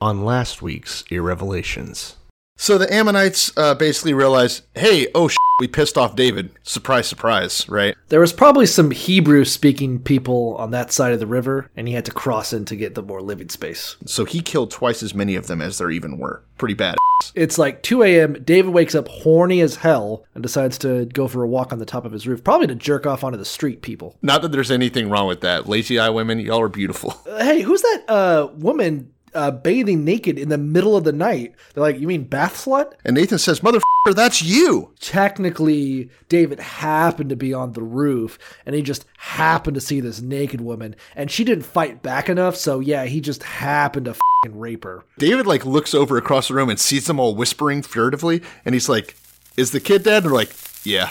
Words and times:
on 0.00 0.24
last 0.24 0.62
week's 0.62 1.04
Irrevelations. 1.10 2.16
So 2.60 2.76
the 2.76 2.92
Ammonites 2.92 3.56
uh, 3.56 3.74
basically 3.76 4.14
realize, 4.14 4.62
hey, 4.74 5.06
oh, 5.14 5.28
sh- 5.28 5.36
we 5.60 5.68
pissed 5.68 5.96
off 5.96 6.16
David. 6.16 6.50
Surprise, 6.64 7.06
surprise, 7.06 7.68
right? 7.68 7.94
There 8.08 8.18
was 8.18 8.32
probably 8.32 8.66
some 8.66 8.90
Hebrew 8.90 9.44
speaking 9.44 10.00
people 10.00 10.56
on 10.56 10.72
that 10.72 10.90
side 10.90 11.12
of 11.12 11.20
the 11.20 11.26
river, 11.26 11.70
and 11.76 11.86
he 11.86 11.94
had 11.94 12.04
to 12.06 12.10
cross 12.10 12.52
in 12.52 12.64
to 12.64 12.74
get 12.74 12.96
the 12.96 13.02
more 13.02 13.22
living 13.22 13.48
space. 13.48 13.96
So 14.06 14.24
he 14.24 14.40
killed 14.40 14.72
twice 14.72 15.04
as 15.04 15.14
many 15.14 15.36
of 15.36 15.46
them 15.46 15.62
as 15.62 15.78
there 15.78 15.90
even 15.90 16.18
were. 16.18 16.42
Pretty 16.58 16.74
bad. 16.74 16.96
It's 17.34 17.58
like 17.58 17.82
2 17.82 18.02
a.m. 18.02 18.42
David 18.44 18.72
wakes 18.72 18.94
up 18.94 19.08
horny 19.08 19.60
as 19.60 19.76
hell 19.76 20.24
and 20.34 20.42
decides 20.42 20.78
to 20.78 21.06
go 21.06 21.28
for 21.28 21.42
a 21.44 21.48
walk 21.48 21.72
on 21.72 21.78
the 21.78 21.84
top 21.84 22.04
of 22.04 22.12
his 22.12 22.26
roof, 22.26 22.42
probably 22.42 22.66
to 22.68 22.74
jerk 22.74 23.06
off 23.06 23.22
onto 23.22 23.38
the 23.38 23.44
street 23.44 23.82
people. 23.82 24.16
Not 24.22 24.42
that 24.42 24.52
there's 24.52 24.70
anything 24.70 25.10
wrong 25.10 25.28
with 25.28 25.42
that. 25.42 25.68
Lazy 25.68 25.98
eye 25.98 26.10
women, 26.10 26.40
y'all 26.40 26.60
are 26.60 26.68
beautiful. 26.68 27.20
Uh, 27.28 27.38
hey, 27.44 27.62
who's 27.62 27.82
that 27.82 28.04
uh, 28.08 28.48
woman 28.54 29.12
uh, 29.34 29.50
bathing 29.50 30.04
naked 30.04 30.38
in 30.38 30.48
the 30.48 30.58
middle 30.58 30.96
of 30.96 31.04
the 31.04 31.12
night? 31.12 31.54
They're 31.74 31.82
like, 31.82 31.98
you 31.98 32.06
mean 32.06 32.24
bath 32.24 32.64
slut? 32.64 32.92
And 33.04 33.16
Nathan 33.16 33.38
says, 33.38 33.60
motherfucker, 33.60 33.82
that's 34.14 34.42
you. 34.42 34.92
Technically, 35.00 36.10
David 36.28 36.60
happened 36.60 37.30
to 37.30 37.36
be 37.36 37.52
on 37.52 37.72
the 37.72 37.82
roof 37.82 38.38
and 38.64 38.74
he 38.74 38.82
just 38.82 39.04
happened 39.18 39.74
to 39.74 39.80
see 39.80 40.00
this 40.00 40.20
naked 40.20 40.60
woman 40.60 40.96
and 41.14 41.30
she 41.30 41.44
didn't 41.44 41.64
fight 41.64 42.02
back 42.02 42.28
enough. 42.28 42.56
So, 42.56 42.80
yeah, 42.80 43.04
he 43.04 43.20
just 43.20 43.42
happened 43.42 44.06
to 44.06 44.14
fucking 44.14 44.58
rape 44.58 44.84
her. 44.84 45.04
David 45.18 45.46
like 45.46 45.64
looks 45.64 45.94
over 45.94 46.16
across 46.16 46.48
the 46.48 46.54
room 46.54 46.68
and 46.70 46.78
sees 46.78 47.06
them 47.06 47.18
all 47.18 47.34
whispering 47.34 47.82
furtively, 47.82 48.42
and 48.64 48.74
he's 48.74 48.88
like, 48.88 49.16
"Is 49.56 49.72
the 49.72 49.80
kid 49.80 50.04
dead?" 50.04 50.18
And 50.18 50.26
they're 50.26 50.32
like, 50.32 50.52
"Yeah." 50.84 51.10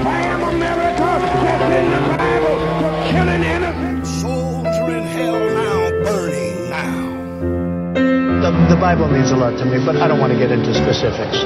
The, 8.51 8.75
the 8.75 8.81
Bible 8.81 9.07
means 9.07 9.31
a 9.31 9.37
lot 9.37 9.57
to 9.59 9.65
me, 9.65 9.83
but 9.85 9.95
I 9.95 10.07
don't 10.09 10.19
want 10.19 10.33
to 10.33 10.39
get 10.39 10.51
into 10.51 10.73
specifics. 10.73 11.39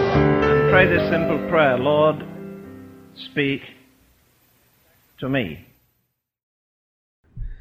Pray 0.72 0.88
this 0.88 1.08
simple 1.10 1.38
prayer 1.50 1.78
Lord, 1.78 2.26
speak 3.16 3.62
to 5.20 5.30
me. 5.30 5.68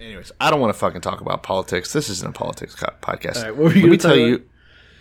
Anyways, 0.00 0.32
I 0.40 0.50
don't 0.50 0.60
want 0.60 0.72
to 0.72 0.78
fucking 0.78 1.02
talk 1.02 1.20
about 1.20 1.42
politics. 1.42 1.92
This 1.92 2.08
isn't 2.08 2.28
a 2.28 2.32
politics 2.32 2.74
co- 2.74 2.92
podcast. 3.02 3.36
All 3.36 3.42
right, 3.42 3.56
what 3.56 3.64
were 3.64 3.74
you 3.74 3.82
Let 3.82 3.90
me 3.90 3.96
tell 3.98 4.10
talk 4.12 4.18
you 4.18 4.48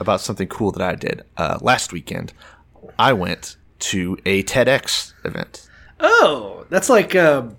about 0.01 0.19
something 0.19 0.47
cool 0.49 0.71
that 0.73 0.81
I 0.81 0.95
did 0.95 1.23
uh, 1.37 1.59
last 1.61 1.93
weekend. 1.93 2.33
I 2.99 3.13
went 3.13 3.55
to 3.79 4.17
a 4.25 4.43
TEDx 4.43 5.13
event. 5.23 5.69
Oh, 6.01 6.65
that's 6.69 6.89
like 6.89 7.15
um, 7.15 7.55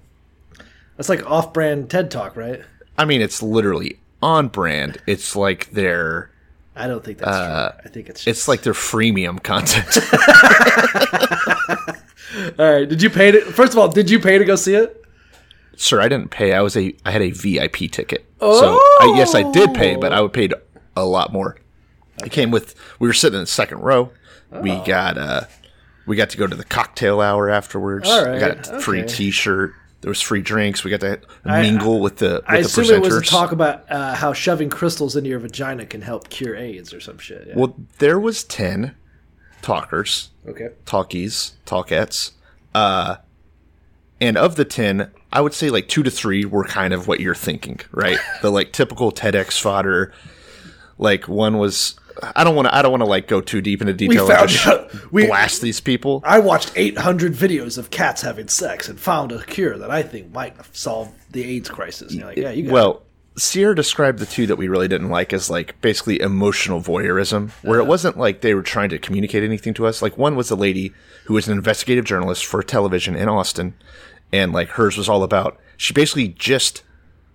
that's 0.96 1.08
like 1.08 1.24
off-brand 1.30 1.88
TED 1.88 2.10
Talk, 2.10 2.36
right? 2.36 2.60
I 2.98 3.06
mean, 3.06 3.22
it's 3.22 3.42
literally 3.42 4.00
on 4.22 4.48
brand. 4.48 4.98
It's 5.06 5.34
like 5.34 5.70
their 5.70 6.30
I 6.76 6.88
don't 6.88 7.04
think 7.04 7.18
that's 7.18 7.36
true. 7.36 7.82
I 7.84 7.88
think 7.88 8.08
it's 8.08 8.24
just, 8.24 8.38
it's 8.38 8.48
like 8.48 8.62
their 8.62 8.72
freemium 8.72 9.40
content. 9.42 9.86
all 12.58 12.72
right. 12.80 12.88
Did 12.88 13.02
you 13.02 13.10
pay 13.10 13.30
to? 13.30 13.40
First 13.52 13.72
of 13.72 13.78
all, 13.78 13.88
did 13.88 14.10
you 14.10 14.18
pay 14.18 14.38
to 14.38 14.44
go 14.44 14.56
see 14.56 14.74
it? 14.74 15.02
Sir, 15.76 16.00
I 16.00 16.08
didn't 16.08 16.30
pay. 16.30 16.52
I 16.52 16.60
was 16.62 16.76
a 16.76 16.94
I 17.04 17.10
had 17.10 17.22
a 17.22 17.30
VIP 17.30 17.90
ticket. 17.90 18.24
Oh. 18.40 18.60
So 18.60 18.76
I, 19.06 19.16
yes, 19.16 19.34
I 19.34 19.50
did 19.52 19.74
pay, 19.74 19.96
but 19.96 20.12
I 20.12 20.20
would 20.20 20.32
paid 20.32 20.54
a 20.96 21.04
lot 21.04 21.32
more. 21.32 21.56
It 22.24 22.30
came 22.32 22.50
with 22.50 22.74
we 22.98 23.08
were 23.08 23.14
sitting 23.14 23.36
in 23.38 23.42
the 23.42 23.46
second 23.46 23.80
row. 23.80 24.10
We 24.50 24.72
Oh. 24.72 24.84
got 24.84 25.18
uh 25.18 25.42
we 26.06 26.16
got 26.16 26.30
to 26.30 26.36
go 26.36 26.46
to 26.46 26.54
the 26.54 26.64
cocktail 26.64 27.20
hour 27.20 27.50
afterwards. 27.50 28.08
We 28.08 28.38
got 28.38 28.68
a 28.68 28.80
free. 28.80 29.04
T-shirt. 29.04 29.74
There 30.04 30.10
was 30.10 30.20
free 30.20 30.42
drinks. 30.42 30.84
We 30.84 30.90
got 30.90 31.00
to 31.00 31.18
mingle 31.46 31.98
with 31.98 32.18
the 32.18 32.34
with 32.34 32.44
I 32.46 32.60
the 32.60 32.66
assume 32.66 32.84
presenters. 32.84 32.96
it 32.96 33.00
was 33.00 33.16
a 33.16 33.22
talk 33.22 33.52
about 33.52 33.90
uh, 33.90 34.14
how 34.14 34.34
shoving 34.34 34.68
crystals 34.68 35.16
into 35.16 35.30
your 35.30 35.38
vagina 35.38 35.86
can 35.86 36.02
help 36.02 36.28
cure 36.28 36.54
AIDS 36.54 36.92
or 36.92 37.00
some 37.00 37.16
shit. 37.16 37.46
Yeah. 37.48 37.54
Well, 37.56 37.74
there 38.00 38.20
was 38.20 38.44
ten 38.44 38.94
talkers, 39.62 40.28
okay. 40.46 40.68
talkies, 40.84 41.54
talkettes. 41.64 42.32
Uh, 42.74 43.16
and 44.20 44.36
of 44.36 44.56
the 44.56 44.64
10, 44.66 45.10
I 45.32 45.40
would 45.40 45.54
say 45.54 45.70
like 45.70 45.88
two 45.88 46.02
to 46.02 46.10
three 46.10 46.44
were 46.44 46.64
kind 46.64 46.92
of 46.92 47.08
what 47.08 47.20
you're 47.20 47.34
thinking, 47.34 47.80
right? 47.90 48.18
the 48.42 48.50
like 48.50 48.72
typical 48.72 49.10
TEDx 49.10 49.58
fodder. 49.58 50.12
Like 50.98 51.28
one 51.28 51.56
was, 51.56 51.98
I 52.22 52.44
don't 52.44 52.54
want 52.54 52.68
to, 52.68 52.74
I 52.74 52.82
don't 52.82 52.90
want 52.92 53.02
to 53.02 53.08
like 53.08 53.26
go 53.28 53.40
too 53.40 53.60
deep 53.60 53.80
into 53.80 53.92
detail 53.92 54.30
and 54.30 54.50
found 54.50 54.66
out- 54.66 55.12
we- 55.12 55.26
blast 55.26 55.60
these 55.62 55.80
people. 55.80 56.22
I 56.24 56.38
watched 56.38 56.72
800 56.76 57.32
videos 57.34 57.76
of 57.78 57.90
cats 57.90 58.22
having 58.22 58.48
sex 58.48 58.88
and 58.88 58.98
found 58.98 59.32
a 59.32 59.42
cure 59.44 59.76
that 59.78 59.90
I 59.90 60.02
think 60.02 60.32
might 60.32 60.54
solve 60.74 61.10
the 61.30 61.44
AIDS 61.44 61.68
crisis. 61.68 62.10
And 62.12 62.20
you're 62.20 62.28
like, 62.28 62.36
yeah, 62.38 62.50
you 62.50 62.68
it. 62.68 62.72
well, 62.72 63.02
Sierra 63.36 63.74
described 63.74 64.20
the 64.20 64.26
two 64.26 64.46
that 64.46 64.54
we 64.56 64.68
really 64.68 64.86
didn't 64.86 65.08
like 65.10 65.32
as 65.32 65.50
like 65.50 65.80
basically 65.80 66.20
emotional 66.20 66.80
voyeurism, 66.80 67.50
where 67.62 67.80
Uh-huh. 67.80 67.86
it 67.86 67.88
wasn't 67.88 68.16
like 68.16 68.42
they 68.42 68.54
were 68.54 68.62
trying 68.62 68.90
to 68.90 68.98
communicate 68.98 69.42
anything 69.42 69.74
to 69.74 69.86
us. 69.86 70.00
Like 70.00 70.16
one 70.16 70.36
was 70.36 70.52
a 70.52 70.56
lady 70.56 70.92
who 71.24 71.34
was 71.34 71.48
an 71.48 71.56
investigative 71.56 72.04
journalist 72.04 72.46
for 72.46 72.62
television 72.62 73.16
in 73.16 73.28
Austin, 73.28 73.74
and 74.32 74.52
like 74.52 74.68
hers 74.70 74.96
was 74.96 75.08
all 75.08 75.24
about 75.24 75.58
she 75.76 75.92
basically 75.92 76.28
just 76.28 76.84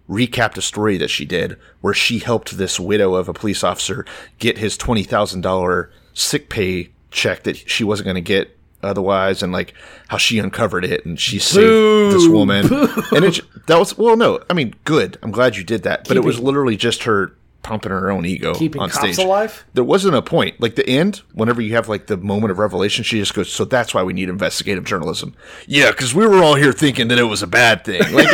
recapped 0.10 0.58
a 0.58 0.62
story 0.62 0.98
that 0.98 1.10
she 1.10 1.24
did 1.24 1.58
where 1.82 1.94
she 1.94 2.20
helped 2.20 2.58
this 2.58 2.80
widow 2.80 3.14
of 3.14 3.30
a 3.30 3.34
police 3.34 3.64
officer 3.64 4.06
get 4.40 4.58
his 4.58 4.76
twenty 4.76 5.04
thousand 5.04 5.42
dollar 5.42 5.92
sick 6.14 6.50
pay 6.50 6.90
check 7.12 7.44
that 7.44 7.56
she 7.70 7.84
wasn't 7.84 8.06
going 8.06 8.16
to 8.16 8.22
get 8.22 8.58
otherwise, 8.82 9.44
and 9.44 9.52
like 9.52 9.74
how 10.08 10.18
she 10.18 10.40
uncovered 10.40 10.86
it 10.86 11.06
and 11.06 11.20
she 11.20 11.38
saved 11.40 12.16
this 12.16 12.28
woman. 12.28 12.66
And 13.12 13.26
it, 13.26 13.40
that 13.68 13.78
was 13.78 13.98
well, 13.98 14.16
no, 14.18 14.42
I 14.50 14.54
mean, 14.54 14.74
good. 14.84 15.18
I'm 15.22 15.32
glad 15.32 15.56
you 15.56 15.64
did 15.64 15.84
that, 15.84 16.08
but 16.08 16.18
it 16.18 16.24
was 16.24 16.40
literally 16.40 16.76
just 16.78 17.04
her 17.04 17.34
pumping 17.62 17.92
her 17.92 18.10
own 18.10 18.26
ego 18.26 18.54
Keeping 18.54 18.82
on 18.82 18.90
stage. 18.90 19.18
alive? 19.18 19.66
There 19.74 19.84
wasn't 19.84 20.16
a 20.16 20.22
point. 20.22 20.60
Like 20.62 20.76
the 20.76 20.88
end, 20.90 21.18
whenever 21.34 21.62
you 21.62 21.74
have 21.76 21.90
like 21.90 22.08
the 22.08 22.18
moment 22.18 22.52
of 22.52 22.58
revelation, 22.58 23.04
she 23.04 23.20
just 23.20 23.34
goes, 23.34 23.52
"So 23.52 23.66
that's 23.66 23.94
why 23.94 24.02
we 24.04 24.14
need 24.14 24.30
investigative 24.30 24.86
journalism." 24.86 25.36
Yeah, 25.68 25.92
because 25.92 26.16
we 26.16 26.26
were 26.26 26.42
all 26.42 26.56
here 26.56 26.72
thinking 26.72 27.10
that 27.10 27.20
it 27.20 27.24
was 27.24 27.44
a 27.44 27.48
bad 27.48 27.84
thing. 27.86 28.02
Like, 28.14 28.28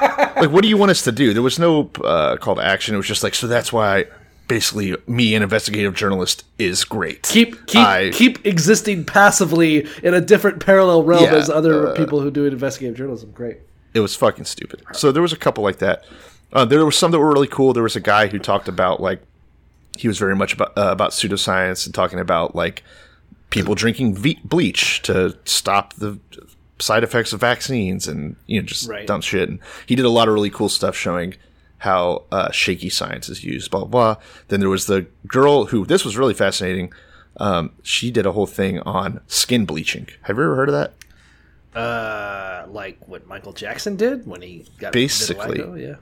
like 0.00 0.50
what 0.50 0.62
do 0.62 0.68
you 0.68 0.76
want 0.76 0.90
us 0.90 1.02
to 1.02 1.12
do? 1.12 1.32
There 1.34 1.42
was 1.42 1.58
no 1.58 1.90
uh, 2.04 2.36
call 2.36 2.56
to 2.56 2.62
action. 2.64 2.94
It 2.94 2.98
was 2.98 3.06
just 3.06 3.22
like, 3.22 3.34
so 3.34 3.46
that's 3.46 3.72
why. 3.72 4.06
Basically, 4.48 4.96
me, 5.06 5.36
an 5.36 5.44
investigative 5.44 5.94
journalist, 5.94 6.42
is 6.58 6.82
great. 6.82 7.22
keep 7.22 7.66
keep 7.66 7.86
I- 7.86 8.10
keep 8.10 8.44
existing 8.44 9.04
passively 9.04 9.86
in 10.02 10.12
a 10.12 10.20
different 10.20 10.58
parallel 10.58 11.04
realm 11.04 11.22
Yeah, 11.22 11.34
as 11.36 11.48
other 11.48 11.86
uh, 11.90 11.94
people 11.94 12.20
who 12.20 12.32
do 12.32 12.46
investigative 12.46 12.96
journalism. 12.96 13.30
Great. 13.30 13.58
It 13.94 14.00
was 14.00 14.16
fucking 14.16 14.46
stupid. 14.46 14.82
So 14.92 15.12
there 15.12 15.22
was 15.22 15.32
a 15.32 15.36
couple 15.36 15.62
like 15.62 15.78
that. 15.78 16.04
Uh, 16.52 16.64
there 16.64 16.84
were 16.84 16.90
some 16.90 17.12
that 17.12 17.20
were 17.20 17.32
really 17.32 17.46
cool. 17.46 17.72
There 17.72 17.84
was 17.84 17.94
a 17.94 18.00
guy 18.00 18.26
who 18.26 18.40
talked 18.40 18.66
about 18.66 19.00
like 19.00 19.22
he 19.96 20.08
was 20.08 20.18
very 20.18 20.34
much 20.34 20.54
about 20.54 20.76
uh, 20.76 20.90
about 20.90 21.12
pseudoscience 21.12 21.86
and 21.86 21.94
talking 21.94 22.18
about 22.18 22.56
like 22.56 22.82
people 23.50 23.76
drinking 23.76 24.16
ve- 24.16 24.40
bleach 24.42 25.00
to 25.02 25.38
stop 25.44 25.94
the 25.94 26.18
side 26.80 27.04
effects 27.04 27.32
of 27.32 27.40
vaccines 27.40 28.08
and 28.08 28.36
you 28.46 28.60
know 28.60 28.66
just 28.66 28.88
Right. 28.88 29.06
dumb 29.06 29.20
shit. 29.20 29.48
And 29.48 29.58
he 29.86 29.94
did 29.94 30.04
a 30.04 30.10
lot 30.10 30.28
of 30.28 30.34
really 30.34 30.50
cool 30.50 30.68
stuff 30.68 30.96
showing 30.96 31.34
how 31.78 32.24
uh, 32.32 32.50
shaky 32.50 32.90
science 32.90 33.28
is 33.28 33.44
used. 33.44 33.70
Blah 33.70 33.84
blah. 33.84 34.14
blah. 34.14 34.22
Then 34.48 34.60
there 34.60 34.68
was 34.68 34.86
the 34.86 35.06
girl 35.26 35.66
who 35.66 35.86
this 35.86 36.04
was 36.04 36.16
really 36.16 36.34
fascinating. 36.34 36.92
Um, 37.36 37.70
she 37.82 38.10
did 38.10 38.26
a 38.26 38.32
whole 38.32 38.46
thing 38.46 38.80
on 38.80 39.20
skin 39.26 39.64
bleaching. 39.64 40.08
Have 40.22 40.36
you 40.36 40.42
ever 40.42 40.56
heard 40.56 40.68
of 40.68 40.74
that? 40.74 40.92
Uh, 41.78 42.66
like 42.68 42.98
what 43.08 43.26
Michael 43.26 43.52
Jackson 43.52 43.96
did 43.96 44.26
when 44.26 44.42
he 44.42 44.66
got 44.78 44.92
Basically. 44.92 45.82
yeah. 45.82 45.96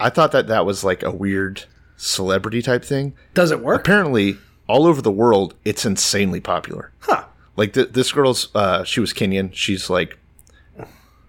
I 0.00 0.10
thought 0.10 0.32
that 0.32 0.48
that 0.48 0.66
was 0.66 0.82
like 0.84 1.02
a 1.04 1.10
weird 1.12 1.64
celebrity 1.96 2.60
type 2.60 2.84
thing. 2.84 3.14
Does 3.32 3.50
it 3.52 3.60
work? 3.60 3.80
Apparently, 3.80 4.36
all 4.68 4.84
over 4.86 5.00
the 5.00 5.12
world, 5.12 5.54
it's 5.64 5.86
insanely 5.86 6.40
popular. 6.40 6.90
Huh. 6.98 7.24
Like 7.56 7.72
th- 7.72 7.92
this 7.92 8.12
girl's, 8.12 8.48
uh, 8.54 8.84
she 8.84 9.00
was 9.00 9.12
Kenyan. 9.12 9.52
She's 9.54 9.88
like 9.90 10.18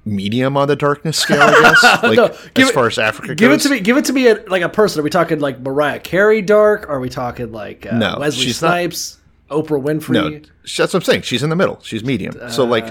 medium 0.05 0.55
on 0.55 0.67
the 0.67 0.75
darkness 0.75 1.17
scale, 1.17 1.41
I 1.41 1.51
guess. 1.61 1.83
Like 2.03 2.15
No, 2.17 2.25
as 2.63 2.69
it- 2.69 2.73
far 2.73 2.87
as 2.87 2.97
Africa 2.97 3.35
Give 3.35 3.37
goes. 3.37 3.39
Give 3.39 3.51
it 3.53 3.61
to 3.63 3.69
me. 3.69 3.79
Give 3.81 3.97
it 3.97 4.05
to 4.05 4.13
me 4.13 4.27
at, 4.29 4.49
like 4.49 4.61
a 4.61 4.69
person. 4.69 4.99
Are 4.99 5.03
we 5.03 5.09
talking 5.09 5.39
like 5.39 5.59
Mariah 5.59 5.99
Carey 5.99 6.41
dark? 6.41 6.89
Are 6.89 6.99
we 6.99 7.09
talking 7.09 7.51
like 7.51 7.85
uh, 7.85 7.97
No, 7.97 8.17
Wesley 8.19 8.45
she's 8.45 8.61
not- 8.61 8.69
Snipes? 8.69 9.17
Oprah 9.49 9.81
Winfrey, 9.81 10.09
No, 10.11 10.29
that's 10.29 10.77
what 10.77 10.95
I'm 10.95 11.01
saying. 11.03 11.21
She's 11.21 11.41
in 11.41 11.49
the 11.49 11.55
middle. 11.55 11.79
She's 11.81 12.03
medium. 12.03 12.35
so 12.51 12.65
like, 12.65 12.85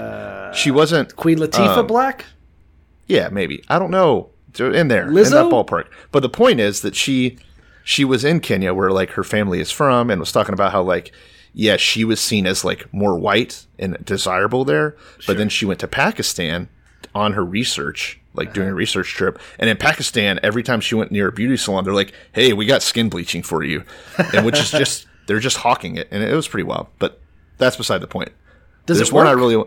she 0.55 0.71
wasn't 0.71 1.15
Queen 1.15 1.37
Latifah 1.37 1.77
um, 1.77 1.85
Black. 1.87 2.25
Yeah, 3.05 3.29
maybe. 3.29 3.63
I 3.69 3.77
don't 3.77 3.91
know. 3.91 4.31
In 4.57 4.87
there, 4.87 5.07
in 5.07 5.13
that 5.13 5.51
ballpark. 5.51 5.85
But 6.11 6.21
the 6.21 6.29
point 6.29 6.59
is 6.59 6.81
that 6.81 6.95
she 6.95 7.37
she 7.83 8.03
was 8.03 8.25
in 8.25 8.39
Kenya, 8.39 8.73
where 8.73 8.89
like 8.89 9.11
her 9.11 9.23
family 9.23 9.59
is 9.59 9.69
from, 9.69 10.09
and 10.09 10.19
was 10.19 10.31
talking 10.31 10.53
about 10.53 10.71
how 10.71 10.81
like 10.81 11.11
yeah, 11.59 11.75
she 11.75 12.05
was 12.05 12.19
seen 12.19 12.45
as 12.45 12.63
like 12.63 12.91
more 12.93 13.17
white 13.17 13.65
and 13.79 13.97
desirable 14.05 14.63
there. 14.63 14.95
But 15.25 15.37
then 15.37 15.49
she 15.49 15.65
went 15.65 15.79
to 15.79 15.87
Pakistan 15.87 16.69
on 17.15 17.33
her 17.33 17.43
research, 17.43 18.19
like 18.35 18.53
doing 18.53 18.69
a 18.69 18.75
research 18.75 19.15
trip. 19.15 19.39
And 19.57 19.67
in 19.67 19.75
Pakistan, 19.75 20.39
every 20.43 20.61
time 20.61 20.81
she 20.81 20.93
went 20.93 21.11
near 21.11 21.29
a 21.29 21.31
beauty 21.31 21.57
salon, 21.57 21.83
they're 21.83 21.95
like, 21.95 22.13
"Hey, 22.31 22.53
we 22.53 22.67
got 22.67 22.83
skin 22.83 23.09
bleaching 23.09 23.41
for 23.41 23.63
you," 23.63 23.83
and 24.35 24.45
which 24.45 24.59
is 24.59 24.69
just 24.69 25.07
they're 25.25 25.39
just 25.39 25.57
hawking 25.57 25.95
it, 25.95 26.07
and 26.11 26.21
it 26.21 26.35
was 26.35 26.47
pretty 26.47 26.63
wild. 26.63 26.89
But 26.99 27.19
that's 27.57 27.75
beside 27.75 28.01
the 28.01 28.07
point. 28.07 28.29
Does 28.85 28.97
There's 28.97 29.09
it 29.09 29.15
one 29.15 29.25
I 29.25 29.31
work? 29.31 29.39
really, 29.39 29.65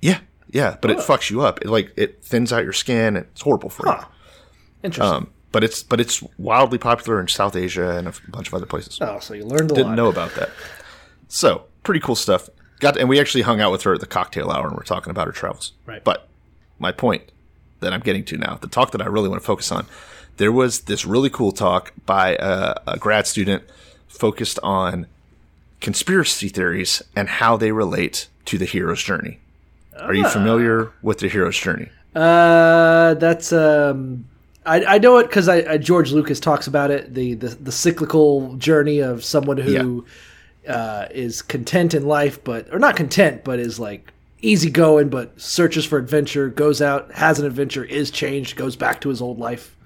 yeah, 0.00 0.20
yeah, 0.50 0.76
but 0.80 0.92
it 0.92 0.98
fucks 0.98 1.30
you 1.30 1.40
up. 1.40 1.60
It 1.62 1.68
like 1.68 1.92
it 1.96 2.22
thins 2.22 2.52
out 2.52 2.62
your 2.62 2.72
skin. 2.72 3.16
It's 3.16 3.40
horrible 3.42 3.70
for 3.70 3.88
you. 3.88 3.96
Interesting. 4.84 5.16
Um, 5.16 5.30
but 5.50 5.64
it's 5.64 5.82
but 5.82 6.00
it's 6.00 6.22
wildly 6.38 6.78
popular 6.78 7.20
in 7.20 7.26
South 7.26 7.56
Asia 7.56 7.96
and 7.96 8.06
a 8.06 8.14
bunch 8.28 8.46
of 8.46 8.54
other 8.54 8.66
places. 8.66 8.98
oh, 9.00 9.18
so 9.18 9.34
you 9.34 9.44
learned 9.44 9.72
a 9.72 9.74
lot. 9.74 9.78
Didn't 9.78 9.96
know 9.96 10.08
about 10.08 10.32
that. 10.36 10.50
So 11.28 11.64
pretty 11.82 12.00
cool 12.00 12.16
stuff. 12.16 12.48
Got 12.80 12.96
and 12.96 13.08
we 13.08 13.20
actually 13.20 13.42
hung 13.42 13.60
out 13.60 13.72
with 13.72 13.82
her 13.82 13.94
at 13.94 14.00
the 14.00 14.06
cocktail 14.06 14.50
hour 14.50 14.66
and 14.66 14.76
we're 14.76 14.82
talking 14.82 15.10
about 15.10 15.26
her 15.26 15.32
travels. 15.32 15.72
Right. 15.86 16.02
But 16.02 16.28
my 16.78 16.92
point 16.92 17.30
that 17.80 17.92
I'm 17.92 18.00
getting 18.00 18.24
to 18.26 18.36
now, 18.36 18.56
the 18.60 18.68
talk 18.68 18.90
that 18.92 19.02
I 19.02 19.06
really 19.06 19.28
want 19.28 19.40
to 19.40 19.46
focus 19.46 19.70
on, 19.70 19.86
there 20.36 20.52
was 20.52 20.82
this 20.82 21.04
really 21.04 21.30
cool 21.30 21.52
talk 21.52 21.92
by 22.06 22.36
a, 22.40 22.74
a 22.86 22.98
grad 22.98 23.26
student 23.26 23.62
focused 24.08 24.58
on 24.62 25.06
conspiracy 25.80 26.48
theories 26.48 27.02
and 27.14 27.28
how 27.28 27.56
they 27.56 27.72
relate 27.72 28.28
to 28.46 28.58
the 28.58 28.64
hero's 28.64 29.02
journey. 29.02 29.38
Are 30.00 30.14
you 30.14 30.28
familiar 30.28 30.90
with 31.02 31.18
the 31.20 31.28
hero's 31.28 31.56
journey? 31.56 31.88
Uh, 32.14 33.14
that's 33.14 33.52
um, 33.52 34.24
I, 34.66 34.84
I 34.84 34.98
know 34.98 35.18
it 35.18 35.24
because 35.24 35.48
I, 35.48 35.56
I 35.72 35.78
George 35.78 36.12
Lucas 36.12 36.40
talks 36.40 36.66
about 36.66 36.90
it 36.90 37.14
the 37.14 37.34
the, 37.34 37.48
the 37.48 37.72
cyclical 37.72 38.54
journey 38.56 39.00
of 39.00 39.24
someone 39.24 39.56
who 39.56 40.04
uh, 40.68 41.06
is 41.10 41.42
content 41.42 41.94
in 41.94 42.06
life, 42.06 42.42
but 42.42 42.72
or 42.72 42.78
not 42.78 42.96
content, 42.96 43.44
but 43.44 43.58
is 43.58 43.78
like 43.78 44.12
easygoing, 44.42 45.08
but 45.08 45.40
searches 45.40 45.84
for 45.84 45.98
adventure, 45.98 46.48
goes 46.48 46.82
out, 46.82 47.12
has 47.12 47.38
an 47.38 47.46
adventure, 47.46 47.84
is 47.84 48.10
changed, 48.10 48.56
goes 48.56 48.76
back 48.76 49.00
to 49.00 49.08
his 49.08 49.20
old 49.20 49.38
life. 49.38 49.76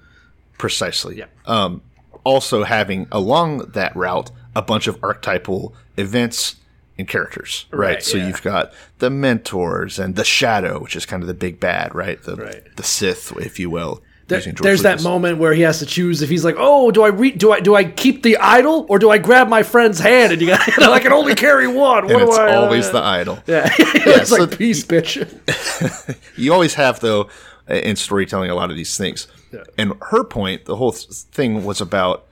Precisely. 0.57 1.17
Yeah. 1.17 1.25
Um, 1.45 1.81
also 2.23 2.63
having 2.63 3.07
along 3.11 3.59
that 3.71 3.95
route 3.95 4.31
a 4.55 4.61
bunch 4.61 4.87
of 4.87 5.01
archetypal 5.03 5.73
events 5.97 6.57
and 6.97 7.07
characters, 7.07 7.65
right? 7.71 7.79
Right, 7.79 8.03
so 8.03 8.17
yeah. 8.17 8.27
you've 8.27 8.41
got 8.41 8.73
the 8.97 9.09
mentors 9.09 9.97
and 9.99 10.15
the 10.15 10.25
shadow, 10.25 10.81
which 10.81 10.97
is 10.97 11.05
kind 11.05 11.23
of 11.23 11.27
the 11.27 11.33
big 11.33 11.59
bad, 11.59 11.95
right? 11.95 12.21
The 12.21 12.35
Right. 12.35 12.75
the 12.75 12.83
Sith, 12.83 13.31
if 13.37 13.57
you 13.57 13.69
will. 13.69 14.03
There- 14.29 14.41
there's 14.61 14.81
that 14.83 15.03
moment 15.03 15.37
where 15.39 15.53
he 15.53 15.61
has 15.63 15.79
to 15.79 15.85
choose 15.85 16.21
if 16.21 16.29
he's 16.29 16.45
like, 16.45 16.55
oh, 16.57 16.91
do 16.91 17.03
I 17.03 17.07
re- 17.09 17.31
do 17.31 17.51
I 17.51 17.59
do 17.59 17.75
I 17.75 17.83
keep 17.83 18.23
the 18.23 18.37
idol 18.37 18.85
or 18.89 18.99
do 18.99 19.09
I 19.09 19.17
grab 19.17 19.49
my 19.49 19.63
friend's 19.63 19.99
hand 19.99 20.31
and 20.31 20.41
you 20.41 20.47
got 20.47 20.65
you 20.77 20.77
know, 20.79 20.91
I 20.93 20.99
can 20.99 21.11
only 21.11 21.35
carry 21.35 21.67
one. 21.67 22.05
What 22.05 22.11
and 22.11 22.19
do 22.21 22.27
it's 22.29 22.37
I? 22.37 22.53
uh, 22.55 22.61
always 22.61 22.91
the 22.91 23.01
idol. 23.03 23.39
yeah. 23.47 23.69
it's 23.77 24.29
so 24.29 24.43
like 24.43 24.57
peace, 24.57 24.83
bitch. 24.85 26.17
You 26.37 26.53
always 26.53 26.75
have 26.75 26.99
though 26.99 27.29
in 27.67 27.95
storytelling 27.95 28.49
a 28.49 28.55
lot 28.55 28.69
of 28.71 28.75
these 28.77 28.97
things. 28.97 29.27
And 29.77 29.93
her 30.11 30.23
point, 30.23 30.65
the 30.65 30.75
whole 30.75 30.91
thing 30.91 31.63
was 31.63 31.81
about 31.81 32.25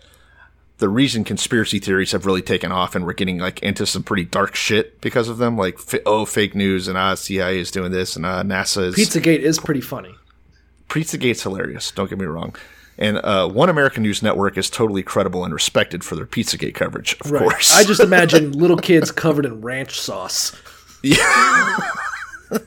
the 0.80 0.88
reason 0.90 1.24
conspiracy 1.24 1.80
theories 1.80 2.12
have 2.12 2.28
really 2.28 2.44
taken 2.44 2.72
off 2.72 2.96
and 2.96 3.04
we're 3.06 3.14
getting 3.14 3.40
like 3.40 3.60
into 3.64 3.86
some 3.88 4.04
pretty 4.04 4.24
dark 4.26 4.56
shit 4.56 5.02
because 5.02 5.28
of 5.28 5.40
them 5.40 5.58
like 5.58 5.74
f- 5.76 6.00
oh 6.06 6.24
fake 6.26 6.54
news 6.54 6.88
and 6.88 6.96
ah 6.98 7.16
CIA 7.16 7.60
is 7.60 7.72
doing 7.72 7.92
this 7.92 8.16
and 8.16 8.24
ah 8.26 8.44
NASA 8.44 8.84
is 8.84 8.96
Pizzagate 8.96 9.40
is 9.40 9.58
pretty 9.60 9.82
funny. 9.82 10.14
Pizzagate's 10.90 11.44
hilarious. 11.44 11.92
Don't 11.92 12.10
get 12.10 12.18
me 12.20 12.26
wrong. 12.26 12.56
And 12.98 13.18
uh, 13.18 13.48
One 13.48 13.70
American 13.70 14.02
News 14.04 14.24
Network 14.24 14.58
is 14.58 14.70
totally 14.70 15.04
credible 15.04 15.44
and 15.46 15.54
respected 15.54 16.04
for 16.04 16.16
their 16.16 16.26
Pizzagate 16.26 16.74
coverage, 16.74 17.14
of 17.22 17.32
course. 17.32 17.76
I 17.76 17.84
just 17.84 18.00
imagine 18.02 18.54
little 18.54 18.78
kids 18.78 19.12
covered 19.12 19.46
in 19.46 19.62
ranch 19.62 20.00
sauce. 20.00 20.56
Yeah. 21.04 21.78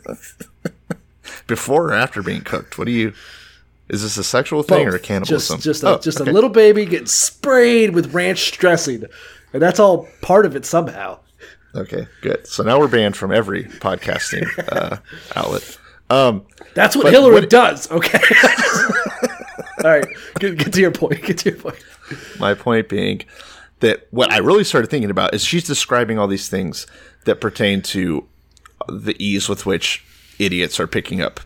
before 1.47 1.89
or 1.89 1.93
after 1.95 2.23
being 2.23 2.43
cooked. 2.43 2.79
What 2.79 2.85
do 2.87 2.93
you? 2.93 3.13
Is 3.89 4.03
this 4.03 4.17
a 4.17 4.23
sexual 4.25 4.63
thing 4.63 4.87
or 4.87 4.91
a 4.91 4.93
Both. 4.93 5.03
cannibalism? 5.03 5.57
Just 5.57 5.65
just 5.65 5.83
a, 5.83 5.89
Oh, 5.89 5.99
just 5.99 6.21
okay. 6.21 6.31
a 6.31 6.33
little 6.33 6.51
baby 6.51 6.85
getting 6.87 7.07
sprayed 7.07 7.93
with 7.95 8.15
ranch 8.15 8.57
dressing, 8.59 9.05
and 9.53 9.61
that's 9.61 9.81
all 9.81 10.09
part 10.23 10.47
of 10.47 10.55
it 10.55 10.65
somehow. 10.65 11.19
Okay, 11.75 12.07
good. 12.21 12.47
So 12.47 12.63
now 12.63 12.79
we're 12.79 12.89
banned 12.89 13.17
from 13.17 13.33
every 13.33 13.65
podcasting 13.65 14.47
uh, 14.73 14.99
outlet. 15.35 15.79
Um, 16.11 16.45
That's 16.75 16.97
what 16.97 17.13
Hillary 17.13 17.35
what- 17.41 17.51
does. 17.51 17.91
Okay. 17.91 18.19
all 19.85 19.91
right, 19.91 20.07
get, 20.39 20.59
get 20.59 20.73
to 20.75 20.81
your 20.81 20.91
point. 20.91 21.23
Get 21.23 21.39
to 21.39 21.51
your 21.51 21.59
point. 21.59 21.83
my 22.39 22.55
point 22.55 22.89
being 22.89 23.23
that 23.81 24.07
what 24.11 24.31
I 24.33 24.39
really 24.39 24.65
started 24.65 24.89
thinking 24.91 25.11
about 25.11 25.33
is 25.35 25.43
she's 25.45 25.65
describing 25.65 26.19
all 26.19 26.27
these 26.27 26.49
things 26.49 26.87
that 27.25 27.41
pertain 27.41 27.81
to 27.83 28.27
the 28.89 29.15
ease 29.19 29.49
with 29.49 29.65
which 29.65 30.05
idiots 30.39 30.79
are 30.81 30.87
picking 30.87 31.21
up 31.23 31.41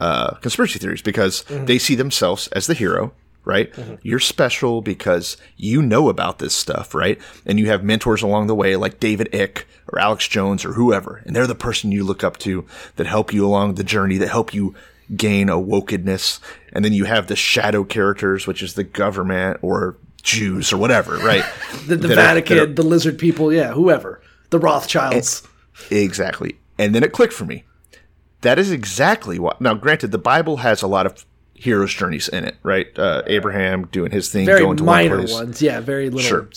uh, 0.00 0.34
conspiracy 0.36 0.78
theories 0.78 1.02
because 1.02 1.42
they 1.48 1.78
see 1.78 1.94
themselves 1.94 2.46
as 2.48 2.66
the 2.68 2.74
hero, 2.74 3.12
right? 3.44 3.72
You're 4.02 4.20
special 4.20 4.80
because 4.80 5.36
you 5.56 5.82
know 5.82 6.08
about 6.08 6.38
this 6.38 6.54
stuff, 6.54 6.94
right? 6.94 7.20
And 7.44 7.58
you 7.58 7.66
have 7.66 7.82
mentors 7.82 8.22
along 8.22 8.46
the 8.46 8.54
way 8.54 8.76
like 8.76 9.00
David 9.00 9.28
Icke 9.32 9.64
or 9.92 9.98
Alex 9.98 10.26
Jones 10.28 10.64
or 10.64 10.72
whoever, 10.74 11.22
and 11.26 11.34
they're 11.34 11.46
the 11.46 11.54
person 11.54 11.92
you 11.92 12.04
look 12.04 12.22
up 12.24 12.36
to 12.38 12.64
that 12.96 13.06
help 13.06 13.32
you 13.32 13.46
along 13.46 13.74
the 13.74 13.84
journey, 13.84 14.18
that 14.18 14.28
help 14.28 14.52
you 14.54 14.74
gain 15.16 15.48
awokedness. 15.48 16.40
And 16.72 16.84
then 16.84 16.92
you 16.92 17.04
have 17.04 17.26
the 17.28 17.36
shadow 17.36 17.84
characters, 17.84 18.46
which 18.46 18.62
is 18.62 18.74
the 18.74 18.84
government 18.84 19.58
or 19.62 19.96
Jews 20.22 20.72
or 20.72 20.76
whatever, 20.76 21.16
right? 21.18 21.44
The, 21.86 21.96
the 21.96 22.08
That 22.08 22.18
are- 22.18 22.22
Vatican, 22.22 22.58
are- 22.58 22.66
the 22.66 22.82
lizard 22.82 23.18
people, 23.18 23.52
yeah, 23.52 23.72
whoever, 23.72 24.20
the 24.50 24.58
Rothschilds. 24.58 25.42
Exactly. 25.90 26.58
And 26.78 26.94
then 26.94 27.02
it 27.02 27.12
clicked 27.12 27.32
for 27.32 27.44
me. 27.44 27.64
That 28.42 28.58
is 28.58 28.70
exactly 28.70 29.38
what. 29.38 29.60
Now, 29.60 29.74
granted, 29.74 30.12
the 30.12 30.18
Bible 30.18 30.58
has 30.58 30.82
a 30.82 30.86
lot 30.86 31.06
of 31.06 31.24
hero's 31.54 31.92
journeys 31.92 32.28
in 32.28 32.44
it, 32.44 32.56
right? 32.62 32.86
Uh, 32.96 33.22
Abraham 33.26 33.86
doing 33.86 34.12
his 34.12 34.28
thing, 34.30 34.46
very 34.46 34.60
going 34.60 34.76
to 34.76 34.84
minor 34.84 35.16
one 35.16 35.26
place. 35.26 35.32
ones, 35.34 35.62
yeah, 35.62 35.80
very 35.80 36.08
little. 36.08 36.20
Sure. 36.20 36.48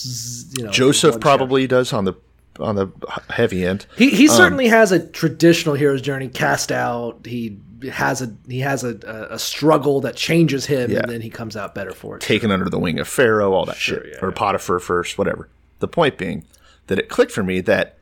You 0.58 0.66
know, 0.66 0.72
Joseph 0.72 1.20
probably 1.20 1.66
does 1.66 1.92
on 1.92 2.06
the 2.06 2.14
on 2.60 2.76
the 2.76 2.88
heavy 3.30 3.66
end. 3.66 3.86
He 3.98 4.10
he 4.10 4.28
Um, 4.30 4.36
certainly 4.36 4.68
has 4.68 4.92
a 4.92 5.00
traditional 5.00 5.76
hero's 5.76 6.02
journey 6.02 6.28
cast 6.28 6.72
out. 6.72 7.26
He 7.26 7.58
has 7.92 8.22
a 8.22 8.32
he 8.48 8.60
has 8.60 8.84
a, 8.84 9.28
a, 9.32 9.40
struggle 9.40 10.02
that 10.02 10.16
changes 10.16 10.66
him, 10.68 10.92
Yeah. 10.92 11.00
and 11.00 11.10
then 11.10 11.22
he 11.22 11.30
comes 11.32 11.56
out 11.58 11.74
better 11.74 11.94
for 11.94 12.16
it. 12.18 12.22
taken 12.22 12.52
under 12.52 12.70
the 12.70 12.78
wing 12.78 13.00
of 13.00 13.08
Pharaoh, 13.08 13.54
all 13.54 13.66
that 13.66 13.78
Sure, 13.78 14.04
shit, 14.04 14.14
yeah, 14.14 14.20
or 14.22 14.30
yeah. 14.30 14.36
Potiphar 14.36 14.80
first, 14.80 15.18
whatever. 15.18 15.50
The 15.80 15.88
point 15.88 16.18
being 16.18 16.46
that 16.88 17.00
it 17.00 17.10
clicked 17.10 17.32
for 17.32 17.42
me 17.42 17.60
that 17.62 17.98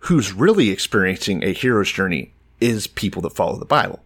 who's 0.00 0.32
really 0.32 0.70
experiencing 0.70 1.42
a 1.42 1.52
hero's 1.52 1.90
journey 1.90 2.32
is 2.60 2.86
people 2.86 3.22
that 3.22 3.30
follow 3.30 3.58
the 3.58 3.64
Bible. 3.64 4.04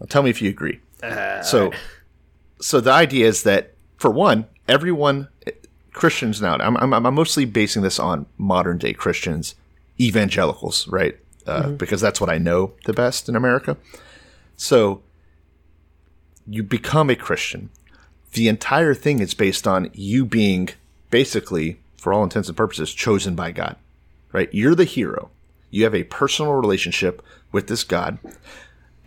Now, 0.00 0.06
tell 0.08 0.22
me 0.22 0.30
if 0.30 0.40
you 0.40 0.48
agree. 0.48 0.80
Uh, 1.02 1.42
so, 1.42 1.70
so 2.60 2.80
the 2.80 2.92
idea 2.92 3.26
is 3.26 3.42
that 3.42 3.74
for 3.98 4.10
one, 4.10 4.46
everyone 4.68 5.28
Christians 5.92 6.40
now. 6.40 6.56
I'm, 6.56 6.76
I'm, 6.76 6.92
I'm 7.06 7.14
mostly 7.14 7.44
basing 7.44 7.82
this 7.82 7.98
on 7.98 8.26
modern 8.38 8.78
day 8.78 8.92
Christians, 8.92 9.54
evangelicals, 10.00 10.88
right? 10.88 11.18
Uh, 11.46 11.70
Because 11.70 12.00
that's 12.00 12.20
what 12.20 12.30
I 12.30 12.38
know 12.38 12.72
the 12.84 12.92
best 12.92 13.28
in 13.28 13.36
America. 13.36 13.76
So 14.56 15.02
you 16.46 16.62
become 16.62 17.10
a 17.10 17.16
Christian. 17.16 17.70
The 18.32 18.48
entire 18.48 18.94
thing 18.94 19.18
is 19.18 19.34
based 19.34 19.66
on 19.66 19.90
you 19.92 20.24
being 20.24 20.70
basically, 21.10 21.80
for 21.98 22.12
all 22.12 22.22
intents 22.22 22.48
and 22.48 22.56
purposes, 22.56 22.94
chosen 22.94 23.34
by 23.34 23.52
God, 23.52 23.76
right? 24.32 24.48
You're 24.52 24.74
the 24.74 24.84
hero. 24.84 25.30
You 25.70 25.84
have 25.84 25.94
a 25.94 26.04
personal 26.04 26.52
relationship 26.52 27.22
with 27.50 27.66
this 27.66 27.84
God. 27.84 28.18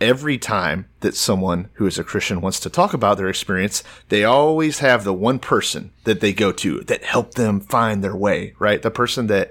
Every 0.00 0.36
time 0.36 0.86
that 1.00 1.14
someone 1.14 1.68
who 1.74 1.86
is 1.86 1.98
a 1.98 2.04
Christian 2.04 2.42
wants 2.42 2.60
to 2.60 2.70
talk 2.70 2.92
about 2.92 3.16
their 3.16 3.28
experience, 3.28 3.82
they 4.10 4.24
always 4.24 4.80
have 4.80 5.04
the 5.04 5.12
one 5.12 5.38
person 5.38 5.90
that 6.04 6.20
they 6.20 6.32
go 6.34 6.52
to 6.52 6.80
that 6.80 7.04
helped 7.04 7.36
them 7.36 7.60
find 7.60 8.04
their 8.04 8.16
way, 8.16 8.54
right? 8.58 8.82
The 8.82 8.90
person 8.90 9.26
that, 9.28 9.50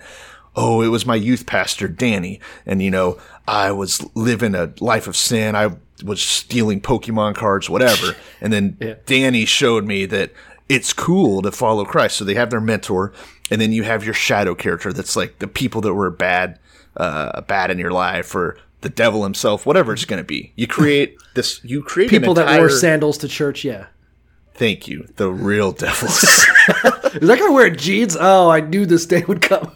oh, 0.56 0.82
it 0.82 0.90
was 0.90 1.06
my 1.06 1.16
youth 1.16 1.48
pastor, 1.48 1.88
Danny. 1.88 2.40
And, 2.66 2.82
you 2.82 2.92
know, 2.92 3.20
I 3.48 3.72
was 3.72 4.06
living 4.16 4.54
a 4.54 4.72
life 4.80 5.08
of 5.08 5.16
sin. 5.16 5.56
I 5.56 5.76
was 6.04 6.22
stealing 6.22 6.82
Pokemon 6.82 7.36
cards, 7.36 7.70
whatever. 7.70 8.16
And 8.42 8.54
then 8.54 8.98
Danny 9.08 9.46
showed 9.46 9.86
me 9.86 10.06
that 10.06 10.32
it's 10.70 10.94
cool 10.94 11.42
to 11.42 11.52
follow 11.52 11.86
Christ. 11.86 12.18
So 12.18 12.26
they 12.26 12.36
have 12.36 12.52
their 12.52 12.62
mentor. 12.62 13.14
And 13.50 13.60
then 13.60 13.72
you 13.72 13.84
have 13.84 14.04
your 14.04 14.14
shadow 14.14 14.54
character 14.54 14.94
that's 14.94 15.16
like 15.16 15.40
the 15.40 15.48
people 15.48 15.82
that 15.82 15.94
were 15.94 16.12
bad, 16.12 16.60
uh, 16.98 17.42
bad 17.42 17.72
in 17.72 17.80
your 17.80 17.92
life 17.92 18.36
or 18.36 18.58
the 18.86 18.90
devil 18.90 19.24
himself, 19.24 19.66
whatever 19.66 19.94
it's 19.94 20.06
going 20.06 20.20
to 20.20 20.24
be. 20.24 20.54
You 20.56 20.68
create 20.68 21.18
this, 21.34 21.60
you 21.64 21.82
create 21.82 22.12
an 22.14 22.20
People 22.20 22.36
that 22.36 22.46
wore 22.46 22.54
entire- 22.66 22.70
sandals 22.70 23.18
to 23.18 23.28
church, 23.28 23.66
yeah. 23.66 23.88
Thank 24.54 24.88
you. 24.88 25.08
The 25.16 25.30
real 25.32 25.72
devils. 25.72 26.24
Is 26.24 27.28
that 27.28 27.40
guy 27.40 27.50
wearing 27.50 27.76
jeans? 27.78 28.16
Oh, 28.18 28.50
I 28.50 28.62
knew 28.62 28.86
this 28.86 29.06
day 29.08 29.24
would 29.28 29.42
come. 29.42 29.72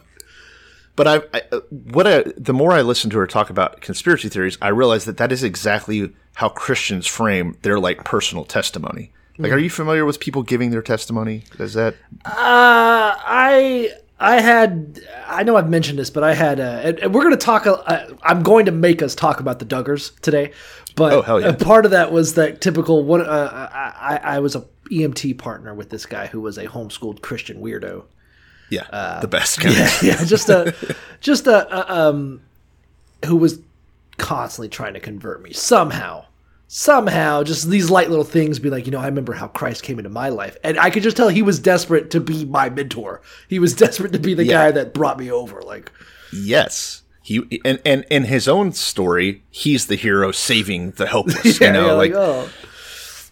but 0.95 1.07
I, 1.07 1.15
I 1.33 1.41
uh, 1.51 1.59
what 1.69 2.05
I, 2.07 2.23
the 2.37 2.53
more 2.53 2.71
I 2.71 2.81
listen 2.81 3.09
to 3.09 3.17
her 3.17 3.25
talk 3.27 3.49
about 3.49 3.81
conspiracy 3.81 4.29
theories, 4.29 4.57
I 4.61 4.67
realize 4.69 5.05
that 5.05 5.17
that 5.17 5.31
is 5.31 5.43
exactly 5.43 6.13
how 6.35 6.49
Christians 6.49 7.07
frame 7.07 7.57
their 7.63 7.79
like 7.79 8.05
personal 8.05 8.45
testimony. 8.45 9.11
Like, 9.39 9.51
are 9.53 9.57
you 9.57 9.69
familiar 9.69 10.05
with 10.05 10.19
people 10.19 10.43
giving 10.43 10.69
their 10.69 10.81
testimony? 10.81 11.45
Is 11.57 11.73
that 11.73 11.95
Uh, 12.25 12.31
I 12.35 13.91
I 14.19 14.41
had 14.41 14.99
I 15.27 15.43
know 15.43 15.55
I've 15.55 15.69
mentioned 15.69 15.97
this, 15.99 16.09
but 16.09 16.23
I 16.23 16.33
had 16.33 16.59
uh, 16.59 16.81
and, 16.83 16.99
and 16.99 17.13
we're 17.13 17.21
going 17.23 17.37
to 17.37 17.45
talk. 17.45 17.65
Uh, 17.65 18.07
I'm 18.23 18.43
going 18.43 18.65
to 18.65 18.71
make 18.71 19.01
us 19.01 19.15
talk 19.15 19.39
about 19.39 19.59
the 19.59 19.65
Duggars 19.65 20.19
today. 20.19 20.51
But 20.95 21.13
Oh, 21.13 21.21
hell 21.21 21.39
yeah. 21.39 21.47
a 21.47 21.53
part 21.53 21.85
of 21.85 21.91
that 21.91 22.11
was 22.11 22.33
that 22.33 22.59
typical. 22.59 23.03
One, 23.05 23.21
uh, 23.21 23.69
I, 23.71 24.19
I 24.21 24.39
was 24.39 24.55
a 24.55 24.65
EMT 24.91 25.37
partner 25.37 25.73
with 25.73 25.89
this 25.89 26.05
guy 26.05 26.27
who 26.27 26.41
was 26.41 26.57
a 26.57 26.65
homeschooled 26.67 27.21
Christian 27.21 27.61
weirdo. 27.61 28.03
yeah 28.69 29.19
the 29.21 29.27
best 29.27 29.61
kind? 29.61 29.75
yeah, 29.75 29.91
yeah, 30.03 30.23
just 30.25 30.49
a, 30.49 30.75
just 31.21 31.47
a, 31.47 31.73
a 31.73 32.09
um, 32.09 32.41
who 33.25 33.35
was 33.37 33.59
constantly 34.17 34.67
trying 34.67 34.93
to 34.95 34.99
convert 34.99 35.41
me 35.41 35.53
somehow, 35.53 36.25
somehow. 36.69 37.43
Just 37.43 37.69
these 37.69 37.89
light 37.89 38.09
little 38.09 38.23
things, 38.23 38.59
be 38.59 38.69
like, 38.69 38.85
you 38.85 38.91
know, 38.91 38.99
I 38.99 39.05
remember 39.07 39.33
how 39.33 39.47
Christ 39.47 39.83
came 39.83 39.97
into 39.99 40.09
my 40.09 40.29
life, 40.29 40.55
and 40.63 40.79
I 40.79 40.89
could 40.91 41.03
just 41.03 41.17
tell 41.17 41.27
he 41.27 41.41
was 41.41 41.59
desperate 41.59 42.11
to 42.11 42.21
be 42.21 42.45
my 42.45 42.69
mentor. 42.69 43.21
He 43.49 43.59
was 43.59 43.73
desperate 43.85 44.13
to 44.13 44.19
be 44.19 44.33
the 44.33 44.45
Yeah. 44.45 44.53
guy 44.53 44.71
that 44.71 44.93
brought 44.93 45.19
me 45.19 45.29
over. 45.29 45.61
Like, 45.61 45.91
Yes. 46.31 47.01
He 47.21 47.61
and, 47.65 47.79
and 47.85 48.05
in 48.09 48.23
his 48.25 48.47
own 48.47 48.71
story, 48.71 49.43
he's 49.51 49.87
the 49.87 49.95
hero 49.95 50.31
saving 50.31 50.91
the 50.91 51.05
helpless. 51.13 51.59
you 51.59 51.71
know, 51.71 51.87
yeah, 51.87 51.91
like 51.93 52.11
oh, 52.13 52.49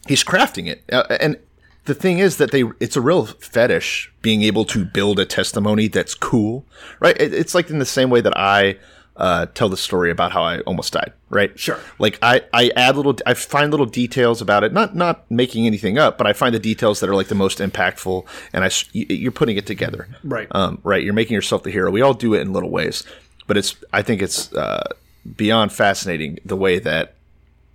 he's 0.07 0.23
crafting 0.23 0.67
it. 0.67 0.83
Uh, 0.91 1.03
and 1.19 1.37
the 1.85 1.95
thing 1.95 2.19
is 2.19 2.37
that 2.37 2.51
they 2.51 2.63
it's 2.79 2.95
a 2.95 3.01
real 3.01 3.25
fetish 3.25 4.11
being 4.21 4.41
able 4.43 4.65
to 4.65 4.85
build 4.85 5.19
a 5.19 5.25
testimony 5.25 5.87
that's 5.87 6.13
cool, 6.13 6.63
right? 6.99 7.19
It, 7.19 7.33
it's 7.33 7.55
like 7.55 7.69
in 7.71 7.79
the 7.79 7.85
same 7.85 8.09
way 8.11 8.21
that 8.21 8.37
I 8.37 8.77
uh, 9.17 9.47
tell 9.47 9.67
the 9.67 9.77
story 9.77 10.11
about 10.11 10.31
how 10.31 10.43
I 10.43 10.59
almost 10.61 10.93
died, 10.93 11.11
right? 11.29 11.57
Sure. 11.59 11.79
Like 11.99 12.19
I, 12.21 12.43
I 12.53 12.71
add 12.75 12.95
little, 12.95 13.15
I 13.25 13.33
find 13.33 13.71
little 13.71 13.85
details 13.85 14.41
about 14.41 14.63
it, 14.63 14.71
not 14.71 14.95
not 14.95 15.29
making 15.29 15.65
anything 15.65 15.97
up, 15.97 16.17
but 16.17 16.27
I 16.27 16.33
find 16.33 16.53
the 16.53 16.59
details 16.59 16.99
that 16.99 17.09
are 17.09 17.15
like 17.15 17.27
the 17.27 17.35
most 17.35 17.57
impactful, 17.57 18.25
and 18.53 18.63
I 18.63 18.69
you're 18.93 19.31
putting 19.31 19.57
it 19.57 19.65
together, 19.65 20.07
Right. 20.23 20.47
Um, 20.51 20.79
right. 20.83 21.03
You're 21.03 21.13
making 21.13 21.33
yourself 21.33 21.63
the 21.63 21.71
hero. 21.71 21.89
We 21.91 22.01
all 22.01 22.13
do 22.13 22.33
it 22.33 22.41
in 22.41 22.53
little 22.53 22.69
ways, 22.69 23.03
but 23.47 23.57
it's, 23.57 23.75
I 23.91 24.01
think 24.01 24.21
it's 24.21 24.53
uh, 24.53 24.93
beyond 25.35 25.73
fascinating 25.73 26.39
the 26.45 26.55
way 26.55 26.79
that 26.79 27.15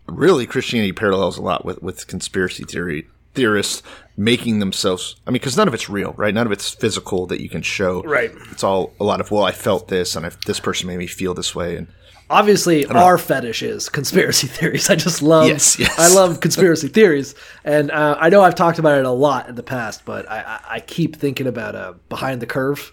really 0.07 0.47
Christianity 0.47 0.93
parallels 0.93 1.39
a 1.39 1.43
lot 1.43 1.65
with, 1.65 1.83
with 1.83 2.07
conspiracy 2.07 2.65
theory 2.65 3.09
theorists 3.35 3.83
making 4.17 4.59
themselves 4.59 5.17
I 5.27 5.31
mean 5.31 5.35
because 5.41 5.57
none 5.57 5.69
of 5.69 5.75
it's 5.75 5.89
real 5.89 6.13
right 6.19 6.35
none 6.35 6.47
of 6.47 6.53
it's 6.53 6.69
physical 6.71 7.27
that 7.29 7.41
you 7.41 7.49
can 7.49 7.63
show 7.63 8.03
Right. 8.03 8.31
it's 8.51 8.63
all 8.63 8.93
a 9.01 9.05
lot 9.05 9.21
of 9.21 9.31
well 9.31 9.45
I 9.45 9.53
felt 9.53 9.89
this 9.89 10.15
and 10.17 10.27
I, 10.27 10.31
this 10.47 10.61
person 10.61 10.87
made 10.87 10.99
me 10.99 11.07
feel 11.07 11.33
this 11.33 11.55
way 11.55 11.77
and 11.77 11.87
obviously 12.31 12.87
our 12.87 13.19
fetish 13.19 13.63
is 13.63 13.89
conspiracy 13.91 14.47
theories. 14.59 14.89
I 14.89 14.97
just 14.97 15.21
love, 15.23 15.49
Yes, 15.49 15.79
yes. 15.79 15.99
I 15.99 16.09
love 16.15 16.41
conspiracy 16.41 16.89
theories, 16.99 17.35
and 17.63 17.91
uh, 17.91 18.17
I 18.19 18.31
know 18.31 18.41
I've 18.43 18.55
talked 18.55 18.79
about 18.79 18.99
it 18.99 19.05
a 19.05 19.11
lot 19.11 19.51
in 19.51 19.55
the 19.55 19.63
past, 19.63 20.07
but 20.07 20.31
I, 20.31 20.39
I, 20.41 20.61
I 20.77 20.81
keep 20.81 21.17
thinking 21.17 21.47
about 21.47 21.75
uh, 21.75 21.93
Behind 22.09 22.41
the 22.41 22.47
Curve. 22.47 22.91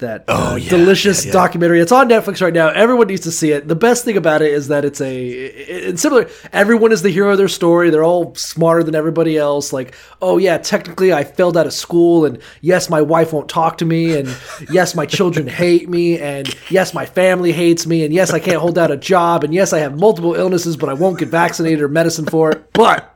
That 0.00 0.24
uh, 0.28 0.50
Oh, 0.52 0.56
yeah, 0.56 0.68
delicious 0.70 1.24
yeah, 1.24 1.28
yeah. 1.28 1.32
documentary. 1.32 1.80
It's 1.80 1.92
on 1.92 2.08
Netflix 2.08 2.42
right 2.42 2.52
now. 2.52 2.68
Everyone 2.68 3.06
needs 3.06 3.22
to 3.22 3.30
see 3.30 3.52
it. 3.52 3.68
The 3.68 3.74
best 3.76 4.04
thing 4.04 4.16
about 4.16 4.42
it 4.42 4.52
is 4.52 4.68
that 4.68 4.84
it's 4.84 5.00
a 5.00 5.26
it's 5.28 6.02
similar. 6.02 6.28
Everyone 6.52 6.92
is 6.92 7.02
the 7.02 7.10
hero 7.10 7.30
of 7.32 7.38
their 7.38 7.48
story. 7.48 7.90
They're 7.90 8.04
all 8.04 8.34
smarter 8.34 8.82
than 8.82 8.94
everybody 8.94 9.36
else. 9.38 9.72
Like, 9.72 9.94
oh 10.20 10.38
yeah, 10.38 10.58
technically 10.58 11.12
I 11.12 11.24
failed 11.24 11.56
out 11.56 11.66
of 11.66 11.72
school, 11.72 12.24
and 12.24 12.38
yes, 12.60 12.90
my 12.90 13.00
wife 13.02 13.32
won't 13.32 13.48
talk 13.48 13.78
to 13.78 13.84
me, 13.84 14.18
and 14.18 14.34
yes, 14.70 14.94
my 14.94 15.06
children 15.06 15.46
hate 15.46 15.88
me, 15.88 16.18
and 16.18 16.52
yes, 16.70 16.92
my 16.94 17.06
family 17.06 17.52
hates 17.52 17.86
me, 17.86 18.04
and 18.04 18.12
yes, 18.12 18.32
I 18.32 18.40
can't 18.40 18.58
hold 18.58 18.78
out 18.78 18.90
a 18.90 18.96
job, 18.96 19.44
and 19.44 19.54
yes, 19.54 19.72
I 19.72 19.78
have 19.78 19.98
multiple 19.98 20.34
illnesses, 20.34 20.76
but 20.76 20.88
I 20.88 20.94
won't 20.94 21.18
get 21.18 21.28
vaccinated 21.28 21.80
or 21.82 21.88
medicine 21.88 22.26
for 22.26 22.50
it. 22.50 22.72
But 22.72 23.09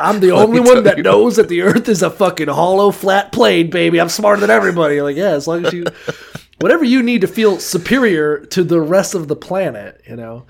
I'm 0.00 0.20
the 0.20 0.30
only 0.32 0.60
one 0.60 0.84
that 0.84 0.96
you. 0.98 1.02
knows 1.02 1.36
that 1.36 1.48
the 1.48 1.62
Earth 1.62 1.88
is 1.88 2.02
a 2.02 2.10
fucking 2.10 2.48
hollow, 2.48 2.90
flat 2.90 3.32
plane, 3.32 3.70
baby. 3.70 4.00
I'm 4.00 4.08
smarter 4.08 4.40
than 4.40 4.50
everybody. 4.50 5.00
Like, 5.02 5.16
yeah, 5.16 5.30
as 5.30 5.46
long 5.46 5.66
as 5.66 5.72
you, 5.72 5.84
whatever 6.60 6.84
you 6.84 7.02
need 7.02 7.20
to 7.20 7.28
feel 7.28 7.58
superior 7.58 8.44
to 8.46 8.64
the 8.64 8.80
rest 8.80 9.14
of 9.14 9.28
the 9.28 9.36
planet, 9.36 10.00
you 10.08 10.16
know. 10.16 10.46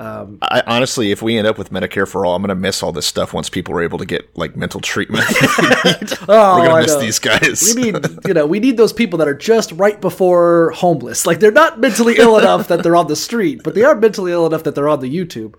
I 0.00 0.62
honestly 0.66 1.12
if 1.12 1.22
we 1.22 1.36
end 1.36 1.46
up 1.46 1.56
with 1.56 1.70
Medicare 1.70 2.06
for 2.08 2.26
all 2.26 2.34
I'm 2.34 2.42
gonna 2.42 2.54
miss 2.54 2.82
all 2.82 2.90
this 2.92 3.06
stuff 3.06 3.32
once 3.32 3.48
people 3.48 3.74
are 3.74 3.82
able 3.82 3.98
to 3.98 4.04
get 4.04 4.36
like 4.36 4.56
mental 4.56 4.80
treatment 4.80 5.24
Oh, 6.28 6.58
we're 6.58 6.66
gonna 6.66 6.82
miss 6.82 6.94
know. 6.94 7.00
these 7.00 7.18
guys 7.18 7.72
We 7.74 7.82
need, 7.82 7.96
you 8.26 8.34
know, 8.34 8.46
we 8.46 8.58
need 8.58 8.76
those 8.76 8.92
people 8.92 9.18
that 9.18 9.28
are 9.28 9.34
just 9.34 9.70
right 9.72 10.00
before 10.00 10.72
homeless. 10.72 11.26
Like 11.26 11.38
they're 11.40 11.52
not 11.52 11.78
mentally 11.78 12.16
ill 12.18 12.38
enough 12.38 12.68
that 12.68 12.82
they're 12.82 12.96
on 12.96 13.06
the 13.06 13.16
street, 13.16 13.62
but 13.62 13.74
they 13.74 13.82
are 13.84 13.94
mentally 13.94 14.32
ill 14.32 14.46
enough 14.46 14.64
that 14.64 14.74
they're 14.74 14.88
on 14.88 15.00
the 15.00 15.14
YouTube. 15.14 15.54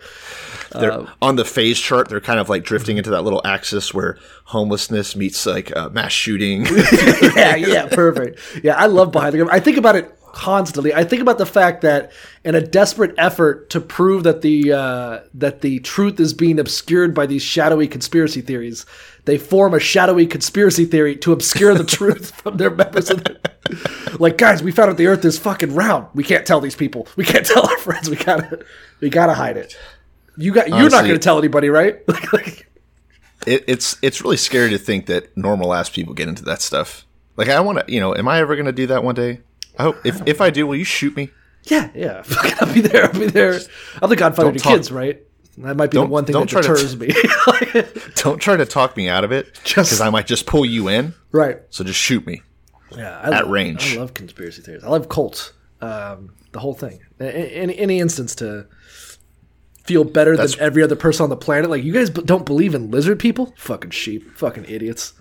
they're 0.73 1.05
on 1.21 1.37
the 1.37 1.45
phase 1.45 1.79
chart 1.79 2.09
they're 2.09 2.19
kind 2.19 2.39
of 2.39 2.49
like 2.49 2.63
drifting 2.63 2.97
into 2.97 3.09
that 3.11 3.21
little 3.21 3.41
axis 3.45 3.93
where 3.93 4.17
homelessness 4.45 5.15
meets 5.15 5.45
like 5.45 5.73
uh, 5.75 5.87
mass 5.89 6.11
shooting 6.11 6.65
yeah, 7.35 7.55
yeah, 7.55 7.87
perfect. 7.87 8.39
Yeah, 8.63 8.75
I 8.75 8.87
love 8.87 9.11
behind 9.13 9.33
the 9.33 9.37
camera. 9.37 9.53
I 9.53 9.61
think 9.61 9.77
about 9.77 9.95
it 9.95 10.11
constantly. 10.35 10.93
I 10.93 11.05
think 11.05 11.21
about 11.21 11.37
the 11.37 11.45
fact 11.45 11.81
that 11.81 12.11
in 12.43 12.53
a 12.55 12.61
desperate 12.61 13.15
effort 13.17 13.69
to 13.71 13.79
prove 13.79 14.23
that 14.23 14.41
the 14.41 14.73
uh, 14.73 15.19
that 15.33 15.61
the 15.61 15.79
truth 15.79 16.19
is 16.19 16.33
being 16.33 16.59
obscured 16.59 17.15
by 17.15 17.25
these 17.25 17.41
shadowy 17.41 17.87
conspiracy 17.87 18.41
theories, 18.41 18.85
they 19.23 19.37
form 19.37 19.73
a 19.73 19.79
shadowy 19.79 20.27
conspiracy 20.27 20.85
theory 20.85 21.15
to 21.17 21.31
obscure 21.31 21.73
the 21.73 21.83
truth 21.97 22.35
from 22.41 22.57
their 22.57 22.69
members. 22.69 23.09
Of 23.09 23.23
the, 23.23 24.17
like, 24.19 24.37
guys, 24.37 24.61
we 24.61 24.71
found 24.71 24.91
out 24.91 24.97
the 24.97 25.07
Earth 25.07 25.23
is 25.25 25.39
fucking 25.39 25.73
round. 25.73 26.07
We 26.13 26.23
can't 26.23 26.45
tell 26.45 26.59
these 26.59 26.75
people. 26.75 27.07
We 27.15 27.23
can't 27.23 27.45
tell 27.53 27.67
our 27.67 27.77
friends. 27.77 28.09
We 28.09 28.17
gotta, 28.17 28.63
we 28.99 29.09
gotta 29.09 29.33
hide 29.33 29.57
it. 29.57 29.75
You 30.37 30.51
got. 30.51 30.67
You're 30.67 30.89
not 30.89 31.03
to 31.03 31.17
tell 31.17 31.39
anybody, 31.39 31.69
right? 31.69 32.05
like, 32.33 32.69
it, 33.47 33.63
it's 33.67 33.97
it's 34.01 34.21
really 34.21 34.37
scary 34.37 34.69
to 34.71 34.77
think 34.77 35.05
that 35.05 35.35
normal 35.37 35.73
ass 35.73 35.89
people 35.89 36.13
get 36.13 36.27
into 36.27 36.43
that 36.43 36.61
stuff. 36.61 37.05
Like 37.37 37.47
I 37.47 37.61
want 37.61 37.85
to, 37.85 37.91
you 37.91 38.01
know, 38.01 38.13
am 38.13 38.27
I 38.27 38.39
ever 38.39 38.55
going 38.55 38.65
to 38.65 38.73
do 38.73 38.87
that 38.87 39.01
one 39.01 39.15
day? 39.15 39.39
Hope 39.79 39.97
if 40.05 40.21
if 40.25 40.41
I 40.41 40.49
do, 40.49 40.65
will 40.67 40.75
you 40.75 40.83
shoot 40.83 41.15
me? 41.15 41.29
Yeah, 41.63 41.89
yeah. 41.95 42.21
Fucking, 42.23 42.53
I'll 42.61 42.73
be 42.73 42.81
there. 42.81 43.05
I'll 43.05 43.19
be 43.19 43.25
there. 43.27 43.59
I'm 44.01 44.09
the 44.09 44.15
godfather 44.15 44.51
to 44.51 44.59
kids, 44.59 44.91
right? 44.91 45.21
That 45.57 45.77
might 45.77 45.89
be 45.91 45.97
the 45.97 46.05
one 46.05 46.25
thing 46.25 46.33
that 46.37 46.49
deters 46.49 46.97
me. 46.97 47.11
Don't 48.15 48.39
try 48.39 48.57
to 48.57 48.65
talk 48.65 48.97
me 48.97 49.07
out 49.09 49.23
of 49.23 49.31
it 49.31 49.53
because 49.63 50.01
I 50.01 50.09
might 50.09 50.27
just 50.27 50.45
pull 50.45 50.65
you 50.65 50.89
in. 50.89 51.13
right. 51.31 51.59
So 51.69 51.83
just 51.83 51.99
shoot 51.99 52.25
me. 52.27 52.41
Yeah. 52.95 53.17
I 53.19 53.27
At 53.27 53.43
love, 53.43 53.49
range. 53.51 53.95
I 53.95 53.99
love 53.99 54.13
conspiracy 54.13 54.61
theories. 54.61 54.83
I 54.83 54.89
love 54.89 55.07
cults. 55.09 55.53
Um, 55.81 56.33
the 56.51 56.59
whole 56.59 56.73
thing. 56.73 56.99
Any, 57.19 57.77
any 57.77 57.99
instance 57.99 58.35
to 58.35 58.67
feel 59.85 60.03
better 60.03 60.31
That's- 60.35 60.55
than 60.55 60.63
every 60.63 60.83
other 60.83 60.95
person 60.95 61.23
on 61.23 61.29
the 61.29 61.37
planet. 61.37 61.69
Like, 61.69 61.83
you 61.83 61.93
guys 61.93 62.09
b- 62.09 62.21
don't 62.23 62.45
believe 62.45 62.75
in 62.75 62.91
lizard 62.91 63.19
people? 63.19 63.53
Fucking 63.57 63.91
sheep. 63.91 64.35
Fucking 64.37 64.65
idiots. 64.65 65.13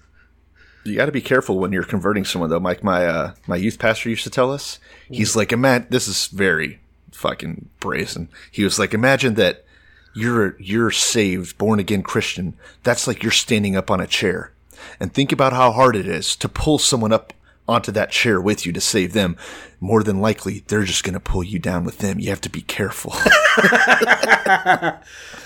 You 0.85 0.97
got 0.97 1.07
to 1.07 1.13
be 1.13 1.23
careful 1.23 1.59
when 1.59 1.73
you're 1.73 1.83
converting 1.85 2.25
someone, 2.25 2.51
though. 2.51 2.59
Like 2.59 2.85
my 2.85 3.07
uh, 3.07 3.35
my 3.47 3.57
youth 3.57 3.79
pastor 3.79 4.11
used 4.11 4.25
to 4.25 4.31
tell 4.31 4.53
us. 4.53 4.79
He's 5.11 5.35
like, 5.35 5.53
"Imagine 5.53 5.87
this 5.91 6.07
is 6.09 6.27
very 6.27 6.79
fucking 7.13 7.71
brazen." 7.81 8.29
He 8.51 8.65
was 8.65 8.79
like, 8.79 8.93
"Imagine 8.93 9.35
that 9.35 9.65
you're 10.15 10.57
you're 10.61 10.91
saved, 10.91 11.57
born 11.57 11.81
again 11.81 12.03
Christian. 12.03 12.55
That's 12.83 13.07
like 13.07 13.23
you're 13.23 13.33
standing 13.33 13.77
up 13.77 13.91
on 13.91 14.01
a 14.01 14.07
chair, 14.07 14.53
and 15.01 15.13
think 15.13 15.33
about 15.33 15.55
how 15.55 15.73
hard 15.73 15.97
it 15.97 16.07
is 16.07 16.37
to 16.37 16.49
pull 16.49 16.79
someone 16.79 17.13
up 17.13 17.33
onto 17.67 17.91
that 17.93 18.11
chair 18.11 18.39
with 18.41 18.67
you 18.67 18.73
to 18.73 18.81
save 18.81 19.15
them. 19.15 19.37
More 19.81 20.03
than 20.03 20.21
likely, 20.21 20.65
they're 20.69 20.85
just 20.85 21.03
gonna 21.05 21.21
pull 21.21 21.45
you 21.45 21.59
down 21.59 21.85
with 21.85 21.99
them. 21.99 22.21
You 22.21 22.29
have 22.31 22.43
to 22.43 22.51
be 22.51 22.61
careful." 22.61 23.13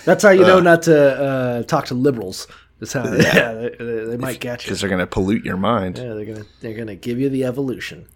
That's 0.04 0.23
how 0.23 0.30
you 0.30 0.42
know 0.42 0.61
not 0.61 0.83
to 0.83 0.99
uh, 0.99 1.62
talk 1.64 1.87
to 1.87 1.95
liberals. 1.95 2.47
That's 2.81 2.93
how. 2.93 3.05
Yeah, 3.13 3.53
they, 3.55 3.69
they, 3.79 4.05
they 4.05 4.17
might 4.17 4.41
get 4.41 4.63
you. 4.63 4.69
because 4.69 4.81
they're 4.81 4.91
gonna 4.91 5.07
pollute 5.07 5.45
your 5.45 5.57
mind. 5.57 5.99
Yeah, 5.99 6.15
they're 6.15 6.25
gonna 6.25 6.47
they're 6.61 6.75
gonna 6.77 6.95
give 6.97 7.19
you 7.19 7.29
the 7.29 7.45
evolution. 7.45 8.07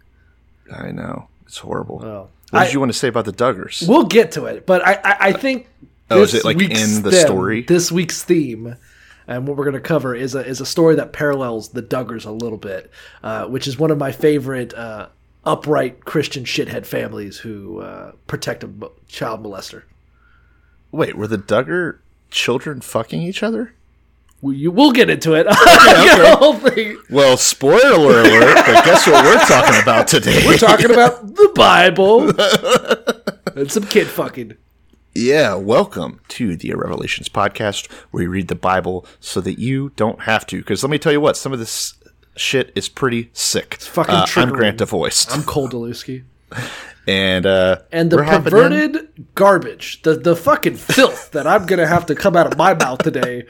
I 0.72 0.90
know 0.92 1.28
it's 1.46 1.58
horrible. 1.58 1.98
Well, 1.98 2.30
what 2.50 2.60
I- 2.62 2.64
did 2.66 2.74
you 2.74 2.80
want 2.80 2.92
to 2.92 2.98
say 2.98 3.08
about 3.08 3.24
the 3.24 3.32
Duggars? 3.32 3.86
We'll 3.88 4.04
get 4.04 4.32
to 4.32 4.46
it, 4.46 4.66
but 4.66 4.86
I 4.86 4.94
I, 5.04 5.16
I 5.28 5.32
think 5.32 5.68
Oh, 6.10 6.22
is 6.22 6.32
this 6.32 6.42
it, 6.42 6.44
like, 6.44 6.56
week's 6.58 6.96
in 6.96 7.02
the 7.02 7.10
theme- 7.10 7.20
story? 7.26 7.62
This 7.62 7.90
week's 7.90 8.22
theme, 8.22 8.76
and 9.26 9.48
what 9.48 9.56
we're 9.56 9.64
going 9.64 9.74
to 9.74 9.80
cover 9.80 10.14
is 10.14 10.34
a 10.34 10.44
is 10.46 10.60
a 10.60 10.66
story 10.66 10.94
that 10.96 11.12
parallels 11.12 11.70
the 11.70 11.82
Duggars 11.82 12.26
a 12.26 12.30
little 12.30 12.58
bit, 12.58 12.90
uh, 13.22 13.46
which 13.46 13.66
is 13.66 13.78
one 13.78 13.90
of 13.90 13.96
my 13.98 14.12
favorite 14.12 14.74
uh, 14.74 15.08
upright 15.44 16.04
Christian 16.04 16.44
shithead 16.44 16.84
families 16.86 17.38
who 17.38 17.80
uh, 17.80 18.12
protect 18.26 18.62
a 18.62 18.70
child 19.08 19.42
molester. 19.42 19.84
Wait, 20.90 21.16
were 21.16 21.26
the 21.26 21.38
Duggar 21.38 21.98
children 22.30 22.80
fucking 22.82 23.22
each 23.22 23.42
other? 23.42 23.72
We, 24.42 24.56
you, 24.56 24.72
we'll 24.72 24.90
get 24.90 25.08
into 25.08 25.34
it. 25.34 25.46
whole 25.50 26.54
thing. 26.54 27.00
Well, 27.08 27.36
spoiler 27.36 28.22
alert, 28.22 28.56
but 28.66 28.84
guess 28.84 29.06
what 29.06 29.24
we're 29.24 29.38
talking 29.46 29.80
about 29.80 30.08
today? 30.08 30.42
We're 30.44 30.58
talking 30.58 30.90
about 30.90 31.36
the 31.36 31.52
Bible 31.54 32.28
and 33.56 33.70
some 33.70 33.84
kid 33.84 34.08
fucking. 34.08 34.56
yeah, 35.14 35.54
welcome 35.54 36.18
to 36.28 36.56
the 36.56 36.74
Revelations 36.74 37.28
podcast 37.28 37.88
where 38.10 38.22
we 38.22 38.26
read 38.26 38.48
the 38.48 38.56
Bible 38.56 39.06
so 39.20 39.40
that 39.42 39.60
you 39.60 39.92
don't 39.94 40.22
have 40.22 40.44
to. 40.48 40.58
Because 40.58 40.82
let 40.82 40.90
me 40.90 40.98
tell 40.98 41.12
you 41.12 41.20
what, 41.20 41.36
some 41.36 41.52
of 41.52 41.60
this 41.60 41.94
shit 42.34 42.72
is 42.74 42.88
pretty 42.88 43.30
sick. 43.32 43.74
It's 43.74 43.86
fucking 43.86 44.12
uh, 44.12 44.26
I'm. 44.34 44.48
Grant 44.48 44.78
DeVoist. 44.78 45.32
I'm 45.32 45.44
Cole 45.44 45.68
Delusky. 45.68 46.24
And 47.04 47.46
uh, 47.46 47.78
and 47.90 48.12
the 48.12 48.18
we're 48.18 48.22
hopping 48.22 48.44
in. 48.44 48.50
perverted 48.52 49.34
garbage, 49.34 50.02
the 50.02 50.14
the 50.14 50.36
fucking 50.36 50.76
filth 50.76 51.32
that 51.32 51.48
I'm 51.48 51.66
gonna 51.66 51.88
have 51.88 52.06
to 52.06 52.14
come 52.14 52.36
out 52.36 52.46
of 52.46 52.56
my 52.56 52.74
mouth 52.74 52.98
today. 53.02 53.46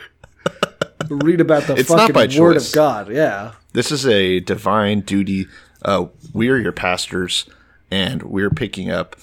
Read 1.08 1.40
about 1.40 1.64
the 1.64 1.74
It's 1.76 1.88
fucking 1.88 2.14
word 2.14 2.54
choice. 2.54 2.68
of 2.68 2.74
God. 2.74 3.10
Yeah, 3.12 3.52
This 3.72 3.90
is 3.92 4.06
a 4.06 4.40
divine 4.40 5.00
duty. 5.00 5.46
Uh, 5.84 6.06
we 6.32 6.48
are 6.48 6.56
your 6.58 6.72
pastors, 6.72 7.48
and 7.90 8.22
we're 8.22 8.50
picking 8.50 8.90
up 8.90 9.16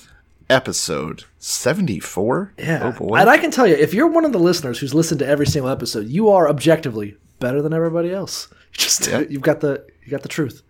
episode 0.49 1.23
seventy-four. 1.39 2.53
yeah. 2.57 2.91
Oh 2.95 3.05
boy. 3.07 3.17
And 3.17 3.29
I 3.29 3.37
can 3.37 3.51
tell 3.51 3.67
you, 3.67 3.75
if 3.75 3.93
you're 3.93 4.07
one 4.07 4.25
of 4.25 4.31
the 4.31 4.39
listeners 4.39 4.79
who's 4.79 4.93
listened 4.93 5.19
to 5.19 5.27
every 5.27 5.45
single 5.45 5.69
episode, 5.69 6.07
you 6.07 6.29
are 6.29 6.49
objectively 6.49 7.15
better 7.39 7.61
than 7.61 7.73
everybody 7.73 8.11
else. 8.11 8.47
Just 8.71 9.07
you've 9.29 9.41
got 9.41 9.61
the 9.61 9.85
you 10.03 10.11
got 10.11 10.21
the 10.23 10.29
truth. 10.29 10.61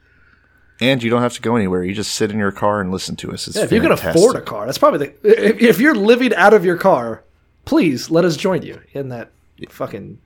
and 0.81 1.01
you 1.03 1.09
don't 1.09 1.21
have 1.21 1.33
to 1.33 1.41
go 1.41 1.55
anywhere. 1.55 1.83
You 1.83 1.93
just 1.93 2.13
sit 2.15 2.31
in 2.31 2.37
your 2.39 2.51
car 2.51 2.81
and 2.81 2.91
listen 2.91 3.15
to 3.17 3.31
us. 3.31 3.47
It's 3.47 3.57
Yeah, 3.57 3.63
if 3.63 3.71
you 3.71 3.81
can 3.81 3.91
afford 3.91 4.35
a 4.35 4.41
car, 4.41 4.65
that's 4.65 4.77
probably 4.77 5.07
the. 5.21 5.47
If, 5.49 5.61
if 5.61 5.79
you're 5.79 5.95
living 5.95 6.33
out 6.35 6.53
of 6.53 6.63
your 6.65 6.77
car, 6.77 7.23
please 7.65 8.09
let 8.09 8.25
us 8.25 8.35
join 8.37 8.61
you 8.63 8.81
in 8.93 9.09
that 9.09 9.31
fucking 9.69 10.19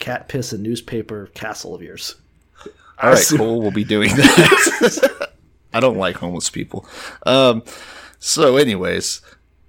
cat 0.00 0.28
piss 0.28 0.52
and 0.52 0.62
newspaper 0.62 1.30
castle 1.34 1.74
of 1.74 1.82
yours. 1.82 2.16
All 3.02 3.10
right, 3.10 3.24
cool. 3.36 3.60
We'll 3.62 3.70
be 3.70 3.84
doing 3.84 4.10
that. 4.16 5.28
I 5.72 5.80
don't 5.80 5.96
like 5.96 6.16
homeless 6.16 6.50
people. 6.50 6.84
Um, 7.24 7.62
so, 8.18 8.56
anyways, 8.56 9.22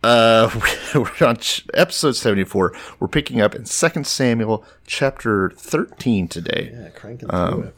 uh, 0.03 0.49
we're 0.95 1.27
on 1.27 1.37
ch- 1.37 1.65
episode 1.73 2.13
seventy-four. 2.13 2.73
We're 2.99 3.07
picking 3.07 3.39
up 3.39 3.53
in 3.55 3.65
Second 3.65 4.07
Samuel 4.07 4.65
chapter 4.87 5.51
thirteen 5.51 6.27
today. 6.27 6.71
Yeah, 6.73 6.89
cranking 6.89 7.29
Um, 7.31 7.63
it. 7.65 7.75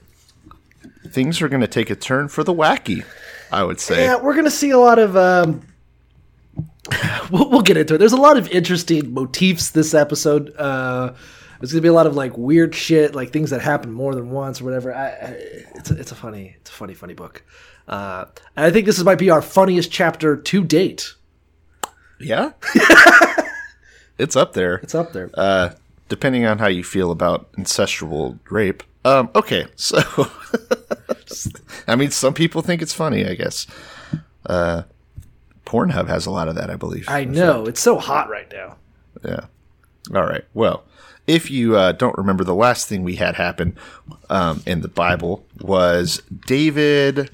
Things 1.12 1.42
are 1.42 1.50
going 1.50 1.62
to 1.62 1.68
take 1.68 1.90
a 1.90 1.96
turn 1.96 2.30
for 2.30 2.44
the 2.44 2.54
wacky. 2.54 3.04
I 3.52 3.64
would 3.64 3.80
say. 3.80 4.06
Yeah, 4.06 4.20
we're 4.20 4.36
gonna 4.36 4.50
see 4.50 4.72
a 4.72 4.80
lot 4.80 4.98
of. 4.98 5.16
Um, 5.16 5.62
we'll, 7.30 7.50
we'll 7.50 7.62
get 7.62 7.78
into 7.78 7.96
it. 7.96 7.98
There's 8.00 8.14
a 8.14 8.18
lot 8.18 8.38
of 8.38 8.48
interesting 8.50 9.14
motifs 9.14 9.70
this 9.72 9.94
episode. 9.94 10.56
Uh, 10.58 11.14
there's 11.64 11.72
gonna 11.72 11.82
be 11.82 11.88
a 11.88 11.94
lot 11.94 12.08
of 12.08 12.14
like 12.14 12.38
weird 12.38 12.76
shit, 12.76 13.16
like 13.16 13.32
things 13.32 13.52
that 13.52 13.62
happen 13.62 13.90
more 13.90 14.14
than 14.14 14.32
once 14.32 14.60
or 14.60 14.66
whatever. 14.66 14.94
I, 14.94 15.08
I, 15.08 15.28
it's 15.76 15.92
a, 15.92 15.98
it's 15.98 16.12
a 16.12 16.16
funny, 16.16 16.58
it's 16.60 16.70
a 16.70 16.74
funny, 16.74 16.94
funny 16.94 17.14
book. 17.14 17.42
Uh, 17.88 18.26
and 18.58 18.66
I 18.66 18.70
think 18.70 18.86
this 18.86 19.02
might 19.02 19.18
be 19.18 19.30
our 19.30 19.42
funniest 19.42 19.90
chapter 19.90 20.36
to 20.36 20.64
date. 20.66 21.14
Yeah. 22.20 22.52
it's 24.18 24.36
up 24.36 24.52
there. 24.52 24.76
It's 24.84 24.94
up 24.94 25.14
there. 25.14 25.30
uh, 25.36 25.70
depending 26.10 26.46
on 26.46 26.60
how 26.60 26.68
you 26.68 26.84
feel 26.84 27.12
about 27.12 27.50
incestual 27.54 28.40
rape. 28.50 28.84
Um, 29.06 29.30
okay, 29.34 29.68
so 29.78 30.02
I 31.88 31.96
mean, 31.96 32.12
some 32.12 32.34
people 32.34 32.62
think 32.62 32.82
it's 32.82 32.94
funny. 32.94 33.26
I 33.26 33.36
guess 33.36 33.68
uh, 34.48 34.84
Pornhub 35.66 36.10
has 36.10 36.26
a 36.26 36.32
lot 36.32 36.50
of 36.50 36.56
that. 36.56 36.70
I 36.70 36.76
believe. 36.76 37.06
I 37.08 37.24
know 37.24 37.68
it's 37.68 37.80
so 37.82 38.00
hot 38.00 38.28
right 38.28 38.52
now. 38.52 38.76
Yeah. 39.24 39.46
All 40.14 40.26
right. 40.26 40.44
Well, 40.54 40.84
if 41.28 41.50
you 41.50 41.78
uh, 41.78 41.92
don't 41.94 42.18
remember, 42.18 42.44
the 42.44 42.56
last 42.56 42.88
thing 42.88 43.04
we 43.04 43.16
had 43.16 43.36
happen 43.36 43.78
um, 44.30 44.62
in 44.66 44.82
the 44.82 44.88
Bible 44.88 45.46
was 45.62 46.22
David 46.46 47.30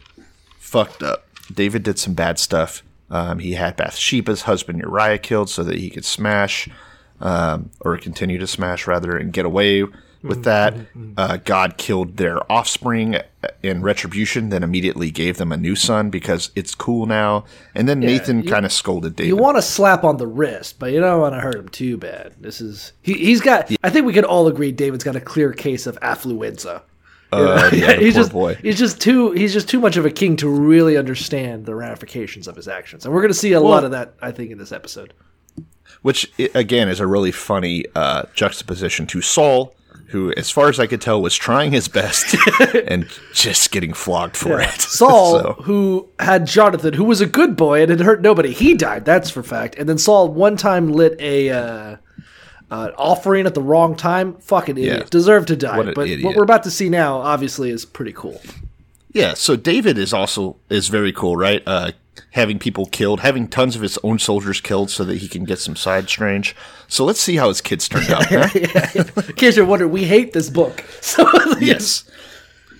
fucked 0.57 1.01
up. 1.01 1.25
David 1.53 1.83
did 1.83 1.97
some 1.97 2.13
bad 2.13 2.37
stuff. 2.37 2.83
Um, 3.09 3.39
he 3.39 3.53
had 3.53 3.75
Bathsheba's 3.75 4.43
husband 4.43 4.79
Uriah 4.79 5.17
killed 5.17 5.49
so 5.49 5.63
that 5.63 5.77
he 5.77 5.89
could 5.89 6.05
smash, 6.05 6.69
um, 7.19 7.71
or 7.79 7.97
continue 7.97 8.37
to 8.37 8.45
smash 8.45 8.85
rather, 8.85 9.17
and 9.17 9.33
get 9.33 9.45
away 9.45 9.83
with 10.21 10.43
that. 10.43 10.75
Uh, 11.17 11.37
God 11.37 11.77
killed 11.77 12.17
their 12.17 12.39
offspring 12.51 13.17
in 13.63 13.81
retribution, 13.81 14.49
then 14.49 14.63
immediately 14.63 15.11
gave 15.11 15.37
them 15.37 15.51
a 15.51 15.57
new 15.57 15.75
son 15.75 16.09
because 16.09 16.51
it's 16.55 16.75
cool 16.75 17.05
now. 17.05 17.45
And 17.73 17.87
then 17.87 17.99
Nathan 17.99 18.43
kind 18.45 18.65
of 18.65 18.71
scolded 18.73 19.15
David. 19.15 19.29
You 19.29 19.37
want 19.37 19.57
to 19.57 19.61
slap 19.61 20.03
on 20.03 20.17
the 20.17 20.27
wrist, 20.27 20.77
but 20.79 20.91
you 20.91 20.99
don't 20.99 21.21
want 21.21 21.35
to 21.35 21.39
hurt 21.39 21.55
him 21.55 21.69
too 21.69 21.97
bad. 21.97 22.33
This 22.39 22.59
is 22.61 22.93
he, 23.01 23.13
he's 23.13 23.41
got. 23.41 23.71
I 23.83 23.89
think 23.89 24.05
we 24.05 24.13
can 24.13 24.25
all 24.25 24.47
agree 24.47 24.71
David's 24.71 25.03
got 25.03 25.15
a 25.15 25.21
clear 25.21 25.53
case 25.53 25.87
of 25.87 25.97
affluenza. 26.01 26.81
Uh, 27.31 27.69
yeah, 27.71 27.93
he's 27.99 28.15
poor 28.15 28.23
just 28.23 28.31
boy. 28.31 28.55
he's 28.55 28.77
just 28.79 28.99
too 28.99 29.31
he's 29.31 29.53
just 29.53 29.69
too 29.69 29.79
much 29.79 29.97
of 29.97 30.05
a 30.05 30.09
king 30.11 30.35
to 30.35 30.49
really 30.49 30.97
understand 30.97 31.65
the 31.65 31.75
ramifications 31.75 32.47
of 32.47 32.55
his 32.55 32.67
actions, 32.67 33.05
and 33.05 33.13
we're 33.13 33.21
going 33.21 33.31
to 33.31 33.37
see 33.39 33.53
a 33.53 33.59
lot 33.61 33.83
of 33.83 33.91
that. 33.91 34.15
I 34.21 34.31
think 34.31 34.51
in 34.51 34.57
this 34.57 34.71
episode. 34.71 35.13
which 36.01 36.31
again 36.55 36.89
is 36.89 36.99
a 36.99 37.07
really 37.07 37.31
funny 37.31 37.85
uh, 37.95 38.23
juxtaposition 38.33 39.05
to 39.07 39.21
Saul, 39.21 39.75
who, 40.09 40.33
as 40.37 40.49
far 40.49 40.69
as 40.69 40.79
I 40.79 40.87
could 40.87 41.01
tell, 41.01 41.21
was 41.21 41.35
trying 41.35 41.71
his 41.71 41.87
best 41.87 42.35
and 42.87 43.07
just 43.33 43.71
getting 43.71 43.93
flogged 43.93 44.35
for 44.37 44.59
it. 44.59 44.69
Saul, 44.81 45.39
So, 45.39 45.53
who 45.63 46.09
had 46.19 46.45
Jonathan, 46.47 46.93
who 46.93 47.03
was 47.03 47.21
a 47.21 47.25
good 47.25 47.55
boy 47.55 47.81
and 47.81 47.89
had 47.89 47.99
hurt 48.01 48.21
nobody, 48.21 48.51
he 48.53 48.73
died. 48.75 49.05
That's 49.05 49.29
for 49.29 49.43
fact. 49.43 49.75
And 49.77 49.87
then 49.87 49.97
Saul 49.97 50.29
one 50.29 50.57
time 50.57 50.91
lit 50.91 51.15
a 51.19 51.49
uh, 51.49 51.95
uh, 52.71 52.91
offering 52.97 53.45
at 53.45 53.53
the 53.55 53.61
wrong 53.61 53.95
time. 53.95 54.35
Fucking 54.35 54.77
idiot, 54.77 54.97
Yeah. 54.99 55.07
deserved 55.09 55.47
to 55.49 55.55
die. 55.55 55.77
What 55.77 55.95
but 55.95 56.07
idiot. 56.07 56.23
what 56.25 56.35
we're 56.35 56.43
about 56.43 56.63
to 56.63 56.71
see 56.71 56.89
now, 56.89 57.17
obviously, 57.17 57.69
is 57.69 57.85
pretty 57.85 58.13
cool. 58.13 58.41
yeah, 59.13 59.33
so 59.33 59.55
David 59.55 59.97
is 59.97 60.13
also 60.13 60.55
is 60.69 60.87
very 60.87 61.11
cool, 61.13 61.35
right? 61.35 61.63
Uh, 61.65 61.91
having 62.39 62.57
people 62.57 62.85
killed, 62.87 63.19
having 63.19 63.47
tons 63.47 63.75
of 63.75 63.81
his 63.81 63.97
own 64.03 64.17
soldiers 64.17 64.59
killed, 64.61 64.89
so 64.89 65.03
that 65.03 65.17
he 65.17 65.27
can 65.27 65.43
get 65.43 65.59
some 65.59 65.75
side 65.75 66.09
strange. 66.09 66.55
So 66.87 67.05
let's 67.05 67.19
see 67.19 67.35
how 67.35 67.49
his 67.49 67.61
kids 67.61 67.87
turned 67.87 68.09
out. 68.09 68.25
huh? 68.27 68.47
In 69.27 69.35
case 69.35 69.55
you're 69.55 69.65
wondering, 69.65 69.91
we 69.91 70.05
hate 70.05 70.33
this 70.33 70.49
book. 70.49 70.83
So 71.01 71.29
yes. 71.59 72.09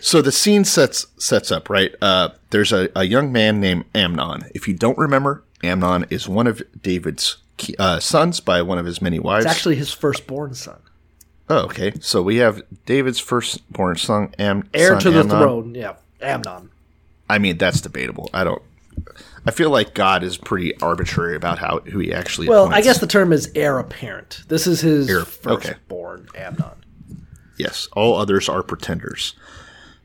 So 0.02 0.22
the 0.22 0.32
scene 0.32 0.64
sets 0.66 1.06
sets 1.18 1.52
up 1.52 1.70
right. 1.70 1.94
Uh, 2.02 2.30
there's 2.52 2.72
a, 2.72 2.90
a 2.96 3.04
young 3.04 3.32
man 3.32 3.60
named 3.60 3.84
Amnon. 3.94 4.44
If 4.56 4.68
you 4.68 4.74
don't 4.74 4.98
remember, 4.98 5.44
Amnon 5.64 6.06
is 6.10 6.28
one 6.30 6.48
of 6.48 6.62
David's 6.82 7.38
uh, 7.78 8.00
sons 8.00 8.40
by 8.40 8.62
one 8.62 8.78
of 8.78 8.86
his 8.86 9.02
many 9.02 9.20
wives. 9.20 9.46
it's 9.46 9.54
actually 9.54 9.76
his 9.76 9.92
firstborn 9.92 10.54
son, 10.54 10.80
oh, 11.50 11.66
okay. 11.66 11.92
So 12.00 12.22
we 12.22 12.38
have 12.38 12.62
David's 12.86 13.20
firstborn 13.20 13.98
son, 13.98 14.34
Am, 14.40 14.70
heir 14.74 14.92
son 14.94 15.02
to 15.02 15.12
the 15.12 15.20
Amnon. 15.20 15.38
throne. 15.38 15.76
Yeah, 15.76 15.96
Amnon. 16.22 16.70
I 17.30 17.38
mean, 17.38 17.58
that's 17.58 17.82
debatable. 17.82 18.30
I 18.34 18.44
don't. 18.46 18.62
I 19.46 19.52
feel 19.52 19.70
like 19.70 19.94
God 19.94 20.24
is 20.24 20.38
pretty 20.38 20.78
arbitrary 20.82 21.36
about 21.36 21.60
how 21.60 21.80
who 21.80 22.00
he 22.00 22.14
actually. 22.14 22.48
Is. 22.48 22.50
Well, 22.50 22.74
I 22.74 22.82
guess 22.82 23.00
the 23.00 23.08
term 23.08 23.32
is 23.34 23.52
heir 23.56 23.80
apparent. 23.80 24.44
This 24.48 24.68
is 24.68 24.82
his 24.82 25.10
Heir- 25.10 25.20
okay. 25.46 25.70
firstborn, 25.70 26.28
Amnon. 26.36 26.84
Yes, 27.58 27.88
all 27.94 28.16
others 28.16 28.48
are 28.50 28.64
pretenders. 28.64 29.34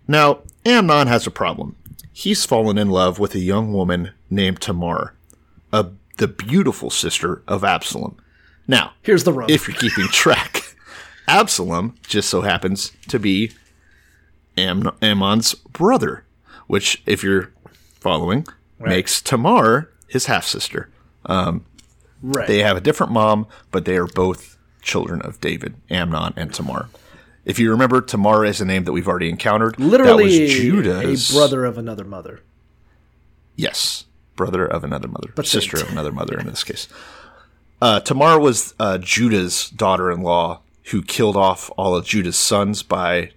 Now, 0.09 0.41
Amnon 0.67 1.07
has 1.09 1.27
a 1.27 1.31
problem. 1.31 1.77
He's 2.13 2.45
fallen 2.45 2.79
in 2.79 2.91
love 2.91 3.19
with 3.19 3.35
a 3.35 3.39
young 3.41 3.73
woman 3.73 4.13
named 4.31 4.61
Tamar, 4.61 5.15
a, 5.73 5.87
the 6.19 6.29
beautiful 6.29 6.91
sister 6.91 7.43
of 7.49 7.65
Absalom. 7.65 8.17
Now, 8.69 8.93
Here's 9.03 9.25
the 9.25 9.33
rub. 9.33 9.51
if 9.51 9.67
you're 9.69 9.77
keeping 9.77 10.07
track, 10.13 10.77
Absalom 11.27 11.95
just 12.07 12.29
so 12.29 12.43
happens 12.43 12.93
to 13.09 13.19
be 13.19 13.51
Am- 14.57 14.91
Amnon's 15.03 15.55
brother, 15.55 16.25
which, 16.67 17.03
if 17.07 17.23
you're 17.25 17.53
following, 18.01 18.47
makes 18.79 19.21
Tamar 19.23 19.91
his 20.09 20.27
half 20.27 20.45
sister. 20.47 20.89
right. 21.27 22.47
They 22.47 22.59
have 22.63 22.77
a 22.77 22.81
different 22.81 23.13
mom, 23.13 23.47
but 23.71 23.85
they 23.85 23.97
are 23.97 24.07
both 24.07 24.57
children 24.83 25.23
of 25.23 25.41
David, 25.41 25.75
Amnon 25.91 26.35
and 26.37 26.53
Tamar. 26.53 26.89
If 27.45 27.59
you 27.59 27.71
remember, 27.71 28.01
Tamar 28.01 28.45
is 28.45 28.61
a 28.61 28.65
name 28.65 28.85
that 28.85 28.93
we've 28.93 29.09
already 29.09 29.29
encountered. 29.29 29.79
Literally 29.79 30.39
that 30.39 30.43
was 30.45 30.55
Judah's 30.55 31.31
a 31.31 31.35
brother 31.35 31.65
of 31.65 31.77
another 31.79 32.05
mother. 32.05 32.41
Yes, 33.57 34.05
brother 34.37 34.67
of 34.67 34.83
another 34.85 35.09
mother, 35.09 35.31
But 35.35 35.47
sister 35.47 35.77
of 35.81 35.91
another 35.91 36.11
mother 36.13 36.39
in 36.39 36.47
this 36.47 36.65
case. 36.65 36.89
Uh, 37.81 38.01
Tamar 38.01 38.39
was 38.41 38.75
uh, 38.81 38.99
Judah's 38.99 39.71
daughter-in-law 39.71 40.61
who 40.91 41.03
killed 41.03 41.37
off 41.37 41.71
all 41.77 41.95
of 41.95 42.05
Judah's 42.07 42.37
sons 42.37 42.83
by, 42.83 43.31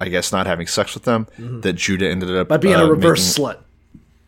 I 0.00 0.08
guess, 0.08 0.30
not 0.32 0.46
having 0.46 0.66
sex 0.66 0.94
with 0.94 1.04
them. 1.04 1.26
That 1.38 1.74
Judah 1.74 2.08
ended 2.08 2.30
up 2.30 2.46
Mm-hmm. 2.46 2.48
By 2.48 2.56
being 2.58 2.74
uh, 2.76 2.84
a 2.84 2.90
reverse 2.90 3.38
making- 3.38 3.44
slut. 3.54 3.58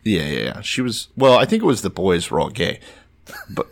Yeah, 0.03 0.23
yeah, 0.23 0.39
yeah. 0.43 0.61
She 0.61 0.81
was. 0.81 1.09
Well, 1.15 1.37
I 1.37 1.45
think 1.45 1.61
it 1.63 1.65
was 1.65 1.81
the 1.81 1.89
boys 1.89 2.29
were 2.31 2.39
all 2.39 2.49
gay, 2.49 2.79
but 3.49 3.67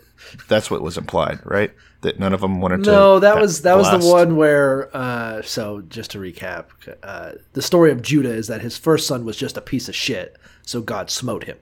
that's 0.48 0.70
what 0.70 0.82
was 0.82 0.98
implied, 0.98 1.40
right? 1.46 1.72
That 2.02 2.20
none 2.20 2.34
of 2.34 2.42
them 2.42 2.62
wanted 2.62 2.84
to. 2.84 2.92
No, 2.92 3.20
that 3.20 3.40
was 3.40 3.62
that 3.63 3.78
was 3.78 3.90
the 3.90 4.12
one 4.12 4.36
where. 4.36 4.96
Uh, 4.96 5.42
so 5.42 5.82
just 5.82 6.12
to 6.12 6.20
recap, 6.20 6.66
uh, 7.02 7.34
the 7.54 7.62
story 7.62 7.92
of 7.92 8.02
Judah 8.02 8.32
is 8.34 8.48
that 8.48 8.62
his 8.62 8.78
first 8.78 9.08
son 9.08 9.26
was 9.26 9.38
just 9.38 9.58
a 9.58 9.62
piece 9.62 9.90
of 9.90 9.96
shit, 9.96 10.38
so 10.62 10.82
God 10.82 11.10
smote 11.10 11.46
him, 11.46 11.58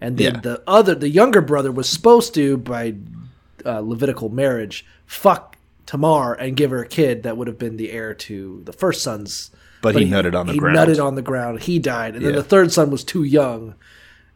and 0.00 0.16
then 0.16 0.34
Yeah. 0.34 0.40
the 0.40 0.62
other, 0.66 0.94
the 0.94 1.08
younger 1.08 1.40
brother, 1.40 1.72
was 1.72 1.88
supposed 1.88 2.34
to 2.34 2.56
by 2.58 2.94
uh, 3.66 3.80
Levitical 3.80 4.28
marriage 4.28 4.84
fuck 5.06 5.56
Tamar 5.86 6.34
and 6.34 6.56
give 6.56 6.70
her 6.70 6.82
a 6.82 6.88
kid 6.88 7.22
that 7.24 7.36
would 7.36 7.46
have 7.48 7.58
been 7.58 7.76
the 7.76 7.90
heir 7.90 8.14
to 8.14 8.62
the 8.64 8.72
first 8.72 9.02
son's. 9.02 9.50
But 9.84 9.96
he 9.96 10.04
nutted 10.10 10.34
on 10.38 10.46
the 10.46 10.54
he 10.54 10.58
ground. 10.58 10.76
nutted 10.76 11.04
on 11.04 11.14
the 11.14 11.22
ground. 11.22 11.60
He 11.62 11.78
died, 11.78 12.14
and 12.16 12.24
then 12.24 12.32
Yeah. 12.34 12.38
the 12.40 12.44
third 12.44 12.72
son 12.72 12.90
was 12.90 13.04
too 13.04 13.22
young, 13.22 13.74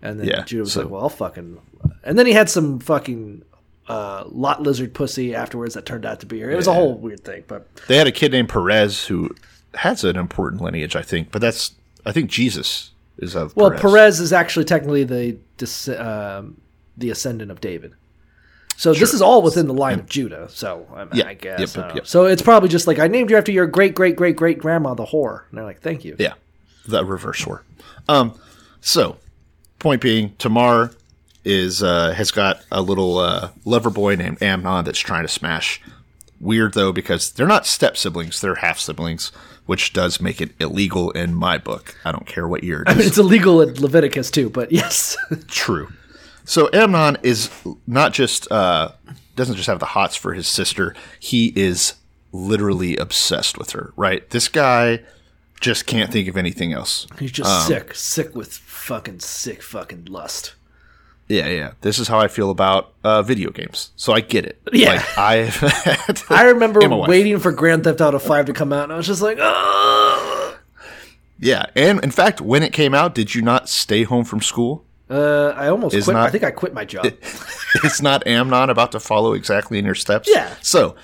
and 0.02 0.20
then 0.20 0.28
Yeah, 0.28 0.44
Judah 0.44 0.62
was 0.62 0.72
so- 0.72 0.82
like, 0.82 0.90
"Well, 0.90 1.02
I'll 1.02 1.08
fucking," 1.08 1.58
and 2.04 2.18
then 2.18 2.26
he 2.26 2.32
had 2.32 2.48
some 2.48 2.78
fucking. 2.78 3.42
Uh, 3.88 4.24
lot 4.30 4.62
lizard 4.62 4.92
pussy 4.92 5.34
afterwards 5.34 5.72
that 5.72 5.87
turned 5.87 6.04
out 6.04 6.20
to 6.20 6.26
be 6.26 6.40
her. 6.40 6.50
It 6.50 6.56
was 6.56 6.66
a 6.66 6.74
whole 6.74 6.92
weird 6.98 7.24
thing, 7.24 7.44
but 7.48 7.66
They 7.87 7.96
had 7.96 8.06
a 8.06 8.12
kid 8.12 8.32
named 8.32 8.50
Perez 8.50 9.06
who 9.06 9.34
has 9.76 10.04
an 10.04 10.16
important 10.16 10.61
lineage, 10.61 10.94
I 10.94 11.00
think. 11.00 11.30
But 11.32 11.40
that's 11.40 11.72
I 12.04 12.12
think 12.12 12.28
Jesus 12.28 12.90
is 13.16 13.34
of 13.34 13.56
Well, 13.56 13.70
Perez. 13.70 13.80
Perez, 13.80 14.20
is 14.20 14.30
actually 14.34 14.66
technically 14.66 15.04
the 15.04 15.38
um, 15.98 16.58
the 16.98 17.08
ascendant 17.08 17.50
of 17.50 17.62
David. 17.62 17.92
So 18.78 18.94
this 18.94 19.12
is 19.12 19.20
all 19.20 19.42
within 19.42 19.66
the 19.66 19.74
line 19.74 19.98
of 19.98 20.08
Judah. 20.08 20.48
So 20.50 20.86
I. 20.94 21.02
I 21.30 21.34
guess. 21.34 21.58
Yep, 21.58 21.68
I 21.68 21.80
don't 21.80 21.88
yep, 21.88 21.94
yep. 21.96 22.06
So 22.06 22.26
it's 22.26 22.42
probably 22.42 22.68
just 22.68 22.86
like 22.86 23.00
I 23.00 23.08
named 23.08 23.28
you 23.28 23.36
after 23.36 23.50
your 23.50 23.66
great 23.66 23.92
great 23.92 24.14
great 24.14 24.36
great 24.36 24.60
grandma, 24.60 24.94
the 24.94 25.04
whore. 25.04 25.48
And 25.48 25.58
they're 25.58 25.64
like, 25.64 25.80
thank 25.80 26.04
you. 26.04 26.14
Yeah, 26.16 26.34
the 26.86 27.04
reverse 27.04 27.44
whore. 27.44 27.62
Um, 28.08 28.38
so 28.80 29.16
point 29.80 30.00
being, 30.00 30.36
Tamar 30.38 30.92
is 31.44 31.82
uh, 31.82 32.12
has 32.12 32.30
got 32.30 32.60
a 32.70 32.80
little 32.80 33.18
uh, 33.18 33.50
lover 33.64 33.90
boy 33.90 34.14
named 34.14 34.40
Amnon 34.40 34.84
that's 34.84 35.00
trying 35.00 35.24
to 35.24 35.28
smash. 35.28 35.80
Weird 36.40 36.74
though 36.74 36.92
because 36.92 37.32
they're 37.32 37.48
not 37.48 37.66
step 37.66 37.96
siblings; 37.96 38.40
they're 38.40 38.54
half 38.54 38.78
siblings, 38.78 39.32
which 39.66 39.92
does 39.92 40.20
make 40.20 40.40
it 40.40 40.52
illegal 40.60 41.10
in 41.10 41.34
my 41.34 41.58
book. 41.58 41.96
I 42.04 42.12
don't 42.12 42.26
care 42.26 42.46
what 42.46 42.62
year 42.62 42.82
it 42.82 42.88
I 42.88 42.94
mean, 42.94 43.08
it's 43.08 43.18
illegal 43.18 43.60
in 43.60 43.74
Leviticus 43.74 44.30
too, 44.30 44.48
but 44.50 44.70
yes. 44.72 45.16
True. 45.48 45.88
So 46.48 46.70
Amnon 46.72 47.18
is 47.22 47.50
not 47.87 48.14
just 48.14 48.50
uh, 48.50 48.92
doesn't 49.37 49.56
just 49.56 49.66
have 49.66 49.80
the 49.80 49.87
hots 49.87 50.16
for 50.16 50.32
his 50.32 50.48
sister. 50.48 50.94
He 51.20 51.52
is 51.54 51.94
literally 52.32 52.96
obsessed 52.96 53.58
with 53.58 53.72
her. 53.72 53.92
Right? 53.96 54.28
This 54.30 54.48
guy 54.48 55.00
just 55.61 55.87
can't 55.87 56.11
think 56.11 56.26
of 56.26 56.38
anything 56.38 56.72
else. 56.72 57.06
He's 57.18 57.32
just 57.32 57.50
Um, 57.50 57.66
sick, 57.66 57.94
sick 57.94 58.34
with 58.34 58.54
fucking 58.54 59.20
sick 59.20 59.62
fucking 59.62 60.06
lust. 60.06 60.54
Yeah, 61.28 61.48
yeah. 61.48 61.72
This 61.82 61.98
is 61.98 62.08
how 62.08 62.18
I 62.18 62.28
feel 62.28 62.48
about 62.50 62.94
uh, 63.04 63.20
video 63.20 63.50
games. 63.50 63.90
So 63.96 64.14
I 64.14 64.20
get 64.20 64.46
it. 64.46 64.58
Yeah. 64.72 64.94
Like 64.94 65.18
I've 65.18 66.24
I 66.30 66.44
remember 66.44 66.80
and 66.80 66.88
my 66.90 66.96
wife. 66.96 67.08
waiting 67.11 67.38
for 67.40 67.52
Grand 67.52 67.84
Theft 67.84 68.00
Auto 68.00 68.18
Five 68.18 68.46
to 68.46 68.54
come 68.54 68.72
out, 68.72 68.84
and 68.84 68.92
I 68.94 68.96
was 68.96 69.06
just 69.06 69.20
like, 69.20 69.37
oh. 69.38 70.56
Yeah, 71.38 71.66
and 71.76 72.02
in 72.02 72.11
fact, 72.11 72.40
when 72.40 72.62
it 72.62 72.72
came 72.72 72.94
out, 72.94 73.14
did 73.14 73.34
you 73.34 73.42
not 73.42 73.68
stay 73.68 74.04
home 74.04 74.24
from 74.24 74.40
school? 74.40 74.87
Uh, 75.11 75.55
I 75.57 75.68
almost 75.68 75.94
quit. 76.05 76.16
I 76.16 76.31
think 76.31 76.44
I 76.44 76.51
quit 76.51 76.75
my 76.75 76.85
job. 76.85 77.07
It's 77.85 78.01
not 78.01 78.27
Amnon 78.27 78.71
about 78.71 78.92
to 78.92 79.01
follow 79.01 79.35
exactly 79.35 79.79
in 79.79 79.85
your 79.85 79.94
steps. 79.94 80.27
Yeah. 80.33 80.55
So, 80.62 80.97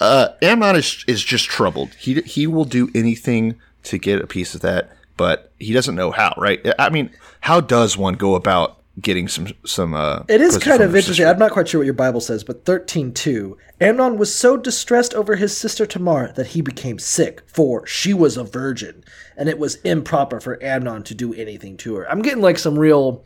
uh, 0.00 0.28
Amnon 0.40 0.76
is 0.76 1.04
is 1.08 1.22
just 1.24 1.46
troubled. 1.46 1.90
He 1.98 2.20
he 2.22 2.46
will 2.46 2.64
do 2.64 2.88
anything 2.94 3.56
to 3.84 3.98
get 3.98 4.20
a 4.22 4.26
piece 4.26 4.54
of 4.54 4.60
that, 4.60 4.92
but 5.16 5.52
he 5.58 5.72
doesn't 5.72 5.96
know 5.96 6.12
how. 6.12 6.32
Right? 6.36 6.64
I 6.78 6.90
mean, 6.90 7.10
how 7.40 7.60
does 7.60 7.96
one 7.98 8.14
go 8.14 8.36
about 8.36 8.78
getting 9.00 9.26
some 9.26 9.48
some? 9.64 9.94
Uh, 9.94 10.22
It 10.28 10.40
is 10.40 10.58
kind 10.58 10.80
of 10.80 10.90
interesting. 10.90 11.14
sister? 11.14 11.26
I'm 11.26 11.38
not 11.40 11.50
quite 11.50 11.66
sure 11.68 11.80
what 11.80 11.86
your 11.86 11.94
Bible 11.94 12.20
says, 12.20 12.44
but 12.44 12.64
13.2, 12.64 13.56
Amnon 13.80 14.16
was 14.16 14.32
so 14.34 14.56
distressed 14.56 15.12
over 15.12 15.34
his 15.36 15.56
sister 15.56 15.86
Tamar 15.86 16.32
that 16.36 16.48
he 16.48 16.60
became 16.60 16.98
sick, 17.00 17.42
for 17.48 17.84
she 17.86 18.14
was 18.14 18.36
a 18.36 18.44
virgin, 18.44 19.02
and 19.36 19.48
it 19.48 19.58
was 19.58 19.76
improper 19.82 20.38
for 20.40 20.62
Amnon 20.62 21.02
to 21.02 21.14
do 21.14 21.34
anything 21.34 21.76
to 21.78 21.96
her. 21.96 22.08
I'm 22.08 22.22
getting 22.22 22.42
like 22.42 22.58
some 22.58 22.78
real 22.78 23.24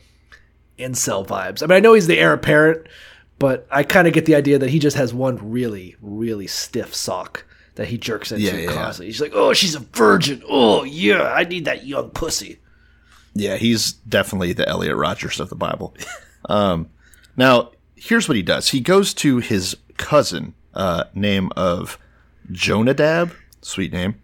incel 0.81 1.27
vibes. 1.27 1.62
I 1.62 1.66
mean, 1.66 1.77
I 1.77 1.81
know 1.81 1.95
he's 1.95 2.07
the 2.07 2.19
heir 2.19 2.33
apparent, 2.33 2.87
but 3.38 3.66
I 3.71 3.83
kind 3.83 4.07
of 4.07 4.14
get 4.14 4.27
the 4.27 4.35
idea 4.35 4.59
that 4.59 4.71
he 4.71 4.79
just 4.79 4.97
has 4.97 5.14
one 5.14 5.38
really, 5.51 5.97
really 6.01 6.47
stiff 6.47 6.95
sock 6.95 7.45
that 7.77 7.88
he 7.88 7.97
jerks 7.97 8.33
into 8.33 8.45
Yeah, 8.45 8.55
yeah, 8.55 8.73
constantly. 8.73 9.07
He's 9.07 9.21
like, 9.21 9.33
oh, 9.35 9.53
she's 9.53 9.75
a 9.75 9.81
virgin. 9.81 10.43
Oh, 10.49 10.85
yeah, 10.85 11.33
I 11.33 11.45
need 11.45 11.64
that 11.64 11.87
young 11.87 12.11
pussy. 12.11 12.59
Yeah, 13.35 13.57
he's 13.57 13.93
definitely 13.93 14.53
the 14.53 14.69
Elliot 14.69 14.97
Rogers 14.97 15.40
of 15.40 15.49
the 15.49 15.57
Bible. 15.57 15.95
um, 16.49 16.90
now, 17.37 17.71
here's 17.95 18.29
what 18.29 18.37
he 18.37 18.43
does. 18.43 18.69
He 18.69 18.81
goes 18.81 19.14
to 19.14 19.38
his 19.38 19.77
cousin, 19.97 20.55
uh, 20.75 21.05
name 21.14 21.51
of 21.57 21.99
Jonadab, 22.51 23.33
sweet 23.62 23.93
name. 23.93 24.16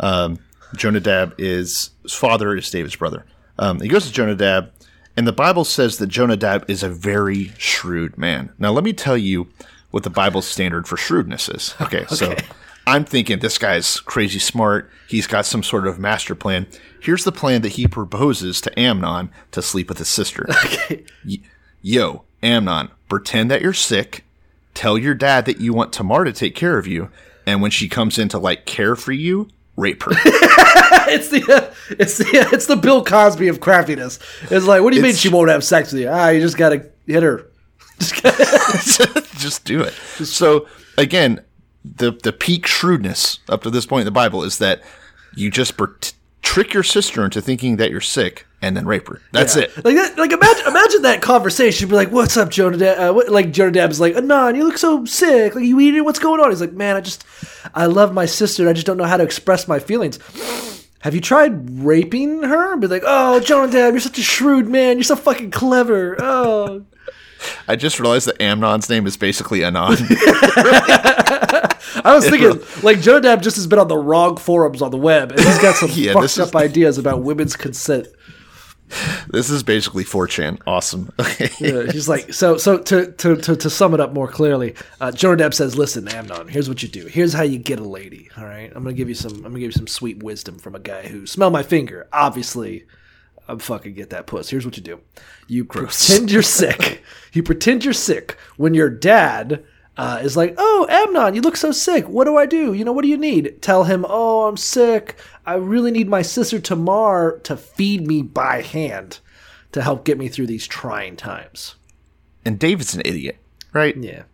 Um, 0.00 0.38
Jonadab 0.76 1.34
is 1.38 1.90
his 2.02 2.14
father 2.14 2.56
is 2.56 2.70
David's 2.70 2.96
brother. 2.96 3.24
Um, 3.58 3.80
he 3.80 3.88
goes 3.88 4.06
to 4.06 4.12
Jonadab, 4.12 4.70
and 5.16 5.26
the 5.26 5.32
Bible 5.32 5.64
says 5.64 5.98
that 5.98 6.08
Jonadab 6.08 6.68
is 6.68 6.82
a 6.82 6.88
very 6.88 7.52
shrewd 7.58 8.18
man. 8.18 8.52
Now, 8.58 8.72
let 8.72 8.84
me 8.84 8.92
tell 8.92 9.16
you 9.16 9.48
what 9.90 10.02
the 10.02 10.10
Bible's 10.10 10.46
standard 10.46 10.88
for 10.88 10.96
shrewdness 10.96 11.48
is. 11.48 11.74
Okay, 11.80 12.04
so 12.08 12.34
I'm 12.86 13.04
thinking 13.04 13.38
this 13.38 13.58
guy's 13.58 14.00
crazy 14.00 14.38
smart. 14.38 14.90
He's 15.08 15.26
got 15.26 15.46
some 15.46 15.62
sort 15.62 15.86
of 15.86 15.98
master 15.98 16.34
plan. 16.34 16.66
Here's 17.00 17.24
the 17.24 17.32
plan 17.32 17.62
that 17.62 17.72
he 17.72 17.86
proposes 17.86 18.60
to 18.62 18.78
Amnon 18.78 19.30
to 19.52 19.62
sleep 19.62 19.88
with 19.88 19.98
his 19.98 20.08
sister. 20.08 20.46
Okay. 20.64 21.04
Yo, 21.80 22.24
Amnon, 22.42 22.88
pretend 23.08 23.50
that 23.50 23.60
you're 23.60 23.74
sick. 23.74 24.24
Tell 24.72 24.96
your 24.96 25.14
dad 25.14 25.44
that 25.44 25.60
you 25.60 25.72
want 25.74 25.92
Tamar 25.92 26.24
to 26.24 26.32
take 26.32 26.54
care 26.54 26.78
of 26.78 26.86
you, 26.86 27.10
and 27.46 27.60
when 27.60 27.70
she 27.70 27.88
comes 27.88 28.18
in 28.18 28.28
to 28.30 28.38
like 28.38 28.64
care 28.64 28.96
for 28.96 29.12
you, 29.12 29.48
rape 29.76 30.02
her. 30.02 30.12
it's 31.08 31.28
the 31.28 31.42
uh, 31.52 31.74
it's 31.90 32.18
the 32.18 32.40
uh, 32.40 32.48
it's 32.52 32.66
the 32.66 32.76
Bill 32.76 33.04
Cosby 33.04 33.48
of 33.48 33.60
craftiness. 33.60 34.18
It's 34.50 34.66
like, 34.66 34.82
what 34.82 34.90
do 34.90 34.96
you 34.96 35.02
mean 35.02 35.14
she 35.14 35.28
won't 35.28 35.50
have 35.50 35.64
sex 35.64 35.92
with 35.92 36.02
you? 36.02 36.08
Ah, 36.08 36.28
you 36.28 36.40
just 36.40 36.56
gotta 36.56 36.90
hit 37.06 37.22
her. 37.22 37.50
just 37.98 39.64
do 39.64 39.82
it. 39.82 39.92
So 39.92 40.66
again, 40.98 41.40
the 41.84 42.12
the 42.12 42.32
peak 42.32 42.66
shrewdness 42.66 43.40
up 43.48 43.62
to 43.62 43.70
this 43.70 43.86
point 43.86 44.02
in 44.02 44.06
the 44.06 44.10
Bible 44.10 44.42
is 44.42 44.58
that 44.58 44.82
you 45.36 45.50
just 45.50 45.76
per- 45.76 45.96
trick 46.42 46.72
your 46.72 46.82
sister 46.82 47.24
into 47.24 47.40
thinking 47.40 47.76
that 47.76 47.90
you're 47.90 48.00
sick 48.00 48.46
and 48.62 48.76
then 48.76 48.86
rape 48.86 49.08
her. 49.08 49.20
That's 49.32 49.56
it. 49.56 49.76
Like 49.84 49.96
that. 49.96 50.16
Like 50.16 50.32
imagine 50.32 50.66
imagine 50.66 51.02
that 51.02 51.20
conversation. 51.20 51.88
Be 51.88 51.94
like, 51.94 52.10
what's 52.10 52.36
up, 52.36 52.50
Jonadab? 52.50 52.98
Uh, 52.98 53.12
what, 53.12 53.28
like 53.28 53.52
Jonadab's 53.52 54.00
like, 54.00 54.14
Anon, 54.16 54.54
you 54.54 54.64
look 54.64 54.78
so 54.78 55.04
sick. 55.04 55.54
Like 55.54 55.64
you 55.64 55.80
eating? 55.80 56.04
What's 56.04 56.18
going 56.18 56.40
on? 56.40 56.50
He's 56.50 56.60
like, 56.60 56.72
man, 56.72 56.96
I 56.96 57.00
just 57.00 57.24
I 57.74 57.86
love 57.86 58.14
my 58.14 58.26
sister. 58.26 58.68
I 58.68 58.72
just 58.72 58.86
don't 58.86 58.96
know 58.96 59.04
how 59.04 59.16
to 59.16 59.24
express 59.24 59.68
my 59.68 59.78
feelings. 59.78 60.18
Have 61.04 61.14
you 61.14 61.20
tried 61.20 61.80
raping 61.80 62.42
her? 62.44 62.76
Be 62.78 62.86
like, 62.86 63.02
oh, 63.04 63.38
Jonadab, 63.40 63.92
you're 63.92 64.00
such 64.00 64.18
a 64.18 64.22
shrewd 64.22 64.68
man. 64.68 64.96
You're 64.96 65.04
so 65.04 65.16
fucking 65.16 65.50
clever. 65.50 66.16
Oh. 66.18 66.82
I 67.68 67.76
just 67.76 68.00
realized 68.00 68.26
that 68.26 68.40
Amnon's 68.40 68.88
name 68.88 69.06
is 69.06 69.18
basically 69.18 69.62
Anon. 69.64 69.96
I 70.00 71.74
was 72.14 72.24
thinking, 72.30 72.58
like, 72.82 73.02
Jonadab 73.02 73.42
just 73.42 73.56
has 73.56 73.66
been 73.66 73.78
on 73.78 73.88
the 73.88 73.98
wrong 73.98 74.38
forums 74.38 74.80
on 74.80 74.92
the 74.92 74.96
web, 74.96 75.32
and 75.32 75.40
he's 75.40 75.58
got 75.58 75.76
some 75.76 75.90
Yeah, 75.92 76.14
fucked 76.14 76.38
up 76.38 76.48
is- 76.48 76.54
ideas 76.54 76.96
about 76.96 77.22
women's 77.22 77.54
consent. 77.54 78.08
This 79.28 79.50
is 79.50 79.62
basically 79.62 80.04
4chan. 80.04 80.60
Awesome. 80.66 81.12
Okay. 81.24 81.50
Yeah, 81.58 81.90
he's 81.90 82.08
like, 82.08 82.32
so, 82.32 82.58
so 82.58 82.78
to, 82.78 83.10
to, 83.12 83.36
to, 83.36 83.56
to 83.56 83.70
sum 83.70 83.94
it 83.94 84.00
up 84.00 84.12
more 84.12 84.28
clearly, 84.28 84.74
uh, 85.00 85.10
Jonadab 85.10 85.54
says, 85.54 85.76
listen, 85.76 86.06
Amnon, 86.06 86.48
here's 86.48 86.68
what 86.68 86.82
you 86.82 86.88
do. 86.88 87.06
Here's 87.06 87.32
how 87.32 87.42
you 87.42 87.58
get 87.58 87.80
a 87.80 87.84
lady. 87.84 88.28
All 88.36 88.44
right. 88.44 88.70
I'm 88.74 88.82
going 88.82 88.94
to 88.94 88.98
give 88.98 89.08
you 89.08 89.14
some, 89.14 89.32
I'm 89.32 89.40
going 89.42 89.54
to 89.54 89.60
give 89.60 89.68
you 89.68 89.72
some 89.72 89.86
sweet 89.86 90.22
wisdom 90.22 90.58
from 90.58 90.74
a 90.74 90.78
guy 90.78 91.08
who 91.08 91.26
smell 91.26 91.50
my 91.50 91.62
finger. 91.62 92.06
Obviously, 92.12 92.84
I'm 93.48 93.58
fucking 93.58 93.94
get 93.94 94.10
that 94.10 94.26
puss. 94.26 94.50
Here's 94.50 94.64
what 94.64 94.76
you 94.76 94.82
do. 94.82 95.00
You 95.48 95.64
pretend 95.64 96.30
you're 96.30 96.42
sick. 96.42 97.02
You 97.32 97.42
pretend 97.42 97.84
you're 97.84 97.92
sick 97.94 98.36
when 98.56 98.74
your 98.74 98.90
dad 98.90 99.64
uh, 99.96 100.20
is 100.22 100.36
like, 100.36 100.54
oh, 100.58 100.86
Amnon, 100.90 101.34
you 101.34 101.40
look 101.40 101.56
so 101.56 101.70
sick. 101.72 102.08
What 102.08 102.24
do 102.24 102.36
I 102.36 102.46
do? 102.46 102.72
You 102.74 102.84
know, 102.84 102.92
what 102.92 103.02
do 103.02 103.08
you 103.08 103.16
need? 103.16 103.62
Tell 103.62 103.84
him, 103.84 104.04
oh, 104.08 104.48
I'm 104.48 104.56
sick. 104.56 105.16
I 105.46 105.54
really 105.54 105.90
need 105.90 106.08
my 106.08 106.22
sister 106.22 106.58
Tamar 106.58 107.38
to 107.44 107.56
feed 107.56 108.06
me 108.06 108.22
by 108.22 108.62
hand 108.62 109.20
to 109.72 109.82
help 109.82 110.04
get 110.04 110.18
me 110.18 110.28
through 110.28 110.46
these 110.46 110.66
trying 110.66 111.16
times. 111.16 111.74
And 112.44 112.58
David's 112.58 112.94
an 112.94 113.02
idiot, 113.04 113.38
right? 113.72 113.96
Yeah. 113.96 114.24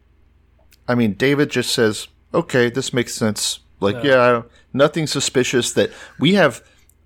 I 0.89 0.95
mean, 0.95 1.13
David 1.15 1.51
just 1.51 1.73
says, 1.73 2.09
"Okay, 2.35 2.69
this 2.71 2.93
makes 2.93 3.15
sense." 3.15 3.61
Like, 3.81 4.03
yeah, 4.03 4.21
I 4.23 4.33
don't- 4.33 4.47
nothing 4.73 5.07
suspicious. 5.07 5.73
That 5.73 5.91
we 6.19 6.35
have 6.35 6.63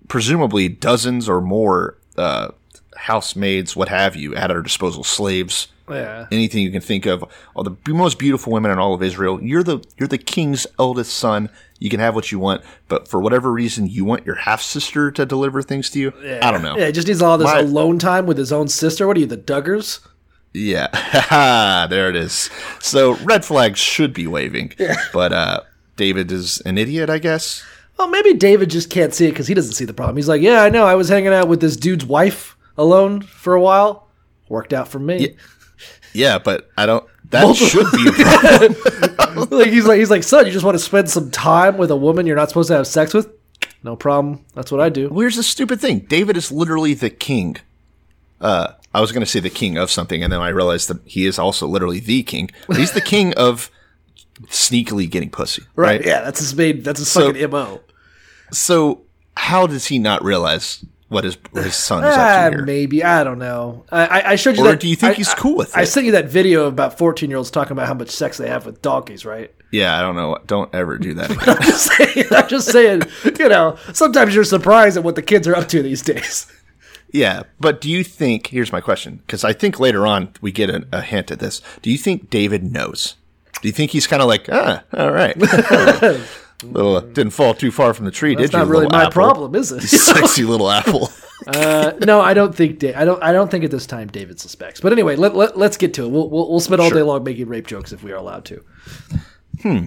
presumably 0.07 0.67
dozens 0.69 1.29
or 1.29 1.41
more 1.41 1.97
uh, 2.17 2.49
housemaids, 2.95 3.75
what 3.75 3.89
have 3.89 4.15
you, 4.15 4.35
at 4.35 4.51
our 4.51 4.61
disposal, 4.61 5.03
slaves, 5.03 5.67
Yeah. 5.89 6.25
anything 6.31 6.63
you 6.63 6.71
can 6.71 6.81
think 6.81 7.05
of. 7.05 7.23
All 7.53 7.63
the 7.63 7.75
most 7.87 8.17
beautiful 8.19 8.51
women 8.53 8.71
in 8.71 8.79
all 8.79 8.93
of 8.93 9.03
Israel. 9.03 9.39
You're 9.41 9.63
the 9.63 9.79
you're 9.97 10.07
the 10.07 10.17
king's 10.17 10.65
eldest 10.79 11.13
son. 11.15 11.49
You 11.77 11.89
can 11.89 11.99
have 11.99 12.15
what 12.15 12.31
you 12.31 12.39
want, 12.39 12.61
but 12.87 13.07
for 13.07 13.19
whatever 13.19 13.51
reason, 13.51 13.85
you 13.87 14.05
want 14.05 14.25
your 14.25 14.35
half 14.35 14.61
sister 14.61 15.11
to 15.11 15.25
deliver 15.25 15.61
things 15.61 15.89
to 15.91 15.99
you. 15.99 16.13
I 16.41 16.49
don't 16.51 16.61
know. 16.63 16.77
Yeah, 16.77 16.85
he 16.87 16.91
just 16.93 17.07
needs 17.07 17.21
all 17.21 17.37
this 17.37 17.51
My- 17.51 17.59
alone 17.59 17.99
time 17.99 18.25
with 18.25 18.37
his 18.37 18.51
own 18.51 18.67
sister. 18.69 19.05
What 19.07 19.17
are 19.17 19.19
you, 19.19 19.25
the 19.25 19.37
Duggars? 19.37 19.99
Yeah, 20.53 20.87
there 21.89 22.09
it 22.09 22.15
is. 22.15 22.49
So 22.79 23.15
red 23.17 23.43
flags 23.43 23.77
should 23.77 24.13
be 24.13 24.25
waving, 24.25 24.73
but 25.13 25.33
uh, 25.33 25.61
David 25.97 26.31
is 26.31 26.61
an 26.61 26.77
idiot, 26.77 27.09
I 27.09 27.17
guess. 27.17 27.61
Well, 27.97 28.07
maybe 28.09 28.33
David 28.33 28.69
just 28.69 28.89
can't 28.89 29.13
see 29.13 29.27
it 29.27 29.31
because 29.31 29.47
he 29.47 29.53
doesn't 29.53 29.73
see 29.73 29.85
the 29.85 29.93
problem. 29.93 30.15
He's 30.17 30.27
like, 30.29 30.41
yeah, 30.41 30.63
I 30.63 30.69
know. 30.69 30.85
I 30.85 30.95
was 30.95 31.09
hanging 31.09 31.33
out 31.33 31.47
with 31.49 31.59
this 31.61 31.75
dude's 31.77 32.05
wife 32.05 32.55
alone 32.77 33.21
for 33.21 33.53
a 33.53 33.61
while. 33.61 34.07
Worked 34.49 34.73
out 34.73 34.87
for 34.87 34.99
me. 34.99 35.35
Yeah, 36.13 36.37
but 36.39 36.69
I 36.77 36.85
don't. 36.85 37.05
That 37.31 37.55
should 37.55 37.91
be 37.91 38.07
a 38.07 38.11
problem. 39.35 39.49
like 39.59 39.69
he's 39.69 39.85
like 39.85 39.97
he's 39.99 40.09
like, 40.11 40.23
son, 40.23 40.45
you 40.45 40.51
just 40.51 40.63
want 40.63 40.75
to 40.75 40.83
spend 40.83 41.09
some 41.09 41.31
time 41.31 41.77
with 41.77 41.91
a 41.91 41.95
woman 41.95 42.25
you're 42.25 42.35
not 42.35 42.49
supposed 42.49 42.67
to 42.69 42.75
have 42.75 42.87
sex 42.87 43.13
with? 43.13 43.27
No 43.83 43.95
problem. 43.95 44.45
That's 44.53 44.71
what 44.71 44.79
I 44.81 44.89
do. 44.89 45.09
Well, 45.09 45.21
here's 45.21 45.35
the 45.35 45.43
stupid 45.43 45.81
thing. 45.81 45.99
David 45.99 46.37
is 46.37 46.51
literally 46.51 46.93
the 46.93 47.09
king. 47.09 47.57
Uh, 48.39 48.73
I 48.93 49.01
was 49.01 49.11
going 49.11 49.23
to 49.25 49.29
say 49.29 49.39
the 49.39 49.49
king 49.49 49.77
of 49.77 49.91
something, 49.91 50.23
and 50.23 50.31
then 50.31 50.39
I 50.39 50.49
realized 50.49 50.87
that 50.89 50.99
he 51.05 51.25
is 51.25 51.37
also 51.39 51.67
literally 51.67 51.99
the 51.99 52.23
king. 52.23 52.49
He's 52.75 52.91
the 52.93 53.01
king 53.15 53.33
of 53.35 53.69
sneakily 54.47 55.09
getting 55.09 55.29
pussy, 55.29 55.63
Right. 55.75 55.99
right? 55.99 56.05
Yeah, 56.05 56.21
that's 56.21 56.39
his 56.39 56.55
main. 56.55 56.81
That's 56.83 56.99
his 56.99 57.09
So- 57.11 57.31
fucking 57.33 57.49
mo. 57.49 57.81
So 58.51 59.01
how 59.37 59.67
does 59.67 59.87
he 59.87 59.99
not 59.99 60.23
realize 60.23 60.85
what 61.07 61.23
his 61.23 61.37
what 61.51 61.63
his 61.63 61.75
son 61.75 62.03
is 62.03 62.13
Ah, 62.17 62.45
up 62.45 62.51
to 62.51 62.57
here. 62.57 62.65
maybe 62.65 63.03
I 63.03 63.23
don't 63.23 63.37
know. 63.39 63.85
I, 63.91 64.05
I- 64.21 64.29
I 64.31 64.35
showed 64.35 64.57
you 64.57 64.65
Or 64.65 64.69
that. 64.71 64.79
do 64.79 64.87
you 64.87 64.95
think 64.95 65.11
I- 65.11 65.15
he's 65.15 65.33
cool 65.33 65.55
with 65.55 65.75
I 65.75 65.81
it? 65.81 65.83
I 65.83 65.85
sent 65.85 66.05
you 66.07 66.11
that 66.13 66.25
video 66.29 66.65
about 66.67 66.97
fourteen 66.97 67.29
year 67.29 67.37
olds 67.37 67.51
talking 67.51 67.73
about 67.73 67.87
how 67.87 67.93
much 67.93 68.09
sex 68.09 68.37
they 68.37 68.47
have 68.49 68.65
with 68.65 68.81
donkeys, 68.81 69.25
right? 69.25 69.53
Yeah, 69.71 69.97
I 69.97 70.01
don't 70.01 70.15
know. 70.15 70.37
Don't 70.47 70.73
ever 70.73 70.97
do 70.97 71.13
that 71.15 71.29
again. 71.31 71.49
I'm 71.49 71.61
just 71.61 71.87
saying, 71.97 72.25
I'm 72.31 72.47
just 72.47 72.71
saying. 72.71 73.01
You 73.39 73.49
know, 73.49 73.77
sometimes 73.93 74.33
you're 74.33 74.43
surprised 74.45 74.97
at 74.97 75.03
what 75.03 75.15
the 75.15 75.21
kids 75.21 75.47
are 75.47 75.55
up 75.55 75.67
to 75.69 75.81
these 75.83 76.01
days. 76.01 76.47
yeah, 77.11 77.43
but 77.59 77.81
do 77.81 77.89
you 77.89 78.03
think? 78.03 78.47
Here's 78.47 78.71
my 78.71 78.81
question, 78.81 79.17
because 79.25 79.43
I 79.43 79.53
think 79.53 79.79
later 79.79 80.07
on 80.07 80.33
we 80.41 80.51
get 80.51 80.69
a, 80.69 80.87
a 80.91 81.01
hint 81.01 81.29
at 81.29 81.39
this. 81.39 81.61
Do 81.81 81.91
you 81.91 81.97
think 81.97 82.29
David 82.29 82.63
knows? 82.71 83.15
Do 83.61 83.67
you 83.67 83.71
think 83.73 83.91
he's 83.91 84.07
kind 84.07 84.21
of 84.21 84.27
like, 84.27 84.47
ah, 84.51 84.83
all 84.93 85.11
right, 85.11 85.35
little 86.63 86.95
uh, 86.97 87.01
didn't 87.01 87.31
fall 87.31 87.53
too 87.53 87.71
far 87.71 87.93
from 87.93 88.05
the 88.05 88.11
tree, 88.11 88.35
That's 88.35 88.51
did 88.51 88.53
you? 88.57 88.59
not 88.63 88.67
really 88.69 88.87
my 88.91 89.03
apple? 89.03 89.11
problem, 89.11 89.55
is 89.55 89.71
it? 89.71 89.81
Sexy 89.87 90.43
little 90.43 90.69
apple. 90.69 91.09
Uh, 91.47 91.91
no, 92.05 92.21
I 92.21 92.33
don't 92.33 92.55
think 92.55 92.79
da- 92.79 92.95
I 92.95 93.03
don't. 93.03 93.21
I 93.21 93.31
don't 93.33 93.51
think 93.51 93.65
at 93.65 93.69
this 93.69 93.85
time 93.85 94.07
David 94.07 94.39
suspects. 94.39 94.79
But 94.79 94.93
anyway, 94.93 95.15
let, 95.17 95.35
let 95.35 95.57
let's 95.57 95.75
get 95.75 95.93
to 95.95 96.05
it. 96.05 96.07
We'll 96.09 96.29
we'll, 96.29 96.49
we'll 96.49 96.61
spend 96.61 96.79
all 96.81 96.89
day 96.89 97.03
long 97.03 97.23
making 97.25 97.49
rape 97.49 97.67
jokes 97.67 97.91
if 97.91 98.01
we 98.03 98.13
are 98.13 98.15
allowed 98.15 98.45
to. 98.45 98.63
Hmm. 99.61 99.83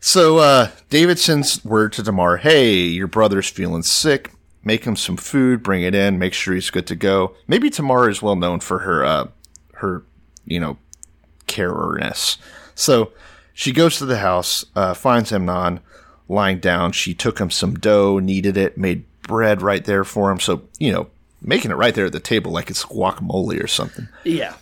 So 0.00 0.38
uh, 0.38 0.70
David 0.90 1.18
sends 1.18 1.62
word 1.64 1.92
to 1.94 2.02
Tamar, 2.02 2.38
"Hey, 2.38 2.74
your 2.74 3.08
brother's 3.08 3.48
feeling 3.50 3.82
sick. 3.82 4.32
Make 4.62 4.84
him 4.84 4.96
some 4.96 5.16
food. 5.16 5.62
Bring 5.62 5.82
it 5.82 5.94
in. 5.94 6.18
Make 6.18 6.34
sure 6.34 6.54
he's 6.54 6.70
good 6.70 6.86
to 6.86 6.96
go. 6.96 7.34
Maybe 7.46 7.68
Tamar 7.68 8.08
is 8.08 8.22
well 8.22 8.36
known 8.36 8.60
for 8.60 8.78
her, 8.78 9.04
uh, 9.04 9.26
her, 9.74 10.04
you 10.46 10.60
know, 10.60 10.78
carerness. 11.46 12.38
So 12.74 13.12
she 13.54 13.72
goes 13.72 13.96
to 13.98 14.04
the 14.04 14.18
house, 14.18 14.64
uh, 14.76 14.92
finds 14.92 15.32
Amnon 15.32 15.80
lying 16.28 16.58
down. 16.58 16.92
She 16.92 17.14
took 17.14 17.38
him 17.38 17.50
some 17.50 17.74
dough, 17.76 18.18
kneaded 18.18 18.56
it, 18.58 18.76
made 18.76 19.04
bread 19.22 19.62
right 19.62 19.84
there 19.84 20.04
for 20.04 20.30
him. 20.30 20.38
So 20.40 20.62
you 20.78 20.92
know, 20.92 21.06
making 21.40 21.70
it 21.70 21.76
right 21.76 21.94
there 21.94 22.06
at 22.06 22.12
the 22.12 22.20
table 22.20 22.50
like 22.52 22.68
it's 22.70 22.84
guacamole 22.84 23.62
or 23.62 23.66
something 23.66 24.08
Yeah. 24.24 24.54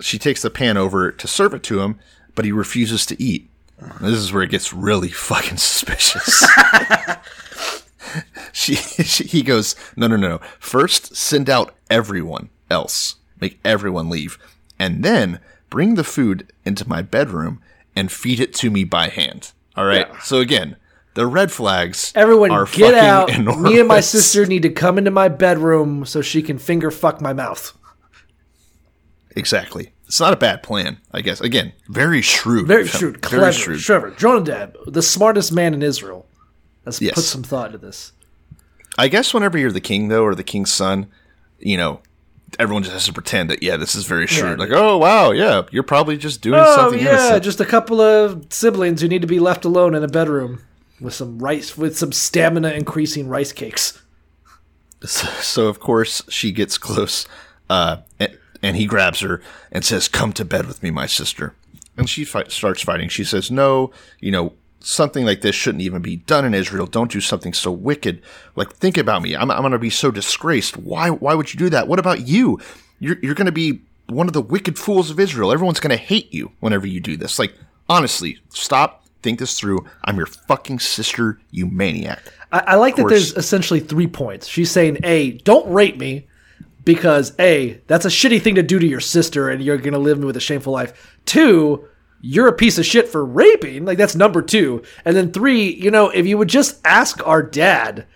she 0.00 0.18
takes 0.18 0.40
the 0.42 0.50
pan 0.50 0.76
over 0.78 1.12
to 1.12 1.28
serve 1.28 1.52
it 1.54 1.62
to 1.64 1.80
him, 1.80 1.98
but 2.34 2.44
he 2.46 2.52
refuses 2.52 3.04
to 3.06 3.22
eat. 3.22 3.48
This 4.00 4.16
is 4.18 4.32
where 4.32 4.42
it 4.42 4.50
gets 4.50 4.72
really 4.72 5.08
fucking 5.28 5.58
suspicious. 5.58 6.46
she, 8.52 8.74
she, 8.76 9.24
he 9.24 9.42
goes, 9.42 9.76
no, 9.96 10.06
no, 10.06 10.16
no. 10.16 10.38
First, 10.58 11.16
send 11.16 11.48
out 11.50 11.74
everyone 11.90 12.48
else, 12.70 13.16
make 13.40 13.58
everyone 13.64 14.08
leave, 14.10 14.38
and 14.78 15.04
then 15.04 15.38
bring 15.68 15.94
the 15.94 16.04
food 16.04 16.50
into 16.64 16.88
my 16.88 17.02
bedroom 17.02 17.60
and 17.96 18.10
feed 18.10 18.40
it 18.40 18.54
to 18.54 18.70
me 18.70 18.84
by 18.84 19.08
hand. 19.08 19.52
All 19.76 19.84
right. 19.84 20.08
So 20.22 20.38
again, 20.40 20.76
the 21.14 21.26
red 21.26 21.50
flags. 21.50 22.12
Everyone, 22.14 22.50
get 22.72 22.94
out! 22.94 23.28
Me 23.58 23.78
and 23.78 23.88
my 23.88 24.00
sister 24.00 24.46
need 24.46 24.62
to 24.62 24.70
come 24.70 24.98
into 24.98 25.10
my 25.10 25.28
bedroom 25.28 26.04
so 26.04 26.22
she 26.22 26.42
can 26.42 26.58
finger 26.58 26.90
fuck 26.90 27.20
my 27.20 27.32
mouth. 27.32 27.76
Exactly. 29.36 29.92
It's 30.06 30.18
not 30.20 30.32
a 30.32 30.36
bad 30.36 30.62
plan, 30.62 30.98
I 31.12 31.20
guess. 31.20 31.40
Again, 31.40 31.72
very 31.88 32.20
shrewd. 32.20 32.66
Very 32.66 32.82
Very 32.84 32.98
shrewd, 32.98 33.22
clever, 33.22 33.52
shrewd. 33.52 33.80
Trevor 33.80 34.10
Jonadab, 34.10 34.76
the 34.86 35.02
smartest 35.02 35.52
man 35.52 35.72
in 35.72 35.82
Israel, 35.84 36.26
has 36.84 37.00
Yes. 37.00 37.14
put 37.14 37.24
some 37.24 37.44
thought 37.44 37.66
into 37.66 37.78
this. 37.78 38.12
I 38.98 39.06
guess 39.06 39.32
whenever 39.32 39.56
you're 39.56 39.70
the 39.70 39.80
king, 39.80 40.08
though, 40.08 40.24
or 40.24 40.34
the 40.34 40.42
king's 40.42 40.72
son, 40.72 41.06
you 41.60 41.76
know, 41.76 42.00
everyone 42.58 42.82
just 42.82 42.92
has 42.92 43.06
to 43.06 43.12
pretend 43.12 43.50
that, 43.50 43.62
yeah, 43.62 43.76
this 43.76 43.94
is 43.94 44.04
very 44.04 44.26
shrewd. 44.26 44.58
Like, 44.58 44.70
oh, 44.72 44.98
wow, 44.98 45.30
yeah, 45.30 45.62
you're 45.70 45.82
probably 45.82 46.16
just 46.16 46.40
doing 46.40 46.60
Oh 46.60 46.76
something 46.76 46.98
yeah, 47.00 47.10
innocent. 47.10 47.44
just 47.44 47.60
a 47.60 47.64
couple 47.64 48.00
of 48.00 48.46
siblings 48.50 49.00
who 49.00 49.08
need 49.08 49.22
to 49.22 49.28
be 49.28 49.38
left 49.38 49.64
alone 49.64 49.94
in 49.94 50.02
a 50.02 50.08
bedroom 50.08 50.62
with 51.00 51.14
some 51.14 51.38
rice, 51.38 51.76
with 51.78 51.96
some 51.96 52.12
stamina 52.12 52.70
increasing 52.72 53.28
rice 53.28 53.52
cakes. 53.52 54.02
so, 55.04 55.68
of 55.68 55.80
course, 55.80 56.22
she 56.28 56.52
gets 56.52 56.76
close, 56.76 57.26
uh, 57.70 57.98
and, 58.18 58.38
and 58.62 58.76
he 58.76 58.86
grabs 58.86 59.20
her 59.20 59.40
and 59.72 59.84
says, 59.84 60.08
come 60.08 60.32
to 60.34 60.44
bed 60.44 60.66
with 60.66 60.82
me, 60.82 60.90
my 60.90 61.06
sister. 61.06 61.54
And 61.96 62.08
she 62.08 62.24
fight, 62.24 62.50
starts 62.52 62.82
fighting. 62.82 63.08
She 63.08 63.24
says, 63.24 63.50
no, 63.50 63.90
you 64.20 64.30
know, 64.30 64.52
something 64.80 65.24
like 65.24 65.42
this 65.42 65.54
shouldn't 65.54 65.82
even 65.82 66.02
be 66.02 66.16
done 66.16 66.44
in 66.44 66.54
Israel. 66.54 66.86
Don't 66.86 67.10
do 67.10 67.20
something 67.20 67.52
so 67.52 67.70
wicked. 67.70 68.22
Like, 68.56 68.72
think 68.72 68.96
about 68.96 69.22
me. 69.22 69.36
I'm, 69.36 69.50
I'm 69.50 69.60
going 69.60 69.72
to 69.72 69.78
be 69.78 69.90
so 69.90 70.10
disgraced. 70.10 70.76
Why, 70.76 71.10
why 71.10 71.34
would 71.34 71.52
you 71.52 71.58
do 71.58 71.70
that? 71.70 71.86
What 71.86 71.98
about 71.98 72.26
you? 72.26 72.58
You're, 72.98 73.18
you're 73.22 73.34
going 73.34 73.46
to 73.46 73.52
be 73.52 73.82
one 74.08 74.26
of 74.26 74.32
the 74.32 74.42
wicked 74.42 74.78
fools 74.78 75.10
of 75.10 75.20
Israel. 75.20 75.52
Everyone's 75.52 75.80
going 75.80 75.96
to 75.96 76.02
hate 76.02 76.32
you 76.32 76.52
whenever 76.60 76.86
you 76.86 77.00
do 77.00 77.16
this. 77.16 77.38
Like, 77.38 77.54
honestly, 77.88 78.38
stop, 78.48 79.04
think 79.22 79.38
this 79.38 79.58
through. 79.58 79.86
I'm 80.04 80.16
your 80.16 80.26
fucking 80.26 80.80
sister, 80.80 81.38
you 81.50 81.66
maniac. 81.66 82.20
I, 82.52 82.60
I 82.60 82.74
like 82.76 82.96
that 82.96 83.06
there's 83.08 83.34
essentially 83.34 83.80
three 83.80 84.06
points. 84.06 84.48
She's 84.48 84.70
saying, 84.70 84.98
A, 85.04 85.32
don't 85.32 85.70
rape 85.70 85.98
me 85.98 86.26
because 86.84 87.32
A, 87.38 87.80
that's 87.86 88.04
a 88.04 88.08
shitty 88.08 88.42
thing 88.42 88.54
to 88.56 88.62
do 88.62 88.78
to 88.78 88.86
your 88.86 89.00
sister 89.00 89.50
and 89.50 89.62
you're 89.62 89.76
going 89.76 89.92
to 89.92 89.98
live 89.98 90.18
with 90.18 90.36
a 90.36 90.40
shameful 90.40 90.72
life. 90.72 91.16
Two, 91.26 91.86
you're 92.20 92.48
a 92.48 92.52
piece 92.52 92.78
of 92.78 92.86
shit 92.86 93.08
for 93.08 93.24
raping. 93.24 93.84
Like, 93.84 93.98
that's 93.98 94.14
number 94.14 94.42
two. 94.42 94.82
And 95.04 95.16
then 95.16 95.32
three, 95.32 95.70
you 95.70 95.90
know, 95.90 96.10
if 96.10 96.26
you 96.26 96.38
would 96.38 96.48
just 96.48 96.80
ask 96.84 97.26
our 97.26 97.42
dad 97.42 98.06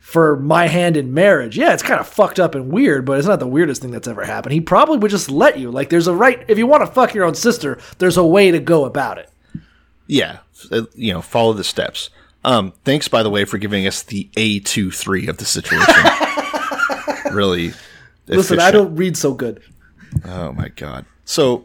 for 0.00 0.36
my 0.36 0.66
hand 0.66 0.96
in 0.96 1.14
marriage, 1.14 1.56
yeah, 1.56 1.72
it's 1.72 1.82
kind 1.82 2.00
of 2.00 2.08
fucked 2.08 2.40
up 2.40 2.54
and 2.54 2.72
weird, 2.72 3.04
but 3.04 3.18
it's 3.18 3.28
not 3.28 3.40
the 3.40 3.46
weirdest 3.46 3.82
thing 3.82 3.90
that's 3.90 4.08
ever 4.08 4.24
happened. 4.24 4.52
He 4.52 4.60
probably 4.60 4.98
would 4.98 5.10
just 5.10 5.30
let 5.30 5.58
you. 5.58 5.70
Like, 5.70 5.88
there's 5.88 6.06
a 6.06 6.14
right, 6.14 6.44
if 6.48 6.58
you 6.58 6.66
want 6.66 6.82
to 6.82 6.92
fuck 6.92 7.14
your 7.14 7.24
own 7.24 7.34
sister, 7.34 7.78
there's 7.98 8.16
a 8.16 8.26
way 8.26 8.50
to 8.50 8.58
go 8.58 8.84
about 8.84 9.18
it. 9.18 9.30
Yeah, 10.06 10.38
uh, 10.70 10.82
you 10.94 11.12
know, 11.12 11.22
follow 11.22 11.52
the 11.52 11.64
steps. 11.64 12.10
Um, 12.44 12.72
thanks, 12.84 13.08
by 13.08 13.22
the 13.22 13.30
way, 13.30 13.44
for 13.44 13.56
giving 13.56 13.86
us 13.86 14.02
the 14.02 14.28
A 14.36 14.60
two 14.60 14.90
three 14.90 15.28
of 15.28 15.38
the 15.38 15.46
situation. 15.46 15.94
really, 17.34 17.72
Listen. 18.26 18.60
I 18.60 18.70
don't 18.70 18.94
read 18.96 19.16
so 19.16 19.32
good. 19.32 19.62
Oh 20.24 20.52
my 20.52 20.68
god. 20.68 21.06
So, 21.24 21.64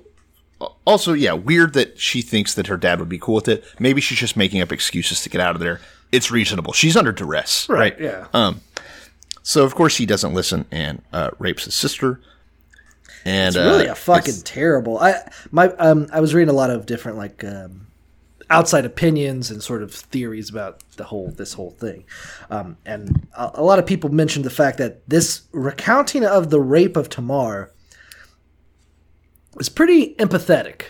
also, 0.85 1.13
yeah, 1.13 1.33
weird 1.33 1.73
that 1.73 1.99
she 1.99 2.21
thinks 2.21 2.53
that 2.55 2.67
her 2.67 2.77
dad 2.77 2.99
would 2.99 3.09
be 3.09 3.19
cool 3.19 3.35
with 3.35 3.47
it. 3.47 3.63
Maybe 3.79 4.01
she's 4.01 4.17
just 4.19 4.35
making 4.35 4.61
up 4.61 4.71
excuses 4.71 5.21
to 5.23 5.29
get 5.29 5.41
out 5.41 5.55
of 5.55 5.61
there. 5.61 5.79
It's 6.11 6.31
reasonable. 6.31 6.73
She's 6.73 6.97
under 6.97 7.11
duress, 7.11 7.69
right? 7.69 7.97
Yeah. 7.99 8.27
Um. 8.33 8.61
So 9.43 9.63
of 9.63 9.73
course 9.75 9.97
he 9.97 10.05
doesn't 10.05 10.33
listen 10.33 10.65
and 10.71 11.01
uh, 11.13 11.31
rapes 11.39 11.65
his 11.65 11.75
sister. 11.75 12.21
And 13.25 13.55
It's 13.55 13.57
really 13.57 13.87
uh, 13.87 13.93
a 13.93 13.95
fucking 13.95 14.41
terrible. 14.43 14.99
I 14.99 15.15
my 15.51 15.67
um 15.73 16.07
I 16.11 16.19
was 16.19 16.33
reading 16.33 16.49
a 16.49 16.57
lot 16.57 16.69
of 16.69 16.85
different 16.85 17.17
like 17.17 17.43
um, 17.43 17.87
outside 18.49 18.85
opinions 18.85 19.51
and 19.51 19.61
sort 19.61 19.83
of 19.83 19.93
theories 19.93 20.49
about 20.49 20.81
the 20.97 21.03
whole 21.03 21.31
this 21.31 21.53
whole 21.53 21.71
thing, 21.71 22.05
um, 22.49 22.77
and 22.85 23.27
a, 23.35 23.51
a 23.55 23.63
lot 23.63 23.77
of 23.79 23.85
people 23.85 24.09
mentioned 24.09 24.45
the 24.45 24.49
fact 24.49 24.77
that 24.77 25.07
this 25.09 25.41
recounting 25.51 26.25
of 26.25 26.49
the 26.49 26.61
rape 26.61 26.95
of 26.95 27.09
Tamar 27.09 27.71
is 29.59 29.69
pretty 29.69 30.15
empathetic. 30.15 30.83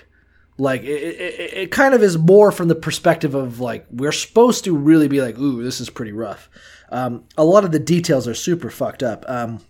Like 0.58 0.84
it, 0.84 0.88
it, 0.88 1.54
it 1.54 1.72
kind 1.72 1.94
of 1.94 2.04
is 2.04 2.18
more 2.18 2.52
from 2.52 2.68
the 2.68 2.76
perspective 2.76 3.34
of 3.34 3.60
like 3.60 3.86
we're 3.92 4.12
supposed 4.12 4.66
to 4.66 4.76
really 4.76 5.08
be 5.08 5.22
like, 5.22 5.38
ooh, 5.38 5.64
this 5.64 5.80
is 5.80 5.90
pretty 5.90 6.12
rough. 6.12 6.50
Um, 6.92 7.24
a 7.38 7.46
lot 7.46 7.64
of 7.64 7.72
the 7.72 7.80
details 7.80 8.28
are 8.28 8.34
super 8.34 8.70
fucked 8.70 9.04
up. 9.04 9.24
Um, 9.28 9.62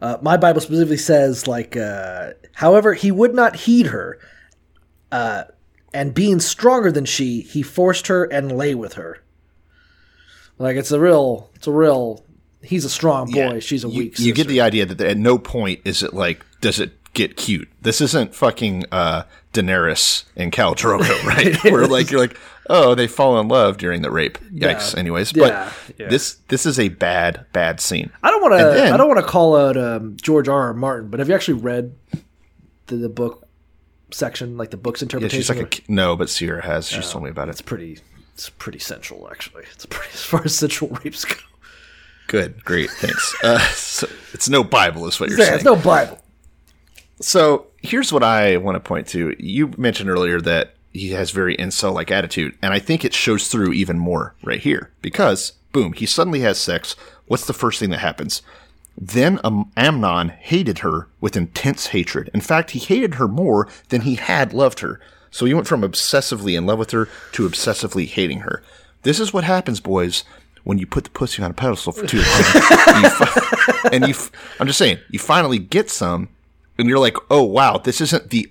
uh, 0.00 0.18
my 0.20 0.36
Bible 0.36 0.60
specifically 0.60 0.98
says, 0.98 1.46
like, 1.46 1.76
uh, 1.76 2.32
however, 2.52 2.92
he 2.94 3.10
would 3.10 3.34
not 3.34 3.56
heed 3.56 3.86
her, 3.86 4.18
uh, 5.10 5.44
and 5.94 6.12
being 6.12 6.40
stronger 6.40 6.92
than 6.92 7.06
she, 7.06 7.40
he 7.40 7.62
forced 7.62 8.08
her 8.08 8.24
and 8.24 8.52
lay 8.52 8.74
with 8.74 8.94
her. 8.94 9.22
Like, 10.58 10.76
it's 10.76 10.90
a 10.90 11.00
real, 11.00 11.50
it's 11.54 11.66
a 11.66 11.72
real. 11.72 12.24
He's 12.62 12.84
a 12.84 12.90
strong 12.90 13.30
boy. 13.30 13.54
Yeah. 13.54 13.60
She's 13.60 13.84
a 13.84 13.88
you, 13.88 13.98
weak. 14.00 14.18
You 14.18 14.34
get 14.34 14.48
the 14.48 14.60
idea 14.60 14.86
that 14.86 15.00
at 15.00 15.16
no 15.16 15.38
point 15.38 15.80
is 15.84 16.02
it 16.02 16.12
like, 16.12 16.44
does 16.60 16.80
it 16.80 16.92
get 17.16 17.36
cute? 17.36 17.68
This 17.82 18.00
isn't 18.00 18.34
fucking 18.34 18.84
uh, 18.92 19.24
Daenerys 19.52 20.24
and 20.36 20.52
Khal 20.52 20.76
Drogo, 20.76 21.20
right? 21.24 21.56
Where 21.72 21.86
like 21.88 22.10
you're 22.10 22.20
like, 22.20 22.38
oh, 22.70 22.94
they 22.94 23.08
fall 23.08 23.40
in 23.40 23.48
love 23.48 23.78
during 23.78 24.02
the 24.02 24.10
rape. 24.10 24.38
Yikes. 24.52 24.92
Yeah. 24.94 25.00
Anyways, 25.00 25.32
but 25.32 25.72
Yeah. 25.98 26.08
this 26.08 26.36
this 26.48 26.64
is 26.66 26.78
a 26.78 26.88
bad 26.88 27.46
bad 27.52 27.80
scene. 27.80 28.10
I 28.22 28.30
don't 28.30 28.42
want 28.42 28.54
to. 28.60 28.92
I 28.94 28.96
don't 28.96 29.08
want 29.08 29.18
to 29.20 29.26
call 29.26 29.56
out 29.56 29.76
um, 29.76 30.16
George 30.20 30.48
R. 30.48 30.68
R. 30.68 30.74
Martin, 30.74 31.08
but 31.10 31.18
have 31.18 31.28
you 31.28 31.34
actually 31.34 31.60
read 31.60 31.94
the, 32.86 32.96
the 32.96 33.08
book 33.08 33.48
section, 34.12 34.56
like 34.56 34.70
the 34.70 34.76
book's 34.76 35.00
Yeah, 35.00 35.06
interpretation? 35.06 35.38
she's 35.40 35.48
like 35.50 35.78
a 35.88 35.92
no, 35.92 36.14
but 36.16 36.30
Sierra 36.30 36.64
has. 36.64 36.88
She's 36.88 37.10
told 37.10 37.24
me 37.24 37.30
about 37.30 37.48
it. 37.48 37.52
It's 37.52 37.62
pretty. 37.62 37.98
It's 38.34 38.50
pretty 38.50 38.78
central, 38.78 39.28
actually. 39.30 39.64
It's 39.72 39.86
pretty 39.90 40.10
as 40.12 40.22
far 40.22 40.44
as 40.44 40.54
central 40.54 40.90
rapes 41.02 41.24
go. 41.24 41.36
Good, 42.28 42.64
great, 42.64 42.90
thanks. 42.90 43.34
Uh, 43.42 43.58
so 43.70 44.06
it's 44.34 44.48
no 44.48 44.62
Bible, 44.64 45.06
is 45.06 45.18
what 45.18 45.30
you're 45.30 45.38
Yeah, 45.38 45.44
saying. 45.46 45.56
it's 45.56 45.64
no 45.64 45.76
Bible. 45.76 46.18
So 47.20 47.66
here's 47.82 48.12
what 48.12 48.22
I 48.22 48.56
want 48.58 48.76
to 48.76 48.80
point 48.80 49.06
to. 49.08 49.34
You 49.38 49.72
mentioned 49.76 50.10
earlier 50.10 50.40
that 50.42 50.74
he 50.92 51.10
has 51.10 51.30
very 51.30 51.56
incel 51.56 51.94
like 51.94 52.10
attitude, 52.10 52.56
and 52.62 52.72
I 52.72 52.78
think 52.78 53.04
it 53.04 53.14
shows 53.14 53.48
through 53.48 53.72
even 53.72 53.98
more 53.98 54.34
right 54.42 54.60
here 54.60 54.90
because 55.02 55.52
boom, 55.72 55.92
he 55.92 56.06
suddenly 56.06 56.40
has 56.40 56.58
sex. 56.58 56.96
What's 57.26 57.46
the 57.46 57.52
first 57.52 57.78
thing 57.80 57.90
that 57.90 57.98
happens? 57.98 58.42
Then 58.98 59.38
um, 59.44 59.70
Amnon 59.76 60.30
hated 60.30 60.78
her 60.78 61.08
with 61.20 61.36
intense 61.36 61.88
hatred. 61.88 62.30
In 62.32 62.40
fact, 62.40 62.70
he 62.70 62.78
hated 62.78 63.16
her 63.16 63.28
more 63.28 63.68
than 63.90 64.02
he 64.02 64.14
had 64.14 64.54
loved 64.54 64.80
her. 64.80 65.00
So 65.30 65.44
he 65.44 65.52
went 65.52 65.66
from 65.66 65.82
obsessively 65.82 66.56
in 66.56 66.64
love 66.64 66.78
with 66.78 66.92
her 66.92 67.08
to 67.32 67.46
obsessively 67.46 68.06
hating 68.06 68.40
her. 68.40 68.62
This 69.02 69.20
is 69.20 69.34
what 69.34 69.44
happens, 69.44 69.80
boys, 69.80 70.24
when 70.64 70.78
you 70.78 70.86
put 70.86 71.04
the 71.04 71.10
pussy 71.10 71.42
on 71.42 71.50
a 71.50 71.54
pedestal 71.54 71.92
for 71.92 72.06
too 72.06 72.16
long, 72.16 73.02
you 73.02 73.10
fi- 73.10 73.88
and 73.92 74.04
you, 74.04 74.14
f- 74.14 74.32
I'm 74.58 74.66
just 74.66 74.78
saying, 74.78 74.98
you 75.10 75.18
finally 75.18 75.58
get 75.58 75.90
some, 75.90 76.30
and 76.78 76.88
you're 76.88 76.98
like, 76.98 77.16
oh 77.30 77.42
wow, 77.42 77.78
this 77.78 78.00
isn't 78.00 78.30
the 78.30 78.50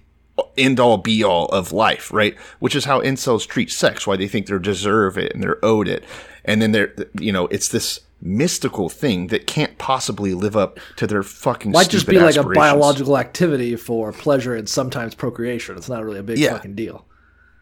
end 0.58 0.80
all 0.80 0.98
be 0.98 1.24
all 1.24 1.46
of 1.48 1.72
life, 1.72 2.12
right? 2.12 2.36
Which 2.60 2.76
is 2.76 2.86
how 2.86 3.02
incels 3.02 3.48
treat 3.48 3.72
sex, 3.72 4.06
why 4.06 4.16
they 4.18 4.28
think 4.28 4.48
they 4.48 4.58
deserve 4.60 5.18
it 5.18 5.34
and 5.34 5.42
they're 5.42 5.64
owed 5.64 5.88
it. 5.88 6.04
And 6.44 6.62
then 6.62 6.72
they're, 6.72 6.94
you 7.20 7.32
know, 7.32 7.48
it's 7.48 7.70
this 7.70 8.02
mystical 8.22 8.90
thing 8.90 9.28
that 9.28 9.48
can't 9.48 9.78
possibly 9.78 10.34
live 10.34 10.56
up 10.58 10.80
to 10.98 11.08
their 11.08 11.24
fucking 11.24 11.72
Might 11.72 11.90
just 11.90 12.08
be 12.08 12.20
like 12.20 12.36
a 12.36 12.44
biological 12.44 13.18
activity 13.18 13.76
for 13.76 14.12
pleasure 14.12 14.56
and 14.56 14.68
sometimes 14.68 15.16
procreation. 15.16 15.78
It's 15.78 15.90
not 15.90 16.04
really 16.04 16.20
a 16.20 16.24
big 16.24 16.38
Yeah. 16.38 16.54
fucking 16.54 16.76
deal. 16.76 17.06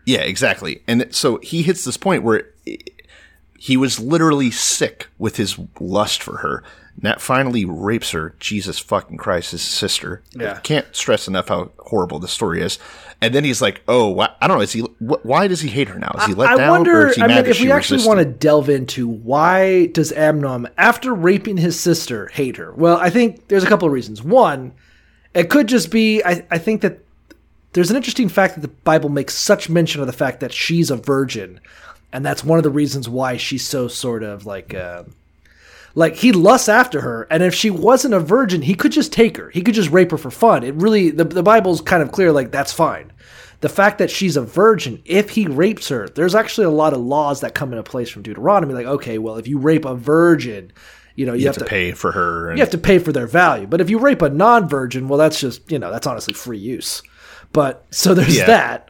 Yeah, 0.06 0.22
exactly. 0.22 0.82
And 0.88 1.08
so 1.12 1.38
he 1.38 1.62
hits 1.64 1.86
this 1.86 1.98
point 1.98 2.24
where 2.24 2.50
he 3.64 3.78
was 3.78 3.98
literally 3.98 4.52
sick 4.52 5.08
with 5.18 5.38
his 5.38 5.58
lust 5.80 6.22
for 6.22 6.40
her. 6.40 6.66
Nat 7.02 7.22
finally 7.22 7.64
rapes 7.64 8.12
her. 8.12 8.36
Jesus 8.38 8.78
fucking 8.78 9.16
Christ, 9.16 9.52
his 9.52 9.62
sister. 9.62 10.22
Yeah. 10.34 10.60
Can't 10.64 10.94
stress 10.94 11.30
enough 11.30 11.48
how 11.48 11.72
horrible 11.80 12.20
the 12.20 12.28
story 12.28 12.62
is. 12.62 12.78
And 13.22 13.34
then 13.34 13.46
he's 13.46 13.62
like, 13.62 13.82
"Oh, 13.88 14.20
I 14.20 14.48
don't 14.48 14.58
know. 14.58 14.62
Is 14.64 14.74
he? 14.74 14.82
Wh- 14.82 15.26
why 15.26 15.48
does 15.48 15.62
he 15.62 15.70
hate 15.70 15.88
her 15.88 15.98
now? 15.98 16.12
Is 16.18 16.26
he 16.26 16.34
let 16.34 16.50
I 16.50 16.58
down, 16.58 16.72
wonder. 16.72 17.04
or 17.04 17.08
is 17.08 17.16
he 17.16 17.22
I 17.22 17.28
mean, 17.28 17.38
if 17.38 17.62
we 17.62 17.72
actually 17.72 17.96
resisted? 18.00 18.06
want 18.06 18.20
to 18.20 18.26
delve 18.26 18.70
into 18.70 19.08
why 19.08 19.86
does 19.88 20.12
Amnon, 20.12 20.68
after 20.78 21.14
raping 21.14 21.56
his 21.56 21.80
sister, 21.80 22.28
hate 22.34 22.58
her? 22.58 22.74
Well, 22.74 22.98
I 22.98 23.10
think 23.10 23.48
there's 23.48 23.64
a 23.64 23.68
couple 23.68 23.88
of 23.88 23.94
reasons. 23.94 24.22
One, 24.22 24.74
it 25.34 25.50
could 25.50 25.68
just 25.68 25.90
be. 25.90 26.22
I, 26.22 26.46
I 26.52 26.58
think 26.58 26.82
that 26.82 27.00
there's 27.72 27.90
an 27.90 27.96
interesting 27.96 28.28
fact 28.28 28.56
that 28.56 28.62
the 28.62 28.68
Bible 28.68 29.08
makes 29.10 29.36
such 29.36 29.70
mention 29.70 30.02
of 30.02 30.08
the 30.08 30.14
fact 30.14 30.42
that 30.42 30.52
she's 30.52 30.92
a 30.92 30.98
virgin, 30.98 31.62
and 32.14 32.26
that's 32.26 32.44
one 32.44 32.58
of 32.60 32.64
the 32.64 32.70
reasons 32.70 33.10
why 33.10 33.36
she's 33.38 33.68
so 33.68 33.88
sort 33.90 34.24
of 34.24 34.46
like. 34.46 34.74
Uh, 34.74 35.04
like 35.96 36.16
he 36.16 36.32
lusts 36.32 36.70
after 36.70 37.02
her, 37.02 37.28
and 37.30 37.44
if 37.44 37.54
she 37.54 37.70
wasn't 37.70 38.16
a 38.16 38.20
virgin, 38.20 38.64
he 38.64 38.74
could 38.74 38.92
just 38.92 39.14
take 39.14 39.38
her. 39.38 39.52
He 39.52 39.62
could 39.62 39.76
just 39.76 39.92
rape 39.92 40.10
her 40.10 40.18
for 40.18 40.32
fun. 40.32 40.64
It 40.64 40.74
really 40.74 41.12
the 41.12 41.24
the 41.24 41.44
Bible's 41.44 41.82
kind 41.82 42.02
of 42.02 42.12
clear, 42.12 42.32
like 42.32 42.50
that's 42.52 42.74
fine. 42.74 43.12
The 43.60 43.70
fact 43.70 44.00
that 44.00 44.10
she's 44.10 44.36
a 44.36 44.42
virgin, 44.42 45.04
if 45.06 45.30
he 45.30 45.46
rapes 45.48 45.90
her, 45.90 46.10
there's 46.10 46.34
actually 46.34 46.66
a 46.66 46.72
lot 46.72 46.94
of 46.94 47.00
laws 47.00 47.42
that 47.42 47.54
come 47.54 47.72
into 47.72 47.84
place 47.84 48.10
from 48.10 48.24
Deuteronomy. 48.24 48.74
Like, 48.74 48.88
okay, 48.88 49.20
well, 49.20 49.38
if 49.38 49.48
you 49.48 49.60
rape 49.60 49.86
a 49.86 49.94
virgin, 49.94 50.72
you 51.16 51.28
know 51.28 51.34
you, 51.34 51.42
you 51.42 51.46
have 51.48 51.58
to 51.60 51.66
pay 51.66 51.92
for 51.92 52.12
her. 52.12 52.50
And, 52.50 52.58
you 52.58 52.64
have 52.64 52.72
to 52.72 52.80
pay 52.80 52.98
for 52.98 53.12
their 53.12 53.28
value. 53.28 53.68
But 53.68 53.80
if 53.80 53.92
you 53.92 54.00
rape 54.00 54.24
a 54.24 54.30
non-virgin, 54.30 55.08
well, 55.08 55.20
that's 55.20 55.40
just 55.40 55.72
you 55.72 55.78
know 55.78 55.92
that's 55.92 56.08
honestly 56.08 56.34
free 56.34 56.58
use. 56.58 57.04
But 57.52 57.86
so 57.92 58.16
there's 58.16 58.36
Yeah. 58.36 58.48
that. 58.48 58.90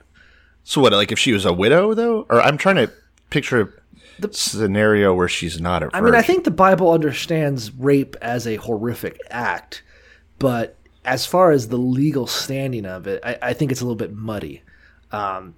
so 0.64 0.80
what? 0.80 0.94
Like 0.94 1.12
if 1.12 1.20
she 1.20 1.34
was 1.34 1.44
a 1.44 1.52
widow, 1.52 1.94
though, 1.94 2.26
or 2.30 2.42
I'm 2.42 2.58
trying 2.58 2.78
to 2.78 2.90
picture 3.34 3.84
the 4.20 4.32
scenario 4.32 5.14
where 5.14 5.28
she's 5.28 5.60
not 5.60 5.82
a. 5.84 5.90
I 5.92 6.02
mean, 6.02 6.14
I 6.14 6.22
think 6.22 6.44
the 6.44 6.52
Bible 6.52 6.92
understands 6.92 7.72
rape 7.72 8.16
as 8.22 8.46
a 8.46 8.58
horrific 8.58 9.20
act, 9.32 9.82
but 10.38 10.78
as 11.04 11.26
far 11.26 11.52
as 11.52 11.68
the 11.68 11.78
legal 11.78 12.28
standing 12.28 12.86
of 12.86 13.08
it, 13.08 13.22
I, 13.26 13.38
I 13.42 13.54
think 13.54 13.72
it's 13.72 13.82
a 13.82 13.86
little 13.86 13.96
bit 13.96 14.14
muddy. 14.14 14.62
Um, 15.12 15.56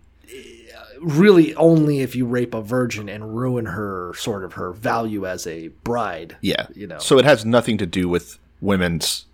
really, 1.00 1.54
only 1.56 2.00
if 2.00 2.16
you 2.16 2.26
rape 2.26 2.54
a 2.54 2.62
virgin 2.62 3.10
and 3.10 3.36
ruin 3.36 3.66
her 3.66 4.14
sort 4.16 4.44
of 4.44 4.54
her 4.54 4.72
value 4.72 5.26
as 5.26 5.46
a 5.46 5.68
bride. 5.84 6.38
Yeah. 6.42 6.68
you 6.74 6.88
know. 6.88 7.00
So 7.00 7.20
it 7.20 7.26
has 7.26 7.46
nothing 7.46 7.78
to 7.80 7.86
do 7.86 8.08
with 8.08 8.40
women's 8.62 9.26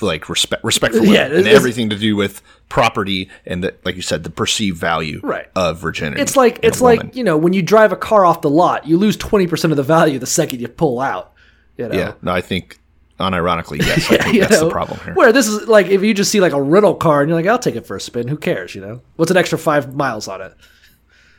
like 0.00 0.28
respect 0.28 0.62
respect 0.64 0.94
for 0.94 1.00
women 1.00 1.14
Yeah, 1.14 1.26
and 1.38 1.46
everything 1.46 1.90
to 1.90 1.96
do 1.96 2.16
with 2.16 2.42
property 2.68 3.28
and 3.46 3.64
that 3.64 3.84
like 3.84 3.96
you 3.96 4.02
said 4.02 4.24
the 4.24 4.30
perceived 4.30 4.76
value 4.78 5.20
Right. 5.22 5.48
of 5.56 5.78
virginity. 5.78 6.20
It's 6.20 6.36
like 6.36 6.58
it's 6.62 6.80
like 6.80 7.14
you 7.16 7.24
know 7.24 7.36
when 7.36 7.52
you 7.52 7.62
drive 7.62 7.92
a 7.92 7.96
car 7.96 8.24
off 8.26 8.40
the 8.42 8.50
lot, 8.50 8.86
you 8.86 8.98
lose 8.98 9.16
twenty 9.16 9.46
percent 9.46 9.72
of 9.72 9.76
the 9.76 9.82
value 9.82 10.18
the 10.18 10.26
second 10.26 10.60
you 10.60 10.68
pull 10.68 11.00
out. 11.00 11.32
You 11.76 11.88
know? 11.88 11.94
yeah. 11.96 12.12
No, 12.22 12.32
I 12.32 12.40
think 12.40 12.78
unironically 13.20 13.78
yes, 13.80 14.10
I 14.10 14.16
think 14.24 14.40
that's 14.40 14.60
know? 14.60 14.66
the 14.66 14.70
problem 14.70 15.00
here. 15.04 15.14
Where 15.14 15.32
this 15.32 15.46
is 15.48 15.66
like 15.68 15.86
if 15.86 16.02
you 16.02 16.12
just 16.14 16.30
see 16.30 16.40
like 16.40 16.52
a 16.52 16.60
rental 16.62 16.94
car 16.94 17.20
and 17.22 17.28
you're 17.28 17.38
like, 17.38 17.46
I'll 17.46 17.58
take 17.58 17.76
it 17.76 17.86
for 17.86 17.96
a 17.96 18.00
spin. 18.00 18.28
Who 18.28 18.36
cares? 18.36 18.74
You 18.74 18.80
know, 18.82 19.00
what's 19.16 19.30
an 19.30 19.36
extra 19.36 19.58
five 19.58 19.94
miles 19.94 20.28
on 20.28 20.40
it? 20.42 20.54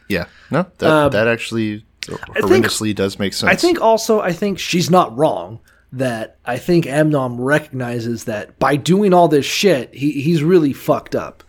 Yeah. 0.08 0.26
No, 0.50 0.66
that 0.80 1.12
that 1.12 1.28
actually 1.28 1.86
horrendously 2.02 2.96
does 2.96 3.20
make 3.20 3.34
sense. 3.34 3.44
Um, 3.44 3.50
I 3.50 3.56
think 3.56 3.82
also 3.82 4.22
I 4.22 4.32
think 4.32 4.58
she's 4.60 4.90
not 4.90 5.16
wrong 5.18 5.60
that 5.98 6.38
I 6.46 6.58
think 6.58 6.86
Amnon 6.86 7.40
recognizes 7.40 8.26
that 8.26 8.58
by 8.60 8.76
doing 8.76 9.14
all 9.14 9.28
this 9.28 9.46
shit, 9.46 9.94
he, 9.94 10.12
he's 10.22 10.44
really 10.44 10.74
fucked 10.74 11.16
up. 11.16 11.44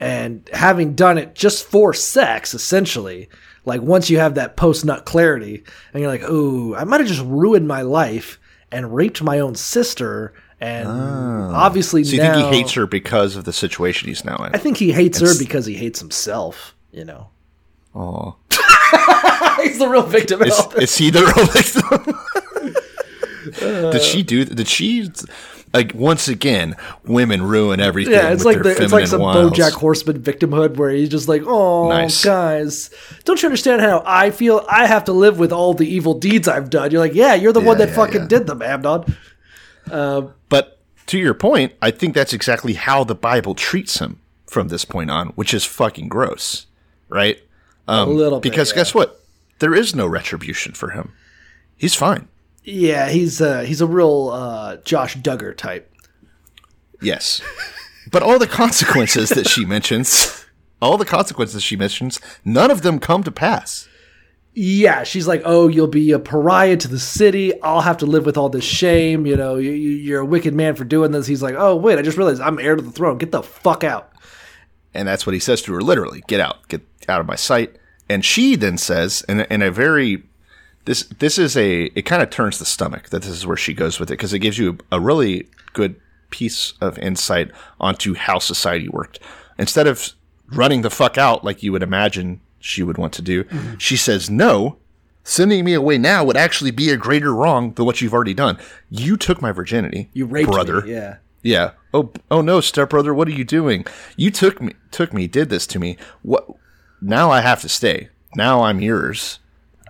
And 0.00 0.48
having 0.52 0.94
done 0.94 1.18
it 1.18 1.34
just 1.34 1.64
for 1.66 1.92
sex, 1.92 2.54
essentially, 2.54 3.28
like 3.64 3.80
once 3.82 4.08
you 4.10 4.18
have 4.18 4.36
that 4.36 4.56
post 4.56 4.84
nut 4.84 5.04
clarity 5.04 5.64
and 5.92 6.00
you're 6.02 6.10
like, 6.10 6.22
oh, 6.24 6.74
I 6.74 6.84
might 6.84 7.00
have 7.00 7.08
just 7.08 7.22
ruined 7.24 7.66
my 7.66 7.82
life 7.82 8.38
and 8.70 8.94
raped 8.94 9.22
my 9.22 9.40
own 9.40 9.54
sister. 9.56 10.34
And 10.60 10.88
obviously 10.88 12.02
Ah. 12.02 12.04
so 12.04 12.10
you 12.12 12.18
now, 12.18 12.34
think 12.34 12.52
he 12.52 12.58
hates 12.58 12.72
her 12.74 12.86
because 12.86 13.36
of 13.36 13.44
the 13.44 13.52
situation 13.52 14.08
he's 14.08 14.24
now 14.24 14.36
in? 14.44 14.54
I 14.54 14.58
think 14.58 14.76
he 14.76 14.92
hates 14.92 15.18
her 15.20 15.36
because 15.38 15.66
he 15.66 15.74
hates 15.74 15.98
himself, 15.98 16.74
you 16.92 17.04
know. 17.04 17.28
Aw. 17.94 18.32
he's 19.62 19.78
the 19.78 19.88
real 19.88 20.02
victim. 20.02 20.42
Is, 20.42 20.58
is 20.76 20.96
he 20.96 21.10
the 21.10 21.22
real 21.22 21.46
victim? 22.06 22.14
did 23.92 24.02
she 24.02 24.22
do? 24.22 24.44
Did 24.44 24.68
she? 24.68 25.10
Like 25.74 25.92
once 25.94 26.28
again, 26.28 26.76
women 27.04 27.42
ruin 27.42 27.78
everything. 27.78 28.14
Yeah, 28.14 28.30
it's 28.32 28.44
like 28.44 28.62
the, 28.62 28.70
it's 28.82 28.92
like 28.92 29.06
some 29.06 29.20
wiles. 29.20 29.52
BoJack 29.52 29.72
Horseman 29.72 30.22
victimhood 30.22 30.76
where 30.76 30.88
he's 30.90 31.10
just 31.10 31.28
like, 31.28 31.42
"Oh, 31.44 31.90
Nice. 31.90 32.24
guys, 32.24 32.90
don't 33.24 33.40
you 33.42 33.46
understand 33.46 33.82
how 33.82 34.02
I 34.06 34.30
feel? 34.30 34.64
I 34.70 34.86
have 34.86 35.04
to 35.04 35.12
live 35.12 35.38
with 35.38 35.52
all 35.52 35.74
the 35.74 35.86
evil 35.86 36.14
deeds 36.14 36.48
I've 36.48 36.70
done." 36.70 36.90
You're 36.90 37.00
like, 37.00 37.14
"Yeah, 37.14 37.34
you're 37.34 37.52
the 37.52 37.60
one 37.60 37.76
that 37.78 37.90
yeah, 37.90 37.94
fucking 37.94 38.22
yeah. 38.22 38.28
did 38.28 38.46
them, 38.46 38.62
Amnon." 38.62 39.14
But 40.48 40.78
to 41.08 41.18
your 41.18 41.34
point, 41.34 41.72
I 41.82 41.90
think 41.90 42.14
that's 42.14 42.32
exactly 42.32 42.74
how 42.74 43.04
the 43.04 43.14
Bible 43.14 43.54
treats 43.54 43.98
him 43.98 44.20
from 44.46 44.68
this 44.68 44.84
point 44.84 45.10
on, 45.10 45.28
which 45.28 45.52
is 45.52 45.64
fucking 45.64 46.08
gross, 46.08 46.66
right? 47.08 47.38
Um, 47.86 48.08
A 48.08 48.12
little 48.12 48.40
bit, 48.40 48.50
because 48.50 48.70
yeah. 48.70 48.76
guess 48.76 48.94
what? 48.94 49.22
There 49.58 49.74
is 49.74 49.94
no 49.94 50.06
retribution 50.06 50.72
for 50.72 50.90
him. 50.90 51.12
He's 51.76 51.94
fine. 51.94 52.28
Yeah, 52.70 53.08
he's 53.08 53.40
uh, 53.40 53.60
he's 53.62 53.80
a 53.80 53.86
real 53.86 54.28
uh, 54.30 54.76
Josh 54.78 55.16
Duggar 55.16 55.56
type. 55.56 55.90
Yes, 57.00 57.40
but 58.10 58.22
all 58.22 58.38
the 58.38 58.46
consequences 58.46 59.30
that 59.30 59.48
she 59.48 59.64
mentions, 59.64 60.44
all 60.82 60.98
the 60.98 61.04
consequences 61.04 61.62
she 61.62 61.76
mentions, 61.76 62.20
none 62.44 62.70
of 62.70 62.82
them 62.82 62.98
come 62.98 63.22
to 63.22 63.30
pass. 63.30 63.88
Yeah, 64.54 65.04
she's 65.04 65.28
like, 65.28 65.42
"Oh, 65.44 65.68
you'll 65.68 65.86
be 65.86 66.10
a 66.10 66.18
pariah 66.18 66.76
to 66.78 66.88
the 66.88 66.98
city. 66.98 67.60
I'll 67.62 67.82
have 67.82 67.98
to 67.98 68.06
live 68.06 68.26
with 68.26 68.36
all 68.36 68.48
this 68.48 68.64
shame. 68.64 69.24
You 69.26 69.36
know, 69.36 69.56
you, 69.56 69.70
you- 69.70 69.90
you're 69.90 70.20
a 70.20 70.26
wicked 70.26 70.52
man 70.54 70.74
for 70.74 70.84
doing 70.84 71.12
this." 71.12 71.26
He's 71.28 71.42
like, 71.42 71.54
"Oh, 71.56 71.76
wait, 71.76 71.98
I 71.98 72.02
just 72.02 72.16
realized 72.18 72.40
I'm 72.42 72.58
heir 72.58 72.74
to 72.76 72.82
the 72.82 72.90
throne. 72.90 73.18
Get 73.18 73.30
the 73.30 73.42
fuck 73.42 73.84
out." 73.84 74.10
And 74.94 75.06
that's 75.06 75.26
what 75.26 75.34
he 75.34 75.38
says 75.40 75.62
to 75.62 75.72
her 75.74 75.80
literally 75.80 76.24
get 76.26 76.40
out, 76.40 76.66
get 76.68 76.80
out 77.08 77.20
of 77.20 77.26
my 77.26 77.36
sight. 77.36 77.76
And 78.08 78.24
she 78.24 78.56
then 78.56 78.78
says, 78.78 79.22
in 79.28 79.40
a, 79.40 79.46
in 79.50 79.60
a 79.62 79.70
very, 79.70 80.24
this, 80.88 81.02
this 81.18 81.38
is 81.38 81.54
a, 81.54 81.84
it 81.94 82.02
kind 82.02 82.22
of 82.22 82.30
turns 82.30 82.58
the 82.58 82.64
stomach 82.64 83.10
that 83.10 83.20
this 83.20 83.30
is 83.30 83.46
where 83.46 83.58
she 83.58 83.74
goes 83.74 84.00
with 84.00 84.08
it 84.10 84.14
because 84.14 84.32
it 84.32 84.38
gives 84.38 84.56
you 84.56 84.78
a 84.90 84.98
really 84.98 85.46
good 85.74 86.00
piece 86.30 86.72
of 86.80 86.98
insight 86.98 87.50
onto 87.78 88.14
how 88.14 88.38
society 88.38 88.88
worked. 88.88 89.20
Instead 89.58 89.86
of 89.86 90.14
running 90.46 90.80
the 90.80 90.88
fuck 90.88 91.18
out 91.18 91.44
like 91.44 91.62
you 91.62 91.72
would 91.72 91.82
imagine 91.82 92.40
she 92.58 92.82
would 92.82 92.96
want 92.96 93.12
to 93.12 93.20
do, 93.20 93.44
mm-hmm. 93.44 93.76
she 93.76 93.98
says, 93.98 94.30
no, 94.30 94.78
sending 95.24 95.62
me 95.62 95.74
away 95.74 95.98
now 95.98 96.24
would 96.24 96.38
actually 96.38 96.70
be 96.70 96.88
a 96.88 96.96
greater 96.96 97.34
wrong 97.34 97.74
than 97.74 97.84
what 97.84 98.00
you've 98.00 98.14
already 98.14 98.32
done. 98.32 98.56
You 98.88 99.18
took 99.18 99.42
my 99.42 99.52
virginity. 99.52 100.08
You 100.14 100.24
raped 100.24 100.50
brother. 100.50 100.80
me. 100.80 100.92
Yeah. 100.92 101.16
Yeah. 101.42 101.72
Oh, 101.92 102.12
oh 102.30 102.40
no, 102.40 102.62
stepbrother, 102.62 103.12
what 103.12 103.28
are 103.28 103.32
you 103.32 103.44
doing? 103.44 103.84
You 104.16 104.30
took 104.30 104.62
me, 104.62 104.72
took 104.90 105.12
me, 105.12 105.26
did 105.26 105.50
this 105.50 105.66
to 105.66 105.78
me. 105.78 105.98
What? 106.22 106.48
Now 107.02 107.30
I 107.30 107.42
have 107.42 107.60
to 107.60 107.68
stay. 107.68 108.08
Now 108.34 108.62
I'm 108.62 108.80
yours. 108.80 109.38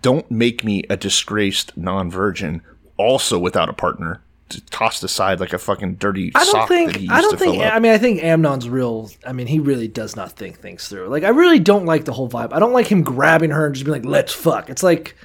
Don't 0.03 0.31
make 0.31 0.65
me 0.65 0.85
a 0.91 0.97
disgraced 0.97 1.77
non-virgin, 1.77 2.63
also 2.97 3.39
without 3.39 3.69
a 3.69 3.73
partner, 3.73 4.21
t- 4.49 4.61
tossed 4.71 5.03
aside 5.05 5.41
like 5.41 5.53
a 5.53 5.59
fucking 5.59 5.95
dirty 5.97 6.33
I 6.35 6.45
don't 6.45 6.53
sock 6.53 6.69
that 6.69 6.79
he 6.79 6.85
think. 6.87 7.01
used 7.01 7.13
I 7.13 7.21
don't 7.21 7.31
to 7.33 7.37
think. 7.39 7.63
I 7.63 7.79
mean, 7.79 7.93
I 7.93 7.99
think 7.99 8.23
Amnon's 8.23 8.69
real. 8.69 9.11
I 9.27 9.33
mean, 9.33 9.47
he 9.47 9.59
really 9.61 9.89
does 9.89 10.17
not 10.17 10.33
think 10.33 10.59
things 10.59 10.89
through. 10.89 11.09
Like, 11.09 11.25
I 11.25 11.29
really 11.29 11.59
don't 11.59 11.87
like 11.87 12.05
the 12.05 12.13
whole 12.13 12.29
vibe. 12.29 12.53
I 12.53 12.59
don't 12.59 12.73
like 12.73 12.87
him 12.87 13.03
grabbing 13.03 13.51
her 13.51 13.67
and 13.67 13.75
just 13.75 13.85
being 13.85 13.95
like, 14.03 14.11
"Let's 14.11 14.33
fuck." 14.33 14.69
It's 14.71 14.83
like, 14.83 15.17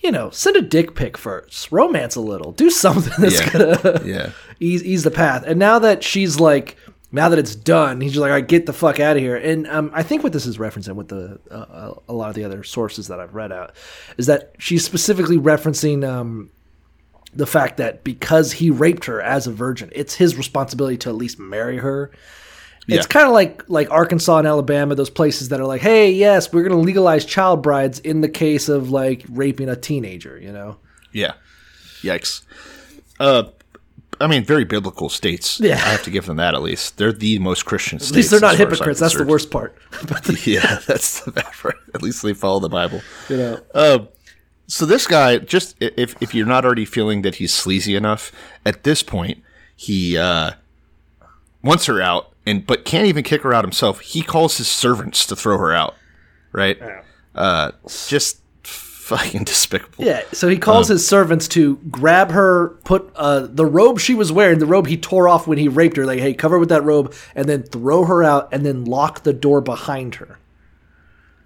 you 0.00 0.10
know, 0.10 0.30
send 0.30 0.56
a 0.56 0.62
dick 0.62 0.94
pic 0.94 1.16
first, 1.18 1.70
romance 1.70 2.16
a 2.16 2.20
little, 2.20 2.52
do 2.52 2.70
something 2.70 3.12
that's 3.18 3.40
Yeah. 3.40 3.50
gonna 3.50 4.02
yeah. 4.04 4.30
ease 4.60 4.82
ease 4.84 5.04
the 5.04 5.10
path. 5.10 5.44
And 5.46 5.58
now 5.58 5.78
that 5.78 6.02
she's 6.02 6.40
like, 6.40 6.76
now 7.12 7.28
that 7.28 7.38
it's 7.38 7.54
done, 7.54 8.00
he's 8.00 8.12
just 8.12 8.20
like, 8.20 8.30
"All 8.30 8.36
right, 8.36 8.46
get 8.46 8.66
the 8.66 8.72
fuck 8.72 9.00
out 9.00 9.16
of 9.16 9.22
here." 9.22 9.36
And 9.36 9.66
um, 9.66 9.90
I 9.92 10.02
think 10.02 10.22
what 10.22 10.32
this 10.32 10.46
is 10.46 10.58
referencing 10.58 10.94
with 10.94 11.08
the 11.08 11.40
uh, 11.50 11.94
a 12.08 12.12
lot 12.12 12.28
of 12.28 12.34
the 12.34 12.44
other 12.44 12.62
sources 12.62 13.08
that 13.08 13.20
I've 13.20 13.34
read 13.34 13.52
out 13.52 13.74
is 14.16 14.26
that 14.26 14.54
she's 14.58 14.84
specifically 14.84 15.38
referencing. 15.38 16.08
Um, 16.08 16.50
the 17.32 17.46
fact 17.46 17.76
that 17.76 18.02
because 18.02 18.50
he 18.50 18.70
raped 18.70 19.04
her 19.04 19.22
as 19.22 19.46
a 19.46 19.52
virgin, 19.52 19.88
it's 19.94 20.14
his 20.14 20.36
responsibility 20.36 20.96
to 20.96 21.10
at 21.10 21.14
least 21.14 21.38
marry 21.38 21.76
her. 21.76 22.10
It's 22.88 23.06
kind 23.06 23.26
of 23.26 23.32
like 23.32 23.68
like 23.68 23.90
Arkansas 23.90 24.38
and 24.38 24.48
Alabama, 24.48 24.94
those 24.94 25.10
places 25.10 25.50
that 25.50 25.60
are 25.60 25.66
like, 25.66 25.80
hey, 25.80 26.10
yes, 26.10 26.52
we're 26.52 26.62
going 26.62 26.78
to 26.78 26.84
legalize 26.84 27.24
child 27.24 27.62
brides 27.62 28.00
in 28.00 28.20
the 28.20 28.28
case 28.28 28.68
of 28.68 28.90
like 28.90 29.24
raping 29.28 29.68
a 29.68 29.76
teenager. 29.76 30.38
You 30.38 30.52
know? 30.52 30.76
Yeah. 31.12 31.34
Yikes. 32.02 32.42
Uh, 33.18 33.44
I 34.20 34.26
mean, 34.26 34.44
very 34.44 34.64
biblical 34.64 35.08
states. 35.08 35.58
Yeah. 35.60 35.74
I 35.76 35.90
have 35.90 36.02
to 36.04 36.10
give 36.10 36.26
them 36.26 36.36
that 36.36 36.54
at 36.54 36.62
least. 36.62 36.98
They're 36.98 37.12
the 37.12 37.38
most 37.38 37.64
Christian 37.64 37.98
states. 37.98 38.10
At 38.12 38.16
least 38.16 38.30
they're 38.30 38.40
not 38.40 38.52
as 38.52 38.58
far 38.58 38.66
as 38.66 38.72
I'm 38.72 38.76
hypocrites. 38.76 39.00
That's 39.00 39.16
the 39.16 39.24
worst 39.24 39.50
part. 39.50 39.74
the, 40.02 40.40
Yeah, 40.46 40.78
that's 40.86 41.20
the 41.24 41.32
bad 41.32 41.50
part. 41.52 41.76
At 41.94 42.02
least 42.02 42.22
they 42.22 42.34
follow 42.34 42.60
the 42.60 42.68
Bible. 42.68 43.00
you 43.28 43.36
know, 43.38 43.60
Uh, 43.74 43.98
so 44.66 44.86
this 44.86 45.06
guy, 45.08 45.38
just 45.38 45.74
if 45.80 46.14
if 46.22 46.32
you're 46.34 46.46
not 46.46 46.64
already 46.64 46.84
feeling 46.84 47.22
that 47.22 47.36
he's 47.36 47.52
sleazy 47.52 47.96
enough, 47.96 48.30
at 48.64 48.84
this 48.84 49.02
point 49.02 49.42
he 49.74 50.16
uh, 50.16 50.52
wants 51.62 51.86
her 51.86 52.00
out, 52.00 52.32
and 52.46 52.64
but 52.66 52.84
can't 52.84 53.06
even 53.06 53.24
kick 53.24 53.42
her 53.42 53.52
out 53.52 53.64
himself. 53.64 53.98
He 54.00 54.22
calls 54.22 54.58
his 54.58 54.68
servants 54.68 55.26
to 55.26 55.34
throw 55.34 55.58
her 55.58 55.72
out. 55.72 55.96
Right? 56.52 56.78
Uh, 57.34 57.72
just 58.06 58.39
fucking 59.16 59.44
despicable. 59.52 60.04
yeah. 60.04 60.22
So 60.32 60.48
he 60.48 60.56
calls 60.56 60.88
Um, 60.90 60.94
his 60.94 61.06
servants 61.06 61.48
to 61.48 61.76
grab 61.90 62.30
her, 62.30 62.68
put 62.84 63.10
uh, 63.16 63.46
the 63.50 63.66
robe 63.66 63.98
she 64.00 64.14
was 64.14 64.30
wearing, 64.32 64.58
the 64.60 64.66
robe 64.66 64.86
he 64.86 64.96
tore 64.96 65.28
off 65.28 65.46
when 65.46 65.58
he 65.58 65.68
raped 65.68 65.96
her. 65.96 66.06
Like, 66.06 66.20
hey, 66.20 66.32
cover 66.34 66.58
with 66.58 66.68
that 66.70 66.82
robe, 66.84 67.12
and 67.34 67.48
then 67.48 67.62
throw 67.64 68.04
her 68.04 68.22
out, 68.22 68.48
and 68.52 68.64
then 68.64 68.84
lock 68.84 69.22
the 69.24 69.32
door 69.32 69.60
behind 69.60 70.16
her. 70.16 70.38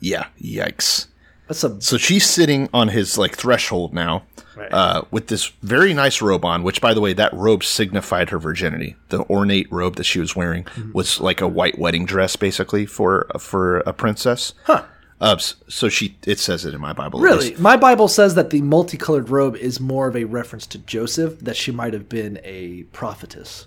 Yeah. 0.01 0.27
Yikes. 0.41 1.07
That's 1.49 1.63
a 1.65 1.81
So 1.81 1.97
she's 1.99 2.25
sitting 2.27 2.69
on 2.73 2.89
his 2.89 3.19
like 3.19 3.37
threshold 3.37 3.93
now, 3.93 4.23
Right. 4.57 4.73
uh, 4.73 5.03
with 5.11 5.27
this 5.27 5.47
very 5.63 5.93
nice 5.93 6.23
robe 6.23 6.45
on. 6.45 6.63
Which, 6.63 6.81
by 6.81 6.95
the 6.95 7.01
way, 7.01 7.13
that 7.15 7.35
robe 7.35 7.65
signified 7.65 8.31
her 8.31 8.39
virginity. 8.39 8.97
The 9.09 9.21
ornate 9.29 9.67
robe 9.71 9.97
that 9.97 10.05
she 10.05 10.21
was 10.21 10.35
wearing 10.37 10.65
Mm-hmm. 10.65 10.93
was 10.93 11.21
like 11.21 11.41
a 11.41 11.49
white 11.49 11.79
wedding 11.79 12.05
dress, 12.07 12.37
basically 12.37 12.87
for 12.87 13.27
for 13.39 13.79
a 13.81 13.93
princess. 13.93 14.55
Huh. 14.65 14.85
Uh, 15.21 15.37
so 15.39 15.89
she, 15.89 16.17
it 16.27 16.39
says 16.39 16.65
it 16.65 16.75
in 16.75 16.81
my 16.81 16.93
Bible. 16.93 17.21
Really? 17.21 17.55
My 17.57 17.77
Bible 17.77 18.09
says 18.09 18.35
that 18.35 18.51
the 18.51 18.61
multicolored 18.61 19.31
robe 19.31 19.57
is 19.57 19.81
more 19.81 20.07
of 20.09 20.17
a 20.17 20.25
reference 20.25 20.67
to 20.69 20.79
Joseph, 20.79 21.39
that 21.41 21.57
she 21.57 21.71
might 21.71 21.93
have 21.93 22.09
been 22.09 22.41
a 22.45 22.83
prophetess. 22.93 23.67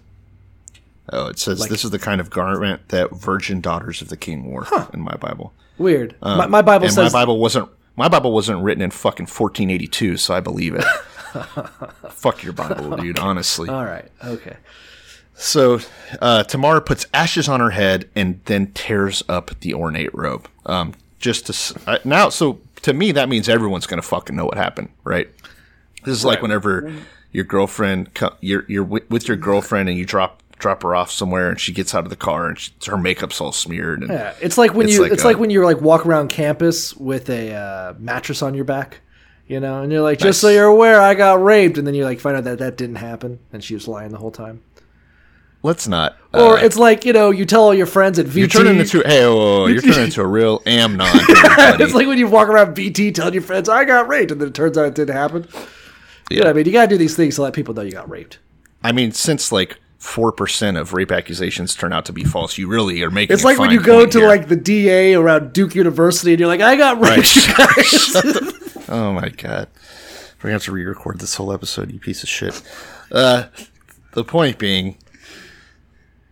Oh, 1.11 1.27
it 1.27 1.39
says 1.39 1.67
this 1.67 1.85
is 1.85 1.91
the 1.91 1.99
kind 1.99 2.19
of 2.19 2.29
garment 2.29 2.89
that 2.89 3.11
virgin 3.15 3.61
daughters 3.61 4.01
of 4.01 4.09
the 4.09 4.17
king 4.17 4.43
wore 4.43 4.67
in 4.93 4.99
my 5.01 5.15
Bible. 5.15 5.53
Weird. 5.77 6.15
Um, 6.21 6.37
my, 6.37 6.47
my 6.47 6.61
Bible 6.61 6.85
and 6.85 6.93
says 6.93 7.13
my 7.13 7.21
Bible 7.21 7.39
wasn't 7.39 7.69
my 7.95 8.09
Bible 8.09 8.31
wasn't 8.31 8.61
written 8.61 8.83
in 8.83 8.91
fucking 8.91 9.25
1482, 9.25 10.17
so 10.17 10.33
I 10.33 10.41
believe 10.41 10.75
it. 10.75 10.83
Fuck 12.09 12.43
your 12.43 12.53
Bible, 12.53 12.97
dude. 12.97 13.19
Honestly. 13.19 13.69
All 13.69 13.85
right. 13.85 14.09
Okay. 14.23 14.57
So 15.33 15.79
uh, 16.21 16.43
Tamara 16.43 16.81
puts 16.81 17.05
ashes 17.13 17.47
on 17.47 17.59
her 17.59 17.69
head 17.69 18.09
and 18.15 18.41
then 18.45 18.71
tears 18.73 19.23
up 19.29 19.51
the 19.61 19.73
ornate 19.73 20.13
robe. 20.13 20.47
Um, 20.65 20.93
just 21.19 21.47
to 21.47 21.79
uh, 21.89 21.97
now, 22.03 22.29
so 22.29 22.59
to 22.83 22.93
me 22.93 23.11
that 23.13 23.29
means 23.29 23.49
everyone's 23.49 23.87
gonna 23.87 24.01
fucking 24.01 24.35
know 24.35 24.45
what 24.45 24.57
happened, 24.57 24.89
right? 25.03 25.29
This 26.03 26.17
is 26.17 26.25
like 26.25 26.41
whenever 26.41 26.93
your 27.31 27.43
girlfriend, 27.43 28.09
you're 28.41 28.65
you're 28.67 28.83
with, 28.83 29.27
your 29.27 29.37
girlfriend 29.37 29.89
and 29.89 29.97
you 29.97 30.05
drop 30.05 30.41
drop 30.59 30.81
her 30.83 30.95
off 30.95 31.11
somewhere 31.11 31.49
and 31.49 31.59
she 31.59 31.71
gets 31.71 31.93
out 31.93 32.03
of 32.03 32.09
the 32.09 32.15
car 32.15 32.47
and 32.47 32.57
she, 32.57 32.71
her 32.87 32.97
makeup's 32.97 33.39
all 33.41 33.51
smeared. 33.51 34.01
And 34.01 34.09
Yeah, 34.09 34.33
it's 34.41 34.57
like 34.57 34.73
when 34.73 34.87
It's 34.87 34.95
you 34.95 35.03
like 35.03 35.11
it's 35.11 35.23
a- 35.23 35.27
like 35.27 35.37
when 35.37 35.49
you're 35.49 35.65
like 35.65 35.81
walk 35.81 36.05
around 36.05 36.29
campus 36.29 36.95
with 36.95 37.29
a 37.29 37.53
uh, 37.53 37.93
mattress 37.99 38.41
on 38.41 38.53
your 38.55 38.63
back, 38.65 39.01
you 39.47 39.59
know, 39.59 39.81
and 39.83 39.91
you're 39.91 40.01
like, 40.01 40.17
just 40.19 40.41
so 40.41 40.49
you're 40.49 40.65
aware, 40.65 40.99
I 41.01 41.13
got 41.13 41.43
raped, 41.43 41.77
and 41.77 41.85
then 41.85 41.93
you 41.93 42.05
like 42.05 42.19
find 42.19 42.35
out 42.37 42.43
that 42.45 42.57
that 42.59 42.75
didn't 42.77 42.95
happen, 42.95 43.39
and 43.53 43.63
she 43.63 43.73
was 43.75 43.87
lying 43.87 44.11
the 44.11 44.17
whole 44.17 44.31
time. 44.31 44.61
Let's 45.63 45.87
not. 45.87 46.17
Or 46.33 46.57
uh, 46.57 46.63
it's 46.63 46.77
like 46.77 47.03
you 47.03 47.13
know, 47.13 47.31
you 47.31 47.45
tell 47.45 47.63
all 47.63 47.73
your 47.73 47.85
friends 47.85 48.19
at 48.19 48.25
VT. 48.27 48.35
you're 48.35 48.47
turning 48.47 48.77
into 48.77 49.01
hey, 49.01 49.25
whoa, 49.25 49.67
you're 49.67 49.81
turning 49.81 50.05
into 50.05 50.21
a 50.21 50.27
real 50.27 50.61
Amnon. 50.65 51.07
it's 51.11 51.93
like 51.93 52.07
when 52.07 52.17
you 52.17 52.27
walk 52.27 52.47
around 52.47 52.75
VT 52.75 53.13
telling 53.13 53.33
your 53.33 53.43
friends, 53.43 53.67
I 53.67 53.83
got 53.85 54.07
raped, 54.07 54.31
and 54.31 54.39
then 54.39 54.49
it 54.49 54.53
turns 54.53 54.77
out 54.77 54.85
it 54.85 54.95
didn't 54.95 55.15
happen. 55.15 55.47
Yeah. 56.29 56.49
I 56.49 56.53
mean, 56.53 56.65
you 56.65 56.71
gotta 56.71 56.87
do 56.87 56.97
these 56.97 57.15
things 57.15 57.35
to 57.35 57.41
let 57.41 57.53
people 57.53 57.73
know 57.73 57.81
you 57.81 57.91
got 57.91 58.09
raped. 58.09 58.39
I 58.83 58.91
mean, 58.91 59.11
since 59.11 59.51
like 59.51 59.79
four 59.97 60.31
percent 60.31 60.77
of 60.77 60.93
rape 60.93 61.11
accusations 61.11 61.73
turn 61.73 61.91
out 61.91 62.05
to 62.05 62.13
be 62.13 62.23
false, 62.23 62.57
you 62.57 62.67
really 62.67 63.01
are 63.01 63.09
making. 63.09 63.33
It's 63.33 63.43
like 63.43 63.57
when 63.57 63.71
you 63.71 63.81
go 63.81 64.05
to 64.05 64.19
here. 64.19 64.27
like 64.27 64.47
the 64.47 64.55
DA 64.55 65.15
around 65.15 65.53
Duke 65.53 65.73
University, 65.73 66.33
and 66.33 66.39
you're 66.39 66.47
like, 66.47 66.61
I 66.61 66.75
got 66.75 66.99
raped. 67.01 67.47
guys." 67.57 68.85
Oh 68.89 69.11
my 69.13 69.29
god, 69.29 69.67
we're 70.37 70.43
gonna 70.43 70.53
have 70.53 70.63
to 70.63 70.71
re-record 70.71 71.19
this 71.19 71.35
whole 71.35 71.51
episode. 71.51 71.91
You 71.91 71.99
piece 71.99 72.23
of 72.23 72.29
shit. 72.29 72.61
Uh, 73.11 73.45
the 74.13 74.23
point 74.23 74.57
being 74.57 74.97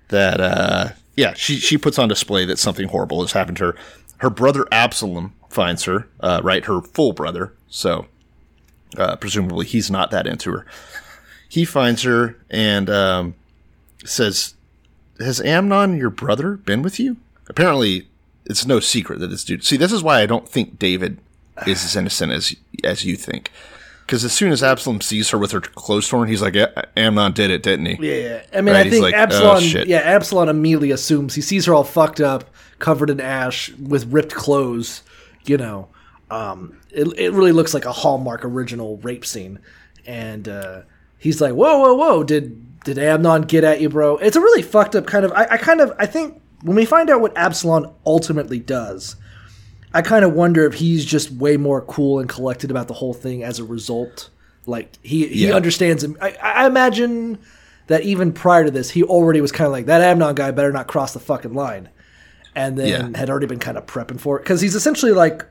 that 0.09 0.39
uh, 0.39 0.89
yeah, 1.15 1.33
she 1.33 1.57
she 1.57 1.77
puts 1.77 1.97
on 1.97 2.09
display 2.09 2.45
that 2.45 2.59
something 2.59 2.89
horrible 2.89 3.21
has 3.21 3.31
happened 3.31 3.57
to 3.57 3.65
her. 3.65 3.75
Her 4.17 4.29
brother 4.29 4.65
Absalom 4.71 5.33
finds 5.49 5.83
her, 5.85 6.07
uh, 6.19 6.41
right? 6.43 6.65
Her 6.65 6.81
full 6.81 7.13
brother. 7.13 7.53
So 7.69 8.07
uh, 8.97 9.15
presumably 9.15 9.65
he's 9.65 9.89
not 9.89 10.11
that 10.11 10.27
into 10.27 10.51
her. 10.51 10.65
He 11.47 11.65
finds 11.65 12.03
her 12.03 12.37
and 12.49 12.89
um, 12.89 13.35
says, 14.03 14.55
"Has 15.19 15.41
Amnon, 15.41 15.97
your 15.97 16.09
brother, 16.09 16.57
been 16.57 16.81
with 16.81 16.99
you?" 16.99 17.17
Apparently, 17.47 18.07
it's 18.45 18.65
no 18.65 18.79
secret 18.79 19.19
that 19.19 19.27
this 19.27 19.43
dude. 19.43 19.63
See, 19.63 19.77
this 19.77 19.91
is 19.91 20.03
why 20.03 20.21
I 20.21 20.25
don't 20.25 20.49
think 20.49 20.79
David 20.79 21.19
is 21.65 21.83
as 21.83 21.95
innocent 21.95 22.31
as 22.31 22.55
as 22.83 23.05
you 23.05 23.15
think. 23.15 23.51
Because 24.05 24.23
as 24.23 24.31
soon 24.33 24.51
as 24.51 24.61
Absalom 24.61 25.01
sees 25.01 25.31
her 25.31 25.37
with 25.39 25.51
her 25.51 25.59
clothes 25.61 26.07
torn, 26.07 26.29
he's 26.29 26.41
like, 26.41 26.53
yeah, 26.53 26.67
"Amnon 26.95 27.31
did 27.33 27.49
it, 27.49 27.63
didn't 27.63 27.87
he?" 27.87 28.21
Yeah, 28.21 28.43
I 28.53 28.61
mean, 28.61 28.75
Right, 28.75 28.85
I 28.85 28.89
think 28.89 29.01
like, 29.01 29.15
oh, 29.15 29.17
Absalom. 29.17 29.63
shit. 29.63 29.87
yeah, 29.87 29.97
Absalom 29.97 30.47
immediately 30.47 30.91
assumes 30.91 31.33
he 31.33 31.41
sees 31.41 31.65
her 31.65 31.73
all 31.73 31.83
fucked 31.83 32.21
up, 32.21 32.43
covered 32.77 33.09
in 33.09 33.19
ash, 33.19 33.71
with 33.79 34.05
ripped 34.13 34.35
clothes. 34.35 35.01
You 35.45 35.57
know, 35.57 35.87
um, 36.29 36.79
it 36.91 37.07
it 37.17 37.33
really 37.33 37.51
looks 37.51 37.73
like 37.73 37.85
a 37.85 37.91
Hallmark 37.91 38.45
original 38.45 38.97
rape 38.97 39.25
scene, 39.25 39.57
and 40.05 40.47
uh, 40.47 40.81
he's 41.17 41.41
like, 41.41 41.53
"Whoa, 41.53 41.79
whoa, 41.79 41.93
whoa! 41.95 42.23
Did 42.23 42.83
did 42.83 42.99
Amnon 42.99 43.41
get 43.43 43.63
at 43.63 43.81
you, 43.81 43.89
bro?" 43.89 44.17
It's 44.17 44.35
a 44.35 44.39
really 44.41 44.61
fucked 44.61 44.95
up 44.95 45.07
kind 45.07 45.25
of. 45.25 45.31
I, 45.31 45.47
I 45.51 45.57
kind 45.57 45.81
of 45.81 45.91
I 45.97 46.05
think 46.05 46.39
when 46.61 46.75
we 46.75 46.85
find 46.85 47.09
out 47.09 47.21
what 47.21 47.35
Absalom 47.35 47.91
ultimately 48.05 48.59
does. 48.59 49.15
I 49.95 50.01
kind 50.01 50.23
of 50.25 50.33
wonder 50.33 50.65
if 50.65 50.73
he's 50.75 51.03
just 51.05 51.31
way 51.31 51.57
more 51.57 51.81
cool 51.81 52.19
and 52.19 52.29
collected 52.29 52.69
about 52.69 52.87
the 52.87 52.93
whole 52.93 53.13
thing 53.13 53.43
as 53.43 53.59
a 53.59 53.63
result. 53.63 54.29
Like 54.67 54.91
he 55.01 55.27
he 55.27 55.47
Yeah. 55.47 55.55
understands 55.55 56.03
him. 56.03 56.17
I, 56.21 56.35
I 56.43 56.67
imagine 56.67 57.39
that 57.87 58.03
even 58.03 58.33
prior 58.33 58.65
to 58.65 58.71
this, 58.71 58.89
he 58.91 59.03
already 59.03 59.41
was 59.41 59.51
kind 59.51 59.65
of 59.67 59.71
like 59.71 59.85
that 59.87 60.01
Amnon 60.01 60.35
guy 60.35 60.51
better 60.51 60.71
not 60.71 60.87
cross 60.87 61.13
the 61.13 61.19
fucking 61.19 61.53
line, 61.53 61.89
and 62.55 62.77
then 62.77 63.13
Yeah. 63.13 63.17
had 63.19 63.29
already 63.29 63.45
been 63.47 63.59
kind 63.59 63.77
of 63.77 63.85
prepping 63.85 64.19
for 64.19 64.37
it 64.37 64.43
because 64.43 64.61
he's 64.61 64.75
essentially 64.75 65.11
like. 65.11 65.45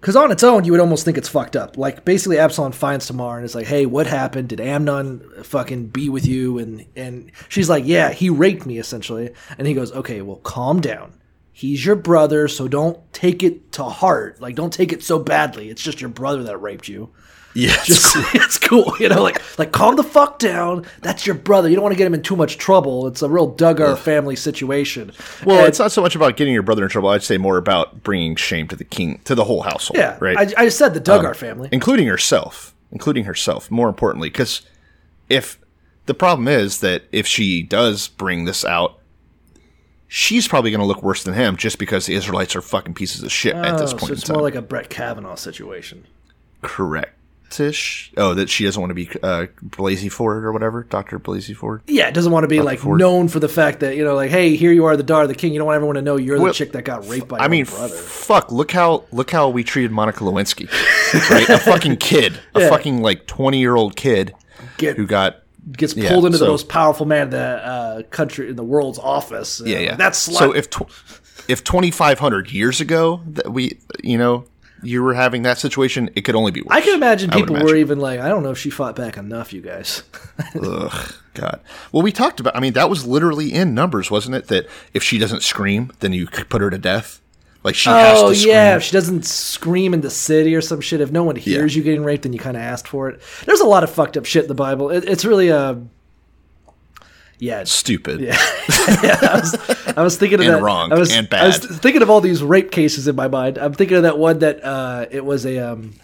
Because 0.00 0.16
on 0.16 0.32
its 0.32 0.42
own, 0.42 0.64
you 0.64 0.72
would 0.72 0.80
almost 0.80 1.04
think 1.04 1.16
it's 1.16 1.28
fucked 1.28 1.54
up. 1.54 1.78
Like 1.78 2.04
basically, 2.04 2.36
Absalom 2.36 2.72
finds 2.72 3.06
Tamar 3.06 3.36
and 3.36 3.44
is 3.44 3.54
like, 3.54 3.66
"Hey, 3.68 3.86
what 3.86 4.08
happened? 4.08 4.48
Did 4.48 4.60
Amnon 4.60 5.22
fucking 5.44 5.86
be 5.86 6.08
with 6.08 6.26
you?" 6.26 6.58
And 6.58 6.84
and 6.96 7.30
she's 7.48 7.68
like, 7.70 7.84
"Yeah, 7.86 8.10
he 8.10 8.28
raped 8.28 8.66
me 8.66 8.78
essentially." 8.78 9.30
And 9.56 9.68
he 9.68 9.74
goes, 9.74 9.92
"Okay, 9.92 10.20
well, 10.20 10.38
calm 10.42 10.80
down. 10.80 11.12
He's 11.52 11.84
your 11.84 11.96
brother, 11.96 12.48
so 12.48 12.66
don't 12.66 12.98
take 13.12 13.42
it 13.42 13.72
to 13.72 13.84
heart. 13.84 14.40
Like, 14.40 14.54
don't 14.56 14.72
take 14.72 14.92
it 14.92 15.02
so 15.02 15.18
badly. 15.18 15.68
It's 15.68 15.82
just 15.82 16.00
your 16.00 16.10
brother 16.10 16.42
that 16.44 16.56
raped 16.58 16.88
you. 16.88 17.10
Yes. 17.54 17.86
Just 18.14 18.16
it's 18.34 18.56
cool, 18.58 18.94
you 18.98 19.10
know. 19.10 19.22
Like, 19.22 19.58
like 19.58 19.72
calm 19.72 19.96
the 19.96 20.02
fuck 20.02 20.38
down. 20.38 20.86
That's 21.02 21.26
your 21.26 21.34
brother. 21.34 21.68
You 21.68 21.74
don't 21.76 21.82
want 21.82 21.92
to 21.92 21.98
get 21.98 22.06
him 22.06 22.14
in 22.14 22.22
too 22.22 22.34
much 22.34 22.56
trouble. 22.56 23.06
It's 23.06 23.20
a 23.20 23.28
real 23.28 23.54
Duggar 23.54 23.98
family 23.98 24.36
situation. 24.36 25.12
well, 25.44 25.58
And- 25.58 25.68
it's 25.68 25.78
not 25.78 25.92
so 25.92 26.00
much 26.00 26.16
about 26.16 26.38
getting 26.38 26.54
your 26.54 26.62
brother 26.62 26.82
in 26.84 26.88
trouble. 26.88 27.10
I'd 27.10 27.22
say 27.22 27.36
more 27.36 27.58
about 27.58 28.02
bringing 28.02 28.36
shame 28.36 28.68
to 28.68 28.76
the 28.76 28.84
king, 28.84 29.20
to 29.24 29.34
the 29.34 29.44
whole 29.44 29.60
household. 29.60 29.98
yeah. 29.98 30.16
right. 30.18 30.54
I, 30.56 30.62
I 30.64 30.68
said 30.70 30.94
the 30.94 31.00
Duggar 31.02 31.28
Um, 31.28 31.34
family. 31.34 31.68
including 31.72 32.06
herself, 32.06 32.74
including 32.90 33.24
herself. 33.24 33.70
More 33.70 33.90
importantly, 33.90 34.30
because 34.30 34.62
if 35.28 35.58
the 36.06 36.14
problem 36.14 36.48
is 36.48 36.80
that 36.80 37.02
if 37.12 37.26
she 37.26 37.62
does 37.62 38.08
bring 38.08 38.46
this 38.46 38.64
out, 38.64 38.98
she's 40.14 40.46
probably 40.46 40.70
going 40.70 40.80
to 40.82 40.86
look 40.86 41.02
worse 41.02 41.22
than 41.24 41.32
him 41.32 41.56
just 41.56 41.78
because 41.78 42.04
the 42.04 42.12
Israelites 42.14 42.54
are 42.54 42.60
fucking 42.60 42.92
pieces 42.92 43.22
of 43.22 43.32
shit 43.32 43.54
at 43.54 43.78
this 43.78 43.94
Oh, 43.94 43.96
point 43.96 44.08
so 44.08 44.12
it's 44.12 44.28
more 44.28 44.42
like 44.42 44.54
a 44.54 44.60
Brett 44.60 44.90
Kavanaugh 44.90 45.36
situation. 45.36 46.04
Correct-ish. 46.60 48.12
Oh, 48.16 48.34
that 48.34 48.50
she 48.50 48.64
doesn't 48.64 48.80
want 48.80 48.90
to 48.90 48.94
be 48.94 49.08
uh, 49.22 49.46
Blasey 49.64 50.10
Ford 50.12 50.44
or 50.44 50.52
whatever, 50.52 50.84
Doctor 50.84 51.18
Blasey 51.18 51.56
Ford. 51.56 51.80
Yeah, 51.86 52.10
doesn't 52.10 52.30
want 52.32 52.44
to 52.44 52.48
be 52.48 52.60
like 52.60 52.80
Ford. 52.80 52.98
known 52.98 53.28
for 53.28 53.40
the 53.40 53.48
fact 53.48 53.80
that 53.80 53.96
you 53.96 54.04
know, 54.04 54.14
like, 54.14 54.30
hey, 54.30 54.54
here 54.56 54.72
you 54.72 54.84
are, 54.84 54.96
the 54.96 55.02
daughter 55.02 55.22
of 55.22 55.28
the 55.28 55.34
king. 55.34 55.52
You 55.52 55.58
don't 55.58 55.66
want 55.66 55.76
everyone 55.76 55.96
to 55.96 56.02
know 56.02 56.16
you're 56.16 56.38
Well, 56.38 56.48
the 56.48 56.52
chick 56.54 56.72
that 56.72 56.84
got 56.84 57.08
raped 57.08 57.28
by. 57.28 57.38
I 57.38 57.42
your 57.44 57.48
mean, 57.50 57.64
brother. 57.64 57.88
fuck! 57.94 58.52
Look 58.52 58.70
how 58.72 59.04
look 59.12 59.30
how 59.30 59.48
we 59.48 59.64
treated 59.64 59.90
Monica 59.92 60.20
Lewinsky, 60.24 60.68
right? 61.30 61.48
A 61.48 61.58
fucking 61.58 61.96
kid, 61.96 62.38
a 62.54 62.60
Yeah. 62.60 62.68
fucking 62.68 63.00
like 63.02 63.26
twenty 63.26 63.58
year 63.60 63.76
old 63.76 63.96
kid 63.96 64.34
Get- 64.78 64.96
who 64.96 65.06
got 65.06 65.41
gets 65.70 65.94
yeah, 65.94 66.08
pulled 66.08 66.26
into 66.26 66.38
the 66.38 66.46
most 66.46 66.68
powerful 66.68 67.06
man 67.06 67.24
in 67.24 67.30
the 67.30 67.38
uh, 67.38 68.02
country 68.04 68.48
in 68.48 68.56
the 68.56 68.64
world's 68.64 68.98
office. 68.98 69.62
Yeah, 69.64 69.78
yeah. 69.78 69.96
That's 69.96 70.18
so 70.18 70.52
if 70.52 70.70
tw- 70.70 70.90
if 71.48 71.62
twenty 71.62 71.90
five 71.90 72.18
hundred 72.18 72.50
years 72.50 72.80
ago 72.80 73.20
that 73.26 73.52
we 73.52 73.78
you 74.02 74.18
know 74.18 74.46
you 74.82 75.02
were 75.02 75.14
having 75.14 75.42
that 75.42 75.58
situation, 75.58 76.10
it 76.14 76.22
could 76.22 76.34
only 76.34 76.50
be 76.50 76.60
worse. 76.62 76.76
I 76.76 76.80
can 76.80 76.94
imagine 76.94 77.30
people 77.30 77.56
were 77.56 77.76
even 77.76 78.00
like, 78.00 78.20
I 78.20 78.28
don't 78.28 78.42
know 78.42 78.50
if 78.50 78.58
she 78.58 78.70
fought 78.70 78.96
back 78.96 79.16
enough, 79.16 79.52
you 79.52 79.60
guys. 79.60 80.02
Ugh, 80.60 81.14
God. 81.34 81.60
Well, 81.92 82.02
we 82.02 82.12
talked 82.12 82.40
about. 82.40 82.56
I 82.56 82.60
mean, 82.60 82.72
that 82.72 82.90
was 82.90 83.06
literally 83.06 83.52
in 83.52 83.74
numbers, 83.74 84.10
wasn't 84.10 84.34
it? 84.36 84.48
That 84.48 84.66
if 84.92 85.02
she 85.02 85.18
doesn't 85.18 85.42
scream, 85.42 85.92
then 86.00 86.12
you 86.12 86.26
could 86.26 86.48
put 86.50 86.60
her 86.60 86.70
to 86.70 86.78
death. 86.78 87.20
Like 87.64 87.74
she 87.76 87.88
has 87.90 88.18
oh 88.20 88.30
to 88.30 88.34
scream. 88.34 88.54
yeah, 88.54 88.76
if 88.76 88.82
she 88.82 88.92
doesn't 88.92 89.24
scream 89.24 89.94
in 89.94 90.00
the 90.00 90.10
city 90.10 90.54
or 90.54 90.60
some 90.60 90.80
shit. 90.80 91.00
If 91.00 91.12
no 91.12 91.22
one 91.22 91.36
hears 91.36 91.74
Yeah. 91.74 91.78
you 91.78 91.84
getting 91.84 92.02
raped, 92.02 92.24
then 92.24 92.32
you 92.32 92.38
kind 92.40 92.56
of 92.56 92.62
asked 92.62 92.88
for 92.88 93.08
it. 93.08 93.20
There's 93.46 93.60
a 93.60 93.66
lot 93.66 93.84
of 93.84 93.90
fucked 93.90 94.16
up 94.16 94.24
shit 94.24 94.42
in 94.44 94.48
the 94.48 94.54
Bible. 94.54 94.90
It, 94.90 95.04
it's 95.08 95.24
really 95.24 95.52
uh, 95.52 95.76
yeah, 97.38 97.64
Stupid. 97.64 98.20
yeah. 98.20 98.36
I 98.38 99.40
was, 99.42 99.94
I 99.96 100.02
was 100.02 100.16
thinking 100.16 100.38
of 100.40 100.46
And 100.46 100.54
that. 100.56 100.62
wrong 100.62 100.92
I 100.92 100.96
was, 100.96 101.12
and 101.12 101.32
I 101.34 101.46
was 101.46 101.58
bad. 101.66 101.80
thinking 101.80 102.02
of 102.02 102.10
all 102.10 102.20
these 102.20 102.42
rape 102.42 102.70
cases 102.70 103.08
in 103.08 103.16
my 103.16 103.26
mind. 103.28 103.58
I'm 103.58 103.74
thinking 103.74 103.96
of 103.96 104.04
that 104.04 104.18
one 104.18 104.38
that 104.40 104.62
uh, 104.64 105.06
it 105.10 105.24
was 105.24 105.44
a 105.44 105.58
um, 105.58 105.94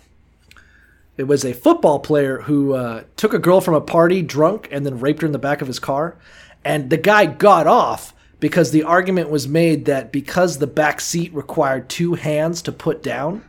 it 1.17 1.25
was 1.25 1.45
a 1.45 1.53
football 1.53 1.99
player 2.01 2.41
who 2.43 2.75
uh, 2.75 3.03
took 3.17 3.35
a 3.35 3.39
girl 3.39 3.61
from 3.61 3.75
a 3.75 3.81
party 3.81 4.23
drunk 4.23 4.69
and 4.71 4.85
then 4.87 4.99
raped 5.01 5.21
her 5.23 5.27
in 5.27 5.33
the 5.33 5.39
back 5.39 5.61
of 5.61 5.67
his 5.69 5.79
car, 5.79 6.17
and 6.65 6.91
the 6.91 6.97
guy 6.97 7.27
got 7.27 7.67
off 7.69 8.15
because 8.41 8.71
the 8.71 8.83
argument 8.85 9.31
was 9.31 9.49
made 9.49 9.85
that 9.87 10.13
because 10.13 10.59
the 10.59 10.67
back 10.67 11.01
seat 11.01 11.33
required 11.35 11.89
two 11.89 12.15
hands 12.15 12.63
to 12.63 12.73
put 12.73 13.03
down. 13.03 13.45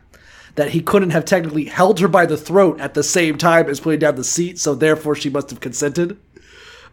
That 0.56 0.72
he 0.72 0.82
couldn't 0.82 1.12
have 1.12 1.24
technically 1.24 1.66
held 1.66 2.02
her 2.02 2.10
by 2.10 2.26
the 2.26 2.36
throat 2.36 2.82
at 2.82 2.94
the 2.94 3.04
same 3.04 3.38
time 3.38 3.70
as 3.70 3.80
putting 3.80 4.00
down 4.00 4.16
the 4.16 4.26
seat, 4.26 4.60
so 4.60 4.76
therefore 4.76 5.16
she 5.16 5.30
must 5.30 5.52
have 5.52 5.62
consented. 5.62 6.18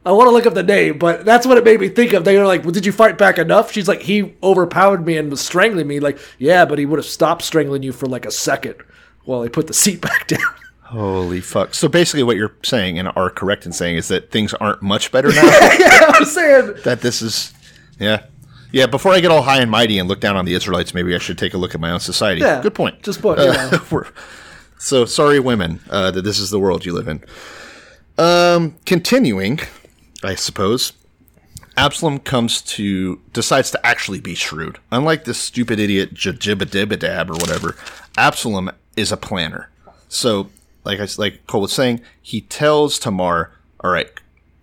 I 0.05 0.12
want 0.12 0.28
to 0.28 0.30
look 0.30 0.47
up 0.47 0.55
the 0.55 0.62
name, 0.62 0.99
but 0.99 1.24
that's 1.24 1.49
what 1.49 1.59
it 1.59 1.64
made 1.64 1.80
me 1.80 1.88
think 1.88 2.12
of. 2.12 2.24
They 2.24 2.38
were 2.38 2.47
like, 2.47 2.62
well, 2.62 2.70
"Did 2.70 2.86
you 2.86 2.92
fight 2.92 3.18
back 3.18 3.38
enough?" 3.38 3.72
She's 3.72 3.88
like, 3.88 4.03
"He 4.03 4.36
overpowered 4.40 5.05
me 5.05 5.16
and 5.16 5.28
was 5.32 5.40
strangling 5.40 5.88
me." 5.88 5.99
Like, 5.99 6.18
yeah, 6.38 6.64
but 6.64 6.78
he 6.78 6.86
would 6.86 7.01
have 7.01 7.07
stopped 7.07 7.42
strangling 7.42 7.82
you 7.82 7.92
for 7.92 8.07
like 8.07 8.24
a 8.24 8.30
second 8.30 8.76
while 9.24 9.42
he 9.42 9.49
put 9.49 9.66
the 9.66 9.74
seat 9.74 10.01
back 10.09 10.28
down. 10.28 10.40
Holy 10.82 11.40
fuck. 11.40 11.74
So 11.74 11.88
basically, 11.88 12.22
what 12.22 12.36
you're 12.36 12.55
saying 12.62 13.01
and 13.01 13.11
are 13.16 13.30
correct 13.30 13.66
in 13.66 13.72
saying 13.72 13.97
is 13.97 14.07
that 14.09 14.30
things 14.30 14.55
aren't 14.55 14.80
much 14.80 15.11
better 15.11 15.28
now. 15.32 15.42
yeah, 15.42 16.12
I'm 16.14 16.24
saying. 16.24 16.74
that 16.84 17.01
this 17.01 17.20
is, 17.20 17.53
yeah, 17.99 18.24
yeah. 18.72 18.86
Before 18.86 19.12
I 19.12 19.20
get 19.20 19.30
all 19.30 19.42
high 19.42 19.61
and 19.61 19.70
mighty 19.70 19.99
and 19.99 20.09
look 20.09 20.20
down 20.20 20.36
on 20.36 20.44
the 20.44 20.55
Israelites, 20.55 20.94
maybe 20.94 21.14
I 21.14 21.18
should 21.18 21.38
take 21.38 21.55
a 21.55 21.59
look 21.59 21.74
at 21.74 21.80
my 21.80 21.90
own 21.90 22.01
society. 22.01 22.40
Yeah, 22.40 22.62
Good 22.62 22.74
point. 22.74 23.03
just 23.03 23.22
point, 23.22 23.38
you 23.40 23.47
know. 23.47 24.05
so 24.78 25.05
sorry, 25.05 25.40
women, 25.40 25.80
uh, 25.90 26.11
that 26.11 26.22
this 26.22 26.38
is 26.38 26.51
the 26.51 26.59
world 26.61 26.84
you 26.84 26.92
live 26.92 27.09
in. 27.09 27.22
Um, 28.18 28.76
continuing, 28.86 29.61
I 30.22 30.34
suppose. 30.34 30.92
Absalom 31.78 32.20
comes 32.20 32.62
to 32.62 33.20
decides 33.34 33.70
to 33.72 33.86
actually 33.86 34.20
be 34.20 34.34
shrewd. 34.34 34.78
Unlike 34.90 35.24
this 35.24 35.38
stupid 35.38 35.78
idiot 35.78 36.14
Jibadibadab 36.14 37.28
or 37.28 37.34
whatever, 37.34 37.76
Absalom 38.16 38.70
is 38.97 39.12
a 39.12 39.16
planner. 39.18 39.68
So, 40.09 40.49
like 40.84 41.01
I 41.01 41.07
like 41.18 41.47
Cole 41.47 41.61
was 41.62 41.72
saying, 41.72 42.01
he 42.22 42.40
tells 42.40 42.99
Tamar, 42.99 43.53
"All 43.80 43.90
right, 43.90 44.09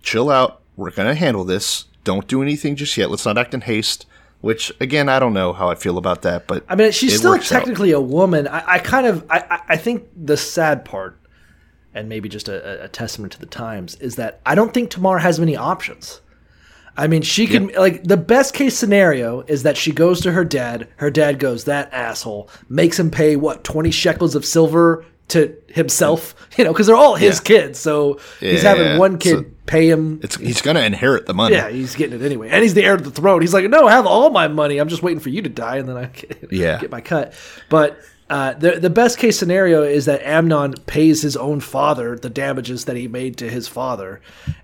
chill 0.02 0.28
out. 0.28 0.60
We're 0.74 0.90
gonna 0.90 1.14
handle 1.14 1.44
this. 1.44 1.84
Don't 2.04 2.26
do 2.28 2.42
anything 2.42 2.76
just 2.76 2.96
yet. 2.96 3.10
Let's 3.10 3.26
not 3.26 3.38
act 3.38 3.54
in 3.54 3.62
haste." 3.62 4.06
Which, 4.40 4.70
again, 4.78 5.08
I 5.08 5.18
don't 5.20 5.32
know 5.32 5.54
how 5.54 5.70
I 5.70 5.74
feel 5.74 5.96
about 5.96 6.20
that, 6.22 6.46
but 6.46 6.66
I 6.68 6.74
mean, 6.74 6.92
she's 6.92 7.16
still 7.16 7.30
works 7.30 7.50
out. 7.50 7.60
technically 7.60 7.92
a 7.92 8.00
woman. 8.00 8.46
I, 8.46 8.74
I 8.74 8.78
kind 8.78 9.06
of, 9.06 9.24
I, 9.30 9.62
I- 9.70 9.76
think 9.78 10.06
the 10.14 10.36
sad 10.36 10.84
part, 10.84 11.18
and 11.94 12.10
maybe 12.10 12.28
just 12.28 12.50
a, 12.50 12.84
a 12.84 12.88
testament 12.88 13.32
to 13.32 13.40
the 13.40 13.46
times, 13.46 13.94
is 13.96 14.16
that 14.16 14.42
I 14.44 14.54
don't 14.54 14.74
think 14.74 14.90
Tamar 14.90 15.16
has 15.20 15.40
many 15.40 15.56
options. 15.56 16.20
I 16.94 17.06
mean, 17.06 17.22
she 17.22 17.46
can 17.46 17.68
like 17.68 18.04
the 18.04 18.18
best 18.18 18.52
case 18.52 18.76
scenario 18.76 19.40
is 19.48 19.62
that 19.62 19.78
she 19.78 19.92
goes 19.92 20.20
to 20.20 20.32
her 20.32 20.44
dad. 20.44 20.88
Her 20.96 21.10
dad 21.10 21.38
goes, 21.38 21.64
"That 21.64 21.90
asshole," 21.90 22.50
makes 22.68 22.98
him 23.00 23.10
pay 23.10 23.36
what 23.36 23.64
twenty 23.64 23.90
shekels 23.90 24.34
of 24.34 24.44
silver 24.44 25.06
to 25.28 25.54
himself. 25.68 26.34
You 26.56 26.62
know, 26.62 26.72
because 26.72 26.86
they're 26.86 26.94
all 26.94 27.16
his 27.16 27.38
Yeah. 27.40 27.42
kids. 27.62 27.80
So 27.80 28.20
he's 28.38 28.62
Yeah, 28.62 28.76
having 28.76 28.96
one 28.98 29.18
kid 29.18 29.38
so- 29.38 29.44
pay 29.66 29.90
him. 29.90 30.20
It's, 30.22 30.36
he's 30.36 30.62
gonna 30.62 30.82
inherit 30.82 31.26
the 31.26 31.34
money. 31.34 31.56
Yeah, 31.56 31.68
he's 31.68 31.96
getting 31.96 32.20
it 32.20 32.24
anyway, 32.24 32.48
and 32.50 32.62
he's 32.62 32.74
the 32.74 32.84
heir 32.84 32.96
to 32.96 33.02
the 33.02 33.10
throne. 33.10 33.40
He's 33.40 33.52
like, 33.52 33.68
"No, 33.68 33.88
I 33.88 33.90
have 33.90 34.06
all 34.06 34.30
my 34.30 34.46
money. 34.46 34.78
I'm 34.78 34.88
just 34.88 35.02
waiting 35.02 35.18
for 35.18 35.30
you 35.30 35.42
to 35.42 35.48
die, 35.48 35.78
and 35.78 35.88
then 35.88 35.96
I 35.96 36.04
get, 36.14 36.52
Yeah. 36.52 36.78
get 36.80 36.92
my 36.92 37.00
cut." 37.00 37.32
But 37.68 37.98
uh, 38.30 38.52
the 38.52 38.78
the 38.78 38.88
best 38.90 39.18
case 39.18 39.36
scenario 39.36 39.82
is 39.82 40.04
that 40.04 40.22
Amnon 40.24 40.74
pays 40.86 41.22
his 41.22 41.36
own 41.36 41.58
father 41.58 42.16
the 42.16 42.30
damages 42.30 42.84
that 42.84 42.96
he 42.96 43.08
made 43.08 43.36
to 43.38 43.50
his 43.50 43.66
father, 43.66 44.20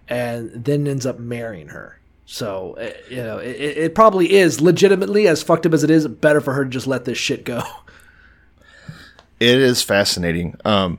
and 0.09 0.51
then 0.55 0.87
ends 0.87 1.07
up 1.07 1.19
marrying 1.19 1.69
her. 1.69 1.99
So 2.25 2.77
uh, 2.81 2.91
you 3.11 3.17
know, 3.23 3.39
it 3.39 3.57
it 3.59 3.95
probably 3.97 4.33
is 4.35 4.61
legitimately 4.61 5.27
as 5.27 5.43
fucked 5.43 5.67
up 5.67 5.75
as 5.75 5.83
it 5.83 5.91
is. 5.91 6.07
Better 6.07 6.41
for 6.41 6.53
her 6.53 6.63
to 6.63 6.71
just 6.71 6.87
let 6.87 7.05
this 7.05 7.19
shit 7.19 7.45
go. 7.45 7.63
it 9.41 9.59
is 9.59 9.83
fascinating 9.83 10.55
um, 10.65 10.99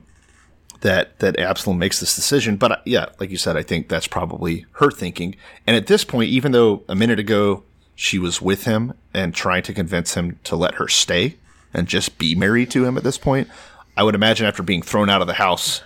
that 0.80 1.18
that 1.20 1.38
Absalom 1.38 1.78
makes 1.78 2.00
this 2.00 2.14
decision. 2.14 2.56
But 2.56 2.72
uh, 2.72 2.76
yeah, 2.84 3.06
like 3.20 3.30
you 3.30 3.36
said, 3.38 3.56
I 3.56 3.62
think 3.62 3.88
that's 3.88 4.06
probably 4.08 4.66
her 4.72 4.90
thinking. 4.90 5.36
And 5.66 5.76
at 5.76 5.86
this 5.86 6.04
point, 6.04 6.28
even 6.30 6.52
though 6.52 6.82
a 6.88 6.94
minute 6.94 7.18
ago 7.18 7.62
she 7.94 8.18
was 8.18 8.42
with 8.42 8.64
him 8.64 8.94
and 9.14 9.34
trying 9.34 9.62
to 9.62 9.72
convince 9.72 10.14
him 10.14 10.38
to 10.44 10.56
let 10.56 10.74
her 10.74 10.88
stay 10.88 11.36
and 11.72 11.86
just 11.86 12.18
be 12.18 12.34
married 12.34 12.70
to 12.72 12.84
him 12.84 12.96
at 12.96 13.04
this 13.04 13.18
point, 13.18 13.48
I 13.96 14.02
would 14.02 14.14
imagine 14.14 14.46
after 14.46 14.62
being 14.62 14.82
thrown 14.82 15.08
out 15.08 15.20
of 15.20 15.26
the 15.26 15.34
house, 15.34 15.82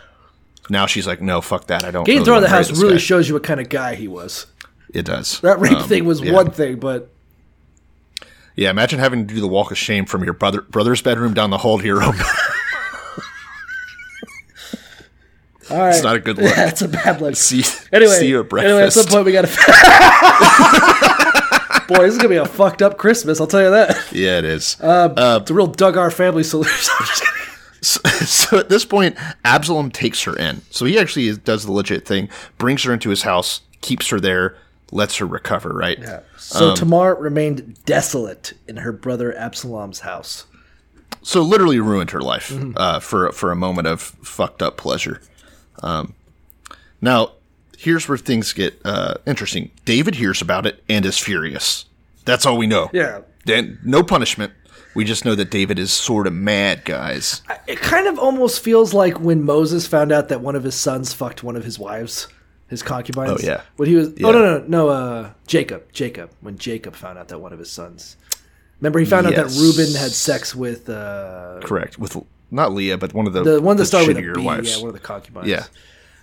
now 0.71 0.87
she's 0.87 1.07
like, 1.07 1.21
no, 1.21 1.41
fuck 1.41 1.67
that. 1.67 1.85
I 1.85 1.91
don't. 1.91 2.05
Getting 2.05 2.21
really 2.21 2.25
thrown 2.25 2.37
out 2.39 2.45
of 2.45 2.51
the 2.51 2.57
house 2.57 2.71
really 2.81 2.95
guy." 2.95 2.99
shows 3.01 3.29
you 3.29 3.35
what 3.35 3.43
kind 3.43 3.61
of 3.61 3.69
guy 3.69 3.95
he 3.97 4.09
was. 4.09 4.47
It 4.95 5.05
does. 5.05 5.41
That 5.41 5.59
rape 5.61 5.73
Um, 5.73 5.89
thing 5.89 6.05
was 6.05 6.21
yeah. 6.21 6.33
one 6.33 6.51
thing, 6.51 6.79
but 6.79 7.11
Yeah, 8.57 8.71
imagine 8.71 8.99
having 8.99 9.27
to 9.27 9.35
do 9.35 9.41
the 9.41 9.49
walk 9.49 9.71
of 9.71 9.79
shame 9.79 10.07
from 10.07 10.25
your 10.25 10.33
brother 10.33 10.63
brother's 10.63 11.03
bedroom 11.03 11.35
down 11.35 11.51
the 11.51 11.59
hall 11.59 11.79
to 11.79 11.85
your 11.85 12.03
own. 12.03 12.15
all 15.71 15.79
right, 15.79 15.95
it's 15.95 16.03
not 16.03 16.17
a 16.17 16.21
good 16.21 16.39
look. 16.39 16.55
That's 16.55 16.83
a 16.83 16.89
bad 16.89 17.21
look. 17.21 17.37
See, 17.37 17.63
Anyway, 17.93 18.19
see 18.19 18.29
you 18.29 18.41
at 18.41 18.49
breakfast. 18.49 18.71
anyway, 18.71 18.87
at 18.87 18.93
some 18.93 19.07
point 19.07 19.27
we 19.27 19.33
got 19.33 19.47
to. 19.47 19.49
Boy, 21.89 22.03
this 22.05 22.13
is 22.15 22.19
gonna 22.19 22.29
be 22.31 22.37
a 22.37 22.47
fucked 22.47 22.83
up 22.83 22.99
Christmas. 22.99 23.41
I'll 23.41 23.47
tell 23.47 23.63
you 23.63 23.71
that. 23.71 23.97
yeah, 24.13 24.39
it 24.39 24.45
is. 24.45 24.77
Uh, 24.81 25.15
uh, 25.17 25.39
it's 25.43 25.51
a 25.51 25.55
real 25.55 25.73
Duggar 25.73 26.13
family 26.13 26.43
solution. 26.43 26.93
So, 27.83 28.01
so 28.09 28.59
at 28.59 28.69
this 28.69 28.85
point, 28.85 29.17
Absalom 29.45 29.93
takes 29.93 30.25
her 30.25 30.35
in. 30.35 30.63
So 30.71 30.87
he 30.87 30.99
actually 30.99 31.37
does 31.37 31.67
the 31.67 31.71
legit 31.71 32.05
thing, 32.05 32.29
brings 32.59 32.83
her 32.83 32.93
into 32.93 33.11
his 33.11 33.23
house, 33.23 33.61
keeps 33.81 34.09
her 34.09 34.19
there, 34.19 34.57
lets 34.93 35.17
her 35.17 35.27
recover. 35.27 35.71
Right? 35.71 35.99
Yeah. 35.99 36.21
so 36.37 36.75
Tamar 36.75 37.15
remained 37.15 37.83
desolate 37.85 38.53
in 38.69 38.79
her 38.79 38.93
brother 38.93 39.37
Absalom's 39.37 40.01
house. 40.01 40.47
So 41.23 41.43
literally 41.43 41.81
ruined 41.81 42.11
her 42.13 42.21
life 42.21 42.51
Mm-hmm. 42.51 42.73
uh, 42.77 43.01
for 43.01 43.33
for 43.33 43.51
a 43.51 43.57
moment 43.57 43.89
of 43.89 44.01
fucked 44.01 44.63
up 44.63 44.77
pleasure. 44.77 45.21
Um, 45.83 46.15
now, 47.01 47.33
here's 47.77 48.09
where 48.09 48.17
things 48.19 48.53
get 48.53 48.81
uh, 48.85 49.15
interesting. 49.27 49.71
David 49.85 50.15
hears 50.15 50.41
about 50.41 50.67
it 50.67 50.83
and 50.89 51.05
is 51.05 51.19
furious. 51.19 51.85
That's 52.25 52.47
all 52.47 52.57
we 52.57 52.67
know. 52.67 52.91
Yeah. 52.93 53.21
Then 53.45 53.79
no 53.85 54.03
punishment. 54.03 54.53
We 54.95 55.05
just 55.05 55.25
know 55.27 55.35
that 55.35 55.51
David 55.51 55.79
is 55.79 55.93
sort 55.93 56.27
of 56.27 56.33
mad, 56.33 56.85
guys. 56.87 57.43
It 57.67 57.79
kind 57.81 58.07
of 58.07 58.19
almost 58.19 58.61
feels 58.65 58.95
like 58.95 59.21
when 59.21 59.43
Moses 59.45 59.87
found 59.87 60.11
out 60.11 60.29
that 60.31 60.41
one 60.41 60.57
of 60.57 60.65
his 60.65 60.75
sons 60.75 61.13
fucked 61.13 61.43
one 61.43 61.55
of 61.55 61.65
his 61.65 61.79
wives, 61.79 62.29
his 62.69 62.83
concubines. 62.83 63.45
Oh, 63.45 63.47
yeah. 63.47 63.63
When 63.77 63.89
he 63.89 63.95
was 63.95 64.13
Yeah. 64.17 64.27
oh 64.29 64.33
no 64.33 64.41
no 64.59 64.65
no 64.67 64.89
uh, 64.89 65.31
Jacob 65.47 65.93
Jacob 65.93 66.31
when 66.41 66.59
Jacob 66.59 66.95
found 66.95 67.19
out 67.19 67.29
that 67.29 67.39
one 67.39 67.53
of 67.53 67.59
his 67.59 67.71
sons. 67.71 68.17
Remember 68.81 68.99
he 68.99 69.07
found 69.07 69.27
out 69.27 69.35
that 69.35 69.47
Reuben 69.59 69.95
had 69.95 70.11
sex 70.11 70.55
with 70.55 70.89
uh, 70.91 71.61
Correct. 71.65 71.99
With 71.99 72.17
not 72.51 72.73
Leah, 72.73 72.99
but 72.99 73.15
one 73.15 73.27
of 73.27 73.33
the 73.33 73.43
the 73.43 73.61
one 73.61 73.77
that 73.77 73.83
the 73.85 73.87
started 73.87 74.17
with 74.17 74.29
a 74.29 74.33
B, 74.35 74.43
wives. 74.45 74.71
yeah, 74.77 74.81
one 74.81 74.89
of 74.89 74.95
the 74.95 75.01
concubines. 75.01 75.49
Yeah. 75.49 75.65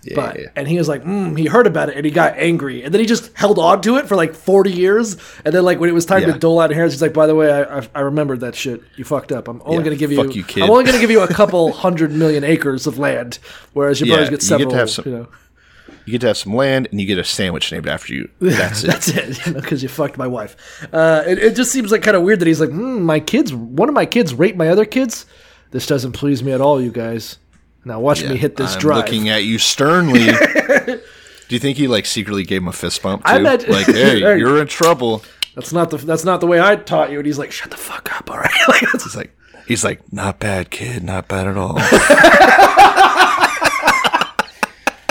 Yeah, 0.06 0.16
but 0.18 0.38
yeah, 0.38 0.48
and 0.58 0.68
he 0.68 0.78
was 0.78 0.90
like, 0.90 1.06
mm, 1.06 1.38
he 1.40 1.46
heard 1.46 1.66
about 1.66 1.88
it 1.88 1.96
and 1.96 2.04
he 2.06 2.12
got 2.12 2.38
angry, 2.38 2.84
and 2.84 2.94
then 2.94 3.00
he 3.00 3.08
just 3.08 3.32
held 3.38 3.58
on 3.58 3.82
to 3.84 3.96
it 3.96 4.06
for 4.10 4.18
like 4.18 4.34
forty 4.36 4.70
years, 4.74 5.16
and 5.46 5.56
then 5.56 5.64
like 5.64 5.80
when 5.80 5.90
it 5.90 5.94
was 5.94 6.06
time 6.06 6.24
Yeah. 6.24 6.34
to 6.34 6.40
dole 6.40 6.60
out 6.60 6.72
inheritance, 6.72 6.96
he's 6.96 7.02
like, 7.02 7.14
by 7.14 7.26
the 7.26 7.34
way, 7.36 7.50
I 7.50 7.80
I, 7.80 7.88
I 7.96 8.00
remembered 8.02 8.42
that 8.42 8.54
shit. 8.54 8.84
You 8.98 9.06
fucked 9.06 9.32
up. 9.32 9.48
I'm 9.48 9.62
only 9.64 9.90
to 9.90 9.96
give 9.96 10.12
you, 10.12 10.30
you, 10.30 10.44
kid. 10.44 10.64
I'm 10.64 10.70
only 10.70 10.84
going 10.84 10.96
to 10.96 11.00
give 11.00 11.10
you 11.10 11.22
a 11.22 11.28
couple 11.30 11.72
hundred 11.72 12.12
million 12.12 12.44
acres 12.44 12.86
of 12.86 13.00
land, 13.00 13.40
whereas 13.72 14.02
your 14.02 14.08
Yeah, 14.10 14.16
brothers 14.16 14.30
get 14.30 14.32
you 14.32 14.38
get 14.40 14.44
several. 14.44 14.72
to 14.72 14.78
have 14.78 14.90
some- 14.90 15.06
you 15.08 15.12
know, 15.20 15.28
You 16.06 16.12
get 16.12 16.22
to 16.22 16.28
have 16.28 16.38
some 16.38 16.54
land, 16.56 16.88
and 16.92 17.00
you 17.00 17.08
get 17.08 17.18
a 17.18 17.24
sandwich 17.24 17.72
named 17.72 17.88
after 17.88 18.14
you. 18.14 18.30
That's 18.40 18.84
it. 18.84 18.88
that's 18.88 19.08
it. 19.10 19.46
You 19.48 19.54
know, 19.54 19.62
because 19.62 19.82
you 19.82 19.90
fucked 19.90 20.18
my 20.18 20.28
wife. 20.28 20.86
Uh, 20.94 21.24
it, 21.26 21.40
it 21.40 21.56
just 21.56 21.72
seems 21.72 21.92
like 21.92 22.02
kind 22.04 22.18
of 22.18 22.24
weird 22.24 22.40
that 22.42 22.48
he's 22.48 22.60
like, 22.60 22.70
mm, 22.72 23.02
my 23.02 23.20
kids, 23.20 23.54
one 23.54 23.88
of 23.90 23.96
my 23.96 24.06
kids 24.06 24.34
raped 24.34 24.58
my 24.58 24.68
other 24.70 24.86
kids. 24.86 25.26
This 25.72 25.88
doesn't 25.88 26.12
please 26.12 26.44
me 26.44 26.52
at 26.52 26.60
all, 26.62 26.82
you 26.82 26.92
guys. 26.92 27.38
Now 27.86 28.00
watch 28.00 28.24
me 28.24 28.36
hit 28.38 28.56
this 28.58 28.76
I'm 28.76 28.80
drive. 28.80 28.98
looking 29.06 29.30
at 29.30 29.44
you 29.44 29.58
sternly. 29.58 30.26
Do 31.48 31.56
you 31.56 31.60
think 31.60 31.78
he 31.78 31.88
like 31.88 32.06
secretly 32.06 32.44
gave 32.44 32.62
him 32.62 32.68
a 32.68 32.74
fist 32.74 33.02
bump 33.02 33.26
too? 33.26 33.32
I 33.32 33.42
bet- 33.44 33.68
like, 33.68 33.86
hey, 33.88 34.20
you're 34.20 34.62
in 34.62 34.68
trouble. 34.68 35.24
That's 35.56 35.74
not 35.74 35.90
the 35.90 35.98
that's 35.98 36.24
not 36.24 36.40
the 36.42 36.48
way 36.48 36.62
I 36.62 36.76
taught 36.78 37.12
you. 37.12 37.18
And 37.20 37.26
he's 37.26 37.38
like, 37.38 37.52
shut 37.52 37.72
the 37.72 37.78
fuck 37.78 38.16
up, 38.18 38.30
all 38.32 38.38
right? 38.38 38.52
like, 38.68 38.82
that's- 38.82 39.04
He's 39.04 39.16
like, 39.16 39.36
he's 39.68 39.84
like, 39.84 40.14
not 40.14 40.40
bad, 40.40 40.70
kid, 40.70 41.04
not 41.04 41.28
bad 41.28 41.48
at 41.48 41.58
all. 41.58 41.76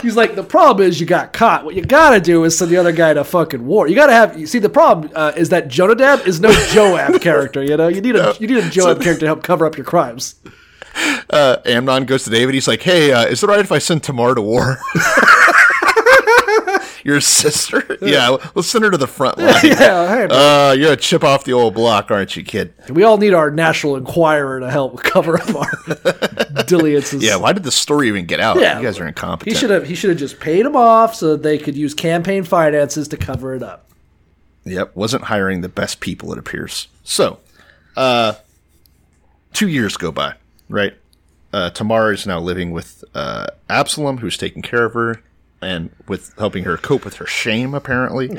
He's 0.02 0.16
like, 0.16 0.34
the 0.34 0.42
problem 0.42 0.86
is 0.86 1.00
you 1.00 1.06
got 1.06 1.32
caught. 1.32 1.64
What 1.64 1.74
you 1.74 1.82
gotta 1.82 2.20
do 2.20 2.44
is 2.44 2.58
send 2.58 2.70
the 2.70 2.76
other 2.76 2.92
guy 2.92 3.14
to 3.14 3.24
fucking 3.24 3.64
war. 3.64 3.88
You 3.88 3.94
gotta 3.94 4.12
have. 4.12 4.38
You 4.38 4.46
see, 4.46 4.58
the 4.58 4.68
problem 4.68 5.10
uh, 5.14 5.32
is 5.36 5.48
that 5.50 5.68
Jonadab 5.68 6.26
is 6.26 6.40
no 6.40 6.52
Joab 6.72 7.20
character. 7.20 7.62
You 7.62 7.76
know, 7.76 7.88
you 7.88 8.00
need 8.00 8.16
a 8.16 8.34
you 8.38 8.46
need 8.48 8.58
a 8.58 8.68
Joab 8.68 9.00
character 9.00 9.20
to 9.20 9.26
help 9.26 9.42
cover 9.42 9.64
up 9.64 9.76
your 9.76 9.86
crimes. 9.86 10.34
uh, 11.30 11.56
Amnon 11.64 12.04
goes 12.04 12.24
to 12.24 12.30
David. 12.30 12.54
He's 12.54 12.68
like, 12.68 12.82
"Hey, 12.82 13.12
uh, 13.12 13.24
is 13.24 13.42
it 13.42 13.46
right 13.46 13.60
if 13.60 13.72
I 13.72 13.78
send 13.78 14.02
Tamar 14.02 14.34
to 14.34 14.42
war?" 14.42 14.78
Your 17.04 17.20
sister? 17.20 17.84
Yeah, 18.02 18.36
let's 18.56 18.66
send 18.68 18.84
her 18.84 18.90
to 18.90 18.96
the 18.96 19.06
front 19.06 19.38
line. 19.38 19.54
yeah, 19.62 20.08
hey, 20.08 20.26
Uh, 20.28 20.72
you're 20.72 20.92
a 20.92 20.96
chip 20.96 21.22
off 21.22 21.44
the 21.44 21.52
old 21.52 21.74
block, 21.74 22.10
aren't 22.10 22.36
you, 22.36 22.42
kid? 22.42 22.74
we 22.90 23.04
all 23.04 23.16
need 23.16 23.32
our 23.32 23.48
National 23.50 23.94
Enquirer 23.96 24.58
to 24.60 24.68
help 24.70 25.00
cover 25.04 25.40
up 25.40 25.54
our 25.54 26.64
dalliances. 26.66 27.22
Yeah, 27.22 27.36
why 27.36 27.52
did 27.52 27.62
the 27.62 27.70
story 27.70 28.08
even 28.08 28.26
get 28.26 28.40
out? 28.40 28.58
Yeah. 28.60 28.78
You 28.78 28.84
guys 28.84 28.98
are 28.98 29.06
incompetent. 29.06 29.54
He 29.54 29.58
should 29.60 29.70
have. 29.70 29.86
He 29.86 29.94
should 29.94 30.10
have 30.10 30.18
just 30.18 30.40
paid 30.40 30.66
them 30.66 30.74
off 30.76 31.14
so 31.14 31.32
that 31.32 31.42
they 31.44 31.58
could 31.58 31.76
use 31.76 31.94
campaign 31.94 32.42
finances 32.44 33.06
to 33.08 33.16
cover 33.16 33.54
it 33.54 33.62
up. 33.62 33.88
Yep, 34.64 34.96
wasn't 34.96 35.24
hiring 35.24 35.60
the 35.60 35.68
best 35.68 36.00
people, 36.00 36.32
it 36.32 36.38
appears. 36.38 36.88
So, 37.04 37.38
uh, 37.96 38.34
two 39.52 39.68
years 39.68 39.96
go 39.96 40.10
by, 40.12 40.34
right? 40.68 40.94
Uh, 41.52 41.70
Tamar 41.70 42.12
is 42.12 42.26
now 42.26 42.40
living 42.40 42.70
with 42.72 43.04
uh, 43.14 43.46
Absalom, 43.68 44.18
who's 44.18 44.36
taking 44.38 44.62
care 44.62 44.84
of 44.84 44.94
her 44.94 45.22
and 45.62 45.90
with 46.08 46.34
helping 46.38 46.64
her 46.64 46.76
cope 46.76 47.04
with 47.04 47.14
her 47.16 47.26
shame, 47.26 47.74
apparently. 47.74 48.30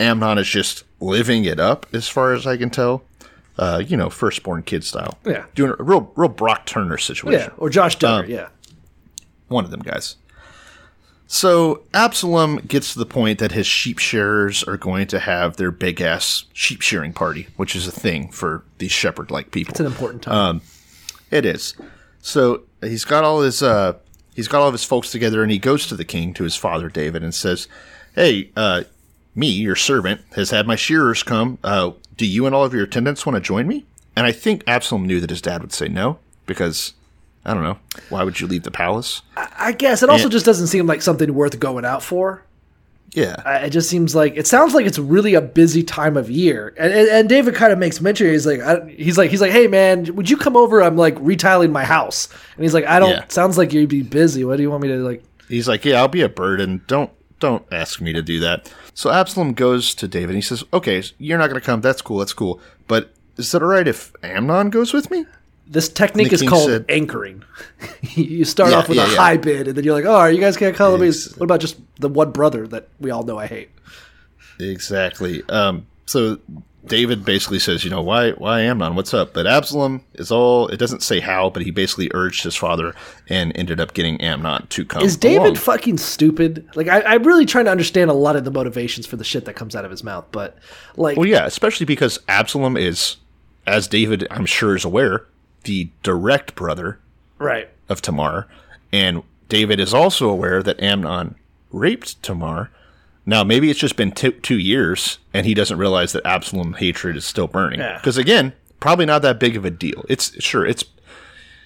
Amnon 0.00 0.38
is 0.38 0.48
just 0.48 0.84
living 1.00 1.44
it 1.44 1.58
up, 1.60 1.86
as 1.92 2.08
far 2.08 2.32
as 2.34 2.46
I 2.46 2.56
can 2.56 2.70
tell. 2.70 3.02
Uh, 3.58 3.82
you 3.84 3.96
know, 3.96 4.08
firstborn 4.08 4.62
kid 4.62 4.84
style. 4.84 5.18
Yeah. 5.26 5.44
Doing 5.56 5.74
a 5.78 5.82
real, 5.82 6.12
real 6.14 6.28
Brock 6.28 6.64
Turner 6.64 6.94
Yeah, 6.94 6.96
situation. 7.04 7.52
or 7.56 7.68
Josh 7.68 7.98
Duggar. 7.98 8.24
Um, 8.24 8.30
yeah, 8.30 8.48
one 9.48 9.64
of 9.64 9.72
them 9.72 9.80
guys. 9.80 10.14
So 11.26 11.82
Absalom 11.92 12.56
gets 12.58 12.92
to 12.94 12.98
the 12.98 13.04
point 13.06 13.38
that 13.40 13.52
his 13.52 13.66
sheep 13.66 13.98
shearers 13.98 14.62
are 14.64 14.76
going 14.76 15.08
to 15.08 15.18
have 15.18 15.56
their 15.56 15.70
big 15.70 16.00
ass 16.00 16.44
sheep 16.52 16.80
shearing 16.80 17.12
party, 17.12 17.48
which 17.56 17.76
is 17.76 17.86
a 17.86 17.90
thing 17.92 18.30
for 18.30 18.62
these 18.78 18.92
shepherd 18.92 19.30
like 19.30 19.50
people. 19.50 19.72
it's 19.72 19.80
an 19.80 19.86
important 19.86 20.22
time. 20.22 20.62
It 21.30 21.44
is. 21.44 21.74
So 22.22 22.62
he's 22.80 23.04
got 23.04 23.24
all 23.24 23.42
his 23.42 23.62
uh, 23.62 23.94
he's 24.38 24.46
got 24.46 24.60
all 24.60 24.68
of 24.68 24.72
his 24.72 24.84
folks 24.84 25.10
together, 25.10 25.42
and 25.42 25.50
he 25.50 25.58
goes 25.58 25.88
to 25.88 25.96
the 25.96 26.04
king, 26.04 26.32
to 26.32 26.44
his 26.44 26.54
father 26.54 26.88
David, 26.88 27.24
and 27.24 27.34
says, 27.34 27.66
"Hey, 28.14 28.50
uh, 28.56 28.84
me, 29.34 29.48
your 29.48 29.74
servant, 29.74 30.20
has 30.36 30.50
had 30.50 30.64
my 30.64 30.76
shearers 30.76 31.24
come. 31.24 31.58
Uh, 31.64 31.90
do 32.16 32.24
you 32.24 32.46
and 32.46 32.54
all 32.54 32.64
of 32.64 32.72
your 32.72 32.84
attendants 32.84 33.26
want 33.26 33.34
to 33.34 33.40
join 33.40 33.66
me?" 33.66 33.84
And 34.14 34.26
I 34.26 34.30
think 34.30 34.62
Absalom 34.68 35.06
knew 35.08 35.18
that 35.18 35.30
his 35.30 35.42
dad 35.42 35.60
would 35.60 35.72
say 35.72 35.88
no 35.88 36.20
because 36.46 36.92
I 37.44 37.52
don't 37.52 37.64
know 37.64 37.78
why 38.10 38.22
would 38.22 38.40
you 38.40 38.46
leave 38.46 38.62
the 38.62 38.70
palace? 38.70 39.22
I 39.36 39.72
guess 39.72 40.04
it 40.04 40.08
also 40.08 40.24
yeah. 40.24 40.30
just 40.30 40.46
doesn't 40.46 40.68
seem 40.68 40.86
like 40.86 41.02
something 41.02 41.34
worth 41.34 41.58
going 41.58 41.84
out 41.84 42.04
for. 42.04 42.44
Yeah, 43.14 43.36
I- 43.44 43.56
It 43.66 43.70
just 43.70 43.88
seems 43.88 44.14
like 44.14 44.36
it 44.36 44.46
sounds 44.46 44.74
like 44.74 44.84
it's 44.86 44.98
really 44.98 45.34
a 45.34 45.40
busy 45.40 45.82
time 45.82 46.16
of 46.16 46.30
year, 46.30 46.74
and 46.78 46.92
and, 46.92 47.08
and 47.08 47.28
David 47.28 47.54
kind 47.54 47.72
of 47.72 47.78
makes 47.78 48.00
mention. 48.00 48.26
He's 48.28 48.46
like, 48.46 48.60
I, 48.60 48.86
he's 48.90 49.16
like, 49.16 49.30
he's 49.30 49.40
like, 49.40 49.50
hey 49.52 49.66
man, 49.66 50.14
would 50.14 50.28
you 50.28 50.36
come 50.36 50.56
over? 50.56 50.82
I'm 50.82 50.96
like 50.96 51.16
retiling 51.20 51.72
my 51.72 51.84
house, 51.84 52.28
and 52.56 52.64
he's 52.64 52.74
like, 52.74 52.84
I 52.86 52.98
don't. 52.98 53.10
Yeah. 53.10 53.24
Sounds 53.28 53.56
like 53.56 53.72
you'd 53.72 53.88
be 53.88 54.02
busy. 54.02 54.44
What 54.44 54.56
do 54.56 54.62
you 54.62 54.70
want 54.70 54.82
me 54.82 54.88
to 54.88 54.96
like? 54.98 55.22
He's 55.48 55.66
like, 55.66 55.84
"Yeah, 55.86 56.00
I'll 56.00 56.08
be 56.08 56.20
a 56.20 56.28
burden. 56.28 56.82
Don't 56.86 57.10
don't 57.40 57.64
ask 57.72 58.00
me 58.02 58.12
to 58.12 58.20
do 58.20 58.38
that." 58.40 58.70
So 58.92 59.10
Absalom 59.10 59.54
goes 59.54 59.94
to 59.94 60.06
David. 60.06 60.30
and 60.30 60.36
He 60.36 60.42
says, 60.42 60.62
"Okay, 60.74 61.02
you're 61.18 61.38
not 61.38 61.48
going 61.48 61.58
to 61.60 61.64
come. 61.64 61.80
That's 61.80 62.02
cool. 62.02 62.18
That's 62.18 62.34
cool. 62.34 62.60
But 62.86 63.14
is 63.38 63.54
it 63.54 63.62
all 63.62 63.68
right 63.68 63.88
if 63.88 64.12
Amnon 64.22 64.68
goes 64.68 64.92
with 64.92 65.10
me?" 65.10 65.24
This 65.70 65.88
technique 65.88 66.32
is 66.32 66.42
called 66.42 66.68
said- 66.70 66.86
anchoring. 66.88 67.44
you 68.14 68.44
start 68.44 68.70
Yeah, 68.70 68.78
off 68.78 68.88
with 68.88 68.96
yeah, 68.98 69.06
a 69.06 69.10
yeah. 69.10 69.16
high 69.16 69.36
bid, 69.36 69.68
and 69.68 69.76
then 69.76 69.84
you're 69.84 69.94
like, 69.94 70.06
oh, 70.06 70.24
you 70.26 70.40
guys 70.40 70.56
can't 70.56 70.74
call 70.74 70.96
me. 70.96 71.08
What 71.36 71.44
about 71.44 71.60
just 71.60 71.76
the 72.00 72.08
one 72.08 72.30
brother 72.32 72.66
that 72.68 72.88
we 72.98 73.10
all 73.10 73.22
know 73.22 73.38
I 73.38 73.46
hate? 73.46 73.70
Exactly. 74.60 75.42
Um, 75.48 75.86
so 76.06 76.38
David 76.86 77.24
basically 77.24 77.58
says, 77.58 77.84
"You 77.84 77.90
know, 77.90 78.00
why 78.02 78.30
why 78.32 78.60
Amnon? 78.62 78.94
What's 78.94 79.12
up?" 79.14 79.34
But 79.34 79.46
Absalom 79.46 80.02
is 80.14 80.30
all. 80.30 80.68
It 80.68 80.78
doesn't 80.78 81.02
say 81.02 81.20
how, 81.20 81.50
but 81.50 81.62
he 81.62 81.70
basically 81.70 82.10
urged 82.14 82.42
his 82.44 82.56
father 82.56 82.94
and 83.28 83.52
ended 83.56 83.78
up 83.78 83.94
getting 83.94 84.20
Amnon 84.20 84.66
to 84.68 84.84
come. 84.84 85.02
Is 85.02 85.16
David 85.16 85.42
along. 85.42 85.54
fucking 85.56 85.98
stupid? 85.98 86.66
Like, 86.74 86.88
I, 86.88 87.02
I'm 87.02 87.22
really 87.24 87.46
trying 87.46 87.66
to 87.66 87.70
understand 87.70 88.10
a 88.10 88.14
lot 88.14 88.36
of 88.36 88.44
the 88.44 88.50
motivations 88.50 89.06
for 89.06 89.16
the 89.16 89.24
shit 89.24 89.44
that 89.44 89.54
comes 89.54 89.76
out 89.76 89.84
of 89.84 89.90
his 89.90 90.02
mouth, 90.02 90.24
but 90.32 90.56
like, 90.96 91.16
Well, 91.18 91.26
yeah, 91.28 91.44
especially 91.46 91.86
because 91.86 92.18
Absalom 92.26 92.76
is, 92.76 93.16
as 93.66 93.86
David 93.86 94.26
I'm 94.30 94.46
sure 94.46 94.74
is 94.74 94.84
aware, 94.84 95.26
the 95.64 95.90
direct 96.02 96.54
brother 96.54 96.98
right? 97.38 97.68
of 97.88 98.00
Tamar, 98.02 98.46
and 98.92 99.22
David 99.48 99.80
is 99.80 99.94
also 99.94 100.28
aware 100.28 100.62
that 100.62 100.80
Amnon 100.80 101.34
raped 101.70 102.22
Tamar. 102.22 102.70
Now, 103.26 103.44
maybe 103.44 103.70
it's 103.70 103.80
just 103.80 103.96
been 103.96 104.12
two 104.12 104.32
two 104.32 104.58
years, 104.58 105.18
and 105.34 105.44
he 105.46 105.54
doesn't 105.54 105.78
realize 105.78 106.12
that 106.12 106.24
Absalom 106.26 106.74
hatred 106.74 107.16
is 107.16 107.24
still 107.24 107.46
burning. 107.46 107.80
Yeah. 107.80 107.98
Because 107.98 108.16
again, 108.16 108.52
probably 108.80 109.06
not 109.06 109.22
that 109.22 109.38
big 109.38 109.56
of 109.56 109.64
a 109.64 109.70
deal. 109.70 110.04
It's 110.08 110.42
sure 110.42 110.64
it's 110.66 110.84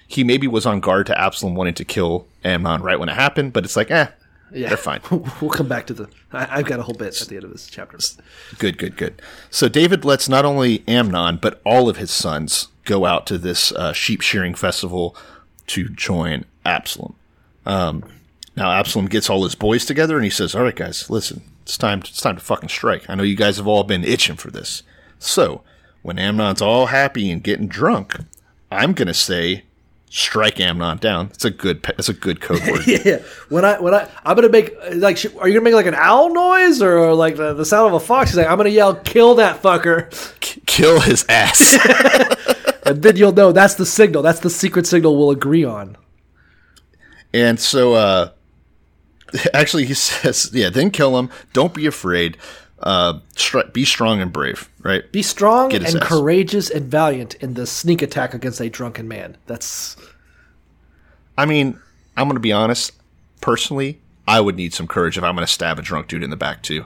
he 0.07 0.25
maybe 0.25 0.47
was 0.47 0.67
on 0.67 0.81
guard 0.81 1.07
to 1.07 1.19
Absalom 1.19 1.55
wanting 1.55 1.75
to 1.75 1.85
kill 1.85 2.27
Amnon 2.45 2.83
right 2.83 2.99
when 2.99 3.09
it 3.09 3.15
happened, 3.15 3.53
but 3.53 3.65
it's 3.65 3.77
like, 3.77 3.91
eh, 3.91 4.09
Yeah, 4.53 4.69
they're 4.69 4.77
fine. 4.77 5.01
we'll 5.41 5.51
come 5.51 5.69
back 5.69 5.87
to 5.87 5.95
the. 5.95 6.09
I, 6.33 6.59
I've 6.59 6.67
got 6.67 6.81
a 6.81 6.83
whole 6.83 6.95
bit 6.95 7.21
at 7.21 7.29
the 7.29 7.37
end 7.37 7.45
of 7.45 7.51
this 7.53 7.67
chapter. 7.67 7.99
Good, 8.59 8.77
good, 8.77 8.97
good. 8.97 9.23
So 9.51 9.69
David 9.69 10.05
lets 10.05 10.29
not 10.29 10.45
only 10.45 10.85
Amnon 10.87 11.39
but 11.41 11.61
all 11.65 11.89
of 11.89 11.97
his 11.97 12.11
sons 12.11 12.69
go 12.85 13.05
out 13.05 13.27
to 13.29 13.39
this 13.39 13.73
uh, 13.73 13.93
sheep 13.93 14.21
shearing 14.21 14.55
festival 14.55 15.17
to 15.69 15.89
join 15.89 16.45
Absalom. 16.65 17.15
Um, 17.65 18.05
now 18.57 18.71
Absalom 18.73 19.07
gets 19.07 19.31
all 19.31 19.45
his 19.45 19.55
boys 19.55 19.85
together 19.85 20.17
and 20.17 20.25
he 20.25 20.31
says, 20.31 20.55
"All 20.55 20.63
right, 20.63 20.75
guys, 20.77 21.09
listen. 21.09 21.43
It's 21.63 21.79
time. 21.79 22.01
It's 22.01 22.21
time 22.21 22.37
to 22.37 22.43
fucking 22.43 22.69
strike. 22.69 23.09
I 23.09 23.15
know 23.15 23.23
you 23.23 23.37
guys 23.37 23.57
have 23.57 23.69
all 23.69 23.85
been 23.85 24.05
itching 24.05 24.37
for 24.37 24.51
this. 24.51 24.83
So 25.19 25.63
when 26.03 26.19
Amnon's 26.19 26.61
all 26.61 26.87
happy 26.87 27.31
and 27.31 27.43
getting 27.43 27.69
drunk, 27.69 28.17
I'm 28.71 28.93
gonna 28.93 29.15
say." 29.15 29.65
Strike 30.15 30.61
Amnon 30.61 30.99
down. 30.99 31.29
It's 31.33 31.47
a 31.47 31.51
good. 31.51 31.87
It's 31.97 32.11
a 32.11 32.13
good 32.13 32.43
code 32.43 32.61
word. 32.67 32.87
Yeah, 32.87 33.23
when 33.49 33.65
I 33.65 33.81
when 33.81 33.95
I 33.95 34.07
I'm 34.27 34.37
gonna 34.37 34.51
make 34.51 34.75
like, 34.93 35.17
are 35.41 35.49
you 35.49 35.55
gonna 35.55 35.63
make 35.63 35.73
like 35.73 35.87
an 35.87 35.95
owl 35.95 36.31
noise 36.35 36.83
or 36.83 37.15
like 37.15 37.37
the, 37.37 37.55
the 37.55 37.65
sound 37.65 37.89
of 37.89 37.95
a 37.95 38.05
fox? 38.05 38.29
He's 38.29 38.37
like, 38.37 38.47
I'm 38.47 38.59
gonna 38.59 38.69
yell, 38.69 38.95
kill 38.95 39.37
that 39.37 39.63
fucker, 39.63 40.11
Kill 40.67 41.01
his 41.01 41.25
ass. 41.31 41.79
and 42.87 43.03
then 43.03 43.17
you'll 43.17 43.33
know 43.33 43.53
that's 43.53 43.77
the 43.77 43.87
signal. 43.87 44.21
That's 44.21 44.41
the 44.41 44.51
secret 44.51 44.87
signal 44.87 45.17
we'll 45.17 45.31
agree 45.31 45.65
on. 45.65 45.97
And 47.33 47.59
so, 47.59 47.95
uh, 47.95 48.31
actually, 49.55 49.87
he 49.87 49.95
says, 49.95 50.51
yeah, 50.53 50.69
then 50.69 50.91
kill 50.91 51.19
him. 51.19 51.31
Don't 51.55 51.73
be 51.73 51.87
afraid. 51.87 52.37
Uh, 52.83 53.21
stri- 53.35 53.73
be 53.73 53.85
strong 53.85 54.21
and 54.21 54.33
brave, 54.33 54.69
right? 54.83 55.11
Be 55.13 55.23
strong 55.23 55.73
and 55.73 55.87
ass. 55.87 55.97
courageous 56.01 56.69
and 56.69 56.87
valiant 56.91 57.35
in 57.37 57.55
the 57.55 57.67
sneak 57.67 58.03
attack 58.03 58.35
against 58.35 58.61
a 58.61 58.69
drunken 58.69 59.07
man. 59.07 59.37
That's 59.47 59.97
I 61.39 61.47
mean, 61.47 61.79
I'm 62.17 62.27
going 62.27 62.35
to 62.37 62.41
be 62.41 62.53
honest. 62.53 62.93
Personally, 63.41 64.01
I 64.27 64.41
would 64.41 64.57
need 64.57 64.75
some 64.75 64.87
courage 64.89 65.17
if 65.17 65.25
I'm 65.25 65.35
going 65.35 65.47
to 65.47 65.53
stab 65.53 65.79
a 65.79 65.83
drunk 65.83 66.09
dude 66.09 66.23
in 66.23 66.31
the 66.31 66.37
back, 66.37 66.63
too. 66.63 66.85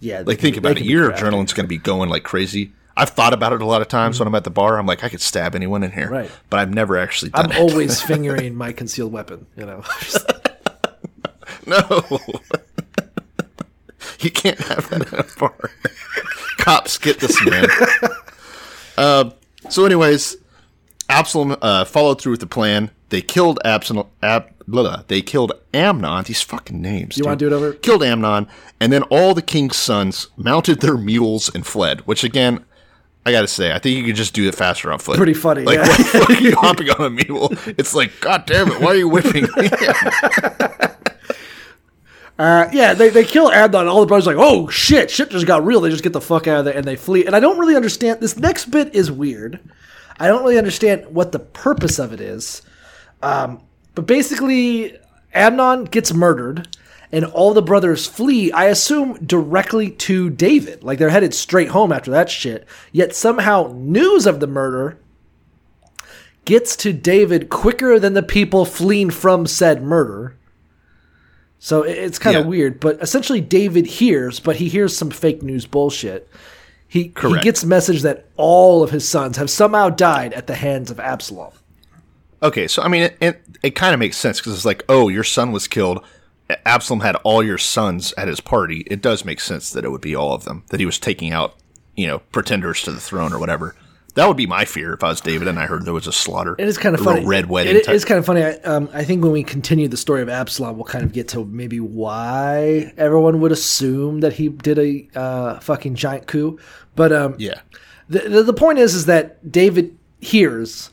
yeah. 0.00 0.22
Like, 0.24 0.40
think 0.40 0.56
about 0.56 0.76
it. 0.78 0.84
Your 0.84 1.10
adrenaline's 1.12 1.52
going 1.52 1.64
to 1.64 1.68
be 1.68 1.78
going 1.78 2.08
like 2.10 2.22
crazy. 2.24 2.72
I've 2.96 3.10
thought 3.10 3.32
about 3.32 3.52
it 3.52 3.62
a 3.62 3.64
lot 3.66 3.80
of 3.80 3.88
times 3.88 4.18
when 4.18 4.26
I'm 4.26 4.34
at 4.34 4.44
the 4.44 4.50
bar. 4.50 4.78
I'm 4.78 4.86
like, 4.86 5.04
I 5.04 5.08
could 5.08 5.20
stab 5.20 5.54
anyone 5.54 5.82
in 5.84 5.92
here. 5.92 6.06
Mm-hmm. 6.06 6.12
Right. 6.14 6.30
But 6.50 6.60
I've 6.60 6.74
never 6.74 6.96
actually 6.98 7.30
done 7.30 7.46
I'm 7.46 7.52
it. 7.52 7.58
always 7.58 8.00
fingering 8.12 8.54
my 8.56 8.72
concealed 8.72 9.12
weapon. 9.12 9.46
You 9.56 9.66
know. 9.66 9.84
No. 11.66 12.02
you 14.24 14.30
can't 14.30 14.58
have 14.58 14.88
that 14.90 15.12
in 15.12 15.18
a 15.18 15.24
bar. 15.38 15.70
Cops, 16.58 16.98
get 16.98 17.20
this 17.20 17.44
man. 17.44 17.66
uh, 18.96 19.30
so, 19.68 19.84
anyways, 19.84 20.36
Absalom 21.08 21.56
uh, 21.62 21.84
followed 21.84 22.20
through 22.20 22.32
with 22.32 22.40
the 22.40 22.46
plan. 22.46 22.90
They 23.10 23.22
killed 23.22 23.58
Absalom. 23.64 24.08
Ab, 24.22 24.50
blah, 24.66 24.82
blah. 24.82 25.02
They 25.06 25.22
killed 25.22 25.52
Amnon. 25.72 26.24
These 26.24 26.42
fucking 26.42 26.80
names. 26.80 27.16
You 27.16 27.24
wanna 27.24 27.36
do 27.36 27.46
it 27.46 27.52
over? 27.52 27.72
Killed 27.72 28.02
Amnon, 28.02 28.46
and 28.80 28.92
then 28.92 29.02
all 29.04 29.34
the 29.34 29.42
king's 29.42 29.76
sons 29.76 30.28
mounted 30.36 30.80
their 30.80 30.96
mules 30.98 31.48
and 31.54 31.66
fled. 31.66 32.00
Which 32.06 32.22
again, 32.24 32.64
I 33.24 33.32
gotta 33.32 33.48
say, 33.48 33.72
I 33.72 33.78
think 33.78 33.96
you 33.96 34.04
could 34.04 34.16
just 34.16 34.34
do 34.34 34.46
it 34.48 34.54
faster 34.54 34.92
on 34.92 34.98
foot. 34.98 35.16
Pretty 35.16 35.34
funny, 35.34 35.62
Like, 35.62 35.76
yeah. 35.78 36.24
are 36.28 36.32
you 36.34 36.54
hopping 36.56 36.90
on 36.90 37.04
a 37.06 37.10
mule? 37.10 37.50
It's 37.66 37.94
like, 37.94 38.12
god 38.20 38.44
damn 38.46 38.70
it, 38.70 38.80
why 38.80 38.88
are 38.88 38.96
you 38.96 39.08
whipping 39.08 39.44
me? 39.56 39.70
Uh, 42.38 42.68
yeah, 42.72 42.94
they, 42.94 43.08
they 43.08 43.24
kill 43.24 43.50
Amnon, 43.50 43.80
and 43.82 43.88
all 43.90 44.00
the 44.00 44.06
brothers 44.06 44.26
like, 44.26 44.36
oh 44.38 44.68
shit, 44.68 45.10
shit 45.10 45.30
just 45.30 45.46
got 45.46 45.64
real. 45.64 45.80
They 45.80 45.90
just 45.90 46.04
get 46.04 46.12
the 46.12 46.20
fuck 46.20 46.46
out 46.46 46.60
of 46.60 46.64
there 46.64 46.76
and 46.76 46.84
they 46.84 46.94
flee. 46.94 47.26
And 47.26 47.34
I 47.34 47.40
don't 47.40 47.58
really 47.58 47.74
understand. 47.74 48.20
This 48.20 48.36
next 48.36 48.66
bit 48.66 48.94
is 48.94 49.10
weird. 49.10 49.58
I 50.20 50.28
don't 50.28 50.42
really 50.42 50.58
understand 50.58 51.06
what 51.06 51.32
the 51.32 51.40
purpose 51.40 51.98
of 51.98 52.12
it 52.12 52.20
is. 52.20 52.62
Um, 53.22 53.62
but 53.94 54.06
basically, 54.06 54.96
Amnon 55.34 55.84
gets 55.84 56.14
murdered, 56.14 56.68
and 57.10 57.24
all 57.24 57.54
the 57.54 57.62
brothers 57.62 58.06
flee. 58.06 58.52
I 58.52 58.66
assume 58.66 59.14
directly 59.24 59.90
to 59.90 60.30
David, 60.30 60.84
like 60.84 61.00
they're 61.00 61.08
headed 61.08 61.34
straight 61.34 61.68
home 61.68 61.90
after 61.90 62.12
that 62.12 62.30
shit. 62.30 62.66
Yet 62.92 63.16
somehow 63.16 63.72
news 63.74 64.26
of 64.26 64.38
the 64.38 64.46
murder 64.46 64.98
gets 66.44 66.76
to 66.76 66.92
David 66.92 67.48
quicker 67.48 67.98
than 67.98 68.14
the 68.14 68.22
people 68.22 68.64
fleeing 68.64 69.10
from 69.10 69.46
said 69.46 69.82
murder. 69.82 70.37
So 71.58 71.82
it's 71.82 72.18
kind 72.18 72.36
of 72.36 72.44
Yeah. 72.44 72.48
weird, 72.50 72.80
but 72.80 73.00
essentially 73.02 73.40
David 73.40 73.86
hears, 73.86 74.38
but 74.40 74.56
he 74.56 74.68
hears 74.68 74.96
some 74.96 75.10
fake 75.10 75.42
news 75.42 75.66
bullshit. 75.66 76.28
He 76.86 77.12
he 77.20 77.38
gets 77.40 77.64
message 77.64 78.02
that 78.02 78.26
all 78.36 78.82
of 78.82 78.90
his 78.90 79.06
sons 79.06 79.36
have 79.36 79.50
somehow 79.50 79.90
died 79.90 80.32
at 80.32 80.46
the 80.46 80.54
hands 80.54 80.90
of 80.90 80.98
Absalom. 80.98 81.52
Okay, 82.42 82.68
so 82.68 82.82
I 82.82 82.88
mean, 82.88 83.02
it, 83.02 83.16
it, 83.20 83.42
it 83.62 83.70
kind 83.74 83.92
of 83.92 84.00
makes 84.00 84.16
sense 84.16 84.38
because 84.38 84.54
it's 84.54 84.64
like, 84.64 84.84
oh, 84.88 85.08
your 85.08 85.24
son 85.24 85.52
was 85.52 85.66
killed. 85.66 86.02
Absalom 86.64 87.00
had 87.00 87.16
all 87.16 87.42
your 87.42 87.58
sons 87.58 88.14
at 88.16 88.28
his 88.28 88.40
party. 88.40 88.84
It 88.86 89.02
does 89.02 89.24
make 89.24 89.40
sense 89.40 89.70
that 89.72 89.84
it 89.84 89.90
would 89.90 90.00
be 90.00 90.14
all 90.14 90.32
of 90.32 90.44
them. 90.44 90.64
That 90.70 90.80
he 90.80 90.86
was 90.86 90.98
taking 90.98 91.32
out, 91.32 91.56
you 91.94 92.06
know, 92.06 92.20
pretenders 92.32 92.80
to 92.84 92.92
the 92.92 93.00
throne 93.00 93.32
or 93.34 93.38
whatever. 93.38 93.74
That 94.18 94.26
would 94.26 94.36
be 94.36 94.48
my 94.48 94.64
fear 94.64 94.94
if 94.94 95.04
I 95.04 95.10
was 95.10 95.20
David 95.20 95.46
and 95.46 95.60
I 95.60 95.66
heard 95.66 95.84
there 95.84 95.94
was 95.94 96.08
a 96.08 96.12
slaughter. 96.12 96.56
It 96.58 96.66
is 96.66 96.76
kind 96.76 96.96
of 96.96 97.00
funny. 97.00 97.24
Red 97.24 97.48
wedding. 97.48 97.76
It 97.76 97.84
type. 97.84 97.94
is 97.94 98.04
kind 98.04 98.18
of 98.18 98.26
funny. 98.26 98.42
I, 98.42 98.54
um, 98.64 98.90
I 98.92 99.04
think 99.04 99.22
when 99.22 99.30
we 99.30 99.44
continue 99.44 99.86
the 99.86 99.96
story 99.96 100.22
of 100.22 100.28
Absalom, 100.28 100.74
we'll 100.74 100.86
kind 100.86 101.04
of 101.04 101.12
get 101.12 101.28
to 101.28 101.44
maybe 101.44 101.78
why 101.78 102.92
everyone 102.96 103.40
would 103.40 103.52
assume 103.52 104.18
that 104.18 104.32
he 104.32 104.48
did 104.48 104.76
a 104.76 105.08
uh, 105.14 105.60
fucking 105.60 105.94
giant 105.94 106.26
coup. 106.26 106.58
But 106.96 107.12
um, 107.12 107.36
yeah. 107.38 107.60
the, 108.08 108.18
the 108.28 108.42
the 108.42 108.52
point 108.52 108.80
is, 108.80 108.96
is 108.96 109.06
that 109.06 109.52
David 109.52 109.96
hears 110.18 110.90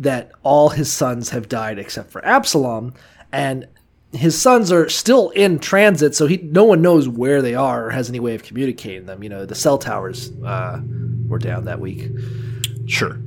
that 0.00 0.32
all 0.42 0.70
his 0.70 0.92
sons 0.92 1.30
have 1.30 1.48
died 1.48 1.78
except 1.78 2.10
for 2.10 2.24
Absalom, 2.24 2.92
and 3.30 3.68
his 4.10 4.36
sons 4.36 4.72
are 4.72 4.88
still 4.88 5.30
in 5.30 5.60
transit, 5.60 6.16
so 6.16 6.26
he 6.26 6.38
no 6.38 6.64
one 6.64 6.82
knows 6.82 7.08
where 7.08 7.40
they 7.40 7.54
are 7.54 7.86
or 7.86 7.90
has 7.90 8.08
any 8.08 8.18
way 8.18 8.34
of 8.34 8.42
communicating 8.42 9.06
them. 9.06 9.22
You 9.22 9.28
know, 9.28 9.46
the 9.46 9.54
cell 9.54 9.78
towers 9.78 10.32
uh, 10.44 10.80
were 11.28 11.38
down 11.38 11.66
that 11.66 11.78
week. 11.78 12.10
Sure. 12.86 13.18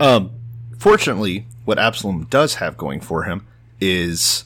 Um, 0.00 0.30
fortunately, 0.78 1.46
what 1.64 1.78
Absalom 1.78 2.24
does 2.30 2.56
have 2.56 2.76
going 2.76 3.00
for 3.00 3.24
him 3.24 3.46
is 3.80 4.44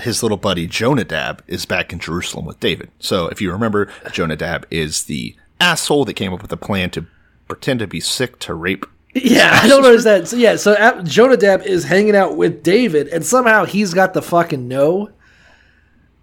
his 0.00 0.22
little 0.22 0.36
buddy 0.38 0.66
Jonadab 0.66 1.42
is 1.46 1.66
back 1.66 1.92
in 1.92 1.98
Jerusalem 1.98 2.44
with 2.44 2.60
David. 2.60 2.90
So 3.00 3.26
if 3.28 3.40
you 3.40 3.50
remember, 3.50 3.90
Jonadab 4.12 4.66
is 4.70 5.04
the 5.04 5.34
asshole 5.60 6.04
that 6.04 6.14
came 6.14 6.32
up 6.32 6.42
with 6.42 6.52
a 6.52 6.56
plan 6.56 6.90
to 6.90 7.06
pretend 7.48 7.80
to 7.80 7.86
be 7.86 8.00
sick 8.00 8.38
to 8.40 8.54
rape. 8.54 8.86
Yeah, 9.14 9.58
I 9.62 9.66
don't 9.66 9.84
understand. 9.84 10.28
So 10.28 10.36
yeah, 10.36 10.54
so 10.56 10.76
Ab- 10.76 11.04
Jonadab 11.04 11.62
is 11.62 11.82
hanging 11.84 12.14
out 12.14 12.36
with 12.36 12.62
David, 12.62 13.08
and 13.08 13.24
somehow 13.24 13.64
he's 13.64 13.92
got 13.94 14.12
the 14.14 14.22
fucking 14.22 14.68
no. 14.68 15.10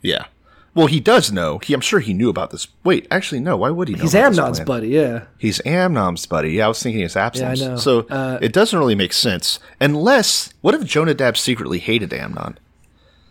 Yeah. 0.01 0.25
Well, 0.75 0.87
he 0.87 0.99
does 0.99 1.31
know. 1.31 1.57
He, 1.59 1.73
I'm 1.73 1.81
sure 1.81 1.99
he 2.01 2.13
knew 2.13 2.29
about 2.29 2.51
this. 2.51 2.67
Wait, 2.83 3.07
actually, 3.09 3.39
no. 3.39 3.55
Why 3.57 3.69
would 3.71 3.87
he 3.87 3.95
know? 3.95 4.01
He's 4.03 4.13
Amnon's 4.13 4.59
buddy. 4.59 4.89
Yeah, 4.89 5.23
He's 5.37 5.59
Amnon's 5.65 6.25
buddy. 6.25 6.51
Yeah, 6.51 6.65
I 6.65 6.67
was 6.67 6.83
thinking 6.83 7.01
it's 7.01 7.15
Absalom's. 7.15 7.61
know. 7.61 7.77
So 7.77 7.99
Uh, 8.09 8.37
it 8.41 8.51
doesn't 8.53 8.77
really 8.77 8.93
make 8.93 9.13
sense. 9.13 9.59
Unless, 9.79 10.53
what 10.61 10.75
if 10.75 10.83
Jonadab 10.83 11.37
secretly 11.37 11.79
hated 11.79 12.13
Amnon? 12.13 12.57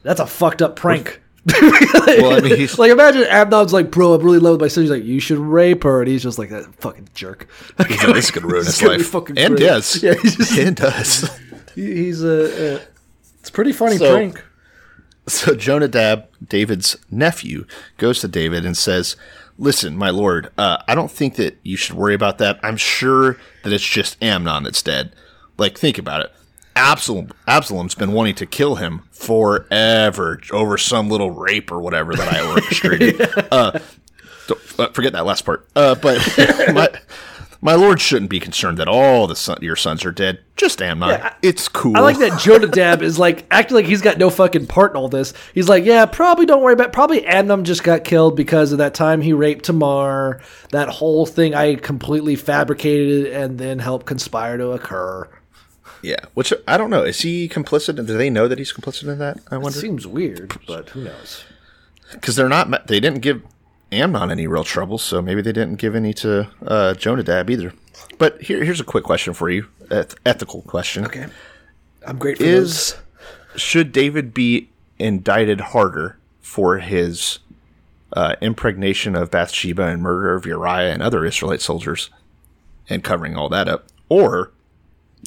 that's 0.02 0.20
a 0.20 0.26
fucked 0.26 0.62
up 0.62 0.74
prank. 0.76 1.20
Well, 1.60 2.32
I 2.36 2.40
mean, 2.40 2.56
he's, 2.56 2.78
like 2.78 2.90
imagine 2.90 3.24
Amnon's 3.24 3.72
like, 3.74 3.90
bro, 3.90 4.14
I'm 4.14 4.22
really 4.22 4.38
in 4.38 4.42
love 4.42 4.52
with 4.54 4.60
my 4.62 4.68
sister. 4.68 4.80
He's 4.82 4.90
like, 4.90 5.04
you 5.04 5.20
should 5.20 5.38
rape 5.38 5.82
her, 5.82 6.00
and 6.00 6.08
he's 6.08 6.22
just 6.22 6.38
like 6.38 6.48
that 6.50 6.74
fucking 6.76 7.08
jerk. 7.14 7.48
he's 7.88 8.02
like, 8.04 8.14
this 8.14 8.30
could 8.30 8.44
ruin 8.44 8.64
his 8.64 8.80
life. 8.82 9.14
and 9.36 9.56
does. 9.56 10.02
Yeah, 10.02 10.14
he's 10.14 10.36
just- 10.36 10.58
and 10.58 10.76
does. 10.76 11.30
He's 11.74 12.22
a. 12.22 12.76
Uh, 12.76 12.80
it's 13.40 13.48
a 13.50 13.52
pretty 13.52 13.72
funny 13.72 13.98
So- 13.98 14.14
prank. 14.14 14.42
So 15.26 15.54
Jonadab, 15.54 16.28
David's 16.46 16.96
nephew, 17.10 17.66
goes 17.96 18.20
to 18.20 18.28
David 18.28 18.66
and 18.66 18.76
says, 18.76 19.16
"Listen, 19.58 19.96
my 19.96 20.10
lord, 20.10 20.50
uh, 20.58 20.78
I 20.86 20.94
don't 20.94 21.10
think 21.10 21.36
that 21.36 21.56
you 21.62 21.76
should 21.76 21.96
worry 21.96 22.14
about 22.14 22.38
that. 22.38 22.60
I'm 22.62 22.76
sure 22.76 23.38
that 23.62 23.72
it's 23.72 23.84
just 23.88 24.22
Amnon 24.22 24.64
that's 24.64 24.82
dead. 24.82 25.14
Like, 25.56 25.78
think 25.78 25.96
about 25.98 26.20
it. 26.20 26.32
Absalom, 26.76 27.30
Absalom's 27.46 27.94
been 27.94 28.12
wanting 28.12 28.34
to 28.34 28.46
kill 28.46 28.76
him 28.76 29.02
forever 29.12 30.40
over 30.50 30.76
some 30.76 31.08
little 31.08 31.30
rape 31.30 31.70
or 31.70 31.80
whatever 31.80 32.14
that 32.14 32.32
I 32.34 32.46
orchestrated. 32.50 33.20
uh, 33.52 33.78
don't, 34.46 34.60
uh, 34.78 34.88
forget 34.90 35.12
that 35.12 35.24
last 35.24 35.44
part. 35.44 35.68
Uh, 35.76 35.94
but 35.94 36.18
my 36.74 36.90
my 37.64 37.74
lord 37.74 37.98
shouldn't 38.00 38.30
be 38.30 38.38
concerned 38.38 38.76
that 38.78 38.86
all 38.86 39.26
the 39.26 39.34
son, 39.34 39.56
your 39.62 39.74
sons 39.74 40.04
are 40.04 40.12
dead. 40.12 40.38
Just 40.56 40.80
Amnon. 40.82 41.20
it's 41.42 41.66
cool. 41.66 41.96
I 41.96 42.00
like 42.00 42.18
that 42.18 42.38
Jonadab 42.38 43.02
is 43.02 43.18
like 43.18 43.46
acting 43.50 43.74
like 43.74 43.86
he's 43.86 44.02
got 44.02 44.18
no 44.18 44.28
fucking 44.30 44.66
part 44.66 44.92
in 44.92 44.96
all 44.98 45.08
this. 45.08 45.32
He's 45.54 45.68
like, 45.68 45.84
yeah, 45.84 46.04
probably 46.06 46.44
don't 46.46 46.62
worry 46.62 46.74
about. 46.74 46.92
Probably 46.92 47.24
Amnon 47.26 47.64
just 47.64 47.82
got 47.82 48.04
killed 48.04 48.36
because 48.36 48.70
of 48.70 48.78
that 48.78 48.94
time 48.94 49.22
he 49.22 49.32
raped 49.32 49.64
Tamar. 49.64 50.40
That 50.70 50.90
whole 50.90 51.24
thing 51.26 51.54
I 51.54 51.74
completely 51.76 52.36
fabricated 52.36 53.32
and 53.32 53.58
then 53.58 53.78
helped 53.80 54.06
conspire 54.06 54.58
to 54.58 54.72
occur. 54.72 55.28
Yeah, 56.02 56.20
which 56.34 56.52
I 56.68 56.76
don't 56.76 56.90
know. 56.90 57.02
Is 57.02 57.22
he 57.22 57.48
complicit? 57.48 57.96
Do 57.96 58.02
they 58.02 58.28
know 58.28 58.46
that 58.46 58.58
he's 58.58 58.74
complicit 58.74 59.08
in 59.08 59.18
that? 59.20 59.38
I 59.50 59.56
It 59.56 59.62
wonder. 59.62 59.78
seems 59.78 60.06
weird, 60.06 60.54
but 60.68 60.90
who 60.90 61.04
knows? 61.04 61.44
Because 62.12 62.36
they're 62.36 62.48
not. 62.50 62.86
They 62.88 63.00
didn't 63.00 63.20
give 63.20 63.42
Amnon 63.94 64.30
any 64.30 64.46
real 64.46 64.64
trouble, 64.64 64.98
so 64.98 65.22
maybe 65.22 65.42
they 65.42 65.52
didn't 65.52 65.76
give 65.76 65.94
any 65.94 66.12
to 66.14 66.50
uh, 66.66 66.94
Jonadab 66.94 67.50
either. 67.50 67.72
But 68.18 68.42
here, 68.42 68.64
here's 68.64 68.80
a 68.80 68.84
quick 68.84 69.04
question 69.04 69.34
for 69.34 69.50
you, 69.50 69.66
eth- 69.90 70.16
ethical 70.26 70.62
question. 70.62 71.04
Okay, 71.06 71.26
I'm 72.06 72.18
great 72.18 72.38
for 72.38 72.44
those. 72.44 72.72
Is 72.72 72.96
should 73.56 73.92
David 73.92 74.34
be 74.34 74.70
indicted 74.98 75.60
harder 75.60 76.18
for 76.40 76.78
his 76.78 77.38
uh, 78.12 78.36
impregnation 78.40 79.16
of 79.16 79.30
Bathsheba 79.30 79.86
and 79.86 80.02
murder 80.02 80.34
of 80.34 80.46
Uriah 80.46 80.92
and 80.92 81.02
other 81.02 81.24
Israelite 81.24 81.60
soldiers, 81.60 82.10
and 82.88 83.02
covering 83.02 83.36
all 83.36 83.48
that 83.48 83.68
up, 83.68 83.86
or 84.08 84.52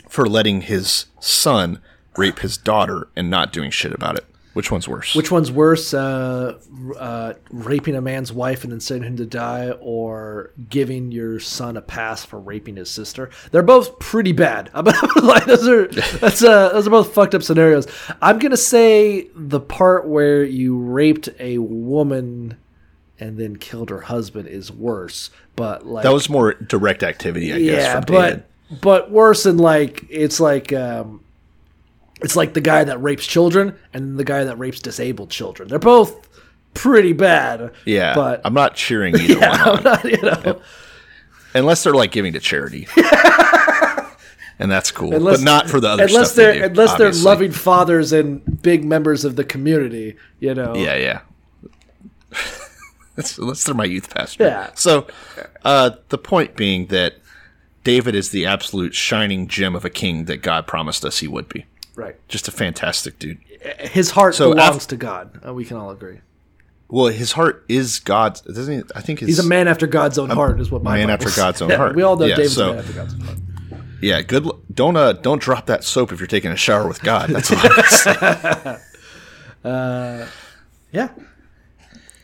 for 0.07 0.27
letting 0.27 0.61
his 0.61 1.05
son 1.19 1.81
rape 2.17 2.39
his 2.39 2.57
daughter 2.57 3.07
and 3.15 3.29
not 3.29 3.53
doing 3.53 3.71
shit 3.71 3.93
about 3.93 4.17
it? 4.17 4.25
Which 4.57 4.71
one's 4.71 4.87
worse? 4.87 5.13
Which 5.13 5.29
one's 5.29 5.51
worse, 5.51 5.93
uh, 5.93 6.57
uh, 6.97 7.33
raping 7.51 7.93
a 7.93 8.01
man's 8.01 8.33
wife 8.33 8.63
and 8.63 8.73
then 8.73 8.79
sending 8.79 9.07
him 9.07 9.17
to 9.17 9.25
die, 9.27 9.69
or 9.79 10.49
giving 10.67 11.11
your 11.11 11.39
son 11.39 11.77
a 11.77 11.81
pass 11.83 12.25
for 12.25 12.39
raping 12.39 12.75
his 12.77 12.89
sister? 12.89 13.29
They're 13.51 13.61
both 13.61 13.99
pretty 13.99 14.31
bad. 14.31 14.71
I'm 14.73 14.85
gonna 14.85 15.45
those 15.45 15.67
are 15.67 15.85
that's 16.17 16.43
uh, 16.43 16.69
those 16.69 16.87
are 16.87 16.89
both 16.89 17.13
fucked 17.13 17.35
up 17.35 17.43
scenarios. 17.43 17.85
I'm 18.19 18.39
gonna 18.39 18.57
say 18.57 19.29
the 19.35 19.59
part 19.59 20.07
where 20.07 20.43
you 20.43 20.75
raped 20.75 21.29
a 21.39 21.59
woman 21.59 22.57
and 23.19 23.37
then 23.37 23.57
killed 23.57 23.91
her 23.91 24.01
husband 24.01 24.47
is 24.47 24.71
worse, 24.71 25.29
but 25.55 25.85
like 25.85 26.01
that 26.01 26.13
was 26.13 26.29
more 26.31 26.55
direct 26.55 27.03
activity, 27.03 27.53
I 27.53 27.59
guess. 27.59 27.83
yeah, 27.83 27.93
from 27.93 28.05
David. 28.05 28.43
but 28.69 28.81
but 28.81 29.11
worse 29.11 29.43
than 29.43 29.57
like 29.57 30.03
it's 30.09 30.39
like 30.39 30.73
um, 30.73 31.23
it's 32.21 32.35
like 32.35 32.53
the 32.53 32.61
guy 32.61 32.83
that 32.83 32.97
rapes 33.01 33.25
children 33.25 33.75
and 33.93 34.17
the 34.17 34.23
guy 34.23 34.43
that 34.43 34.57
rapes 34.57 34.79
disabled 34.79 35.29
children. 35.29 35.69
They're 35.69 35.79
both 35.79 36.27
pretty 36.73 37.13
bad. 37.13 37.71
yeah, 37.85 38.13
but 38.15 38.41
I'm 38.45 38.53
not 38.53 38.75
cheering 38.75 39.15
either 39.19 39.33
one 39.35 39.41
yeah, 39.43 39.63
on, 39.69 39.77
I'm 39.77 39.83
not, 39.83 40.05
you 40.05 40.21
know, 40.21 40.61
unless 41.53 41.83
they're 41.83 41.93
like 41.93 42.11
giving 42.11 42.33
to 42.33 42.39
charity. 42.39 42.87
And 44.59 44.71
that's 44.71 44.89
cool, 44.89 45.13
unless 45.13 45.37
but 45.37 45.43
not 45.45 45.69
for 45.69 45.79
the 45.79 45.87
other 45.87 46.05
unless 46.05 46.31
stuff 46.31 46.35
they 46.35 46.43
they're 46.43 46.53
do, 46.53 46.65
unless 46.71 46.89
obviously. 46.93 47.21
they're 47.23 47.31
loving 47.31 47.51
fathers 47.51 48.11
and 48.11 48.61
big 48.63 48.83
members 48.83 49.23
of 49.23 49.35
the 49.35 49.43
community. 49.43 50.15
You 50.39 50.55
know, 50.55 50.73
Yeah, 50.75 50.95
yeah. 50.95 51.19
That's- 53.15 53.37
unless 53.37 53.63
they're 53.63 53.75
my 53.75 53.85
youth 53.85 54.11
pastor. 54.11 54.45
Yeah. 54.45 54.69
So, 54.73 55.05
uh, 55.63 55.91
the 56.09 56.17
point 56.17 56.55
being 56.55 56.87
that 56.87 57.17
David 57.83 58.15
is 58.15 58.31
the 58.31 58.47
absolute 58.47 58.95
shining 58.95 59.47
gem 59.47 59.75
of 59.75 59.85
a 59.85 59.91
king 59.91 60.25
that 60.25 60.41
God 60.41 60.65
promised 60.65 61.05
us 61.05 61.19
he 61.19 61.27
would 61.27 61.47
be. 61.49 61.65
Right. 61.97 62.15
Just 62.29 62.47
a 62.47 62.51
fantastic 62.51 63.19
dude. 63.19 63.39
His 63.79 64.11
heart 64.11 64.35
So 64.35 64.53
belongs 64.53 64.77
af- 64.83 64.87
to 64.87 64.95
God. 64.95 65.39
Uh, 65.45 65.53
we 65.53 65.65
can 65.65 65.75
all 65.75 65.89
agree. 65.91 66.19
Well, 66.89 67.07
his 67.07 67.33
heart 67.33 67.65
is 67.67 67.99
God's. 67.99 68.39
Doesn't 68.41 68.73
he? 68.73 68.83
I 68.95 69.01
think 69.01 69.19
his, 69.19 69.27
He's 69.27 69.39
a 69.39 69.45
man 69.47 69.67
after 69.67 69.87
God's 69.87 70.17
own 70.17 70.29
heart, 70.29 70.61
is 70.61 70.71
what 70.71 70.83
my 70.83 70.95
man 70.99 71.09
after. 71.09 71.29
God's 71.35 71.61
own 71.61 71.69
Yeah, 71.69 71.75
heart. 71.75 71.95
We 71.95 72.03
all 72.03 72.15
know 72.15 72.25
Yeah, 72.25 72.35
David's 72.37 72.55
so- 72.55 72.69
a 72.69 72.73
man 72.75 72.79
after 72.79 72.93
God's 72.93 73.13
own 73.15 73.19
heart. 73.21 73.37
Yeah, 74.01 74.21
good. 74.21 74.45
l- 74.45 74.61
Don't 74.73 74.95
uh, 74.95 75.11
don't 75.13 75.41
drop 75.41 75.65
that 75.65 75.83
soap 75.83 76.11
if 76.13 76.19
you're 76.19 76.27
taking 76.27 76.51
a 76.51 76.55
shower 76.55 76.87
with 76.87 77.01
God. 77.01 77.29
That's 77.31 77.51
all. 77.51 78.77
I'm. 79.63 80.27
Yeah, 80.93 81.09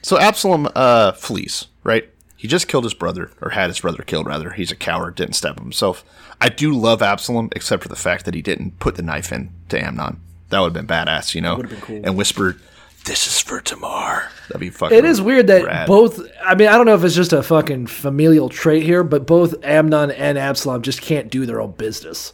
So 0.01 0.17
Absalom 0.17 0.69
uh, 0.73 1.11
flees, 1.11 1.67
right? 1.83 2.09
He 2.43 2.49
just 2.49 2.67
killed 2.67 2.83
his 2.83 2.93
brother, 2.93 3.31
or 3.39 3.51
had 3.51 3.69
his 3.69 3.79
brother 3.79 4.03
killed, 4.03 4.27
rather. 4.27 4.49
He's 4.51 4.69
a 4.69 4.75
coward, 4.75 5.15
didn't 5.15 5.35
stab 5.35 5.57
himself. 5.57 6.03
I 6.41 6.49
do 6.49 6.73
love 6.73 7.01
Absalom, 7.01 7.47
except 7.55 7.83
for 7.83 7.87
the 7.87 7.95
fact 7.95 8.25
that 8.25 8.33
he 8.33 8.41
didn't 8.41 8.79
put 8.79 8.95
the 8.95 9.01
knife 9.01 9.31
in 9.31 9.51
to 9.69 9.81
Amnon. 9.81 10.19
That 10.49 10.59
would 10.59 10.75
have 10.75 10.85
been 10.85 10.93
badass, 10.93 11.35
you 11.35 11.39
know? 11.39 11.55
been 11.55 11.79
cool. 11.79 12.01
And 12.03 12.17
whispered, 12.17 12.59
This 13.05 13.27
is 13.27 13.39
for 13.39 13.61
Tamar. 13.61 14.29
That'd 14.49 14.59
be 14.59 14.69
fucking 14.71 14.97
It 14.97 15.05
is 15.05 15.21
weird 15.21 15.47
that 15.47 15.63
rad. 15.63 15.87
both. 15.87 16.19
I 16.43 16.53
mean, 16.55 16.67
I 16.67 16.73
don't 16.75 16.85
know 16.85 16.95
if 16.95 17.05
it's 17.05 17.15
just 17.15 17.31
a 17.31 17.41
fucking 17.41 17.87
familial 17.87 18.49
trait 18.49 18.83
here, 18.83 19.05
but 19.05 19.25
both 19.25 19.55
Amnon 19.63 20.11
and 20.11 20.37
Absalom 20.37 20.81
just 20.81 21.01
can't 21.01 21.31
do 21.31 21.45
their 21.45 21.61
own 21.61 21.71
business. 21.71 22.33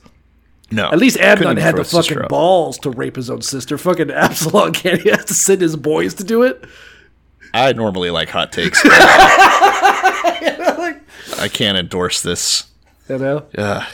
No. 0.72 0.90
At 0.90 0.98
least 0.98 1.18
Couldn't 1.20 1.44
Amnon 1.44 1.58
had 1.58 1.76
the 1.78 1.84
fucking 1.84 2.30
balls 2.30 2.80
to 2.80 2.90
rape 2.90 3.16
his 3.16 3.30
own 3.30 3.44
sister. 3.44 3.78
Fucking 3.78 4.10
Absalom 4.26 4.74
can't. 4.74 5.04
He 5.04 5.10
has 5.10 5.26
to 5.26 5.36
send 5.36 5.62
his 5.62 5.76
boys 5.76 6.16
to 6.16 6.24
do 6.24 6.42
it. 6.42 6.66
I 7.54 7.74
normally 7.74 8.12
like 8.12 8.30
hot 8.30 8.52
takes. 8.52 8.84
I 11.40 11.48
can't 11.48 11.78
endorse 11.78 12.22
this. 12.22 12.66
You 13.08 13.18
know, 13.18 13.46
Yeah. 13.58 13.88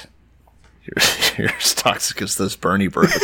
you're, 0.83 1.05
you're 1.37 1.55
as 1.57 1.73
toxic 1.73 2.21
as 2.21 2.35
those 2.35 2.55
Bernie 2.55 2.87
bros. 2.87 3.11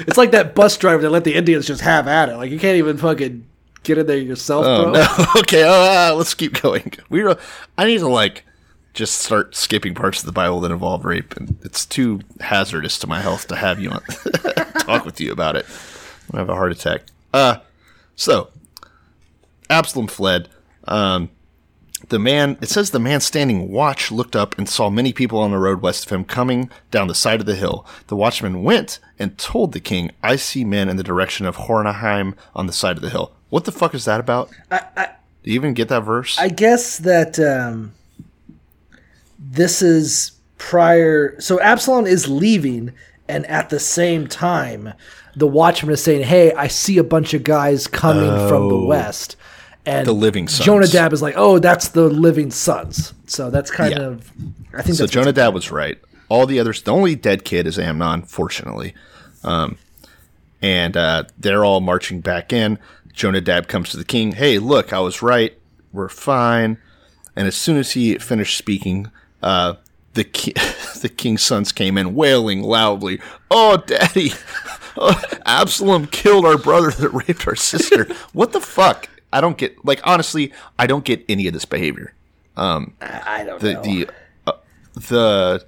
it's 0.00 0.16
like 0.16 0.30
that 0.32 0.54
bus 0.54 0.76
driver 0.76 1.02
that 1.02 1.10
let 1.10 1.24
the 1.24 1.34
Indians 1.34 1.66
just 1.66 1.82
have 1.82 2.08
at 2.08 2.28
it. 2.28 2.36
Like 2.36 2.50
you 2.50 2.58
can't 2.58 2.78
even 2.78 2.96
fucking 2.96 3.46
get 3.82 3.98
in 3.98 4.06
there 4.06 4.16
yourself, 4.16 4.64
Oh 4.66 4.84
bro. 4.84 4.92
no. 4.92 5.06
okay. 5.40 5.62
Uh, 5.62 6.14
let's 6.14 6.34
keep 6.34 6.60
going. 6.62 6.92
We. 7.10 7.22
Re- 7.22 7.36
I 7.76 7.84
need 7.84 7.98
to 7.98 8.08
like 8.08 8.44
just 8.94 9.18
start 9.20 9.54
skipping 9.56 9.94
parts 9.94 10.20
of 10.20 10.26
the 10.26 10.32
Bible 10.32 10.60
that 10.60 10.70
involve 10.70 11.04
rape, 11.04 11.36
and 11.36 11.58
it's 11.64 11.84
too 11.84 12.20
hazardous 12.40 12.98
to 13.00 13.06
my 13.06 13.20
health 13.20 13.48
to 13.48 13.56
have 13.56 13.78
you 13.80 13.90
on 13.90 14.00
talk 14.80 15.04
with 15.04 15.20
you 15.20 15.32
about 15.32 15.56
it. 15.56 15.66
I 16.32 16.38
have 16.38 16.48
a 16.48 16.54
heart 16.54 16.72
attack. 16.72 17.02
Uh, 17.34 17.56
so 18.16 18.48
Absalom 19.68 20.06
fled. 20.06 20.48
Um, 20.86 21.28
the 22.14 22.18
man, 22.20 22.56
it 22.60 22.68
says 22.68 22.92
the 22.92 23.00
man 23.00 23.20
standing 23.20 23.72
watch 23.72 24.12
looked 24.12 24.36
up 24.36 24.56
and 24.56 24.68
saw 24.68 24.88
many 24.88 25.12
people 25.12 25.40
on 25.40 25.50
the 25.50 25.58
road 25.58 25.82
west 25.82 26.06
of 26.06 26.12
him 26.12 26.24
coming 26.24 26.70
down 26.92 27.08
the 27.08 27.14
side 27.14 27.40
of 27.40 27.46
the 27.46 27.56
hill. 27.56 27.84
The 28.06 28.14
watchman 28.14 28.62
went 28.62 29.00
and 29.18 29.36
told 29.36 29.72
the 29.72 29.80
king, 29.80 30.12
I 30.22 30.36
see 30.36 30.64
men 30.64 30.88
in 30.88 30.96
the 30.96 31.02
direction 31.02 31.44
of 31.44 31.56
Horonaim 31.56 32.36
on 32.54 32.68
the 32.68 32.72
side 32.72 32.94
of 32.94 33.02
the 33.02 33.10
hill. 33.10 33.32
What 33.48 33.64
the 33.64 33.72
fuck 33.72 33.96
is 33.96 34.04
that 34.04 34.20
about? 34.20 34.48
I. 34.70 35.08
Do 35.42 35.50
you 35.50 35.56
even 35.56 35.74
get 35.74 35.88
that 35.88 36.04
verse? 36.04 36.38
I 36.38 36.50
guess 36.50 36.98
that 36.98 37.40
um, 37.40 37.94
this 39.36 39.82
is 39.82 40.30
prior. 40.56 41.40
So 41.40 41.60
Absalom 41.60 42.06
is 42.06 42.28
leaving, 42.28 42.92
and 43.26 43.44
at 43.46 43.70
the 43.70 43.80
same 43.80 44.28
time, 44.28 44.92
the 45.34 45.48
watchman 45.48 45.92
is 45.92 46.02
saying, 46.02 46.22
"Hey, 46.22 46.52
I 46.52 46.68
see 46.68 46.96
a 46.96 47.04
bunch 47.04 47.34
of 47.34 47.42
guys 47.42 47.88
coming 47.88 48.48
from 48.48 48.68
the 48.68 48.78
west." 48.78 49.34
And. 49.86 50.06
The 50.06 50.12
living 50.12 50.48
sons. 50.48 50.64
Jonadab 50.64 51.12
is 51.12 51.20
like, 51.22 51.34
"Oh, 51.36 51.58
that's 51.58 51.88
the 51.88 52.08
living 52.08 52.50
sons." 52.50 53.12
So 53.26 53.50
that's 53.50 53.70
kind 53.70 53.92
Yeah. 53.92 54.00
of. 54.00 54.30
I 54.72 54.82
think 54.82 54.96
so 54.96 55.06
Jonadab 55.06 55.52
was 55.54 55.70
right. 55.70 55.98
All 56.30 56.46
the 56.46 56.58
others, 56.58 56.82
the 56.82 56.92
only 56.92 57.14
dead 57.14 57.44
kid 57.44 57.66
is 57.66 57.78
Amnon, 57.78 58.22
fortunately. 58.22 58.94
Um, 59.44 59.76
and 60.62 60.96
uh, 60.96 61.24
they're 61.38 61.64
all 61.64 61.80
marching 61.80 62.20
back 62.20 62.52
in. 62.52 62.78
Jonadab 63.12 63.68
comes 63.68 63.90
to 63.90 63.96
the 63.98 64.04
king. 64.04 64.32
Hey, 64.32 64.58
look, 64.58 64.92
I 64.92 65.00
was 65.00 65.20
right. 65.22 65.56
We're 65.92 66.08
fine. 66.08 66.78
And 67.36 67.46
as 67.46 67.54
soon 67.54 67.76
as 67.76 67.92
he 67.92 68.16
finished 68.18 68.56
speaking, 68.56 69.10
uh, 69.42 69.74
the 70.14 70.24
ki- 70.24 70.54
the 71.02 71.10
king's 71.14 71.42
sons 71.42 71.72
came 71.72 71.98
in 71.98 72.14
wailing 72.14 72.62
loudly. 72.62 73.20
Oh, 73.50 73.76
daddy! 73.76 74.32
Oh, 74.96 75.20
Absalom 75.44 76.06
killed 76.06 76.46
our 76.46 76.56
brother 76.56 76.92
that 76.92 77.08
raped 77.08 77.48
our 77.48 77.56
sister. 77.56 78.04
what 78.32 78.52
the 78.52 78.60
fuck? 78.60 79.08
I 79.34 79.40
don't 79.40 79.58
get. 79.58 79.84
Like 79.84 80.00
honestly, 80.04 80.52
I 80.78 80.86
don't 80.86 81.04
get 81.04 81.24
any 81.28 81.46
of 81.46 81.52
this 81.52 81.64
behavior 81.64 82.14
Um, 82.56 82.94
I 83.00 83.44
don't 83.44 83.60
the 83.60 83.72
know. 83.74 83.82
the 83.82 84.08
uh, 84.46 84.52
the 84.94 85.66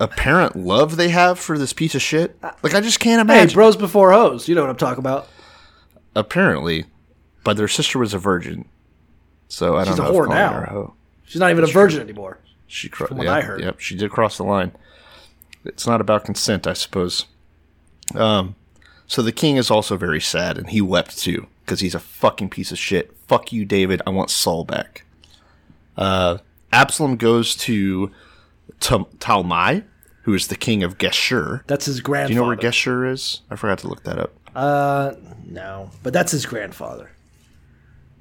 apparent 0.00 0.56
love 0.56 0.96
they 0.96 1.10
have 1.10 1.38
for 1.38 1.58
this 1.58 1.72
piece 1.72 1.94
of 1.94 2.02
shit. 2.02 2.36
Like 2.62 2.74
I 2.74 2.80
just 2.80 2.98
can't 3.00 3.20
imagine. 3.20 3.48
hey, 3.50 3.54
bros 3.54 3.76
before 3.76 4.12
hoes. 4.12 4.48
You 4.48 4.54
know 4.54 4.62
what 4.62 4.70
I'm 4.70 4.76
talking 4.76 4.98
about. 5.00 5.28
Apparently, 6.14 6.84
but 7.44 7.56
their 7.56 7.68
sister 7.68 7.98
was 7.98 8.12
a 8.14 8.18
virgin, 8.18 8.66
so 9.48 9.76
I 9.76 9.84
don't 9.84 9.98
a 9.98 10.02
know. 10.02 10.12
whore 10.12 10.24
if 10.24 10.26
calling 10.26 10.38
now. 10.38 10.52
her 10.52 10.64
a. 10.64 10.90
She's 11.24 11.40
not 11.40 11.50
even 11.50 11.64
a 11.64 11.68
virgin 11.68 12.00
anymore. 12.00 12.38
She 12.66 12.88
cro- 12.88 13.06
From 13.06 13.18
what 13.18 13.26
yeah, 13.26 13.34
I 13.34 13.40
heard. 13.42 13.60
Yep, 13.60 13.80
she 13.80 13.96
did 13.96 14.10
cross 14.10 14.36
the 14.36 14.44
line. 14.44 14.72
It's 15.64 15.86
not 15.86 16.00
about 16.00 16.24
consent, 16.24 16.66
I 16.66 16.72
suppose. 16.72 17.26
Um, 18.14 18.56
so 19.12 19.20
the 19.20 19.30
king 19.30 19.58
is 19.58 19.70
also 19.70 19.98
very 19.98 20.22
sad, 20.22 20.56
and 20.56 20.70
he 20.70 20.80
wept 20.80 21.18
too 21.18 21.46
because 21.66 21.80
he's 21.80 21.94
a 21.94 22.00
fucking 22.00 22.48
piece 22.48 22.72
of 22.72 22.78
shit. 22.78 23.14
Fuck 23.28 23.52
you, 23.52 23.66
David. 23.66 24.00
I 24.06 24.10
want 24.10 24.30
Saul 24.30 24.64
back. 24.64 25.04
Uh, 25.98 26.38
Absalom 26.72 27.16
goes 27.16 27.54
to 27.56 28.10
Tal- 28.80 29.10
Talmai, 29.18 29.84
who 30.22 30.32
is 30.32 30.46
the 30.46 30.56
king 30.56 30.82
of 30.82 30.96
Geshur. 30.96 31.60
That's 31.66 31.84
his 31.84 32.00
grandfather. 32.00 32.28
Do 32.28 32.34
you 32.34 32.40
know 32.40 32.46
where 32.46 32.56
Geshur 32.56 33.10
is? 33.12 33.42
I 33.50 33.56
forgot 33.56 33.80
to 33.80 33.88
look 33.88 34.02
that 34.04 34.18
up. 34.18 34.32
Uh, 34.56 35.12
no, 35.44 35.90
but 36.02 36.14
that's 36.14 36.32
his 36.32 36.46
grandfather. 36.46 37.10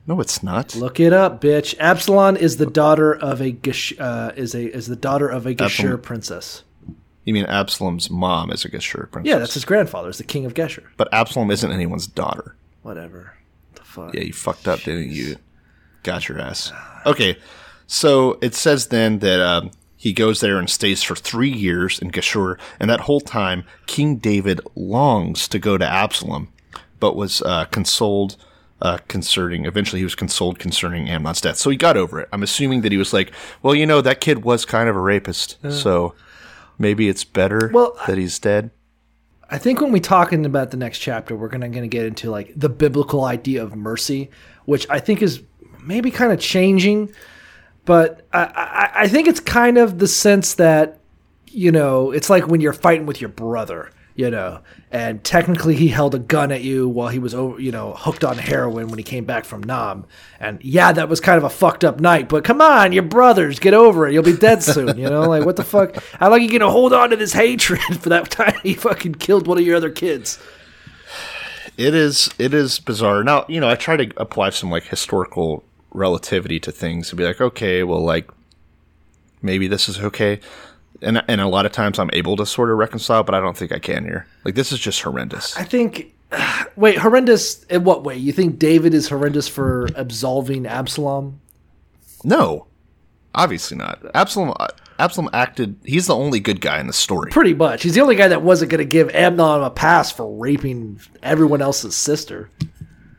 No, 0.08 0.20
it's 0.20 0.44
not. 0.44 0.76
Look 0.76 1.00
it 1.00 1.14
up, 1.14 1.40
bitch. 1.40 1.74
Absalom 1.80 2.36
is 2.36 2.58
the 2.58 2.66
daughter 2.66 3.14
of 3.16 3.40
a 3.40 3.54
Gesh- 3.54 3.94
uh, 3.98 4.34
is 4.36 4.54
a 4.54 4.66
is 4.76 4.88
the 4.88 4.98
daughter 4.98 5.30
of 5.30 5.46
a 5.46 5.56
Geshur 5.56 5.64
Absalom. 5.66 6.02
princess. 6.02 6.64
You 7.26 7.34
mean 7.34 7.46
Absalom's 7.46 8.10
mom 8.10 8.52
is 8.52 8.66
a 8.66 8.70
Geshur 8.70 9.10
princess? 9.12 9.30
Yeah, 9.30 9.38
that's 9.38 9.54
his 9.54 9.66
grandfather. 9.66 10.10
Is 10.10 10.18
the 10.18 10.24
king 10.24 10.46
of 10.46 10.54
Geshur. 10.54 10.84
But 10.98 11.14
Absalom 11.14 11.52
isn't 11.52 11.72
anyone's 11.72 12.08
daughter. 12.08 12.56
Whatever. 12.82 13.34
The 13.76 13.84
fuck. 13.84 14.14
Yeah, 14.14 14.22
you 14.22 14.34
fucked 14.34 14.68
up, 14.68 14.80
didn't 14.82 15.12
you? 15.12 15.36
Got 16.04 16.28
your 16.28 16.40
ass. 16.40 16.72
Okay, 17.06 17.38
so 17.86 18.40
it 18.42 18.56
says 18.56 18.88
then 18.88 19.20
that 19.20 19.40
um, 19.40 19.72
he 19.98 20.14
goes 20.14 20.40
there 20.40 20.58
and 20.58 20.68
stays 20.68 21.04
for 21.04 21.16
three 21.16 21.52
years 21.52 22.00
in 22.00 22.10
Geshur, 22.10 22.58
and 22.80 22.90
that 22.90 23.02
whole 23.02 23.22
time, 23.22 23.66
King 23.86 24.16
David 24.16 24.60
longs 24.76 25.48
to 25.50 25.60
go 25.60 25.78
to 25.78 25.86
Absalom, 25.86 26.48
but 27.00 27.16
was 27.16 27.44
uh, 27.44 27.66
consoled 27.66 28.36
uh, 28.82 28.98
concerning. 29.08 29.66
Eventually, 29.66 30.00
he 30.00 30.04
was 30.06 30.16
consoled 30.16 30.58
concerning 30.58 31.08
Amnon's 31.08 31.42
death, 31.42 31.58
so 31.58 31.70
he 31.70 31.78
got 31.78 31.98
over 31.98 32.20
it. 32.20 32.30
I'm 32.34 32.42
assuming 32.42 32.82
that 32.82 32.92
he 32.92 32.98
was 32.98 33.14
like, 33.14 33.32
"Well, 33.62 33.76
you 33.76 33.86
know, 33.86 34.02
that 34.02 34.22
kid 34.22 34.44
was 34.44 34.66
kind 34.66 34.90
of 34.90 34.96
a 34.96 35.00
rapist, 35.00 35.58
so 35.70 36.16
maybe 36.82 37.08
it's 37.08 37.24
better 37.24 37.70
Well, 37.74 37.96
that 38.08 38.18
he's 38.18 38.40
dead." 38.40 38.72
I 39.50 39.58
think 39.58 39.82
when 39.82 39.92
we 39.92 40.00
talking 40.00 40.46
about 40.46 40.72
the 40.72 40.78
next 40.78 41.00
chapter, 41.00 41.36
we're 41.36 41.50
gonna 41.50 41.70
gonna 41.70 41.88
get 41.88 42.06
into 42.06 42.32
like 42.32 42.54
the 42.56 42.70
biblical 42.70 43.26
idea 43.26 43.62
of 43.64 43.76
mercy, 43.76 44.30
which 44.66 44.88
I 44.90 45.00
think 45.00 45.22
is 45.22 45.42
maybe 45.84 46.12
kind 46.12 46.32
of 46.32 46.40
changing, 46.40 47.12
but 47.86 48.26
I, 48.34 48.44
I 48.44 48.92
I 49.04 49.08
think 49.08 49.28
it's 49.28 49.40
kind 49.40 49.78
of 49.78 50.00
the 50.00 50.08
sense 50.08 50.56
that 50.56 51.00
you 51.48 51.72
know 51.72 52.12
it's 52.12 52.30
like 52.30 52.48
when 52.48 52.62
you're 52.62 52.74
fighting 52.74 53.06
with 53.06 53.20
your 53.20 53.30
brother, 53.30 53.92
you 54.22 54.30
know, 54.30 54.60
and 54.92 55.24
technically 55.24 55.76
he 55.76 55.88
held 55.88 56.14
a 56.14 56.20
gun 56.20 56.52
at 56.52 56.62
you 56.62 56.88
while 56.88 57.08
he 57.08 57.18
was 57.18 57.34
over, 57.34 57.60
you 57.60 57.72
know, 57.72 57.94
hooked 57.98 58.24
on 58.24 58.38
heroin 58.38 58.88
when 58.88 59.00
he 59.00 59.04
came 59.04 59.26
back 59.26 59.46
from 59.46 59.64
Nam, 59.64 60.06
and 60.40 60.64
yeah, 60.64 60.92
that 60.92 61.10
was 61.10 61.20
kind 61.20 61.40
of 61.40 61.44
a 61.44 61.50
fucked 61.50 61.84
up 61.84 62.00
night, 62.00 62.30
but 62.30 62.44
come 62.44 62.62
on, 62.62 62.92
your 62.92 63.02
brothers, 63.02 63.58
get 63.58 63.74
over 63.74 64.08
it, 64.08 64.14
you'll 64.14 64.22
be 64.22 64.38
dead 64.38 64.62
soon, 64.62 64.96
you 64.96 65.10
know, 65.10 65.28
like 65.28 65.44
what 65.44 65.56
the 65.56 65.64
fuck? 65.64 65.96
How 66.20 66.30
long 66.30 66.38
are 66.38 66.44
you 66.44 66.52
gonna 66.52 66.70
hold 66.70 66.94
on 66.94 67.10
to 67.10 67.16
this 67.16 67.34
hatred 67.34 67.82
for 68.00 68.10
that 68.10 68.30
time 68.30 68.60
he 68.62 68.76
fucking 68.76 69.16
killed 69.16 69.48
one 69.48 69.58
of 69.58 69.66
your 69.66 69.76
other 69.76 69.90
kids? 69.90 70.38
it 71.78 71.96
is 71.96 72.30
it 72.38 72.54
is 72.54 72.78
bizarre. 72.78 73.24
Now, 73.24 73.46
you 73.48 73.60
know, 73.60 73.70
I 73.70 73.74
try 73.76 73.98
to 73.98 74.12
apply 74.18 74.52
some 74.52 74.70
like 74.70 74.84
historical 74.84 75.64
relativity 75.92 76.60
to 76.60 76.72
things 76.72 77.10
and 77.10 77.18
be 77.18 77.24
like, 77.24 77.42
okay, 77.42 77.82
well, 77.82 78.02
like 78.02 78.30
maybe 79.42 79.68
this 79.68 79.90
is 79.90 80.00
okay. 80.00 80.40
And 81.02 81.24
and 81.28 81.42
a 81.42 81.48
lot 81.48 81.66
of 81.66 81.72
times 81.72 82.00
I'm 82.00 82.10
able 82.14 82.36
to 82.38 82.46
sort 82.46 82.70
of 82.70 82.78
reconcile, 82.78 83.24
but 83.24 83.36
I 83.36 83.40
don't 83.40 83.58
think 83.58 83.72
I 83.72 83.80
can 83.80 84.04
here. 84.04 84.28
Like 84.46 84.56
this 84.56 84.72
is 84.72 84.80
just 84.80 85.02
horrendous. 85.02 85.58
I 85.58 85.64
think. 85.64 86.14
Wait, 86.76 86.98
horrendous 86.98 87.64
in 87.66 87.84
what 87.84 88.04
way? 88.04 88.16
You 88.16 88.32
think 88.32 88.58
David 88.58 88.94
is 88.94 89.10
horrendous 89.10 89.48
for 89.48 89.90
absolving 89.96 90.66
Absalom? 90.66 91.42
No, 92.24 92.68
obviously 93.36 93.78
not. 93.78 94.00
Absalom 94.14 94.54
uh, 94.60 94.68
Absalom 95.00 95.30
acted. 95.34 95.78
He's 95.84 96.06
the 96.06 96.16
only 96.16 96.40
good 96.40 96.62
guy 96.62 96.80
in 96.80 96.86
the 96.86 96.94
story. 96.94 97.32
Pretty 97.32 97.56
much. 97.56 97.82
He's 97.82 97.96
the 97.96 98.02
only 98.02 98.16
guy 98.16 98.28
that 98.28 98.44
wasn't 98.44 98.70
going 98.70 98.80
to 98.80 98.86
give 98.86 99.10
Amnon 99.16 99.64
a 99.64 99.72
pass 99.72 100.12
for 100.12 100.32
raping 100.38 101.00
everyone 101.24 101.62
else's 101.62 101.96
sister. 101.96 102.52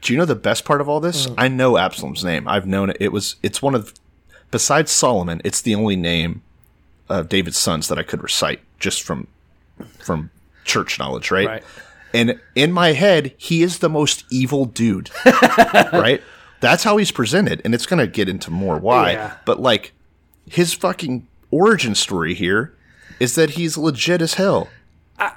Do 0.01 0.12
you 0.12 0.18
know 0.18 0.24
the 0.24 0.37
best 0.37 0.64
part 0.64 0.80
of 0.80 0.89
all 0.89 1.01
this? 1.01 1.26
I 1.37 1.49
know 1.49 1.76
Absalom's 1.76 2.24
name. 2.24 2.47
I've 2.47 2.66
known 2.66 2.91
it. 2.91 2.99
It 3.01 3.12
was. 3.12 3.37
It's 3.43 3.61
one 3.61 3.74
of. 3.74 3.95
Besides 4.53 4.93
Solomon, 4.93 5.41
it's 5.45 5.61
the 5.61 5.74
only 5.74 5.97
name 5.97 6.43
of 7.09 7.28
David's 7.28 7.59
sons 7.59 7.88
that 7.88 7.98
I 7.98 8.03
could 8.03 8.22
recite 8.22 8.61
just 8.78 9.03
from 9.03 9.26
from 9.98 10.30
church 10.64 10.98
knowledge, 10.98 11.30
right? 11.30 11.46
Right. 11.46 11.64
And 12.14 12.40
in 12.55 12.72
my 12.72 12.92
head, 12.92 13.34
he 13.38 13.62
is 13.62 13.78
the 13.78 13.88
most 13.88 14.24
evil 14.30 14.66
dude, 14.66 15.11
right? 15.92 16.22
That's 16.61 16.84
how 16.84 16.98
he's 16.98 17.11
presented, 17.11 17.62
and 17.64 17.74
it's 17.74 17.86
gonna 17.86 18.07
get 18.07 18.28
into 18.28 18.50
more 18.50 18.78
why. 18.78 19.12
Yeah. 19.12 19.36
But 19.44 19.61
like, 19.61 19.92
his 20.46 20.74
fucking 20.74 21.26
origin 21.50 21.94
story 21.94 22.34
here 22.34 22.74
is 23.18 23.34
that 23.36 23.50
he's 23.50 23.78
legit 23.78 24.20
as 24.20 24.34
hell. 24.34 24.68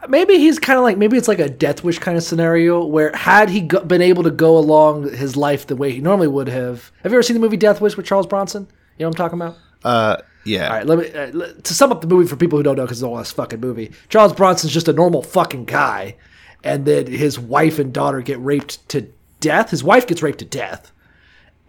Maybe 0.10 0.40
he's 0.40 0.58
kind 0.58 0.78
of 0.78 0.84
like 0.84 0.98
maybe 0.98 1.16
it's 1.16 1.28
like 1.28 1.40
a 1.40 1.50
death 1.50 1.84
wish 1.84 2.00
kind 2.00 2.18
of 2.18 2.24
scenario 2.24 2.84
where 2.84 3.16
had 3.16 3.50
he 3.50 3.62
go, 3.62 3.82
been 3.82 4.02
able 4.02 4.24
to 4.24 4.32
go 4.32 4.58
along 4.58 5.12
his 5.16 5.38
life 5.38 5.68
the 5.68 5.76
way 5.76 5.92
he 5.92 6.02
normally 6.02 6.28
would 6.28 6.48
have. 6.48 6.92
Have 7.04 7.12
you 7.12 7.18
ever 7.18 7.24
seen 7.24 7.36
the 7.36 7.40
movie 7.40 7.58
Death 7.58 7.82
Wish 7.82 7.96
with 7.96 8.06
Charles 8.06 8.26
Bronson? 8.26 8.68
You 8.98 9.04
know 9.04 9.10
what 9.10 9.20
I'm 9.20 9.30
talking 9.30 9.42
about? 9.42 9.58
Uh, 9.84 10.22
yeah. 10.46 10.68
All 10.70 10.78
right, 10.78 10.86
let 10.86 11.00
me 11.00 11.12
uh, 11.12 11.32
le- 11.34 11.54
to 11.54 11.74
sum 11.74 11.92
up 11.92 12.02
the 12.02 12.08
movie 12.08 12.28
for 12.28 12.36
people 12.36 12.58
who 12.58 12.64
don't 12.64 12.78
know 12.78 12.84
because 12.84 13.00
it's 13.00 13.04
the 13.04 13.10
last 13.10 13.36
fucking 13.36 13.60
movie. 13.60 13.92
Charles 14.10 14.34
Bronson's 14.34 14.74
just 14.74 14.88
a 14.88 14.94
normal 14.94 15.24
fucking 15.24 15.66
guy, 15.66 16.16
and 16.64 16.86
then 16.86 17.08
his 17.08 17.40
wife 17.40 17.80
and 17.80 17.92
daughter 17.92 18.22
get 18.22 18.40
raped 18.40 18.88
to 18.90 19.08
death. 19.40 19.72
His 19.72 19.84
wife 19.84 20.06
gets 20.06 20.22
raped 20.22 20.40
to 20.40 20.46
death, 20.46 20.92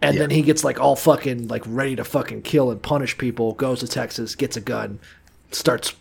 and 0.01 0.17
then 0.17 0.29
he 0.29 0.43
gets 0.43 0.63
like 0.63 0.79
all 0.79 0.95
fucking 0.95 1.47
like 1.47 1.63
ready 1.65 1.95
to 1.95 2.03
fucking 2.03 2.43
kill 2.43 2.69
and 2.69 2.81
punish 2.81 3.17
people. 3.17 3.53
Goes 3.53 3.79
to 3.79 3.87
Texas, 3.87 4.35
gets 4.35 4.55
a 4.55 4.61
gun, 4.61 4.99
starts 5.51 5.95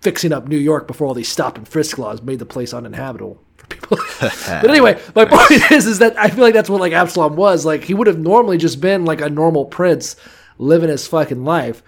fixing 0.00 0.32
up 0.32 0.48
New 0.48 0.58
York 0.58 0.88
before 0.88 1.06
all 1.06 1.14
these 1.14 1.28
stop 1.28 1.56
and 1.56 1.66
frisk 1.66 1.96
laws 1.96 2.20
made 2.22 2.40
the 2.40 2.46
place 2.46 2.74
uninhabitable 2.74 3.40
for 3.56 3.66
people. 3.68 3.96
but 4.20 4.68
anyway, 4.68 5.00
my 5.14 5.24
point 5.30 5.70
is, 5.70 5.86
is 5.86 6.00
that 6.00 6.18
I 6.18 6.28
feel 6.28 6.42
like 6.42 6.54
that's 6.54 6.68
what 6.68 6.80
like 6.80 6.92
Absalom 6.92 7.36
was. 7.36 7.64
Like 7.64 7.84
he 7.84 7.94
would 7.94 8.08
have 8.08 8.18
normally 8.18 8.58
just 8.58 8.80
been 8.80 9.04
like 9.04 9.20
a 9.20 9.30
normal 9.30 9.64
prince 9.64 10.16
living 10.62 10.88
his 10.88 11.06
fucking 11.06 11.44
life. 11.44 11.82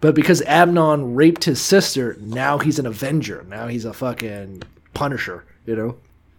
But 0.00 0.14
because 0.14 0.42
Amnon 0.42 1.14
raped 1.14 1.44
his 1.44 1.60
sister, 1.60 2.16
now 2.20 2.58
he's 2.58 2.78
an 2.78 2.86
avenger. 2.86 3.44
Now 3.48 3.68
he's 3.68 3.84
a 3.84 3.92
fucking 3.92 4.62
punisher, 4.92 5.44
you 5.66 5.76
know? 5.76 5.96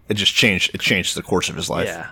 It 0.08 0.16
just 0.16 0.34
changed. 0.34 0.76
It 0.76 0.82
changed 0.82 1.16
the 1.16 1.24
course 1.24 1.50
of 1.50 1.56
his 1.56 1.70
life. 1.70 1.88
Yeah. 1.88 2.12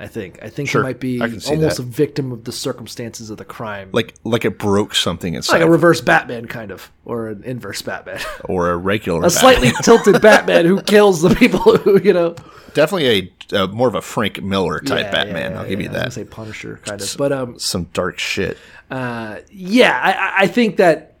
I 0.00 0.06
think. 0.06 0.38
I 0.42 0.48
think 0.48 0.68
Sure, 0.68 0.82
he 0.82 0.86
might 0.88 1.00
be 1.00 1.20
I 1.20 1.28
can 1.28 1.40
see 1.40 1.54
almost 1.54 1.78
that. 1.78 1.82
a 1.82 1.86
victim 1.86 2.30
of 2.30 2.44
the 2.44 2.52
circumstances 2.52 3.30
of 3.30 3.36
the 3.38 3.44
crime. 3.44 3.88
Like 3.92 4.14
like 4.24 4.44
it 4.44 4.56
broke 4.58 4.94
something 4.94 5.34
inside, 5.34 5.54
like 5.58 5.62
a 5.62 5.70
reverse 5.70 6.00
Batman 6.00 6.46
kind 6.46 6.70
of, 6.70 6.90
or 7.04 7.28
an 7.28 7.42
inverse 7.42 7.82
Batman. 7.82 8.20
or 8.44 8.70
a 8.70 8.76
regular, 8.76 9.26
a 9.26 9.30
slightly 9.30 9.70
tilted 9.82 10.22
Batman 10.22 10.66
who 10.66 10.80
kills 10.82 11.20
the 11.22 11.34
people 11.34 11.76
who, 11.78 12.00
you 12.04 12.12
know. 12.12 12.36
definitely 12.74 13.32
a 13.50 13.62
uh, 13.64 13.66
more 13.68 13.88
of 13.88 13.94
a 13.96 14.00
Frank 14.02 14.40
Miller 14.42 14.78
type 14.80 15.06
Yeah, 15.06 15.10
Batman. 15.10 15.52
yeah, 15.52 15.60
I'll 15.60 15.68
give 15.68 15.80
yeah, 15.80 15.86
you 15.90 15.90
I 15.98 16.04
was 16.04 16.14
that. 16.14 16.20
say 16.20 16.24
Punisher 16.24 16.80
kind 16.84 17.00
of. 17.00 17.14
But 17.18 17.32
um 17.32 17.58
Some 17.58 17.84
dark 17.92 18.18
shit. 18.20 18.56
uh 18.90 19.38
yeah, 19.50 19.98
I- 20.00 20.12
I, 20.12 20.34
I 20.42 20.46
think 20.46 20.76
that 20.76 21.14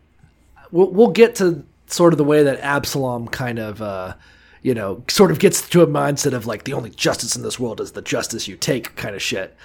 we'll, 0.70 0.90
we'll 0.92 1.10
get 1.10 1.34
to 1.36 1.64
sort 1.86 2.12
of 2.12 2.18
the 2.18 2.24
way 2.24 2.44
that 2.44 2.60
Absalom 2.60 3.26
kind 3.28 3.58
of 3.58 3.82
uh 3.82 4.14
you 4.62 4.74
know, 4.74 5.02
sort 5.08 5.30
of 5.30 5.38
gets 5.38 5.68
to 5.68 5.82
a 5.82 5.86
mindset 5.86 6.32
of 6.32 6.46
like 6.46 6.64
the 6.64 6.72
only 6.72 6.90
justice 6.90 7.36
in 7.36 7.42
this 7.42 7.58
world 7.58 7.80
is 7.80 7.92
the 7.92 8.02
justice 8.02 8.48
you 8.48 8.56
take 8.56 8.94
kind 8.96 9.14
of 9.14 9.22
shit. 9.22 9.56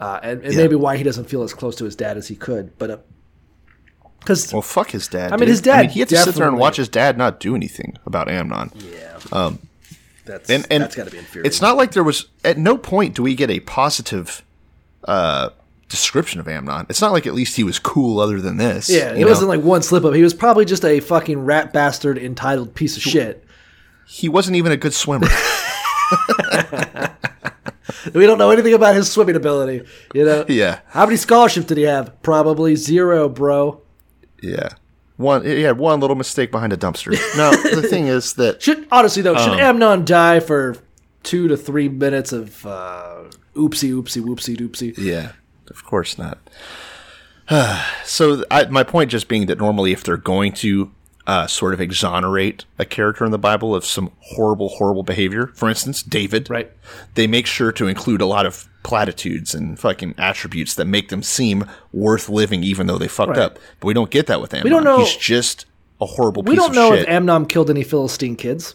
Uh, 0.00 0.18
and, 0.22 0.42
and 0.42 0.52
Yeah. 0.54 0.58
maybe 0.60 0.74
why 0.76 0.96
he 0.96 1.02
doesn't 1.04 1.26
feel 1.26 1.42
as 1.42 1.54
close 1.54 1.76
to 1.76 1.84
his 1.84 1.94
dad 1.96 2.16
as 2.16 2.28
he 2.28 2.34
could. 2.34 2.76
But 2.78 3.06
because 4.20 4.52
Well, 4.52 4.62
fuck 4.62 4.90
his 4.90 5.08
dad. 5.08 5.32
I 5.32 5.36
mean, 5.36 5.48
his 5.48 5.60
dad 5.60 5.90
he 5.90 6.00
had 6.00 6.08
to 6.10 6.16
sit 6.16 6.34
there 6.34 6.48
and 6.48 6.58
watch 6.58 6.76
his 6.76 6.88
dad 6.88 7.16
not 7.18 7.40
do 7.40 7.54
anything 7.54 7.96
about 8.06 8.28
Amnon. 8.28 8.70
Yeah, 8.76 9.52
that's 10.24 10.48
and 10.50 10.66
and 10.70 10.82
that's 10.82 10.94
got 10.94 11.04
to 11.06 11.10
be 11.10 11.18
infuriating. 11.18 11.48
It's 11.48 11.60
not 11.60 11.76
like 11.76 11.92
there 11.92 12.04
was 12.04 12.26
at 12.44 12.58
no 12.58 12.76
point 12.76 13.14
do 13.14 13.22
we 13.22 13.34
get 13.34 13.50
a 13.50 13.60
positive 13.60 14.42
uh, 15.04 15.50
description 15.88 16.38
of 16.40 16.46
Amnon. 16.48 16.86
It's 16.88 17.00
not 17.00 17.12
like 17.12 17.26
at 17.26 17.34
least 17.34 17.56
he 17.56 17.64
was 17.64 17.78
cool 17.78 18.20
other 18.20 18.40
than 18.40 18.56
this. 18.56 18.88
yeah, 18.88 19.12
it 19.12 19.20
know? 19.20 19.26
wasn't 19.26 19.48
like 19.48 19.62
one 19.62 19.82
slip 19.82 20.04
up. 20.04 20.14
He 20.14 20.22
was 20.22 20.34
probably 20.34 20.64
just 20.64 20.84
a 20.84 21.00
fucking 21.00 21.44
rat 21.44 21.72
bastard, 21.72 22.18
entitled 22.18 22.74
piece 22.74 22.96
of 22.96 23.02
shit. 23.02 23.44
He 24.12 24.28
wasn't 24.28 24.56
even 24.56 24.72
a 24.72 24.76
good 24.76 24.92
swimmer. 24.94 25.28
We 28.14 28.26
don't 28.26 28.38
know 28.38 28.50
anything 28.50 28.74
about 28.74 28.94
his 28.96 29.10
swimming 29.10 29.36
ability. 29.36 29.86
You 30.12 30.24
know. 30.24 30.44
yeah, 30.48 30.80
How 30.88 31.04
many 31.06 31.16
scholarships 31.16 31.66
did 31.66 31.78
he 31.78 31.84
have? 31.84 32.20
Probably 32.22 32.74
zero, 32.76 33.28
bro. 33.28 33.80
yeah. 34.42 34.70
One, 35.16 35.44
he 35.44 35.62
had 35.62 35.78
one 35.78 36.00
little 36.00 36.16
mistake 36.16 36.50
behind 36.50 36.72
a 36.72 36.76
dumpster. 36.76 37.12
No, 37.36 37.50
the 37.80 37.82
thing 37.88 38.08
is 38.08 38.34
that 38.34 38.60
Should 38.60 38.88
honestly 38.90 39.22
though, 39.22 39.36
Um, 39.36 39.42
should 39.50 39.60
Amnon 39.60 40.04
die 40.04 40.40
for 40.40 40.76
two 41.22 41.46
to 41.48 41.56
three 41.56 41.88
minutes 41.88 42.32
of 42.32 42.66
uh, 42.66 43.24
oopsie, 43.54 43.92
oopsie, 43.92 44.22
whoopsie, 44.22 44.56
doopsie? 44.56 44.94
Yeah, 44.98 45.32
of 45.70 45.84
course 45.84 46.18
not. 46.18 46.38
so 48.04 48.44
I, 48.50 48.64
my 48.66 48.82
point 48.82 49.10
just 49.12 49.28
being 49.28 49.46
that 49.46 49.58
normally 49.58 49.92
if 49.92 50.02
they're 50.02 50.16
going 50.16 50.52
to 50.54 50.90
uh, 51.26 51.46
sort 51.46 51.72
of 51.72 51.80
exonerate 51.80 52.64
a 52.78 52.84
character 52.84 53.24
in 53.24 53.30
the 53.30 53.38
Bible 53.38 53.74
of 53.74 53.84
some 53.84 54.10
horrible, 54.20 54.68
horrible 54.70 55.02
behavior, 55.04 55.48
for 55.54 55.68
instance, 55.68 56.02
David, 56.02 56.50
Right. 56.50 56.70
They 57.14 57.26
make 57.26 57.46
sure 57.46 57.70
to 57.72 57.86
include 57.86 58.20
a 58.20 58.26
lot 58.26 58.44
of 58.46 58.68
platitudes 58.82 59.54
and 59.54 59.78
fucking 59.78 60.16
attributes 60.18 60.74
that 60.74 60.86
make 60.86 61.08
them 61.10 61.22
seem 61.22 61.64
worth 61.92 62.28
living, 62.28 62.64
even 62.64 62.86
though 62.88 62.98
they 62.98 63.06
fucked 63.08 63.30
Right. 63.30 63.38
up. 63.38 63.58
But 63.80 63.86
we 63.86 63.94
don't 63.94 64.10
get 64.10 64.26
that 64.26 64.40
with 64.40 64.52
Amnon. 64.52 64.72
don't 64.72 64.84
know- 64.84 64.98
He's 64.98 65.14
just 65.16 65.66
a 66.00 66.06
horrible 66.06 66.42
We 66.42 66.56
don't 66.56 66.74
know 66.74 66.90
shit. 66.90 67.02
if 67.04 67.08
Amnon 67.08 67.46
killed 67.46 67.70
any 67.70 67.84
Philistine 67.84 68.34
kids. 68.34 68.74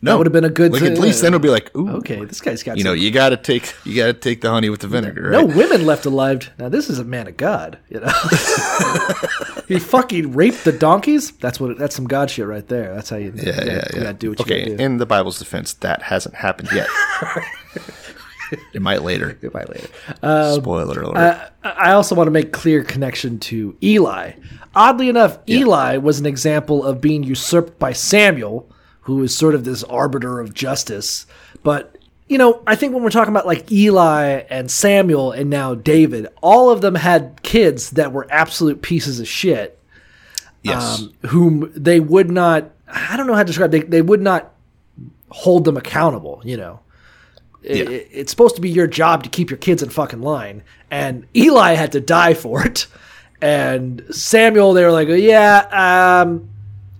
No, 0.00 0.12
that 0.12 0.18
would've 0.18 0.32
been 0.32 0.44
a 0.44 0.50
good 0.50 0.72
Like 0.72 0.82
thing. 0.82 0.92
at 0.92 0.98
least 0.98 1.22
then 1.22 1.34
it'll 1.34 1.42
be 1.42 1.48
like, 1.48 1.74
ooh, 1.76 1.88
Okay, 1.96 2.24
this 2.24 2.40
guy's 2.40 2.62
got 2.62 2.76
you 2.78 2.84
know, 2.84 2.92
you 2.92 3.10
got 3.10 3.30
to 3.30 3.36
take 3.36 3.74
you 3.84 3.96
got 3.96 4.06
to 4.06 4.12
take 4.14 4.40
the 4.40 4.50
honey 4.50 4.70
with 4.70 4.80
the 4.80 4.88
vinegar. 4.88 5.30
no 5.30 5.46
right? 5.46 5.56
women 5.56 5.84
left 5.86 6.06
alive. 6.06 6.50
Now 6.58 6.68
this 6.68 6.88
is 6.88 6.98
a 6.98 7.04
man 7.04 7.26
of 7.28 7.36
God. 7.36 7.78
You 7.88 8.00
know, 8.00 8.06
he 9.68 9.78
fucking 9.78 10.32
raped 10.34 10.64
the 10.64 10.72
donkeys. 10.72 11.30
That's 11.32 11.58
what. 11.60 11.78
That's 11.78 11.94
some 11.96 12.06
God 12.06 12.30
shit 12.30 12.46
right 12.46 12.66
there. 12.68 12.94
That's 12.94 13.10
how 13.10 13.16
you. 13.16 13.32
Yeah, 13.34 13.42
you 13.42 13.50
yeah, 13.52 13.54
you 13.64 13.80
yeah. 13.94 14.02
gotta 14.04 14.12
do 14.14 14.30
what 14.30 14.38
you 14.38 14.44
okay, 14.44 14.64
gotta 14.64 14.76
do. 14.76 14.82
in 14.84 14.96
the 14.98 15.06
Bible's 15.06 15.38
defense, 15.38 15.74
that 15.74 16.02
hasn't 16.02 16.34
happened 16.34 16.68
yet. 16.72 16.86
it 18.72 18.80
might 18.82 19.02
later. 19.02 19.38
It 19.42 19.52
might 19.52 19.68
later. 19.68 19.88
Spoiler 20.54 21.02
alert. 21.02 21.16
Uh, 21.16 21.48
I 21.64 21.92
also 21.92 22.14
want 22.14 22.26
to 22.28 22.30
make 22.32 22.52
clear 22.52 22.82
connection 22.82 23.38
to 23.40 23.76
Eli. 23.82 24.32
Oddly 24.74 25.08
enough, 25.08 25.38
Eli 25.48 25.96
was 25.96 26.20
an 26.20 26.26
example 26.26 26.84
of 26.84 27.00
being 27.00 27.22
usurped 27.24 27.78
by 27.78 27.92
Samuel, 27.92 28.70
who 29.08 29.22
is 29.22 29.34
sort 29.34 29.54
of 29.54 29.64
this 29.64 29.82
arbiter 29.84 30.38
of 30.38 30.52
justice. 30.52 31.24
But 31.62 31.96
you 32.28 32.36
know, 32.36 32.62
I 32.66 32.76
think 32.76 32.92
when 32.92 33.02
we're 33.02 33.08
talking 33.08 33.32
about 33.32 33.46
like 33.46 33.72
Eli 33.72 34.42
and 34.50 34.70
Samuel 34.70 35.32
and 35.32 35.48
now 35.48 35.74
David, 35.74 36.26
all 36.42 36.68
of 36.68 36.82
them 36.82 36.94
had 36.94 37.40
kids 37.42 37.92
that 37.92 38.12
were 38.12 38.26
absolute 38.28 38.82
pieces 38.82 39.18
of 39.18 39.26
shit, 39.26 39.78
yes. 40.62 41.00
um, 41.00 41.14
whom 41.30 41.72
they 41.74 42.00
would 42.00 42.30
not. 42.30 42.70
I 42.86 43.16
don't 43.16 43.26
know 43.26 43.32
how 43.32 43.40
to 43.42 43.46
describe. 43.46 43.70
They 43.70 43.80
they 43.80 44.02
would 44.02 44.20
not 44.20 44.52
hold 45.30 45.64
them 45.64 45.78
accountable. 45.78 46.42
You 46.44 46.58
know. 46.58 46.80
It- 47.62 47.76
Yeah. 47.76 47.90
it- 47.96 48.08
it's 48.12 48.30
supposed 48.30 48.56
to 48.56 48.60
be 48.60 48.68
your 48.70 48.86
job 48.86 49.22
to 49.24 49.30
keep 49.30 49.48
your 49.48 49.56
kids 49.56 49.82
in 49.82 49.88
fucking 49.88 50.20
line. 50.20 50.62
And 50.90 51.24
Eli 51.34 51.72
had 51.74 51.92
to 51.92 52.00
die 52.00 52.34
for 52.34 52.62
it. 52.66 52.86
And 53.40 54.02
Samuel, 54.10 54.72
they 54.74 54.84
were 54.84 54.92
like, 54.92 55.08
yeah, 55.08 56.22
um, 56.24 56.48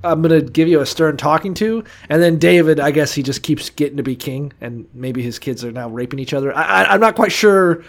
I'm 0.04 0.22
going 0.22 0.44
to 0.44 0.50
give 0.50 0.68
you 0.68 0.80
a 0.80 0.86
stern 0.86 1.16
talking 1.16 1.54
to. 1.54 1.82
And 2.08 2.22
then 2.22 2.38
David, 2.38 2.78
I 2.78 2.90
guess 2.90 3.12
he 3.12 3.22
just 3.22 3.42
keeps 3.42 3.70
getting 3.70 3.96
to 3.96 4.02
be 4.02 4.14
king. 4.14 4.52
And 4.60 4.88
maybe 4.94 5.22
his 5.22 5.38
kids 5.38 5.64
are 5.64 5.72
now 5.72 5.88
raping 5.88 6.18
each 6.20 6.32
other. 6.32 6.56
I, 6.56 6.62
I, 6.62 6.94
I'm 6.94 7.00
not 7.00 7.16
quite 7.16 7.32
sure. 7.32 7.84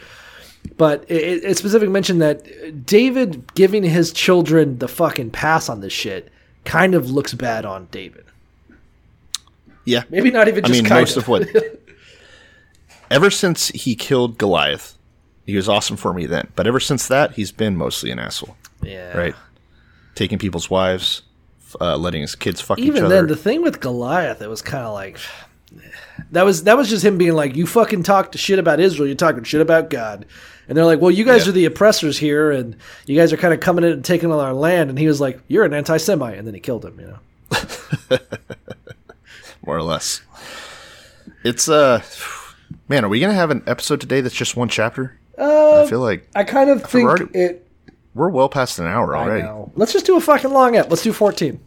But 0.78 1.06
it, 1.10 1.44
it 1.44 1.58
specifically 1.58 1.92
mentioned 1.92 2.22
that 2.22 2.86
David 2.86 3.54
giving 3.54 3.84
his 3.84 4.12
children 4.12 4.80
the 4.80 4.88
fucking 4.88 5.32
pass 5.32 5.70
on 5.70 5.82
this 5.82 5.94
shit 5.94 6.32
kind 6.66 6.96
of 6.96 7.10
looks 7.10 7.34
bad 7.34 7.66
on 7.66 7.88
David. 7.92 8.26
yeah. 9.86 10.04
Maybe 10.10 10.32
not 10.32 10.48
even 10.48 10.66
I 10.66 10.68
just 10.68 10.82
mean, 10.82 10.90
kind 10.90 11.02
most 11.02 11.16
of 11.16 11.28
what. 11.28 11.48
ever 13.12 13.30
since 13.30 13.70
he 13.70 13.96
killed 13.96 14.38
Goliath, 14.38 14.98
he 15.46 15.56
was 15.56 15.70
awesome 15.70 15.96
for 15.98 16.14
me 16.14 16.26
then. 16.26 16.50
But 16.56 16.68
ever 16.68 16.80
since 16.80 17.08
that, 17.08 17.34
he's 17.34 17.52
been 17.52 17.78
mostly 17.78 18.12
an 18.12 18.20
asshole. 18.20 18.56
yeah. 18.84 19.18
Right? 19.18 19.36
Taking 20.16 20.38
people's 20.38 20.70
wives, 20.70 21.22
uh, 21.82 21.98
letting 21.98 22.22
his 22.22 22.36
kids 22.36 22.62
fuck 22.62 22.80
each 22.80 22.90
other. 22.90 22.98
even 22.98 23.10
then 23.10 23.28
the 23.28 23.36
thing 23.36 23.62
with 23.62 23.80
goliath 23.80 24.42
it 24.42 24.50
was 24.50 24.62
kind 24.62 24.84
of 24.86 24.94
like 24.94 25.18
that 26.32 26.44
was 26.44 26.64
that 26.64 26.76
was 26.78 26.90
just 26.90 27.06
him 27.06 27.18
being 27.18 27.34
like 27.34 27.56
you 27.56 27.66
fucking 27.68 28.04
talk 28.04 28.36
shit 28.36 28.60
about 28.60 28.80
israel 28.80 29.08
you're 29.08 29.16
talking 29.16 29.44
shit 29.44 29.62
about 29.62 29.90
god 29.90 30.26
and 30.68 30.78
they're 30.78 30.86
like 30.86 31.00
well 31.00 31.12
you 31.12 31.24
guys 31.24 31.46
Yeah. 31.46 31.50
are 31.50 31.54
the 31.54 31.66
oppressors 31.66 32.18
here 32.18 32.52
and 32.52 32.76
you 33.06 33.16
guys 33.16 33.32
are 33.34 33.38
kind 33.38 33.54
of 33.54 33.60
coming 33.60 33.84
in 33.84 33.92
and 33.92 34.06
taking 34.06 34.32
all 34.32 34.40
our 34.40 34.54
land 34.54 34.90
and 34.90 34.98
he 34.98 35.08
was 35.08 35.22
like 35.22 35.40
you're 35.48 35.66
an 35.66 35.74
anti-semite 35.74 36.38
and 36.38 36.48
then 36.48 36.54
he 36.56 36.60
killed 36.60 36.84
him 36.86 37.00
you 37.00 37.08
know 37.08 37.20
more 39.66 39.78
or 39.78 39.84
less. 39.84 40.22
It's 41.44 41.70
uh, 41.70 42.02
man, 42.88 43.06
are 43.06 43.10
we 43.10 43.20
gonna 43.20 43.34
have 43.34 43.50
an 43.52 43.64
episode 43.68 44.02
today 44.02 44.22
that's 44.22 44.36
just 44.36 44.56
one 44.56 44.70
chapter? 44.70 45.18
I 45.38 45.86
feel 45.90 46.02
like 46.02 46.28
i 46.36 46.44
kind 46.44 46.70
of 46.70 46.84
think 46.84 47.08
already- 47.08 47.38
it 47.40 47.66
we're 48.20 48.30
well 48.30 48.50
past 48.50 48.78
an 48.80 48.86
hour 48.86 49.16
already. 49.16 49.48
let's 49.76 49.94
just 49.94 50.06
do 50.06 50.18
a 50.18 50.22
fucking 50.22 50.52
long 50.52 50.76
ep 50.76 50.90
let's 50.90 51.04
do 51.04 51.14
14 51.14 51.58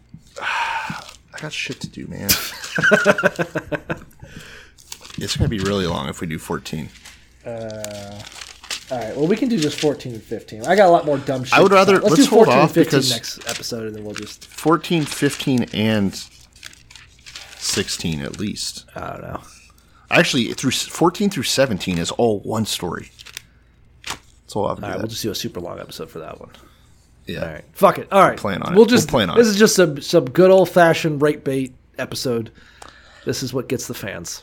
I 0.40 1.04
got 1.40 1.52
shit 1.52 1.80
to 1.80 1.88
do, 1.88 2.06
man. 2.06 2.28
it's 5.18 5.36
gonna 5.36 5.48
be 5.48 5.58
really 5.58 5.86
long 5.86 6.08
if 6.08 6.20
we 6.20 6.26
do 6.26 6.38
fourteen. 6.38 6.90
Uh, 7.46 8.20
all 8.90 8.98
right 8.98 9.16
well 9.16 9.26
we 9.26 9.36
can 9.36 9.48
do 9.48 9.58
just 9.58 9.80
14 9.80 10.12
and 10.14 10.22
15 10.22 10.66
i 10.66 10.76
got 10.76 10.88
a 10.88 10.90
lot 10.90 11.06
more 11.06 11.16
dumb 11.18 11.44
shit 11.44 11.54
I 11.58 11.62
would 11.62 11.72
rather- 11.72 11.94
let's, 11.94 12.10
let's 12.10 12.24
do 12.24 12.30
hold 12.30 12.46
14 12.46 12.52
and 12.52 12.62
off 12.62 12.74
15 12.74 12.84
because- 12.84 13.10
next 13.10 13.38
episode 13.48 13.86
and 13.86 13.94
then 13.96 14.04
we'll 14.04 14.14
just 14.14 14.44
14, 14.46 15.04
15, 15.04 15.62
and 15.72 16.14
16 17.56 18.20
at 18.20 18.38
least. 18.38 18.84
i 18.94 19.00
don't 19.12 19.22
know 19.22 19.40
Actually, 20.12 20.52
through 20.54 20.72
14 20.72 21.30
through 21.30 21.44
17 21.44 21.96
is 21.96 22.10
all 22.10 22.40
one 22.40 22.66
story. 22.66 23.10
I'll 24.66 24.76
do. 24.76 24.82
all 24.82 24.88
right 24.90 24.98
we'll 24.98 25.06
just 25.08 25.22
do 25.22 25.30
a 25.30 25.34
super 25.34 25.60
long 25.60 25.78
episode 25.80 26.10
for 26.10 26.18
that 26.20 26.40
one 26.40 26.50
yeah. 27.26 27.42
All 27.44 27.52
right. 27.52 27.64
Fuck 27.74 27.98
it. 27.98 28.08
All 28.10 28.22
right. 28.22 28.36
plan 28.36 28.60
on 28.62 28.72
it. 28.72 28.76
We'll 28.76 28.86
just 28.86 29.06
We'll 29.12 29.18
plan 29.20 29.30
on 29.30 29.36
This 29.38 29.46
it. 29.46 29.50
is 29.52 29.56
just 29.58 29.76
some 29.76 30.00
some 30.00 30.24
good 30.24 30.50
old 30.50 30.68
fashioned 30.68 31.22
rape 31.22 31.44
bait 31.44 31.72
episode. 31.96 32.50
This 33.24 33.42
is 33.44 33.54
what 33.54 33.68
gets 33.68 33.86
the 33.86 33.94
fans. 33.94 34.42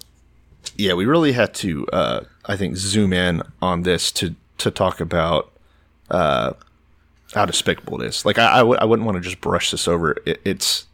Yeah, 0.77 0.93
we 0.93 1.05
really 1.05 1.33
had 1.33 1.53
to, 1.55 1.85
uh, 1.87 2.21
I 2.45 2.55
think, 2.55 2.77
zoom 2.77 3.11
in 3.11 3.41
on 3.61 3.83
this 3.83 4.09
to 4.13 4.35
to 4.59 4.71
talk 4.71 5.01
about 5.01 5.51
uh, 6.09 6.53
how 7.33 7.45
despicable 7.45 8.01
it 8.01 8.05
is. 8.07 8.25
Like, 8.25 8.37
I 8.37 8.53
I, 8.53 8.57
w- 8.59 8.77
I 8.79 8.85
wouldn't 8.85 9.05
want 9.05 9.17
to 9.17 9.21
just 9.21 9.41
brush 9.41 9.71
this 9.71 9.87
over. 9.87 10.15
It, 10.25 10.39
it's, 10.45 10.85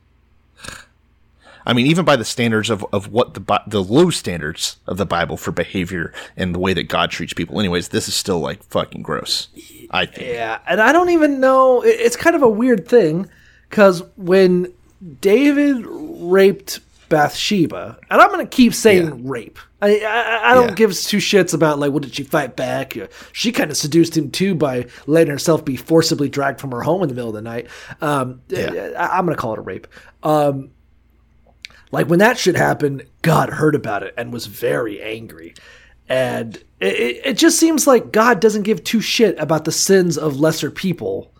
I 1.65 1.73
mean, 1.73 1.87
even 1.87 2.03
by 2.05 2.15
the 2.15 2.25
standards 2.25 2.69
of, 2.69 2.85
of 2.91 3.11
what 3.11 3.33
the 3.33 3.61
the 3.67 3.83
low 3.83 4.09
standards 4.09 4.77
of 4.87 4.97
the 4.97 5.05
Bible 5.05 5.37
for 5.37 5.51
behavior 5.51 6.13
and 6.35 6.53
the 6.53 6.59
way 6.59 6.73
that 6.73 6.83
God 6.89 7.09
treats 7.11 7.33
people. 7.33 7.59
Anyways, 7.59 7.89
this 7.89 8.07
is 8.07 8.15
still 8.15 8.39
like 8.39 8.61
fucking 8.63 9.01
gross. 9.01 9.47
I 9.91 10.05
think. 10.05 10.27
Yeah, 10.33 10.59
and 10.67 10.81
I 10.81 10.91
don't 10.91 11.09
even 11.11 11.39
know. 11.39 11.81
It's 11.83 12.15
kind 12.15 12.35
of 12.35 12.41
a 12.43 12.49
weird 12.49 12.87
thing 12.87 13.29
because 13.69 14.03
when 14.17 14.73
David 15.21 15.85
raped 15.87 16.79
Bathsheba, 17.09 17.97
and 18.09 18.21
I'm 18.21 18.29
going 18.31 18.45
to 18.45 18.49
keep 18.55 18.73
saying 18.73 19.05
Yeah. 19.07 19.13
rape. 19.23 19.59
I, 19.81 19.99
I, 19.99 20.51
I 20.51 20.53
don't 20.55 20.69
Yeah. 20.69 20.75
give 20.75 20.93
two 20.99 21.17
shits 21.17 21.53
about 21.53 21.77
like 21.77 21.91
what 21.91 22.03
did 22.03 22.15
she 22.15 22.23
fight 22.23 22.55
back. 22.55 22.97
She 23.33 23.51
kind 23.51 23.69
of 23.69 23.77
seduced 23.77 24.17
him 24.17 24.31
too 24.31 24.55
by 24.55 24.87
letting 25.07 25.29
herself 25.31 25.63
be 25.63 25.75
forcibly 25.75 26.29
dragged 26.29 26.59
from 26.61 26.71
her 26.71 26.81
home 26.81 27.03
in 27.03 27.09
the 27.09 27.15
middle 27.15 27.29
of 27.29 27.35
the 27.35 27.41
night. 27.41 27.67
Um, 28.01 28.41
Yeah. 28.47 28.91
I, 28.97 29.17
I'm 29.17 29.25
going 29.25 29.35
to 29.35 29.41
call 29.41 29.53
it 29.53 29.59
a 29.59 29.61
rape. 29.61 29.87
Um, 30.23 30.69
like 31.93 32.07
when 32.07 32.19
that 32.19 32.39
shit 32.39 32.55
happened, 32.55 33.05
God 33.21 33.49
heard 33.49 33.75
about 33.75 34.01
it 34.01 34.15
and 34.17 34.33
was 34.33 34.47
very 34.47 35.01
angry. 35.01 35.53
and 36.09 36.57
it, 36.79 37.21
it, 37.23 37.37
just 37.37 37.59
seems 37.59 37.87
like 37.87 38.11
God 38.11 38.41
doesn't 38.41 38.63
give 38.63 38.83
two 38.83 38.99
shit 38.99 39.37
about 39.39 39.63
the 39.63 39.71
sins 39.71 40.17
of 40.17 40.39
lesser 40.39 40.71
people. 40.71 41.31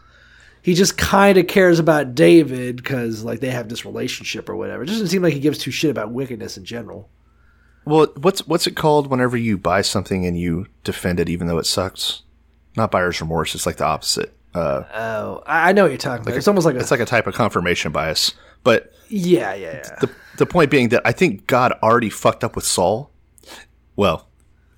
He 0.62 0.76
just 0.76 0.96
kind 0.96 1.38
of 1.38 1.48
cares 1.48 1.80
about 1.80 2.16
David 2.16 2.78
because 2.78 3.24
like 3.24 3.40
they 3.40 3.50
have 3.50 3.68
this 3.68 3.84
relationship 3.84 4.48
or 4.48 4.56
whatever. 4.56 4.84
It 4.84 4.86
doesn't 4.86 5.08
seem 5.08 5.24
like 5.24 5.34
he 5.34 5.40
gives 5.40 5.58
two 5.58 5.72
shit 5.72 5.90
about 5.90 6.12
wickedness 6.12 6.56
in 6.56 6.64
general. 6.64 7.10
Well, 7.84 8.08
what's 8.16 8.48
what's 8.48 8.68
it 8.68 8.76
called 8.76 9.08
whenever 9.08 9.36
you 9.36 9.58
buy 9.58 9.82
something 9.82 10.26
and 10.26 10.40
you 10.40 10.68
defend 10.84 11.20
it 11.20 11.30
even 11.30 11.48
though 11.48 11.58
it 11.58 11.66
sucks? 11.66 12.22
Not 12.78 12.92
buyer's 12.92 13.20
remorse. 13.20 13.56
It's 13.56 13.66
like 13.66 13.78
the 13.78 13.86
opposite. 13.86 14.34
Uh, 14.54 14.84
Oh, 14.94 15.44
I 15.48 15.70
I 15.70 15.72
know 15.74 15.82
what 15.82 15.92
you're 15.92 15.98
talking 15.98 16.26
about. 16.26 16.38
It's 16.38 16.48
almost 16.48 16.66
like 16.66 16.76
a, 16.76 16.80
it's 16.80 16.92
like 16.92 17.00
a 17.02 17.06
type 17.06 17.28
of 17.28 17.34
confirmation 17.34 17.92
bias. 17.92 18.34
But 18.64 18.94
yeah, 19.10 19.54
yeah, 19.54 19.74
yeah. 19.84 19.96
the 20.02 20.10
the 20.38 20.46
point 20.46 20.72
being 20.72 20.90
that 20.90 21.02
I 21.06 21.12
think 21.12 21.48
God 21.48 21.74
already 21.84 22.10
fucked 22.10 22.44
up 22.44 22.56
with 22.56 22.66
Saul. 22.66 23.12
Well, 23.96 24.28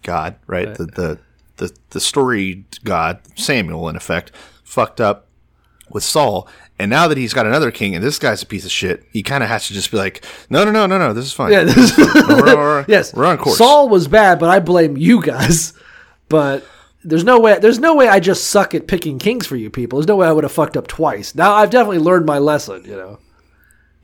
God, 0.04 0.36
right? 0.48 0.74
The, 0.76 0.86
the 0.86 1.20
the 1.58 1.72
the 1.92 2.00
story 2.00 2.66
God 2.84 3.20
Samuel 3.36 3.88
in 3.90 3.96
effect 3.96 4.32
fucked 4.64 5.00
up 5.00 5.28
with 5.90 6.04
Saul, 6.04 6.48
and 6.80 6.90
now 6.90 7.08
that 7.08 7.18
he's 7.18 7.34
got 7.34 7.46
another 7.46 7.70
king 7.72 7.96
and 7.96 8.04
this 8.04 8.18
guy's 8.20 8.42
a 8.42 8.46
piece 8.46 8.66
of 8.66 8.72
shit, 8.72 9.04
he 9.14 9.22
kind 9.24 9.44
of 9.44 9.50
has 9.50 9.68
to 9.68 9.74
just 9.74 9.92
be 9.92 9.98
like, 9.98 10.26
no, 10.50 10.66
no, 10.66 10.72
no, 10.72 10.88
no, 10.88 10.98
no, 10.98 11.14
this 11.14 11.26
is 11.26 11.32
fine. 11.34 11.52
Yeah, 11.52 11.64
this- 11.64 11.96
No, 11.98 12.06
we're, 12.28 12.56
we're- 12.58 12.86
yes, 12.90 13.14
we're 13.14 13.26
on 13.26 13.38
course. 13.38 13.58
Saul 13.60 13.88
was 13.88 14.08
bad, 14.08 14.40
but 14.40 14.50
I 14.50 14.60
blame 14.60 14.98
you 14.98 15.22
guys. 15.22 15.74
But 16.28 16.66
there's 17.04 17.24
no 17.24 17.40
way. 17.40 17.60
There's 17.60 17.78
no 17.78 17.94
way 17.94 18.08
I 18.08 18.20
just 18.20 18.48
suck 18.48 18.74
at 18.74 18.88
picking 18.88 19.20
kings 19.20 19.46
for 19.46 19.56
you 19.56 19.70
people. 19.70 20.00
There's 20.00 20.08
no 20.08 20.16
way 20.16 20.28
I 20.28 20.32
would 20.32 20.44
have 20.44 20.52
fucked 20.52 20.76
up 20.76 20.88
twice. 20.88 21.36
Now 21.36 21.54
I've 21.54 21.70
definitely 21.70 22.00
learned 22.00 22.26
my 22.26 22.40
lesson. 22.40 22.84
You 22.84 22.96
know. 22.98 23.20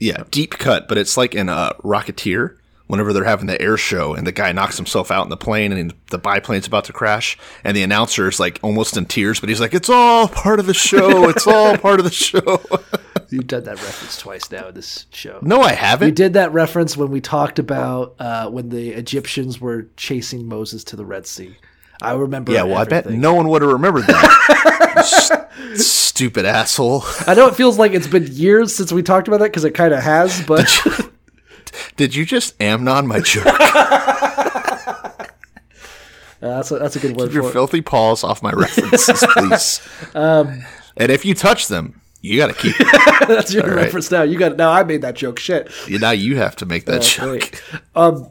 Yeah, 0.01 0.23
deep 0.31 0.51
cut, 0.57 0.87
but 0.87 0.97
it's 0.97 1.15
like 1.15 1.35
in 1.35 1.47
a 1.47 1.75
Rocketeer. 1.83 2.57
Whenever 2.87 3.13
they're 3.13 3.23
having 3.23 3.45
the 3.47 3.61
air 3.61 3.77
show 3.77 4.13
and 4.15 4.27
the 4.27 4.33
guy 4.33 4.51
knocks 4.51 4.75
himself 4.75 5.11
out 5.11 5.23
in 5.23 5.29
the 5.29 5.37
plane 5.37 5.71
and 5.71 5.93
the 6.09 6.17
biplane's 6.17 6.67
about 6.67 6.83
to 6.85 6.91
crash, 6.91 7.37
and 7.63 7.77
the 7.77 7.83
announcer 7.83 8.27
is 8.27 8.37
like 8.37 8.59
almost 8.61 8.97
in 8.97 9.05
tears, 9.05 9.39
but 9.39 9.47
he's 9.47 9.61
like, 9.61 9.73
"It's 9.73 9.87
all 9.89 10.27
part 10.27 10.59
of 10.59 10.65
the 10.65 10.73
show. 10.73 11.29
It's 11.29 11.47
all 11.47 11.77
part 11.77 11.99
of 12.01 12.03
the 12.03 12.11
show." 12.11 12.61
You've 13.29 13.47
done 13.47 13.63
that 13.63 13.77
reference 13.77 14.17
twice 14.17 14.51
now 14.51 14.67
in 14.67 14.75
this 14.75 15.05
show. 15.11 15.39
no, 15.41 15.61
I 15.61 15.71
haven't. 15.71 16.07
We 16.09 16.11
did 16.11 16.33
that 16.33 16.51
reference 16.51 16.97
when 16.97 17.11
we 17.11 17.21
talked 17.21 17.59
about 17.59 18.15
uh, 18.19 18.49
when 18.49 18.67
the 18.67 18.89
Egyptians 18.89 19.61
were 19.61 19.87
chasing 19.95 20.45
Moses 20.49 20.83
to 20.85 20.97
the 20.97 21.05
Red 21.05 21.25
Sea. 21.25 21.55
I 22.01 22.11
remember. 22.13 22.51
Yeah, 22.51 22.63
well, 22.63 22.77
I 22.77 22.83
bet 22.83 23.09
no 23.09 23.33
one 23.35 23.47
would 23.47 23.61
have 23.61 23.71
remembered 23.71 24.03
that. 24.07 25.29
You 25.59 25.75
Stupid 25.77 26.45
asshole. 26.45 27.03
I 27.27 27.33
know 27.33 27.47
it 27.47 27.55
feels 27.55 27.77
like 27.79 27.93
it's 27.93 28.07
been 28.07 28.27
years 28.27 28.75
since 28.75 28.91
we 28.91 29.01
talked 29.03 29.27
about 29.27 29.39
that 29.39 29.45
because 29.47 29.63
it 29.65 29.71
kind 29.73 29.93
of 29.93 30.01
has, 30.03 30.41
but 30.45 30.67
Did 31.97 32.13
you 32.15 32.25
just 32.25 32.61
Amnon 32.61 33.07
my 33.07 33.19
joke? 33.21 33.45
uh, 33.47 35.23
that's 36.41 36.71
a, 36.71 36.79
that's 36.79 36.95
a 36.95 36.99
good 36.99 37.15
word 37.15 37.27
Keep 37.27 37.33
your 37.35 37.49
it. 37.49 37.53
filthy 37.53 37.81
paws 37.81 38.23
off 38.23 38.41
my 38.43 38.51
references, 38.51 39.23
please. 39.33 39.81
Um, 40.15 40.63
and 40.97 41.11
if 41.11 41.23
you 41.23 41.33
touch 41.33 41.67
them, 41.69 42.01
you 42.21 42.37
got 42.37 42.47
to 42.47 42.53
keep. 42.53 42.75
That's 43.27 43.53
your 43.53 43.63
All 43.63 43.69
right. 43.69 43.77
reference 43.85 44.11
now. 44.11 44.23
You 44.23 44.37
got 44.37 44.57
now. 44.57 44.71
I 44.71 44.83
made 44.83 45.01
that 45.03 45.15
joke. 45.15 45.39
Shit. 45.39 45.71
now 45.89 46.11
you 46.11 46.35
have 46.37 46.55
to 46.57 46.65
make 46.65 46.85
that 46.85 46.97
Oh, 47.21 47.37
joke. 47.39 47.63
Um, 47.95 48.29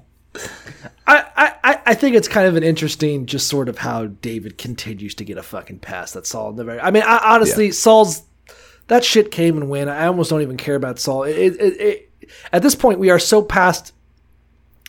I, 1.16 1.54
I, 1.64 1.80
I- 1.86 1.94
think 1.94 2.16
it's 2.16 2.28
kind 2.28 2.46
of 2.46 2.56
an 2.56 2.62
interesting, 2.62 3.26
just 3.26 3.48
sort 3.48 3.68
of 3.68 3.78
how 3.78 4.06
David 4.06 4.58
continues 4.58 5.14
to 5.16 5.24
get 5.24 5.38
a 5.38 5.42
fucking 5.42 5.80
pass. 5.80 6.12
That 6.12 6.26
Saul 6.26 6.52
never. 6.52 6.80
I 6.80 6.90
mean, 6.90 7.02
I, 7.04 7.34
honestly, 7.34 7.70
Saul's 7.72 8.22
that 8.88 9.04
shit 9.04 9.30
came 9.30 9.56
and 9.56 9.68
went. 9.68 9.90
I 9.90 10.06
almost 10.06 10.30
don't 10.30 10.42
even 10.42 10.56
care 10.56 10.74
about 10.74 10.98
Saul. 10.98 11.24
It, 11.24 11.36
it, 11.36 11.60
it, 11.60 11.80
it, 11.80 12.30
at 12.52 12.62
this 12.62 12.74
point, 12.74 12.98
we 12.98 13.10
are 13.10 13.18
so 13.18 13.42
past 13.42 13.92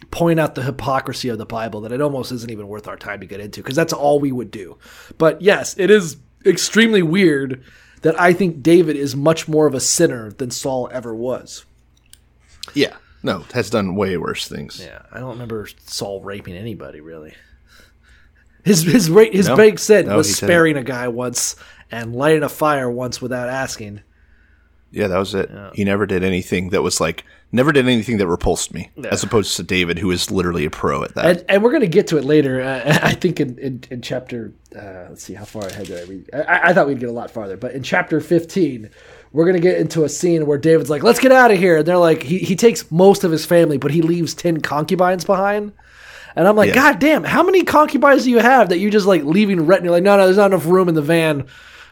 point 0.10 0.40
out 0.40 0.56
the 0.56 0.64
hypocrisy 0.64 1.30
of 1.30 1.38
the 1.38 1.46
Bible 1.46 1.82
that 1.82 1.92
it 1.92 2.02
almost 2.02 2.32
isn't 2.32 2.52
even 2.52 2.68
worth 2.68 2.88
our 2.88 2.98
time 2.98 3.20
to 3.22 3.26
get 3.26 3.40
into 3.40 3.62
because 3.62 3.76
that's 3.76 3.94
all 3.94 4.20
we 4.20 4.32
would 4.32 4.52
do. 4.52 4.78
But 5.18 5.42
yes, 5.42 5.76
it 5.78 5.90
is 5.92 6.18
extremely 6.46 7.04
weird 7.04 7.64
that 8.02 8.20
I 8.20 8.34
think 8.34 8.64
David 8.64 8.96
is 8.96 9.16
much 9.16 9.48
more 9.48 9.68
of 9.68 9.74
a 9.76 9.80
sinner 9.80 10.32
than 10.32 10.52
Saul 10.52 10.90
ever 10.92 11.16
was. 11.16 11.66
Yeah. 12.74 12.96
No, 13.24 13.46
has 13.54 13.70
done 13.70 13.96
way 13.96 14.18
worse 14.18 14.48
things. 14.48 14.82
Yeah, 14.84 15.02
I 15.12 15.20
don't 15.20 15.32
remember 15.32 15.68
Saul 15.86 16.22
raping 16.22 16.56
anybody 16.56 17.02
really. 17.02 17.34
His 18.64 18.84
his 18.84 19.10
ra- 19.10 19.26
his 19.32 19.48
No. 19.48 19.56
big 19.56 19.80
sin 19.80 20.08
No, 20.08 20.18
was 20.18 20.36
sparing 20.36 20.78
a 20.78 20.84
guy 20.84 21.08
once 21.08 21.56
and 21.92 22.16
lighting 22.16 22.44
a 22.44 22.50
fire 22.50 22.90
once 22.90 23.22
without 23.22 23.50
asking. 23.50 24.02
Yeah, 24.92 25.08
that 25.08 25.18
was 25.18 25.34
it. 25.34 25.50
He 25.74 25.84
never 25.86 26.06
did 26.06 26.24
anything 26.24 26.70
that 26.72 26.82
was 26.82 27.00
like 27.00 27.24
never 27.54 27.72
did 27.72 27.88
anything 27.88 28.18
that 28.18 28.28
repulsed 28.28 28.74
me, 28.74 28.92
as 29.10 29.24
opposed 29.24 29.56
to 29.58 29.64
David, 29.64 30.00
who 30.00 30.12
is 30.12 30.30
literally 30.32 30.66
a 30.66 30.70
pro 30.70 31.04
at 31.04 31.16
that. 31.16 31.26
And, 31.26 31.46
and 31.50 31.64
we're 31.64 31.72
gonna 31.72 31.88
get 31.88 32.08
to 32.08 32.18
it 32.18 32.26
later. 32.26 32.62
Uh, 32.62 33.00
I 33.04 33.14
think 33.14 33.40
in 33.40 33.58
in, 33.58 33.84
in 33.90 34.02
chapter 34.02 34.54
uh, 34.76 35.08
let's 35.10 35.24
see 35.24 35.34
how 35.34 35.46
far 35.46 35.66
ahead 35.68 35.88
did 35.88 36.00
I 36.00 36.10
read? 36.10 36.30
I, 36.34 36.70
I 36.70 36.74
thought 36.74 36.88
we'd 36.88 37.00
get 37.00 37.10
a 37.10 37.14
lot 37.14 37.32
farther, 37.32 37.58
but 37.58 37.72
in 37.74 37.84
chapter 37.84 38.20
fifteen. 38.20 38.90
We're 39.34 39.46
gonna 39.46 39.60
get 39.60 39.78
into 39.80 40.04
a 40.04 40.10
scene 40.10 40.46
where 40.46 40.58
David's 40.58 40.90
like, 40.90 41.04
"Let's 41.04 41.20
get 41.20 41.32
out 41.32 41.52
of 41.52 41.58
here," 41.58 41.78
and 41.78 41.86
they're 41.88 41.98
like, 41.98 42.22
he, 42.24 42.40
he 42.40 42.56
takes 42.56 42.90
most 42.92 43.24
of 43.24 43.32
his 43.32 43.46
family, 43.46 43.78
but 43.78 43.92
he 43.92 44.02
leaves 44.02 44.34
ten 44.34 44.60
concubines 44.62 45.24
behind. 45.26 45.72
And 46.36 46.48
I'm 46.48 46.56
like, 46.56 46.70
Yeah. 46.70 46.76
God 46.76 47.00
damn, 47.00 47.24
how 47.24 47.44
many 47.44 47.64
concubines 47.64 48.24
do 48.24 48.32
you 48.32 48.40
have 48.40 48.70
that 48.70 48.78
you 48.80 48.90
just 48.90 49.06
like 49.06 49.24
leaving 49.24 49.66
rent? 49.66 49.80
And 49.80 49.86
you're 49.86 49.94
like, 49.94 50.04
no, 50.04 50.16
no, 50.18 50.26
there's 50.26 50.38
not 50.38 50.52
enough 50.52 50.66
room 50.66 50.88
in 50.90 50.96
the 50.96 51.02
van 51.02 51.46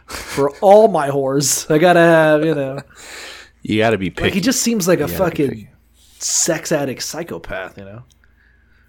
for 0.06 0.50
all 0.60 0.88
my 0.88 1.08
whores. 1.10 1.70
I 1.74 1.78
gotta 1.78 2.00
have, 2.00 2.44
you 2.44 2.54
know. 2.54 2.80
you 3.62 3.78
got 3.78 3.90
to 3.90 3.98
be 3.98 4.08
picky, 4.10 4.22
Like 4.24 4.32
he 4.34 4.40
just 4.40 4.60
seems 4.62 4.88
like 4.88 5.00
a 5.00 5.08
fucking 5.08 5.68
sex 6.18 6.72
addict 6.72 7.02
psychopath, 7.02 7.76
you 7.78 7.84
know. 7.84 8.02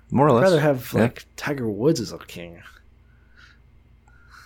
more 0.10 0.28
or 0.28 0.30
I'd 0.30 0.34
less. 0.36 0.43
rather 0.43 0.60
have 0.62 0.91
Yeah. 0.93 1.02
like 1.02 1.26
Tiger 1.36 1.70
Woods 1.70 1.99
as 1.99 2.12
a 2.14 2.18
king. 2.18 2.62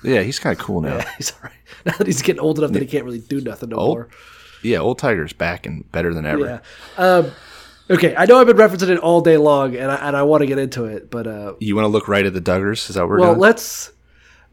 Yeah, 0.03 0.21
he's 0.21 0.39
kind 0.39 0.57
of 0.57 0.63
cool 0.63 0.81
now. 0.81 0.97
Yeah, 0.97 1.09
he's 1.17 1.31
all 1.31 1.39
right. 1.43 1.51
Now 1.85 1.93
that 1.97 2.07
he's 2.07 2.21
getting 2.21 2.39
old 2.39 2.57
enough 2.59 2.71
that 2.71 2.81
he 2.81 2.87
can't 2.87 3.05
really 3.05 3.19
do 3.19 3.41
nothing 3.41 3.69
no 3.69 3.77
Old? 3.77 3.97
more. 3.97 4.09
Yeah, 4.63 4.79
old 4.79 4.97
Tiger's 4.97 5.33
back 5.33 5.65
and 5.67 5.89
better 5.91 6.13
than 6.13 6.25
ever. 6.25 6.61
Yeah. 6.97 7.03
Um, 7.03 7.31
okay, 7.91 8.15
I 8.15 8.25
know 8.25 8.39
I've 8.39 8.47
been 8.47 8.57
referencing 8.57 8.89
it 8.89 8.97
all 8.99 9.21
day 9.21 9.37
long, 9.37 9.75
and 9.75 9.91
I, 9.91 9.95
and 10.07 10.17
I 10.17 10.23
want 10.23 10.41
to 10.41 10.47
get 10.47 10.57
into 10.57 10.85
it, 10.85 11.11
but 11.11 11.27
uh, 11.27 11.53
You 11.59 11.75
want 11.75 11.83
to 11.85 11.89
look 11.89 12.07
right 12.07 12.25
at 12.25 12.33
the 12.33 12.41
Duggars? 12.41 12.89
Is 12.89 12.95
that 12.95 13.01
what 13.01 13.09
we're 13.09 13.19
well, 13.19 13.29
doing? 13.31 13.39
let's. 13.41 13.91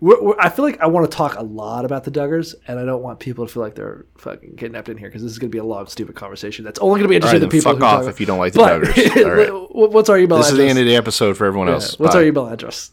We're, 0.00 0.20
we're, 0.22 0.34
I 0.38 0.48
feel 0.50 0.64
like 0.64 0.80
I 0.80 0.86
want 0.88 1.10
to 1.10 1.16
talk 1.16 1.36
a 1.36 1.42
lot 1.42 1.84
about 1.86 2.04
the 2.04 2.10
Duggars, 2.10 2.54
and 2.66 2.78
I 2.78 2.84
don't 2.84 3.02
want 3.02 3.20
people 3.20 3.46
to 3.46 3.52
feel 3.52 3.62
like 3.62 3.74
they're 3.76 4.04
fucking 4.18 4.56
kidnapped 4.56 4.88
in 4.90 4.98
here 4.98 5.08
because 5.08 5.22
this 5.22 5.30
is 5.32 5.38
going 5.38 5.50
to 5.50 5.54
be 5.54 5.58
a 5.60 5.64
long, 5.64 5.86
stupid 5.86 6.16
conversation. 6.16 6.64
That's 6.64 6.80
only 6.80 6.94
going 6.98 7.04
to 7.04 7.08
be 7.08 7.16
interesting 7.16 7.40
right, 7.40 7.50
to 7.50 7.56
people. 7.56 7.72
fuck 7.74 7.82
off 7.82 8.06
if 8.08 8.18
you 8.20 8.26
don't 8.26 8.38
like 8.40 8.52
the 8.52 8.58
But- 8.58 8.82
Duggars. 8.82 9.24
All 9.24 9.30
right. 9.62 9.90
What's 9.92 10.08
our 10.10 10.18
email 10.18 10.38
this 10.38 10.50
is 10.50 10.56
the 10.58 10.66
end 10.66 10.78
of 10.78 10.84
the 10.86 10.96
episode 10.96 11.36
for 11.36 11.46
everyone 11.46 11.68
Yeah, 11.68 11.74
else. 11.74 11.98
What's 11.98 12.14
Bye. 12.14 12.20
our 12.20 12.24
email 12.26 12.48
address? 12.48 12.90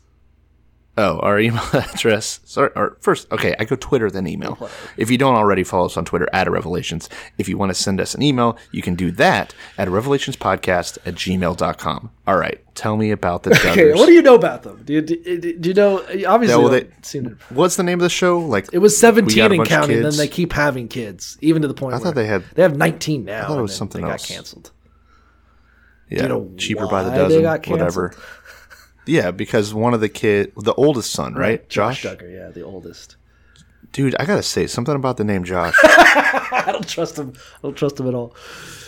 Oh, 1.02 1.18
our 1.20 1.40
email 1.40 1.64
address. 1.74 2.42
Sorry, 2.44 2.70
or 2.76 2.98
first, 3.00 3.32
okay, 3.32 3.56
I 3.58 3.64
go 3.64 3.78
Twitter 3.78 4.12
then 4.12 4.28
email. 4.28 4.70
If 4.98 5.10
you 5.10 5.18
don't 5.18 5.36
already 5.36 5.64
follow 5.64 5.86
us 5.86 5.96
on 5.96 6.04
Twitter 6.04 6.28
at 6.34 6.52
Revelations, 6.52 7.10
if 7.38 7.48
you 7.48 7.58
want 7.58 7.70
to 7.70 7.74
send 7.74 8.02
us 8.02 8.14
an 8.16 8.22
email, 8.22 8.58
you 8.74 8.82
can 8.82 8.96
do 8.96 9.10
that 9.12 9.54
at 9.78 9.88
revelationspodcast 9.88 10.98
at 11.06 11.16
gmail.com. 11.16 12.12
All 12.28 12.36
right, 12.38 12.60
tell 12.76 12.98
me 12.98 13.12
about 13.12 13.44
the 13.44 13.50
Duggars. 13.52 13.72
Okay, 13.72 13.94
what 13.94 14.08
do 14.08 14.12
you 14.12 14.22
know 14.22 14.36
about 14.36 14.64
them? 14.64 14.82
Do 14.84 14.92
you, 14.94 15.02
do, 15.02 15.16
do 15.58 15.70
you 15.70 15.74
know? 15.74 16.00
Obviously, 16.28 16.48
Yeah, 16.48 16.56
well, 16.58 16.70
they 16.70 16.88
seem 17.02 17.24
to- 17.30 17.38
What's 17.50 17.78
the 17.78 17.84
name 17.84 18.00
of 18.00 18.04
the 18.04 18.10
show? 18.10 18.38
Like 18.40 18.68
it 18.74 18.80
was 18.80 18.92
we 18.92 18.96
got 18.96 19.00
seventeen 19.00 19.40
a 19.42 19.56
and 19.56 19.66
counting. 19.66 20.02
Then 20.02 20.18
they 20.18 20.28
keep 20.28 20.52
having 20.52 20.90
kids, 20.90 21.38
even 21.42 21.62
to 21.62 21.68
the 21.70 21.74
point. 21.74 21.94
I 21.94 21.98
where 21.98 22.06
thought 22.08 22.16
they 22.16 22.28
had- 22.28 22.44
they 22.56 22.62
have 22.64 22.76
nineteen 22.76 23.24
now. 23.24 23.44
I 23.46 23.48
thought 23.48 23.60
it 23.60 23.62
was 23.62 23.76
something 23.76 24.04
they 24.04 24.12
else. 24.12 24.28
got 24.28 24.34
canceled. 24.36 24.72
yeah, 26.10 26.24
you 26.24 26.28
know 26.30 26.52
cheaper 26.58 26.88
by 26.88 27.04
the 27.04 27.12
dozen, 27.12 27.44
whatever. 27.72 28.14
Yeah, 29.10 29.32
because 29.32 29.74
one 29.74 29.94
of 29.94 30.02
the 30.02 30.10
kid, 30.10 30.54
the 30.56 30.74
oldest 30.74 31.12
son, 31.12 31.34
right, 31.34 31.68
Josh 31.70 32.02
Josh. 32.04 32.04
Duggar, 32.04 32.32
yeah, 32.34 32.50
the 32.50 32.62
oldest. 32.64 33.16
Dude, 33.92 34.16
I 34.20 34.26
gotta 34.26 34.44
say 34.44 34.68
something 34.68 34.96
about 34.96 35.18
the 35.18 35.24
name 35.24 35.44
Josh. 35.44 35.74
I 35.84 36.70
don't 36.72 36.88
trust 36.88 37.18
him. 37.18 37.34
I 37.36 37.60
don't 37.64 37.76
trust 37.76 38.00
him 38.00 38.08
at 38.08 38.14
all. 38.14 38.36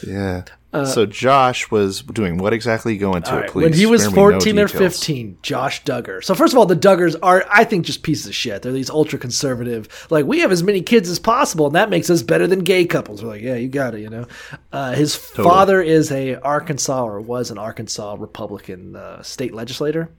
yeah. 0.05 0.43
so 0.85 1.05
Josh 1.07 1.69
was 1.71 2.01
doing 2.01 2.37
what 2.37 2.53
exactly? 2.53 2.97
Go 2.97 3.15
into 3.15 3.31
Uh, 3.31 3.35
All 3.37 3.41
it, 3.43 3.49
please. 3.49 3.63
When 3.63 3.73
he 3.73 3.85
was 3.87 4.03
Spare 4.03 4.11
me 4.11 4.15
no 4.15 4.39
14 4.39 4.59
or 4.59 4.67
details. 4.67 4.93
15, 4.99 5.37
Josh 5.41 5.83
Duggar. 5.83 6.23
So, 6.23 6.35
first 6.35 6.53
of 6.53 6.59
all, 6.59 6.65
the 6.67 6.75
Duggars 6.75 7.15
are, 7.23 7.45
I 7.51 7.63
think, 7.63 7.85
just 7.85 8.03
pieces 8.03 8.27
of 8.27 8.35
shit. 8.35 8.61
They're 8.61 8.71
these 8.71 8.89
ultra 8.91 9.17
conservative, 9.19 10.07
like, 10.11 10.25
we 10.25 10.39
have 10.39 10.51
as 10.51 10.61
many 10.63 10.81
kids 10.81 11.09
as 11.09 11.17
possible, 11.19 11.65
and 11.65 11.75
that 11.75 11.89
makes 11.89 12.09
us 12.09 12.21
better 12.21 12.45
than 12.47 12.59
gay 12.59 12.85
couples. 12.85 13.23
We're 13.23 13.31
like, 13.31 13.41
yeah, 13.41 13.55
you 13.55 13.67
got 13.69 13.95
it, 13.95 14.01
you 14.01 14.09
know? 14.09 14.27
Uh, 14.71 14.93
his 14.93 15.15
father 15.15 15.81
is 15.81 16.11
a 16.11 16.35
Arkansas, 16.35 17.03
or 17.03 17.19
was 17.19 17.49
an 17.51 17.57
Arkansas 17.57 18.15
Republican 18.19 18.95
uh, 18.95 19.23
state 19.23 19.53
legislator. 19.53 20.09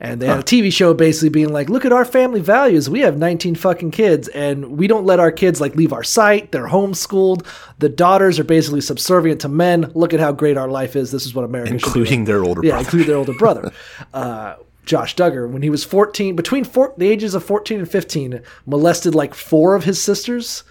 And 0.00 0.20
they 0.20 0.26
had 0.26 0.38
a 0.38 0.42
TV 0.42 0.72
show 0.72 0.92
basically 0.92 1.28
being 1.28 1.52
like, 1.52 1.68
look 1.68 1.84
at 1.84 1.92
our 1.92 2.04
family 2.04 2.40
values. 2.40 2.90
We 2.90 3.00
have 3.00 3.16
19 3.16 3.54
fucking 3.54 3.92
kids, 3.92 4.28
and 4.28 4.76
we 4.76 4.86
don't 4.86 5.04
let 5.04 5.20
our 5.20 5.30
kids 5.30 5.60
like 5.60 5.76
leave 5.76 5.92
our 5.92 6.02
sight. 6.02 6.52
They're 6.52 6.68
homeschooled. 6.68 7.46
The 7.78 7.88
daughters 7.88 8.38
are 8.38 8.44
basically 8.44 8.80
subservient 8.80 9.40
to 9.42 9.48
men. 9.48 9.92
Look 9.94 10.12
at 10.12 10.20
how 10.20 10.32
great 10.32 10.56
our 10.56 10.68
life 10.68 10.96
is. 10.96 11.10
This 11.10 11.26
is 11.26 11.34
what 11.34 11.44
America 11.44 11.72
including 11.72 12.24
their 12.24 12.44
older 12.44 12.60
yeah, 12.62 12.72
brother. 12.72 12.84
including 12.84 13.08
their 13.08 13.16
older 13.16 13.34
brother. 13.34 13.72
Uh, 14.12 14.56
Josh 14.84 15.16
Duggar, 15.16 15.48
when 15.50 15.62
he 15.62 15.70
was 15.70 15.82
14, 15.82 16.36
between 16.36 16.64
four, 16.64 16.94
the 16.96 17.08
ages 17.08 17.34
of 17.34 17.44
14 17.44 17.80
and 17.80 17.90
15, 17.90 18.42
molested 18.66 19.14
like 19.14 19.34
four 19.34 19.74
of 19.74 19.84
his 19.84 20.00
sisters, 20.00 20.62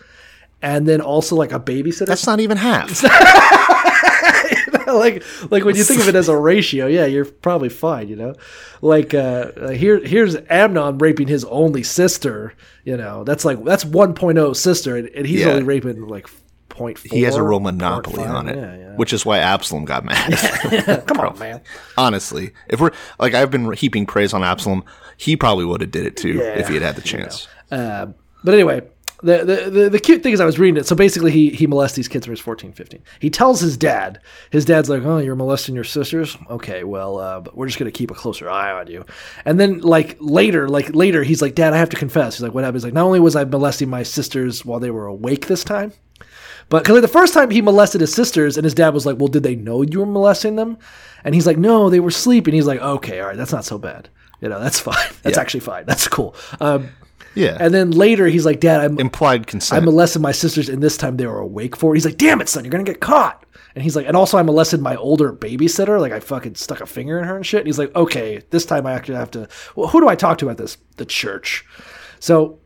and 0.61 0.87
then 0.87 1.01
also 1.01 1.35
like 1.35 1.51
a 1.51 1.59
babysitter. 1.59 2.05
That's 2.05 2.27
not 2.27 2.39
even 2.39 2.57
half. 2.57 3.03
like 4.99 5.23
like 5.51 5.63
when 5.65 5.75
you 5.75 5.83
think 5.83 6.01
of 6.01 6.07
it 6.07 6.15
as 6.15 6.29
a 6.29 6.37
ratio, 6.37 6.87
yeah, 6.87 7.05
you're 7.05 7.25
probably 7.25 7.69
fine, 7.69 8.07
you 8.07 8.15
know. 8.15 8.35
Like 8.81 9.13
uh 9.13 9.69
here 9.69 9.99
here's 10.05 10.35
Amnon 10.49 10.97
raping 10.97 11.27
his 11.27 11.45
only 11.45 11.83
sister, 11.83 12.53
you 12.83 12.97
know. 12.97 13.23
That's 13.23 13.45
like 13.45 13.63
that's 13.63 13.83
1.0 13.85 14.55
sister 14.55 14.95
and, 14.97 15.07
and 15.09 15.25
he's 15.25 15.41
Yeah. 15.41 15.49
only 15.49 15.63
raping 15.63 16.07
like 16.07 16.27
0.4. 16.69 17.11
He 17.11 17.21
has 17.23 17.35
a 17.35 17.43
real 17.43 17.59
monopoly 17.59 18.23
0.5. 18.23 18.29
on 18.33 18.49
it, 18.49 18.55
Yeah, 18.55 18.75
yeah. 18.77 18.95
which 18.95 19.13
is 19.13 19.25
why 19.25 19.37
Absalom 19.39 19.85
got 19.85 20.03
mad. 20.05 21.03
Come 21.07 21.19
on, 21.19 21.37
man. 21.37 21.61
Honestly, 21.97 22.51
if 22.67 22.79
we're 22.79 22.91
like 23.19 23.33
I've 23.33 23.51
been 23.51 23.71
heaping 23.73 24.05
praise 24.05 24.33
on 24.33 24.43
Absalom, 24.43 24.83
he 25.17 25.35
probably 25.37 25.65
would 25.65 25.81
have 25.81 25.91
did 25.91 26.05
it 26.05 26.17
too 26.17 26.39
if 26.41 26.67
he 26.67 26.73
had 26.73 26.83
had 26.83 26.95
the 26.95 27.01
chance. 27.01 27.47
Um, 27.71 28.15
but 28.43 28.53
anyway, 28.55 28.81
the, 29.23 29.43
the, 29.45 29.69
the, 29.69 29.89
the 29.89 29.99
cute 29.99 30.21
thing 30.21 30.33
is 30.33 30.39
I 30.41 30.45
was 30.45 30.59
reading 30.59 30.77
it. 30.79 30.85
So 30.85 30.95
basically, 30.95 31.31
he, 31.31 31.49
he 31.49 31.65
molests 31.65 31.95
these 31.95 32.07
kids 32.07 32.27
when 32.27 32.35
he's 32.35 32.43
14, 32.43 32.73
15. 32.73 33.01
He 33.19 33.29
tells 33.29 33.59
his 33.61 33.77
dad, 33.77 34.19
his 34.51 34.65
dad's 34.65 34.89
like, 34.89 35.03
oh, 35.03 35.17
you're 35.17 35.35
molesting 35.35 35.73
your 35.75 35.83
sisters? 35.83 36.37
Okay, 36.49 36.83
well, 36.83 37.17
uh, 37.19 37.39
but 37.39 37.55
we're 37.57 37.67
just 37.67 37.79
going 37.79 37.91
to 37.91 37.97
keep 37.97 38.11
a 38.11 38.15
closer 38.15 38.49
eye 38.49 38.71
on 38.71 38.87
you. 38.87 39.05
And 39.45 39.59
then, 39.59 39.79
like, 39.79 40.17
later, 40.19 40.67
like, 40.69 40.93
later, 40.93 41.23
he's 41.23 41.41
like, 41.41 41.55
Dad, 41.55 41.73
I 41.73 41.77
have 41.77 41.89
to 41.89 41.97
confess. 41.97 42.35
He's 42.35 42.43
like, 42.43 42.53
what 42.53 42.63
happened? 42.63 42.77
He's 42.77 42.83
like, 42.85 42.93
not 42.93 43.05
only 43.05 43.19
was 43.19 43.35
I 43.35 43.43
molesting 43.45 43.89
my 43.89 44.03
sisters 44.03 44.63
while 44.65 44.79
they 44.79 44.91
were 44.91 45.07
awake 45.07 45.47
this 45.47 45.63
time, 45.63 45.93
but 46.69 46.83
because 46.83 46.93
like, 46.93 47.01
the 47.01 47.07
first 47.07 47.33
time 47.33 47.49
he 47.49 47.61
molested 47.61 48.01
his 48.01 48.13
sisters, 48.13 48.57
and 48.57 48.63
his 48.63 48.73
dad 48.73 48.93
was 48.93 49.05
like, 49.05 49.17
"Well, 49.19 49.27
did 49.27 49.43
they 49.43 49.55
know 49.55 49.81
you 49.81 49.99
were 49.99 50.05
molesting 50.05 50.55
them?" 50.55 50.77
And 51.25 51.35
he's 51.35 51.45
like, 51.45 51.57
"No, 51.57 51.89
they 51.89 51.99
were 51.99 52.09
sleeping." 52.09 52.53
He's 52.53 52.65
like, 52.65 52.79
"Okay, 52.79 53.19
all 53.19 53.27
right, 53.27 53.37
that's 53.37 53.51
not 53.51 53.65
so 53.65 53.77
bad. 53.77 54.07
You 54.41 54.47
know, 54.49 54.59
that's 54.61 54.79
fine. 54.79 54.95
That's 55.23 55.35
Yeah. 55.35 55.41
actually 55.41 55.59
fine. 55.59 55.85
That's 55.85 56.07
cool." 56.07 56.35
Um, 56.61 56.89
Yeah, 57.35 57.57
and 57.59 57.73
then 57.73 57.91
later, 57.91 58.27
he's 58.27 58.45
like, 58.45 58.59
"Dad, 58.59 58.81
I'm 58.81 58.99
implied 58.99 59.47
consent. 59.47 59.81
I 59.81 59.85
molested 59.85 60.21
my 60.21 60.31
sisters, 60.31 60.69
and 60.69 60.81
this 60.81 60.97
time 60.97 61.17
they 61.17 61.25
were 61.25 61.39
awake 61.39 61.75
for 61.75 61.93
it." 61.93 61.97
He's 61.97 62.05
like, 62.05 62.17
"Damn 62.17 62.41
it, 62.41 62.49
son, 62.49 62.63
you're 62.63 62.71
gonna 62.71 62.83
get 62.83 62.99
caught." 62.99 63.45
And 63.75 63.83
he's 63.83 63.95
like, 63.95 64.07
"And 64.07 64.15
also, 64.15 64.37
I 64.37 64.43
molested 64.43 64.81
my 64.81 64.95
older 64.95 65.33
babysitter. 65.33 65.99
Like, 65.99 66.11
I 66.11 66.19
fucking 66.19 66.55
stuck 66.55 66.81
a 66.81 66.85
finger 66.85 67.17
in 67.17 67.25
her 67.25 67.35
and 67.35 67.45
shit." 67.45 67.61
And 67.61 67.67
he's 67.67 67.79
like, 67.79 67.95
"Okay, 67.95 68.41
this 68.49 68.65
time 68.65 68.85
I 68.85 68.93
actually 68.93 69.15
have 69.15 69.31
to. 69.31 69.47
Well, 69.75 69.87
who 69.87 69.99
do 69.99 70.07
I 70.07 70.15
talk 70.15 70.37
to 70.39 70.45
about 70.45 70.57
this? 70.57 70.77
The 70.97 71.05
church." 71.05 71.65
So, 72.19 72.59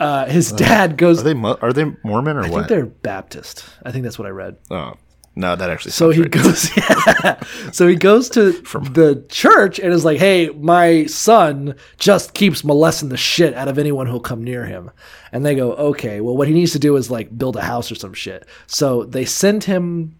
uh, 0.00 0.26
his 0.26 0.52
dad 0.52 0.96
goes. 0.96 1.20
are 1.20 1.32
they 1.34 1.40
are 1.40 1.72
they 1.72 1.96
Mormon 2.02 2.36
or 2.36 2.42
what? 2.42 2.50
I 2.50 2.54
think 2.54 2.68
they're 2.68 2.86
Baptist. 2.86 3.64
I 3.84 3.92
think 3.92 4.04
that's 4.04 4.18
what 4.18 4.26
I 4.26 4.30
read. 4.30 4.56
Oh 4.70 4.94
no, 5.36 5.56
that 5.56 5.68
actually. 5.68 5.90
So 5.90 6.10
he 6.10 6.22
right. 6.22 6.30
goes, 6.30 6.76
yeah. 6.76 7.42
So 7.72 7.88
he 7.88 7.96
goes 7.96 8.28
to 8.30 8.52
the 8.52 9.24
church 9.28 9.78
and 9.80 9.92
is 9.92 10.04
like, 10.04 10.18
"Hey, 10.18 10.48
my 10.50 11.06
son 11.06 11.74
just 11.98 12.34
keeps 12.34 12.62
molesting 12.62 13.08
the 13.08 13.16
shit 13.16 13.54
out 13.54 13.68
of 13.68 13.78
anyone 13.78 14.06
who'll 14.06 14.20
come 14.20 14.44
near 14.44 14.64
him." 14.64 14.90
And 15.32 15.44
they 15.44 15.56
go, 15.56 15.72
"Okay, 15.72 16.20
well, 16.20 16.36
what 16.36 16.46
he 16.46 16.54
needs 16.54 16.72
to 16.72 16.78
do 16.78 16.96
is 16.96 17.10
like 17.10 17.36
build 17.36 17.56
a 17.56 17.62
house 17.62 17.90
or 17.90 17.96
some 17.96 18.14
shit." 18.14 18.46
So 18.66 19.04
they 19.04 19.24
send 19.24 19.64
him 19.64 20.16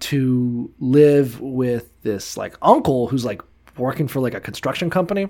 to 0.00 0.72
live 0.78 1.40
with 1.40 1.90
this 2.02 2.36
like 2.36 2.56
uncle 2.62 3.08
who's 3.08 3.24
like 3.24 3.42
working 3.76 4.08
for 4.08 4.20
like 4.20 4.34
a 4.34 4.40
construction 4.40 4.90
company. 4.90 5.28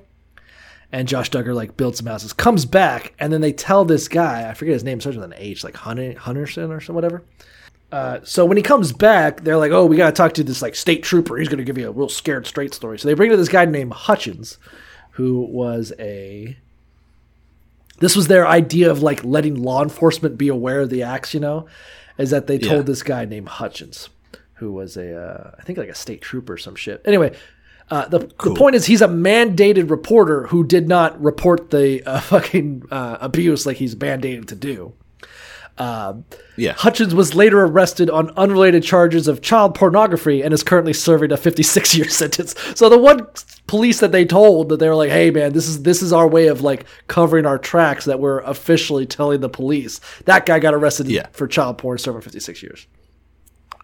And 0.90 1.06
Josh 1.06 1.30
Duggar 1.30 1.54
like 1.54 1.76
builds 1.76 1.98
some 1.98 2.06
houses, 2.06 2.32
comes 2.32 2.64
back, 2.64 3.12
and 3.18 3.30
then 3.30 3.42
they 3.42 3.52
tell 3.52 3.84
this 3.84 4.08
guy, 4.08 4.48
I 4.48 4.54
forget 4.54 4.72
his 4.72 4.84
name, 4.84 5.02
starts 5.02 5.18
with 5.18 5.26
an 5.26 5.34
H, 5.36 5.62
like 5.62 5.76
Hunter, 5.76 6.14
Hunterson 6.14 6.70
or 6.70 6.80
some 6.80 6.94
whatever. 6.94 7.22
Uh, 7.90 8.18
so 8.22 8.44
when 8.44 8.56
he 8.58 8.62
comes 8.62 8.92
back, 8.92 9.42
they're 9.44 9.56
like, 9.56 9.72
"Oh, 9.72 9.86
we 9.86 9.96
gotta 9.96 10.12
talk 10.12 10.34
to 10.34 10.44
this 10.44 10.60
like 10.60 10.74
state 10.74 11.02
trooper. 11.02 11.36
He's 11.38 11.48
gonna 11.48 11.64
give 11.64 11.78
you 11.78 11.88
a 11.88 11.92
real 11.92 12.08
scared 12.08 12.46
straight 12.46 12.74
story." 12.74 12.98
So 12.98 13.08
they 13.08 13.14
bring 13.14 13.30
to 13.30 13.36
this 13.36 13.48
guy 13.48 13.64
named 13.64 13.92
Hutchens, 13.92 14.58
who 15.12 15.40
was 15.40 15.92
a. 15.98 16.56
This 18.00 18.14
was 18.14 18.28
their 18.28 18.46
idea 18.46 18.90
of 18.90 19.02
like 19.02 19.24
letting 19.24 19.54
law 19.54 19.82
enforcement 19.82 20.38
be 20.38 20.48
aware 20.48 20.80
of 20.80 20.90
the 20.90 21.02
acts. 21.02 21.32
You 21.32 21.40
know, 21.40 21.66
is 22.18 22.30
that 22.30 22.46
they 22.46 22.58
told 22.58 22.72
Yeah. 22.80 22.82
this 22.82 23.02
guy 23.02 23.24
named 23.24 23.48
Hutchens, 23.48 24.08
who 24.54 24.70
was 24.72 24.96
a 24.98 25.16
uh, 25.16 25.50
I 25.58 25.62
think 25.62 25.78
like 25.78 25.88
a 25.88 25.94
state 25.94 26.20
trooper 26.20 26.54
or 26.54 26.58
some 26.58 26.74
shit. 26.76 27.00
Anyway. 27.04 27.34
Uh, 27.90 28.06
the, 28.06 28.18
the 28.18 28.54
point 28.54 28.74
is, 28.76 28.84
he's 28.84 29.00
a 29.00 29.08
mandated 29.08 29.88
reporter 29.88 30.46
who 30.48 30.62
did 30.62 30.86
not 30.86 31.18
report 31.22 31.70
the 31.70 32.02
uh, 32.04 32.20
fucking 32.32 32.82
uh, 32.90 33.16
abuse 33.18 33.64
like 33.64 33.78
he's 33.78 33.94
mandated 33.94 34.46
to 34.46 34.54
do. 34.54 34.92
Um, 35.80 36.24
Yeah. 36.56 36.74
Hutchens 36.74 37.12
was 37.12 37.34
later 37.34 37.62
arrested 37.64 38.10
on 38.10 38.30
unrelated 38.36 38.82
charges 38.82 39.28
of 39.28 39.40
child 39.42 39.74
pornography 39.74 40.42
and 40.42 40.52
is 40.52 40.62
currently 40.64 40.92
serving 40.92 41.30
a 41.32 41.36
56 41.36 41.94
year 41.96 42.08
sentence. 42.08 42.54
So 42.74 42.88
the 42.88 42.98
one 42.98 43.26
police 43.68 44.00
that 44.00 44.10
they 44.12 44.24
told 44.24 44.70
that 44.70 44.78
they 44.80 44.88
were 44.88 44.94
like, 44.96 45.10
"Hey 45.10 45.30
man, 45.30 45.52
this 45.52 45.68
is 45.68 45.82
this 45.82 46.02
is 46.02 46.12
our 46.12 46.26
way 46.26 46.48
of 46.48 46.62
like 46.62 46.84
covering 47.06 47.46
our 47.46 47.58
tracks 47.58 48.06
that 48.06 48.18
we're 48.18 48.40
officially 48.40 49.06
telling 49.06 49.40
the 49.40 49.48
police." 49.48 50.00
That 50.24 50.46
guy 50.46 50.58
got 50.58 50.74
arrested 50.74 51.06
Yeah. 51.08 51.26
for 51.32 51.46
child 51.46 51.78
porn 51.78 51.98
serving 51.98 52.22
56 52.22 52.62
years. 52.62 52.86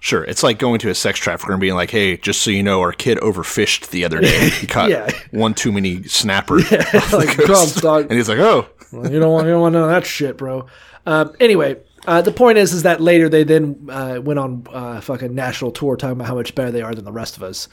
Sure, 0.01 0.23
it's 0.25 0.43
like 0.43 0.59
going 0.59 0.79
to 0.81 0.91
a 0.91 0.95
sex 0.95 1.19
trafficker 1.19 1.53
and 1.53 1.61
being 1.61 1.75
like, 1.75 1.91
"Hey, 1.91 2.16
just 2.19 2.43
so 2.43 2.51
you 2.51 2.62
know, 2.62 2.81
our 2.81 2.93
kid 2.93 3.16
overfished 3.19 3.89
the 3.91 4.05
other 4.05 4.21
day. 4.21 4.51
He 4.51 4.66
caught 4.77 4.91
Yeah. 4.91 5.11
one 5.31 5.55
too 5.55 5.73
many 5.73 6.03
snapper." 6.09 6.57
off 6.59 7.11
the 7.11 7.16
like, 7.16 7.29
coast." 7.37 7.47
crumbs, 7.47 7.75
dog. 7.77 8.03
And 8.11 8.12
he's 8.12 8.29
like, 8.29 8.39
"Oh, 8.39 8.66
Well, 8.93 9.11
you 9.11 9.19
don't 9.19 9.33
want 9.33 9.47
you 9.47 9.53
don't 9.53 9.62
want 9.62 9.73
none 9.73 9.85
of 9.85 9.89
that 9.91 10.05
shit, 10.07 10.37
bro. 10.37 10.66
Um, 11.06 11.35
anyway, 11.40 11.76
uh, 12.06 12.22
the 12.22 12.32
point 12.32 12.59
is, 12.59 12.72
is 12.72 12.82
that 12.82 13.01
later 13.01 13.28
they 13.28 13.44
then 13.44 13.89
uh, 13.90 14.20
went 14.22 14.39
on 14.39 14.66
uh, 14.72 15.01
fucking 15.01 15.35
national 15.35 15.70
tour 15.70 15.97
talking 15.97 16.12
about 16.12 16.28
how 16.28 16.35
much 16.35 16.55
better 16.55 16.70
they 16.70 16.82
are 16.82 16.94
than 16.94 17.05
the 17.05 17.12
rest 17.12 17.36
of 17.36 17.43
us. 17.43 17.68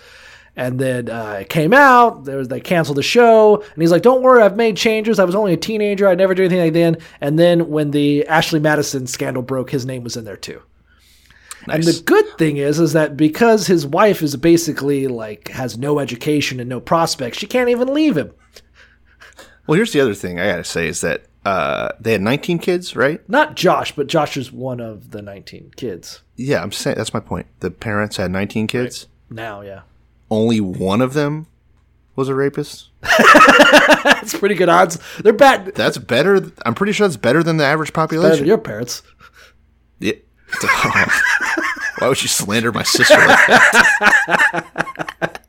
And 0.55 0.79
then 0.79 1.09
uh, 1.09 1.39
it 1.41 1.49
came 1.49 1.73
out. 1.73 2.25
There 2.25 2.37
was, 2.37 2.49
they 2.49 2.59
canceled 2.59 2.97
the 2.97 3.03
show, 3.03 3.61
and 3.61 3.81
he's 3.81 3.91
like, 3.91 4.01
"Don't 4.01 4.21
worry, 4.21 4.43
I've 4.43 4.57
made 4.57 4.75
changes. 4.75 5.17
I 5.17 5.23
was 5.23 5.33
only 5.33 5.53
a 5.53 5.57
teenager. 5.57 6.09
I 6.09 6.15
never 6.15 6.33
did 6.33 6.43
anything 6.43 6.59
like 6.59 6.73
then." 6.73 6.97
And 7.21 7.39
then 7.39 7.69
when 7.69 7.91
the 7.91 8.27
Ashley 8.27 8.59
Madison 8.59 9.07
scandal 9.07 9.43
broke, 9.43 9.71
his 9.71 9.85
name 9.85 10.03
was 10.03 10.17
in 10.17 10.25
there 10.25 10.35
too. 10.35 10.61
And 11.69 11.83
the 11.83 12.01
good 12.05 12.37
thing 12.37 12.57
is, 12.57 12.79
is 12.79 12.93
that 12.93 13.15
because 13.15 13.67
his 13.67 13.85
wife 13.85 14.21
is 14.21 14.35
basically 14.35 15.07
like 15.07 15.49
has 15.49 15.77
no 15.77 15.99
education 15.99 16.59
and 16.59 16.67
no 16.67 16.79
prospects, 16.81 17.37
she 17.37 17.47
can't 17.47 17.69
even 17.69 17.93
leave 17.93 18.17
him. 18.17 18.33
Well, 19.67 19.75
here's 19.77 19.93
the 19.93 20.01
other 20.01 20.15
thing 20.15 20.39
I 20.39 20.49
gotta 20.49 20.63
say 20.63 20.87
is 20.87 21.01
that 21.01 21.25
uh, 21.45 21.89
they 21.99 22.11
had 22.13 22.21
19 22.21 22.59
kids, 22.59 22.95
right? 22.95 23.27
Not 23.29 23.55
Josh, 23.55 23.93
but 23.95 24.07
Josh 24.07 24.37
is 24.37 24.51
one 24.51 24.79
of 24.79 25.11
the 25.11 25.21
19 25.21 25.73
kids 25.75 26.21
Yeah, 26.35 26.61
I'm 26.61 26.71
saying 26.71 26.97
that's 26.97 27.13
my 27.13 27.19
point. 27.19 27.47
The 27.61 27.71
parents 27.71 28.17
had 28.17 28.31
19 28.31 28.67
kids. 28.67 29.07
now. 29.29 29.61
Yeah. 29.61 29.81
Only 30.29 30.61
one 30.61 31.01
of 31.01 31.13
them 31.13 31.47
was 32.15 32.29
a 32.29 32.35
rapist. 32.35 32.89
That's 34.03 34.37
pretty 34.37 34.55
good 34.55 34.69
odds. 34.69 34.97
They're 35.19 35.33
bad. 35.33 35.73
That's 35.75 35.97
better. 35.97 36.51
I'm 36.65 36.73
pretty 36.75 36.93
sure 36.93 37.05
that's 37.07 37.17
better 37.17 37.41
than 37.43 37.57
the 37.57 37.65
average 37.65 37.91
population. 37.91 38.39
than 38.39 38.47
your 38.47 38.57
parents. 38.57 39.01
Yeah. 39.99 40.13
Why 41.99 42.07
would 42.07 42.21
you 42.21 42.27
slander 42.27 42.71
my 42.71 42.83
sister? 42.83 43.13
Like 43.17 43.47
that? 43.47 45.37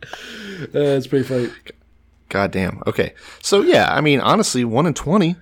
Uh, 0.74 0.78
it's 0.96 1.08
pretty 1.08 1.24
funny. 1.24 1.50
God 2.28 2.52
damn. 2.52 2.82
Okay. 2.86 3.14
So 3.42 3.62
yeah, 3.62 3.92
I 3.92 4.00
mean, 4.00 4.20
honestly, 4.20 4.64
one 4.64 4.86
in 4.86 4.94
twenty 4.94 5.34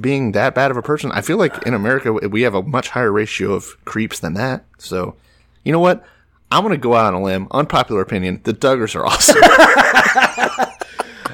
being 0.00 0.32
that 0.32 0.54
bad 0.54 0.70
of 0.70 0.76
a 0.76 0.82
person, 0.82 1.12
I 1.12 1.20
feel 1.20 1.36
like 1.36 1.66
in 1.66 1.74
America 1.74 2.12
we 2.12 2.42
have 2.42 2.54
a 2.54 2.62
much 2.62 2.90
higher 2.90 3.12
ratio 3.12 3.52
of 3.52 3.82
creeps 3.84 4.18
than 4.18 4.34
that. 4.34 4.64
So, 4.78 5.16
you 5.64 5.72
know 5.72 5.80
what? 5.80 6.04
I'm 6.50 6.62
gonna 6.62 6.76
go 6.76 6.94
out 6.94 7.06
on 7.06 7.14
a 7.14 7.22
limb. 7.22 7.48
Unpopular 7.50 8.00
opinion: 8.00 8.40
the 8.44 8.52
Duggars 8.54 8.94
are 8.94 9.06
awesome, 9.06 9.36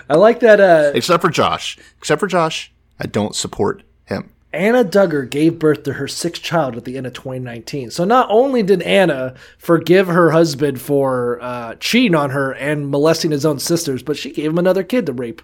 I 0.09 0.17
like 0.17 0.41
that. 0.41 0.61
Uh, 0.61 0.93
except 0.95 1.23
for 1.23 1.31
Josh. 1.31 1.79
Except 1.99 2.21
for 2.21 2.27
Josh, 2.27 2.73
I 2.99 3.07
don't 3.07 3.35
support 3.35 3.83
him. 4.07 4.31
Anna 4.53 4.85
Duggar 4.85 5.29
gave 5.31 5.59
birth 5.61 5.85
to 5.85 5.93
her 5.95 6.09
sixth 6.09 6.43
child 6.43 6.77
at 6.77 6.85
the 6.85 6.97
end 6.97 7.07
of 7.07 7.13
2019. 7.13 7.91
So 7.91 8.05
not 8.05 8.27
only 8.31 8.63
did 8.65 8.83
Anna 8.83 9.35
forgive 9.59 10.09
her 10.09 10.33
husband 10.33 10.81
for 10.81 11.39
uh, 11.41 11.77
cheating 11.77 12.17
on 12.17 12.31
her 12.31 12.53
and 12.55 12.91
molesting 12.91 13.31
his 13.31 13.47
own 13.47 13.61
sisters, 13.61 14.03
but 14.03 14.17
she 14.17 14.33
gave 14.33 14.51
him 14.51 14.59
another 14.59 14.83
kid 14.83 15.07
to 15.07 15.13
rape. 15.13 15.41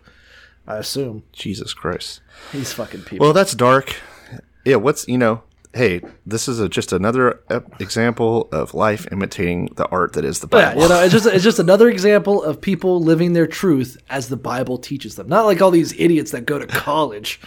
I 0.67 0.77
assume 0.79 1.23
Jesus 1.33 1.73
Christ. 1.75 2.21
these 2.53 2.73
fucking 2.73 3.03
people. 3.03 3.25
Well, 3.25 3.33
that's 3.33 3.55
dark. 3.55 3.97
Yeah. 4.65 4.77
What's 4.77 5.07
you 5.09 5.19
know? 5.19 5.43
Hey, 5.75 6.01
this 6.25 6.49
is 6.49 6.59
a, 6.59 6.71
just 6.71 6.93
another 6.95 7.39
example 7.81 8.49
of 8.51 8.73
life 8.73 9.07
imitating 9.13 9.67
the 9.77 9.87
art 9.89 10.15
that 10.15 10.25
is 10.25 10.41
the 10.41 10.47
Bible. 10.47 10.79
yeah, 10.79 10.83
you 10.83 10.89
know, 10.89 11.03
it's 11.03 11.13
just 11.13 11.27
it's 11.27 11.45
just 11.45 11.59
another 11.59 11.91
example 11.91 12.43
of 12.43 12.61
people 12.63 13.01
living 13.03 13.35
their 13.35 13.47
truth 13.47 13.99
as 14.09 14.29
the 14.31 14.39
Bible 14.39 14.79
teaches 14.79 15.17
them. 15.17 15.29
Not 15.29 15.45
like 15.45 15.61
all 15.61 15.71
these 15.71 15.93
idiots 16.01 16.31
that 16.31 16.47
go 16.47 16.59
to 16.59 16.67
college. 16.67 17.41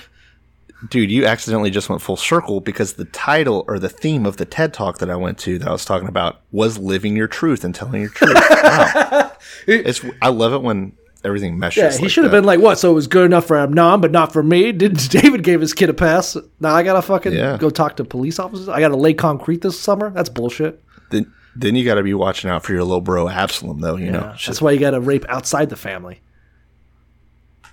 Dude, 0.89 1.11
you 1.11 1.25
accidentally 1.25 1.71
just 1.71 1.89
went 1.89 2.01
full 2.01 2.15
circle 2.15 2.61
because 2.61 2.93
the 2.93 3.03
title 3.05 3.65
or 3.67 3.79
the 3.79 3.89
theme 3.89 4.25
of 4.25 4.37
the 4.37 4.45
TED 4.45 4.73
talk 4.73 4.99
that 4.99 5.09
I 5.09 5.15
went 5.17 5.37
to 5.39 5.59
that 5.59 5.67
I 5.67 5.71
was 5.73 5.83
talking 5.83 6.07
about 6.07 6.39
was 6.51 6.77
living 6.77 7.17
your 7.17 7.27
truth 7.27 7.65
and 7.65 7.75
telling 7.75 8.01
your 8.01 8.11
truth. 8.11 8.37
Wow. 8.63 9.31
It's 9.67 10.05
I 10.21 10.29
love 10.29 10.53
it 10.53 10.61
when 10.61 10.93
everything 11.23 11.59
meshes. 11.59 11.81
Yeah, 11.83 11.91
he 11.91 12.03
like 12.03 12.11
should 12.11 12.23
have 12.23 12.31
been 12.31 12.43
like, 12.43 12.59
"What? 12.59 12.79
So 12.79 12.91
it 12.91 12.93
was 12.93 13.07
good 13.07 13.25
enough 13.25 13.45
for 13.45 13.57
Amnon, 13.57 14.01
but 14.01 14.11
not 14.11 14.31
for 14.33 14.41
me." 14.43 14.71
Did 14.73 14.97
David 15.09 15.43
gave 15.43 15.61
his 15.61 15.73
kid 15.73 15.89
a 15.89 15.93
pass? 15.93 16.37
Now 16.59 16.73
I 16.75 16.83
gotta 16.83 17.01
fucking 17.01 17.33
Yeah. 17.33 17.57
go 17.57 17.69
talk 17.69 17.95
to 17.97 18.03
police 18.05 18.39
officers. 18.39 18.69
I 18.69 18.79
gotta 18.79 18.95
lay 18.97 19.13
concrete 19.13 19.61
this 19.61 19.79
summer. 19.79 20.09
That's 20.09 20.29
bullshit. 20.29 20.83
Then, 21.11 21.31
then 21.55 21.75
you 21.75 21.83
got 21.85 21.95
to 21.95 22.03
be 22.03 22.13
watching 22.13 22.49
out 22.51 22.63
for 22.63 22.71
your 22.73 22.83
little 22.83 23.01
bro 23.01 23.27
Absalom, 23.27 23.81
though. 23.81 23.95
You 23.95 24.11
know, 24.11 24.35
That's 24.45 24.61
why 24.61 24.71
you 24.71 24.79
gotta 24.79 24.99
rape 25.01 25.25
outside 25.27 25.69
the 25.69 25.75
family. 25.75 26.21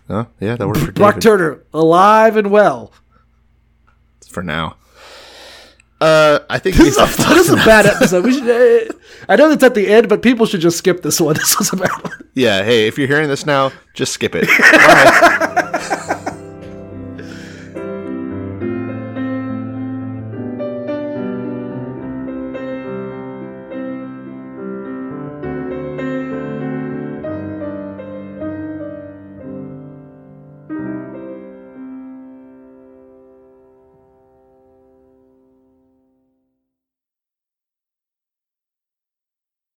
Huh? 0.08 0.26
yeah, 0.40 0.56
that 0.56 0.66
worked 0.66 0.80
for 0.80 0.92
Brock 0.92 1.14
David 1.14 1.22
Turner 1.22 1.62
alive 1.74 2.36
and 2.36 2.50
well. 2.50 2.92
for 4.28 4.42
now. 4.42 4.76
Uh, 6.00 6.40
I 6.50 6.58
think 6.58 6.76
This 6.76 6.96
is, 6.96 6.98
a, 6.98 7.06
this 7.34 7.46
is 7.48 7.52
a 7.54 7.56
bad 7.56 7.86
episode. 7.86 8.24
We 8.24 8.32
should. 8.34 8.48
Uh, 8.48 8.92
I 9.28 9.36
know 9.36 9.50
it's 9.50 9.62
at 9.64 9.74
the 9.74 9.88
end, 9.88 10.08
but 10.08 10.20
people 10.22 10.44
should 10.46 10.60
just 10.60 10.76
skip 10.78 11.02
this 11.02 11.20
one. 11.20 11.34
This 11.38 11.58
was 11.58 11.72
a 11.72 11.76
bad 11.76 11.90
one. 12.02 12.12
yeah. 12.34 12.62
Hey, 12.64 12.86
if 12.86 12.98
you're 12.98 13.08
hearing 13.08 13.28
this 13.28 13.46
now, 13.46 13.72
just 13.94 14.12
skip 14.12 14.32
it. 14.34 14.46